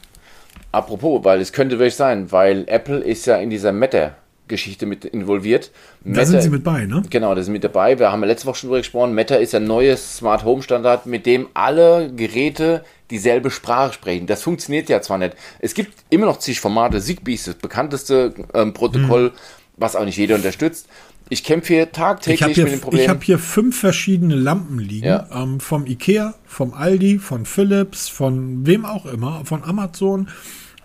Apropos, 0.71 1.23
weil 1.23 1.39
es 1.39 1.53
könnte 1.53 1.77
wirklich 1.77 1.95
sein, 1.95 2.31
weil 2.31 2.65
Apple 2.67 2.99
ist 2.99 3.27
ja 3.27 3.37
in 3.37 3.51
dieser 3.51 3.71
Meta-Geschichte 3.71 4.85
mit 4.87 5.05
involviert. 5.05 5.71
Da 6.03 6.09
Meta, 6.09 6.25
sind 6.25 6.41
sie 6.41 6.49
mit 6.49 6.63
bei, 6.63 6.85
ne? 6.85 7.03
Genau, 7.09 7.35
das 7.35 7.45
ist 7.45 7.51
mit 7.51 7.63
dabei. 7.63 7.99
Wir 7.99 8.11
haben 8.11 8.21
ja 8.21 8.27
letzte 8.27 8.47
Woche 8.47 8.57
schon 8.57 8.69
drüber 8.69 8.79
gesprochen. 8.79 9.13
Meta 9.13 9.35
ist 9.35 9.53
ein 9.53 9.65
neues 9.65 10.17
Smart 10.17 10.43
Home 10.43 10.63
Standard, 10.63 11.05
mit 11.05 11.27
dem 11.27 11.47
alle 11.53 12.11
Geräte 12.11 12.83
dieselbe 13.11 13.51
Sprache 13.51 13.93
sprechen. 13.93 14.25
Das 14.25 14.41
funktioniert 14.41 14.89
ja 14.89 15.01
zwar 15.01 15.19
nicht. 15.19 15.35
Es 15.59 15.75
gibt 15.75 15.93
immer 16.09 16.25
noch 16.25 16.39
zig 16.39 16.59
Formate. 16.59 16.99
Zigbee 16.99 17.35
ist 17.35 17.47
das 17.47 17.55
bekannteste 17.55 18.33
ähm, 18.55 18.73
Protokoll, 18.73 19.31
was 19.77 19.95
auch 19.95 20.05
nicht 20.05 20.17
jeder 20.17 20.35
unterstützt. 20.35 20.87
Ich 21.29 21.43
kämpfe 21.43 21.73
hier 21.73 21.83
Ich 21.83 21.87
habe 21.87 21.91
tagtäglich 21.91 22.55
hier, 22.55 22.63
mit 22.65 22.73
dem 22.73 22.81
Problem. 22.81 23.01
ich 23.01 23.09
hab 23.09 23.23
hier 23.23 23.39
fünf 23.39 23.79
verschiedene 23.79 24.35
Lampen 24.35 24.79
liegen. 24.79 25.07
Ja. 25.07 25.27
Ähm, 25.33 25.59
vom 25.59 25.85
Ikea, 25.87 26.33
vom 26.45 26.73
Aldi, 26.73 27.17
von 27.19 27.45
Philips, 27.45 28.09
von 28.09 28.65
wem 28.67 28.85
auch 28.85 29.05
immer, 29.05 29.45
von 29.45 29.63
Amazon. 29.63 30.27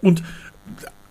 Und 0.01 0.22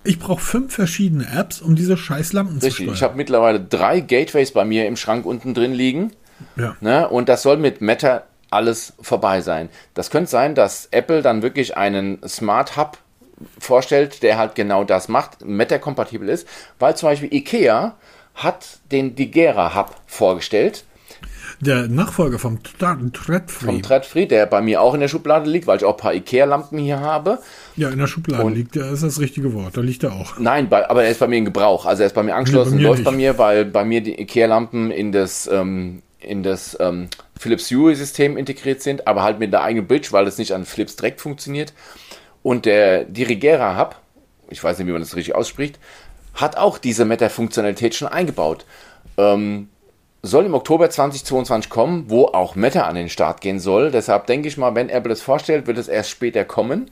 ich 0.03 0.19
brauche 0.19 0.39
fünf 0.41 0.73
verschiedene 0.73 1.27
Apps, 1.29 1.61
um 1.61 1.75
diese 1.75 1.97
scheiß 1.97 2.33
Lampen 2.33 2.59
zu 2.61 2.65
Richtig, 2.67 2.85
steuern. 2.85 2.95
ich 2.95 3.03
habe 3.03 3.17
mittlerweile 3.17 3.59
drei 3.59 3.99
Gateways 3.99 4.51
bei 4.51 4.63
mir 4.63 4.87
im 4.87 4.95
Schrank 4.95 5.25
unten 5.25 5.53
drin 5.53 5.73
liegen. 5.73 6.13
ja. 6.55 6.77
Ne? 6.79 7.07
Und 7.09 7.27
das 7.29 7.41
soll 7.43 7.57
mit 7.57 7.81
Meta 7.81 8.23
alles 8.49 8.93
vorbei 9.01 9.41
sein. 9.41 9.67
Das 9.93 10.09
könnte 10.09 10.31
sein, 10.31 10.55
dass 10.55 10.87
Apple 10.91 11.21
dann 11.21 11.41
wirklich 11.41 11.75
einen 11.75 12.19
Smart 12.27 12.77
Hub 12.77 12.97
vorstellt, 13.59 14.23
der 14.23 14.37
halt 14.37 14.55
genau 14.55 14.83
das 14.83 15.07
macht, 15.07 15.43
Meta-kompatibel 15.45 16.27
ist, 16.29 16.47
weil 16.79 16.95
zum 16.95 17.09
Beispiel 17.09 17.33
IKEA 17.33 17.95
hat 18.35 18.79
den 18.91 19.15
Digera 19.15 19.75
Hub 19.75 19.95
vorgestellt 20.05 20.83
Der 21.59 21.87
Nachfolger 21.87 22.37
vom 22.37 22.59
Thread- 22.61 23.13
Threadfree. 23.13 23.65
vom 23.65 23.81
Threadfree, 23.81 24.25
der 24.27 24.45
bei 24.45 24.61
mir 24.61 24.79
auch 24.81 24.93
in 24.93 24.99
der 24.99 25.07
Schublade 25.07 25.49
liegt, 25.49 25.65
weil 25.65 25.77
ich 25.77 25.85
auch 25.85 25.93
ein 25.95 25.97
paar 25.97 26.13
IKEA-Lampen 26.13 26.77
hier 26.77 26.99
habe. 26.99 27.39
ja, 27.75 27.89
in 27.89 27.97
der 27.97 28.05
Schublade 28.07 28.43
Und- 28.43 28.53
liegt, 28.55 28.75
der 28.75 28.91
ist 28.91 29.01
das 29.03 29.19
richtige 29.19 29.53
Wort. 29.53 29.75
Da 29.75 29.81
liegt 29.81 30.03
er 30.03 30.13
auch. 30.13 30.37
Nein, 30.37 30.69
bei, 30.69 30.87
aber 30.87 31.03
er 31.03 31.09
ist 31.09 31.19
bei 31.19 31.27
mir 31.27 31.37
in 31.37 31.45
Gebrauch. 31.45 31.85
Also 31.87 32.03
er 32.03 32.07
ist 32.07 32.13
bei 32.13 32.21
mir 32.23 32.35
angeschlossen, 32.35 32.77
Nee, 32.77 32.77
bei 32.77 32.81
mir 32.83 32.89
läuft 32.89 33.03
bei 33.05 33.11
nicht. 33.11 33.17
mir, 33.17 33.37
weil 33.39 33.65
bei 33.65 33.83
mir 33.85 34.01
die 34.01 34.19
IKEA-Lampen 34.21 34.91
in 34.91 35.11
das, 35.11 35.47
ähm, 35.51 36.03
in 36.19 36.43
das 36.43 36.77
ähm, 36.79 37.07
Philips 37.39 37.71
Hue-System 37.71 38.37
integriert 38.37 38.81
sind, 38.83 39.07
aber 39.07 39.23
halt 39.23 39.39
mit 39.39 39.51
der 39.53 39.63
eigenen 39.63 39.87
Bridge, 39.87 40.09
weil 40.11 40.27
es 40.27 40.37
nicht 40.37 40.51
an 40.53 40.65
Philips 40.65 40.95
direkt 40.95 41.21
funktioniert. 41.21 41.73
Und 42.47 42.65
der 42.65 43.03
Dirigera 43.03 43.77
Hub, 43.77 43.97
ich 44.49 44.63
weiß 44.63 44.77
nicht, 44.77 44.87
wie 44.87 44.93
man 44.93 45.01
das 45.01 45.17
richtig 45.17 45.35
ausspricht, 45.35 45.77
hat 46.33 46.55
auch 46.55 46.77
diese 46.77 47.03
Meta-Funktionalität 47.03 47.93
schon 47.93 48.07
eingebaut. 48.07 48.63
Ähm, 49.17 49.67
soll 50.23 50.45
im 50.45 50.53
Oktober 50.53 50.89
2022 50.89 51.69
kommen, 51.69 52.05
wo 52.07 52.23
auch 52.27 52.55
Meta 52.55 52.83
an 52.83 52.95
den 52.95 53.09
Start 53.09 53.41
gehen 53.41 53.59
soll. 53.59 53.91
Deshalb 53.91 54.27
denke 54.27 54.47
ich 54.47 54.55
mal, 54.55 54.75
wenn 54.75 54.87
Apple 54.87 55.11
es 55.11 55.21
vorstellt, 55.21 55.67
wird 55.67 55.77
es 55.77 55.89
erst 55.89 56.09
später 56.09 56.45
kommen. 56.45 56.89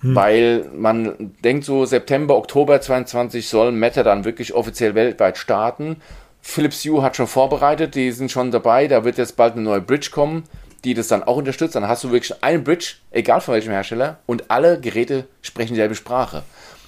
Weil 0.00 0.64
man 0.74 1.34
denkt 1.44 1.66
so, 1.66 1.84
September, 1.84 2.34
Oktober 2.34 2.80
22 2.80 3.48
soll 3.50 3.72
Meta 3.72 4.02
dann 4.02 4.24
wirklich 4.24 4.54
offiziell 4.54 4.94
weltweit 4.94 5.36
starten. 5.36 5.96
Philips 6.40 6.82
Hue 6.86 7.02
hat 7.02 7.16
schon 7.16 7.26
vorbereitet, 7.26 7.96
die 7.96 8.12
sind 8.12 8.30
schon 8.30 8.50
dabei. 8.50 8.88
Da 8.88 9.04
wird 9.04 9.18
jetzt 9.18 9.36
bald 9.36 9.56
eine 9.56 9.62
neue 9.62 9.82
Bridge 9.82 10.08
kommen, 10.10 10.44
die 10.86 10.94
das 10.94 11.08
dann 11.08 11.22
auch 11.22 11.36
unterstützt. 11.36 11.74
Dann 11.74 11.86
hast 11.86 12.02
du 12.04 12.10
wirklich 12.10 12.42
eine 12.42 12.60
Bridge, 12.60 12.94
egal 13.10 13.40
von 13.40 13.54
welchem 13.54 13.72
Hersteller, 13.72 14.18
und 14.26 14.50
alle 14.50 14.80
Geräte 14.80 15.26
sprechen 15.42 15.74
dieselbe 15.74 15.94
Sprache. 15.94 16.42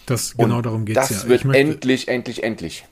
Das, 0.06 0.36
genau 0.36 0.56
Und 0.56 0.66
darum 0.66 0.84
geht 0.86 0.96
es 0.96 1.08
Das 1.08 1.22
ja. 1.24 1.28
wird 1.28 1.44
möchte, 1.44 1.60
endlich, 1.60 2.08
endlich, 2.08 2.42
endlich. 2.42 2.86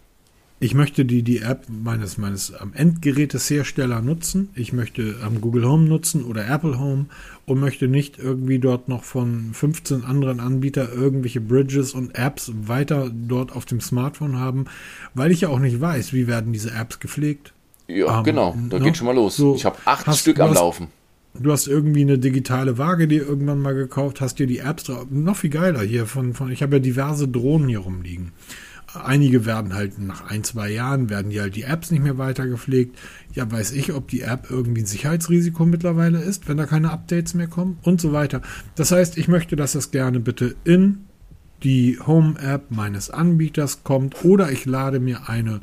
ich 0.61 0.75
möchte 0.75 1.05
die, 1.07 1.23
die 1.23 1.39
App 1.39 1.65
meines, 1.69 2.19
meines 2.19 2.51
ähm, 2.61 2.73
Endgeräteshersteller 2.75 4.03
nutzen. 4.03 4.51
Ich 4.55 4.73
möchte 4.73 5.17
ähm, 5.27 5.41
Google 5.41 5.67
Home 5.67 5.89
nutzen 5.89 6.25
oder 6.25 6.47
Apple 6.49 6.79
Home 6.79 7.07
und 7.47 7.59
möchte 7.61 7.89
nicht 7.89 8.19
irgendwie 8.19 8.59
dort 8.59 8.89
noch 8.89 9.05
von 9.05 9.51
15 9.55 10.05
anderen 10.05 10.41
Anbietern 10.41 10.89
irgendwelche 10.93 11.41
Bridges 11.41 11.95
und 11.95 12.15
Apps 12.19 12.51
weiter 12.55 13.11
dort 13.13 13.53
auf 13.53 13.65
dem 13.65 13.81
Smartphone 13.81 14.39
haben, 14.39 14.67
weil 15.15 15.31
ich 15.33 15.41
ja 15.43 15.49
auch 15.49 15.59
nicht 15.61 15.81
weiß, 15.81 16.13
wie 16.13 16.27
werden 16.27 16.53
diese 16.53 16.73
Apps 16.73 17.01
gepflegt. 17.01 17.53
Ja, 17.89 18.19
Ähm, 18.19 18.25
genau, 18.25 18.57
da 18.69 18.79
ne? 18.79 18.85
geht 18.85 18.97
schon 18.97 19.07
mal 19.07 19.15
los. 19.15 19.37
So, 19.37 19.55
ich 19.55 19.65
habe 19.65 19.77
acht 19.85 20.07
hast- 20.07 20.19
Stück 20.21 20.41
am 20.41 20.51
hast- 20.51 20.57
Laufen. 20.57 20.89
Du 21.41 21.53
hast 21.53 21.67
irgendwie 21.67 22.03
eine 22.03 22.19
digitale 22.19 22.79
Waage 22.79 23.09
dir 23.09 23.27
irgendwann 23.27 23.61
mal 23.61 23.75
gekauft, 23.75 24.21
hast 24.21 24.39
dir 24.39 24.47
die 24.47 24.59
Apps 24.59 24.85
drauf. 24.85 25.07
Noch 25.11 25.37
viel 25.37 25.51
geiler 25.51 25.83
hier 25.83 26.07
von, 26.07 26.35
von 26.35 26.51
ich 26.51 26.63
habe 26.63 26.77
ja 26.77 26.81
diverse 26.81 27.29
Drohnen 27.29 27.69
hier 27.69 27.81
rumliegen. 27.81 28.33
Einige 28.95 29.45
werden 29.45 29.75
halt 29.75 29.99
nach 29.99 30.31
ein, 30.31 30.45
zwei 30.45 30.71
Jahren 30.71 31.11
werden 31.11 31.31
die 31.31 31.41
halt 31.41 31.57
die 31.57 31.65
Apps 31.65 31.91
nicht 31.91 32.03
mehr 32.03 32.17
weiter 32.17 32.47
gepflegt. 32.47 32.99
Ja, 33.35 33.51
weiß 33.51 33.73
ich, 33.73 33.93
ob 33.93 34.09
die 34.09 34.23
App 34.23 34.47
irgendwie 34.49 34.83
ein 34.83 34.87
Sicherheitsrisiko 34.87 35.67
mittlerweile 35.67 36.23
ist, 36.23 36.49
wenn 36.49 36.57
da 36.57 36.65
keine 36.65 36.91
Updates 36.91 37.35
mehr 37.35 37.49
kommen 37.49 37.79
und 37.83 38.01
so 38.01 38.13
weiter. 38.13 38.41
Das 38.75 38.93
heißt, 38.93 39.19
ich 39.19 39.29
möchte, 39.29 39.57
dass 39.57 39.73
das 39.73 39.91
gerne 39.91 40.21
bitte 40.21 40.55
in 40.65 41.05
die 41.63 41.99
Home-App 42.07 42.71
meines 42.71 43.11
Anbieters 43.11 43.83
kommt 43.83 44.25
oder 44.25 44.51
ich 44.51 44.65
lade 44.65 45.01
mir 45.01 45.29
eine 45.29 45.61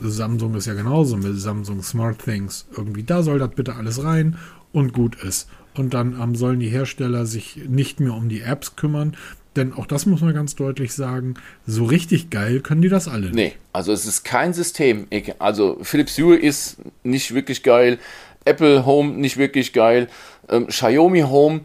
Samsung 0.00 0.54
ist 0.54 0.66
ja 0.66 0.74
genauso 0.74 1.16
mit 1.16 1.38
Samsung 1.38 1.82
Smart 1.82 2.18
Things. 2.18 2.66
Irgendwie, 2.76 3.02
da 3.02 3.22
soll 3.22 3.38
das 3.38 3.50
bitte 3.50 3.76
alles 3.76 4.02
rein 4.04 4.36
und 4.76 4.92
gut 4.92 5.16
ist. 5.22 5.48
Und 5.74 5.94
dann 5.94 6.20
ähm, 6.20 6.34
sollen 6.34 6.60
die 6.60 6.68
Hersteller 6.68 7.24
sich 7.24 7.56
nicht 7.66 7.98
mehr 7.98 8.12
um 8.12 8.28
die 8.28 8.42
Apps 8.42 8.76
kümmern. 8.76 9.16
Denn 9.56 9.72
auch 9.72 9.86
das 9.86 10.04
muss 10.04 10.20
man 10.20 10.34
ganz 10.34 10.54
deutlich 10.54 10.92
sagen, 10.92 11.34
so 11.66 11.86
richtig 11.86 12.28
geil 12.28 12.60
können 12.60 12.82
die 12.82 12.90
das 12.90 13.08
alle 13.08 13.26
nicht. 13.26 13.34
Nee, 13.34 13.52
also 13.72 13.90
es 13.90 14.04
ist 14.04 14.22
kein 14.22 14.52
System. 14.52 15.06
Also 15.38 15.78
Philips 15.80 16.18
Hue 16.18 16.36
ist 16.36 16.76
nicht 17.04 17.32
wirklich 17.32 17.62
geil, 17.62 17.98
Apple 18.44 18.84
Home 18.84 19.14
nicht 19.14 19.38
wirklich 19.38 19.72
geil, 19.72 20.08
ähm, 20.50 20.66
Xiaomi 20.66 21.22
Home 21.22 21.62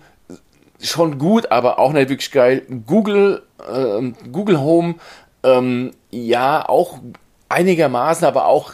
schon 0.79 1.17
gut, 1.17 1.51
aber 1.51 1.79
auch 1.79 1.91
nicht 1.91 2.09
wirklich 2.09 2.31
geil. 2.31 2.63
Google, 2.87 3.43
ähm, 3.71 4.15
Google 4.31 4.61
Home, 4.61 4.95
ähm, 5.43 5.91
ja, 6.11 6.67
auch 6.67 6.99
einigermaßen, 7.49 8.25
aber 8.25 8.45
auch 8.45 8.73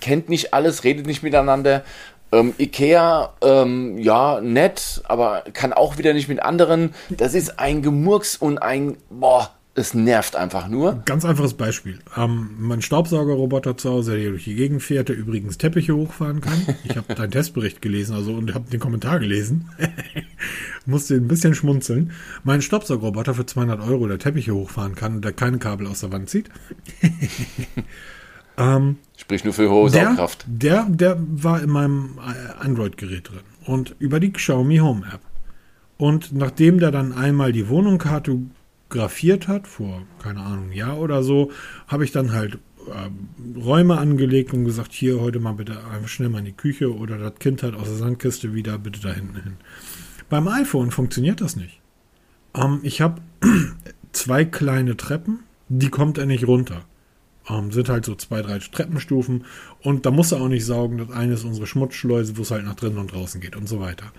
kennt 0.00 0.28
nicht 0.28 0.52
alles, 0.52 0.84
redet 0.84 1.06
nicht 1.06 1.22
miteinander. 1.22 1.84
Ähm, 2.32 2.54
Ikea, 2.58 3.34
ähm, 3.42 3.98
ja, 3.98 4.40
nett, 4.40 5.02
aber 5.04 5.44
kann 5.52 5.72
auch 5.72 5.98
wieder 5.98 6.14
nicht 6.14 6.28
mit 6.28 6.42
anderen. 6.42 6.94
Das 7.10 7.34
ist 7.34 7.58
ein 7.58 7.82
Gemurks 7.82 8.36
und 8.36 8.58
ein, 8.58 8.96
boah, 9.10 9.50
es 9.74 9.94
nervt 9.94 10.36
einfach 10.36 10.68
nur. 10.68 11.02
Ganz 11.06 11.24
einfaches 11.24 11.54
Beispiel. 11.54 11.98
Ähm, 12.16 12.50
mein 12.58 12.82
Staubsaugerroboter 12.82 13.76
zu 13.76 13.90
Hause, 13.90 14.16
der 14.16 14.30
durch 14.30 14.44
die 14.44 14.54
Gegend 14.54 14.82
fährt, 14.82 15.08
der 15.08 15.16
übrigens 15.16 15.56
Teppiche 15.56 15.94
hochfahren 15.94 16.40
kann. 16.40 16.76
Ich 16.84 16.96
habe 16.96 17.14
deinen 17.14 17.30
Testbericht 17.30 17.80
gelesen, 17.80 18.14
also 18.14 18.32
und 18.34 18.54
habe 18.54 18.70
den 18.70 18.80
Kommentar 18.80 19.18
gelesen. 19.18 19.70
Musste 20.86 21.14
ein 21.14 21.28
bisschen 21.28 21.54
schmunzeln. 21.54 22.12
Mein 22.44 22.60
Staubsaugerroboter 22.60 23.34
für 23.34 23.46
200 23.46 23.80
Euro, 23.80 24.06
der 24.08 24.18
Teppiche 24.18 24.54
hochfahren 24.54 24.94
kann 24.94 25.16
und 25.16 25.24
der 25.24 25.32
keine 25.32 25.58
Kabel 25.58 25.86
aus 25.86 26.00
der 26.00 26.12
Wand 26.12 26.28
zieht. 26.28 26.50
Ähm, 28.56 28.96
Sprich 29.16 29.44
nur 29.44 29.54
für 29.54 29.70
hohe 29.70 29.90
der, 29.90 30.06
Saugkraft. 30.06 30.44
Der, 30.46 30.86
der 30.88 31.16
war 31.18 31.62
in 31.62 31.70
meinem 31.70 32.18
äh, 32.18 32.64
Android-Gerät 32.64 33.30
drin 33.30 33.40
und 33.66 33.96
über 33.98 34.20
die 34.20 34.32
Xiaomi 34.32 34.78
Home 34.78 35.06
App. 35.12 35.20
Und 35.96 36.32
nachdem 36.32 36.80
der 36.80 36.90
dann 36.90 37.12
einmal 37.12 37.52
die 37.52 37.68
Wohnung 37.68 37.98
kartografiert 37.98 39.48
hat, 39.48 39.68
vor, 39.68 40.02
keine 40.22 40.40
Ahnung, 40.40 40.70
ein 40.70 40.72
Jahr 40.72 40.98
oder 40.98 41.22
so, 41.22 41.50
habe 41.86 42.04
ich 42.04 42.12
dann 42.12 42.32
halt 42.32 42.58
äh, 42.88 43.58
Räume 43.58 43.98
angelegt 43.98 44.52
und 44.52 44.64
gesagt, 44.64 44.92
hier 44.92 45.20
heute 45.20 45.38
mal 45.38 45.52
bitte 45.52 45.78
einfach 45.92 46.08
schnell 46.08 46.28
mal 46.28 46.40
in 46.40 46.46
die 46.46 46.52
Küche 46.52 46.94
oder 46.94 47.18
das 47.18 47.34
Kind 47.38 47.62
halt 47.62 47.74
aus 47.74 47.84
der 47.84 47.96
Sandkiste 47.96 48.54
wieder, 48.54 48.78
bitte 48.78 49.00
da 49.00 49.12
hinten 49.12 49.40
hin. 49.40 49.56
Beim 50.28 50.48
iPhone 50.48 50.90
funktioniert 50.90 51.40
das 51.40 51.56
nicht. 51.56 51.80
Ähm, 52.54 52.80
ich 52.82 53.00
habe 53.00 53.20
zwei 54.12 54.44
kleine 54.44 54.96
Treppen, 54.96 55.44
die 55.68 55.88
kommt 55.88 56.18
er 56.18 56.26
nicht 56.26 56.46
runter. 56.46 56.84
Ähm, 57.48 57.72
sind 57.72 57.88
halt 57.88 58.04
so 58.04 58.14
zwei, 58.14 58.42
drei 58.42 58.58
Treppenstufen 58.58 59.44
und 59.82 60.06
da 60.06 60.10
muss 60.10 60.32
er 60.32 60.40
auch 60.40 60.48
nicht 60.48 60.64
saugen. 60.64 60.98
Das 60.98 61.10
eine 61.10 61.34
ist 61.34 61.44
unsere 61.44 61.66
Schmutzschleuse, 61.66 62.36
wo 62.36 62.42
es 62.42 62.50
halt 62.50 62.64
nach 62.64 62.76
drinnen 62.76 62.98
und 62.98 63.12
draußen 63.12 63.40
geht 63.40 63.56
und 63.56 63.68
so 63.68 63.80
weiter. 63.80 64.12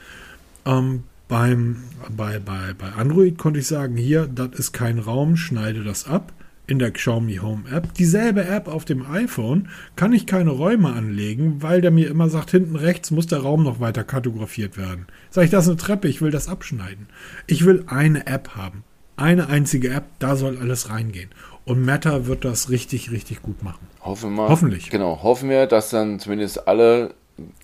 Ähm, 0.66 1.04
beim, 1.28 1.78
bei, 2.16 2.40
bei, 2.40 2.74
bei 2.78 2.90
Android 2.91 3.38
konnte 3.38 3.60
ich 3.60 3.68
sagen, 3.68 3.95
hier, 3.95 4.28
das 4.28 4.50
ist 4.60 4.72
kein 4.74 5.00
Raum, 5.00 5.38
schneide 5.38 5.84
das 5.84 6.06
ab. 6.08 6.34
In 6.66 6.80
der 6.80 6.91
Xiaomi 6.91 7.38
Home 7.38 7.64
App. 7.70 7.94
Dieselbe 7.95 8.45
App 8.45 8.70
auf 8.70 8.86
dem 8.86 9.06
iPhone 9.06 9.68
kann 9.98 10.14
ich 10.14 10.26
keine 10.26 10.52
Räume 10.52 10.94
anlegen, 10.94 11.62
weil 11.62 11.82
der 11.82 11.91
mir 11.91 12.10
immer 12.10 12.30
sagt, 12.30 12.52
hinten 12.52 12.78
rechts 12.78 13.12
muss 13.12 13.28
der 13.28 13.40
Raum 13.40 13.64
noch 13.64 13.82
weiter 13.82 14.06
kartografiert 14.06 14.78
werden. 14.78 15.08
Sag 15.30 15.44
ich, 15.44 15.52
das 15.52 15.66
ist 15.66 15.72
eine 15.72 15.78
Treppe, 15.78 16.08
ich 16.08 16.22
will 16.22 16.32
das 16.32 16.48
abschneiden. 16.48 17.08
Ich 17.48 17.66
will 17.66 17.84
eine 17.88 18.28
App 18.28 18.56
haben. 18.56 18.86
Eine 19.18 19.48
einzige 19.48 19.90
App, 19.90 20.06
da 20.20 20.38
soll 20.38 20.58
alles 20.58 20.90
reingehen. 20.90 21.32
Und 21.65 21.85
Meta 21.85 22.26
wird 22.26 22.44
das 22.45 22.69
richtig, 22.69 23.11
richtig 23.11 23.41
gut 23.41 23.64
machen. 23.64 23.88
Hoffen 24.02 24.35
wir. 24.35 24.49
Hoffentlich. 24.49 24.90
Genau, 24.90 25.23
hoffen 25.23 25.49
wir, 25.49 25.65
dass 25.65 25.90
dann 25.90 26.19
zumindest 26.19 26.68
alle 26.68 27.14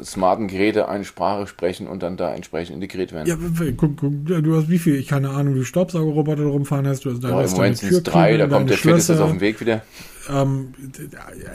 smarten 0.03 0.47
Geräte 0.47 0.89
eine 0.89 1.05
Sprache 1.05 1.45
sprechen 1.45 1.87
und 1.87 2.01
dann 2.01 2.17
da 2.17 2.33
entsprechend 2.33 2.75
integriert 2.75 3.11
werden. 3.11 3.27
Ja, 3.27 3.35
guck, 3.77 3.97
guck, 3.97 4.25
du 4.25 4.55
hast 4.55 4.69
wie 4.69 4.79
viel, 4.79 4.95
ich 4.95 5.07
keine 5.07 5.29
Ahnung, 5.29 5.55
wie 5.55 5.63
Staubsaugerroboter 5.63 6.43
rumfahren 6.43 6.87
hast. 6.87 7.05
Du 7.05 7.11
hast 7.11 7.21
ja, 7.21 7.29
Im 7.29 7.51
Moment 7.51 7.77
sind 7.77 7.91
es 7.91 8.03
drei, 8.03 8.37
da 8.37 8.47
kommt 8.47 8.69
der 8.69 8.77
vierte 8.77 9.23
auf 9.23 9.29
dem 9.29 9.41
Weg 9.41 9.59
wieder. 9.61 9.83
Ähm, 10.27 10.73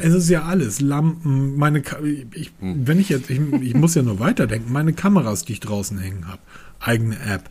es 0.01 0.15
ist 0.15 0.29
ja 0.29 0.45
alles. 0.45 0.81
Lampen, 0.81 1.57
meine, 1.57 1.83
ich, 2.35 2.53
hm. 2.61 2.87
wenn 2.87 3.01
ich 3.01 3.09
jetzt, 3.09 3.31
ich, 3.31 3.41
ich 3.41 3.75
muss 3.75 3.95
ja 3.95 4.03
nur 4.03 4.21
weiterdenken, 4.21 4.73
meine 4.73 4.93
Kameras, 4.93 5.45
die 5.45 5.55
ich 5.55 5.61
draußen 5.61 5.99
hängen 5.99 6.29
habe, 6.29 6.41
eigene 6.81 7.17
App. 7.17 7.51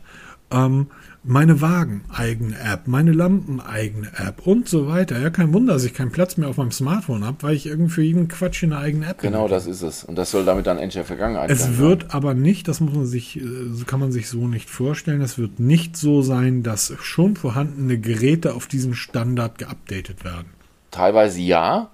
Ähm, 0.50 0.86
meine 1.24 1.62
Wagen 1.62 2.04
eigene 2.12 2.54
App, 2.58 2.86
meine 2.86 3.12
Lampen 3.12 3.60
eigene 3.60 4.08
App 4.16 4.46
und 4.46 4.68
so 4.68 4.86
weiter. 4.86 5.18
Ja, 5.18 5.30
kein 5.30 5.52
Wunder, 5.54 5.72
dass 5.72 5.84
ich 5.84 5.94
keinen 5.94 6.12
Platz 6.12 6.36
mehr 6.36 6.48
auf 6.48 6.58
meinem 6.58 6.70
Smartphone 6.70 7.24
habe, 7.24 7.38
weil 7.40 7.54
ich 7.54 7.66
irgendwie 7.66 7.90
für 7.90 8.02
jeden 8.02 8.28
Quatsch 8.28 8.62
eine 8.62 8.78
eigene 8.78 9.06
App 9.06 9.22
Genau, 9.22 9.48
das 9.48 9.66
ist 9.66 9.82
es. 9.82 10.04
Und 10.04 10.16
das 10.16 10.30
soll 10.30 10.44
damit 10.44 10.66
dann 10.66 10.76
endlich 10.76 10.94
der 10.94 11.04
Vergangenheit 11.04 11.50
Es 11.50 11.62
sein, 11.62 11.78
wird 11.78 12.14
aber 12.14 12.34
nicht, 12.34 12.68
das 12.68 12.80
muss 12.80 12.94
man 12.94 13.06
sich, 13.06 13.38
äh, 13.38 13.42
kann 13.86 14.00
man 14.00 14.12
sich 14.12 14.28
so 14.28 14.46
nicht 14.46 14.68
vorstellen, 14.68 15.22
es 15.22 15.38
wird 15.38 15.58
nicht 15.58 15.96
so 15.96 16.20
sein, 16.20 16.62
dass 16.62 16.92
schon 17.00 17.36
vorhandene 17.36 17.98
Geräte 17.98 18.54
auf 18.54 18.66
diesen 18.66 18.94
Standard 18.94 19.58
geupdatet 19.58 20.24
werden. 20.24 20.48
Teilweise 20.90 21.40
ja. 21.40 21.90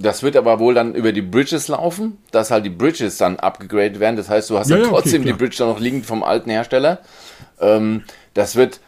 Das 0.00 0.22
wird 0.22 0.36
aber 0.36 0.60
wohl 0.60 0.74
dann 0.74 0.94
über 0.94 1.10
die 1.10 1.22
Bridges 1.22 1.66
laufen, 1.66 2.18
dass 2.30 2.52
halt 2.52 2.64
die 2.64 2.70
Bridges 2.70 3.16
dann 3.16 3.36
abgegradet 3.36 3.98
werden. 3.98 4.14
Das 4.14 4.28
heißt, 4.28 4.48
du 4.48 4.56
hast 4.56 4.70
ja, 4.70 4.76
ja 4.76 4.86
trotzdem 4.86 5.22
okay, 5.22 5.32
die 5.32 5.36
Bridge 5.36 5.56
dann 5.58 5.66
noch 5.66 5.80
liegend 5.80 6.06
vom 6.06 6.22
alten 6.22 6.50
Hersteller. 6.50 7.00
Ähm, 7.60 8.04
das 8.34 8.56
wird, 8.56 8.80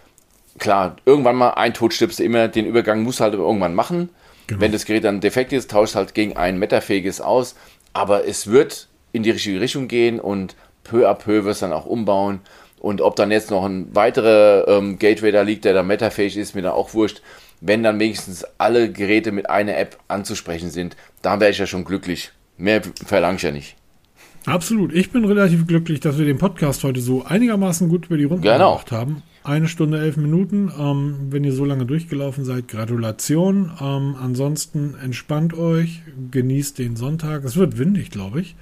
klar, 0.59 0.97
irgendwann 1.05 1.37
mal 1.37 1.51
ein 1.51 1.75
du 1.75 2.23
immer, 2.23 2.49
den 2.49 2.67
Übergang 2.67 3.03
musst 3.03 3.21
du 3.21 3.25
halt 3.25 3.35
irgendwann 3.35 3.75
machen. 3.75 4.11
Genau. 4.47 4.61
Wenn 4.61 4.73
das 4.73 4.85
Gerät 4.85 5.05
dann 5.05 5.21
defekt 5.21 5.53
ist, 5.53 5.71
tauscht 5.71 5.95
halt 5.95 6.15
gegen 6.15 6.37
ein 6.37 6.59
metafähiges 6.59 7.21
aus. 7.21 7.55
Aber 7.93 8.27
es 8.27 8.49
wird 8.49 8.89
in 9.13 9.23
die 9.23 9.31
richtige 9.31 9.61
Richtung 9.61 9.89
gehen 9.89 10.21
und 10.21 10.57
peu 10.85 11.09
à 11.09 11.15
peu 11.15 11.45
wirst 11.45 11.63
dann 11.63 11.73
auch 11.73 11.87
umbauen. 11.87 12.41
Und 12.81 13.01
ob 13.01 13.15
dann 13.17 13.31
jetzt 13.31 13.51
noch 13.51 13.65
ein 13.65 13.95
weiterer 13.95 14.67
ähm, 14.67 14.99
Gateway 14.99 15.33
da 15.33 15.43
liegt, 15.43 15.65
der 15.65 15.75
da 15.75 15.83
metafähig 15.83 16.37
ist, 16.37 16.55
mir 16.55 16.63
da 16.63 16.73
auch 16.73 16.95
wurscht. 16.95 17.23
Wenn 17.61 17.83
dann 17.83 18.01
wenigstens 18.01 18.45
alle 18.57 18.91
Geräte 18.91 19.33
mit 19.33 19.51
einer 19.51 19.77
App 19.77 19.99
anzusprechen 20.09 20.71
sind, 20.71 20.97
dann 21.21 21.41
wäre 21.41 21.51
ich 21.51 21.59
ja 21.59 21.67
schon 21.67 21.85
glücklich. 21.85 22.33
Mehr 22.57 22.81
verlange 23.05 23.37
ich 23.37 23.43
ja 23.43 23.51
nicht. 23.51 23.77
Absolut. 24.47 24.95
Ich 24.95 25.11
bin 25.11 25.25
relativ 25.25 25.67
glücklich, 25.67 26.01
dass 26.01 26.19
wir 26.19 26.25
den 26.25 26.39
Podcast 26.39 26.83
heute 26.85 27.01
so 27.01 27.25
einigermaßen 27.25 27.89
gut 27.89 28.07
über 28.07 28.17
die 28.17 28.25
Runde 28.25 28.49
genau. 28.49 28.73
gemacht 28.73 28.93
haben. 28.93 29.23
Eine 29.43 29.69
Stunde, 29.69 30.01
elf 30.01 30.17
Minuten. 30.17 30.73
Ähm, 30.79 31.29
wenn 31.31 31.45
ihr 31.45 31.53
so 31.53 31.65
lange 31.65 31.87
durchgelaufen 31.87 32.45
seid, 32.45 32.69
Gratulation. 32.69 33.73
Ähm, 33.81 34.17
ansonsten 34.21 34.97
entspannt 35.03 35.57
euch, 35.57 36.03
genießt 36.31 36.79
den 36.79 36.97
Sonntag. 36.97 37.45
Es 37.45 37.57
wird 37.57 37.79
windig, 37.79 38.11
glaube 38.11 38.41
ich. 38.41 38.57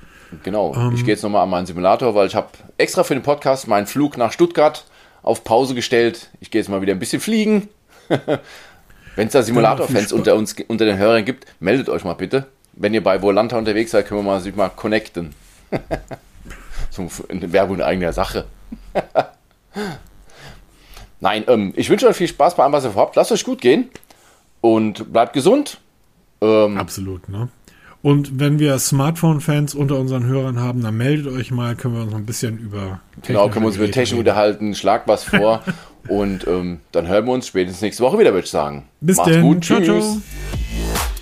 Genau. 0.45 0.75
Ähm, 0.75 0.95
ich 0.95 1.05
gehe 1.05 1.15
jetzt 1.15 1.23
nochmal 1.23 1.43
an 1.43 1.51
meinen 1.51 1.67
Simulator, 1.67 2.15
weil 2.15 2.27
ich 2.27 2.35
habe 2.35 2.49
extra 2.77 3.03
für 3.03 3.15
den 3.15 3.23
Podcast 3.23 3.67
meinen 3.67 3.87
Flug 3.87 4.17
nach 4.19 4.33
Stuttgart 4.33 4.85
auf 5.23 5.45
Pause 5.45 5.75
gestellt. 5.75 6.31
Ich 6.41 6.51
gehe 6.51 6.61
jetzt 6.61 6.69
mal 6.69 6.83
wieder 6.83 6.93
ein 6.93 6.99
bisschen 6.99 7.21
fliegen. 7.21 7.69
Wenn 9.17 9.27
es 9.27 9.33
da 9.33 9.43
Simulator-Fans 9.43 10.13
unter 10.13 10.37
uns, 10.37 10.55
unter 10.69 10.85
den 10.85 10.97
Hörern 10.97 11.25
gibt, 11.25 11.47
meldet 11.59 11.89
euch 11.89 12.05
mal 12.05 12.15
bitte. 12.15 12.47
Wenn 12.75 12.95
ihr 12.95 13.03
bei 13.03 13.21
Volanta 13.21 13.59
unterwegs 13.59 13.91
seid, 13.91 14.07
können 14.07 14.21
wir 14.21 14.31
mal, 14.31 14.41
sich 14.41 14.55
mal 14.55 14.69
connecten. 14.69 15.35
so 16.91 17.09
eine 17.29 17.53
Werbung 17.53 17.77
in 17.77 17.83
eigener 17.83 18.13
Sache. 18.13 18.47
Nein, 21.21 21.45
ähm, 21.49 21.73
ich 21.77 21.91
wünsche 21.91 22.07
euch 22.07 22.17
viel 22.17 22.29
Spaß 22.29 22.57
bei 22.57 22.63
allem, 22.63 22.73
was 22.73 22.85
ihr 22.85 22.91
vorhabt. 22.91 23.17
Lasst 23.17 23.33
euch 23.33 23.45
gut 23.45 23.61
gehen 23.61 23.89
und 24.61 25.13
bleibt 25.13 25.33
gesund. 25.33 25.79
Ähm, 26.41 26.79
Absolut, 26.79 27.29
ne? 27.29 27.49
Und 28.01 28.39
wenn 28.39 28.61
wir 28.61 28.79
Smartphone-Fans 28.79 29.75
unter 29.75 29.99
unseren 29.99 30.25
Hörern 30.25 30.61
haben, 30.61 30.83
dann 30.83 30.97
meldet 30.97 31.27
euch 31.27 31.51
mal, 31.51 31.75
können 31.75 31.95
wir 31.95 32.03
uns 32.03 32.13
noch 32.13 32.19
ein 32.19 32.27
bisschen 32.27 32.59
über 32.59 33.01
Technik 33.17 33.27
Genau, 33.27 33.49
können 33.49 33.65
wir 33.65 33.69
uns 33.69 33.77
über 33.77 33.91
Technik 33.91 34.21
unterhalten, 34.21 34.75
schlag 34.77 35.09
was 35.09 35.25
vor 35.25 35.65
und 36.09 36.47
ähm, 36.47 36.79
dann 36.93 37.09
hören 37.09 37.27
wir 37.27 37.33
uns 37.33 37.49
spätestens 37.49 37.83
nächste 37.83 38.05
Woche 38.05 38.19
wieder, 38.19 38.33
würde 38.33 38.45
ich 38.45 38.51
sagen. 38.51 38.85
Bis 39.01 39.17
Macht's 39.17 39.33
denn. 39.33 39.43
gut, 39.43 39.65
ciao, 39.65 39.81
tschüss. 39.81 40.05
Ciao. 40.05 41.18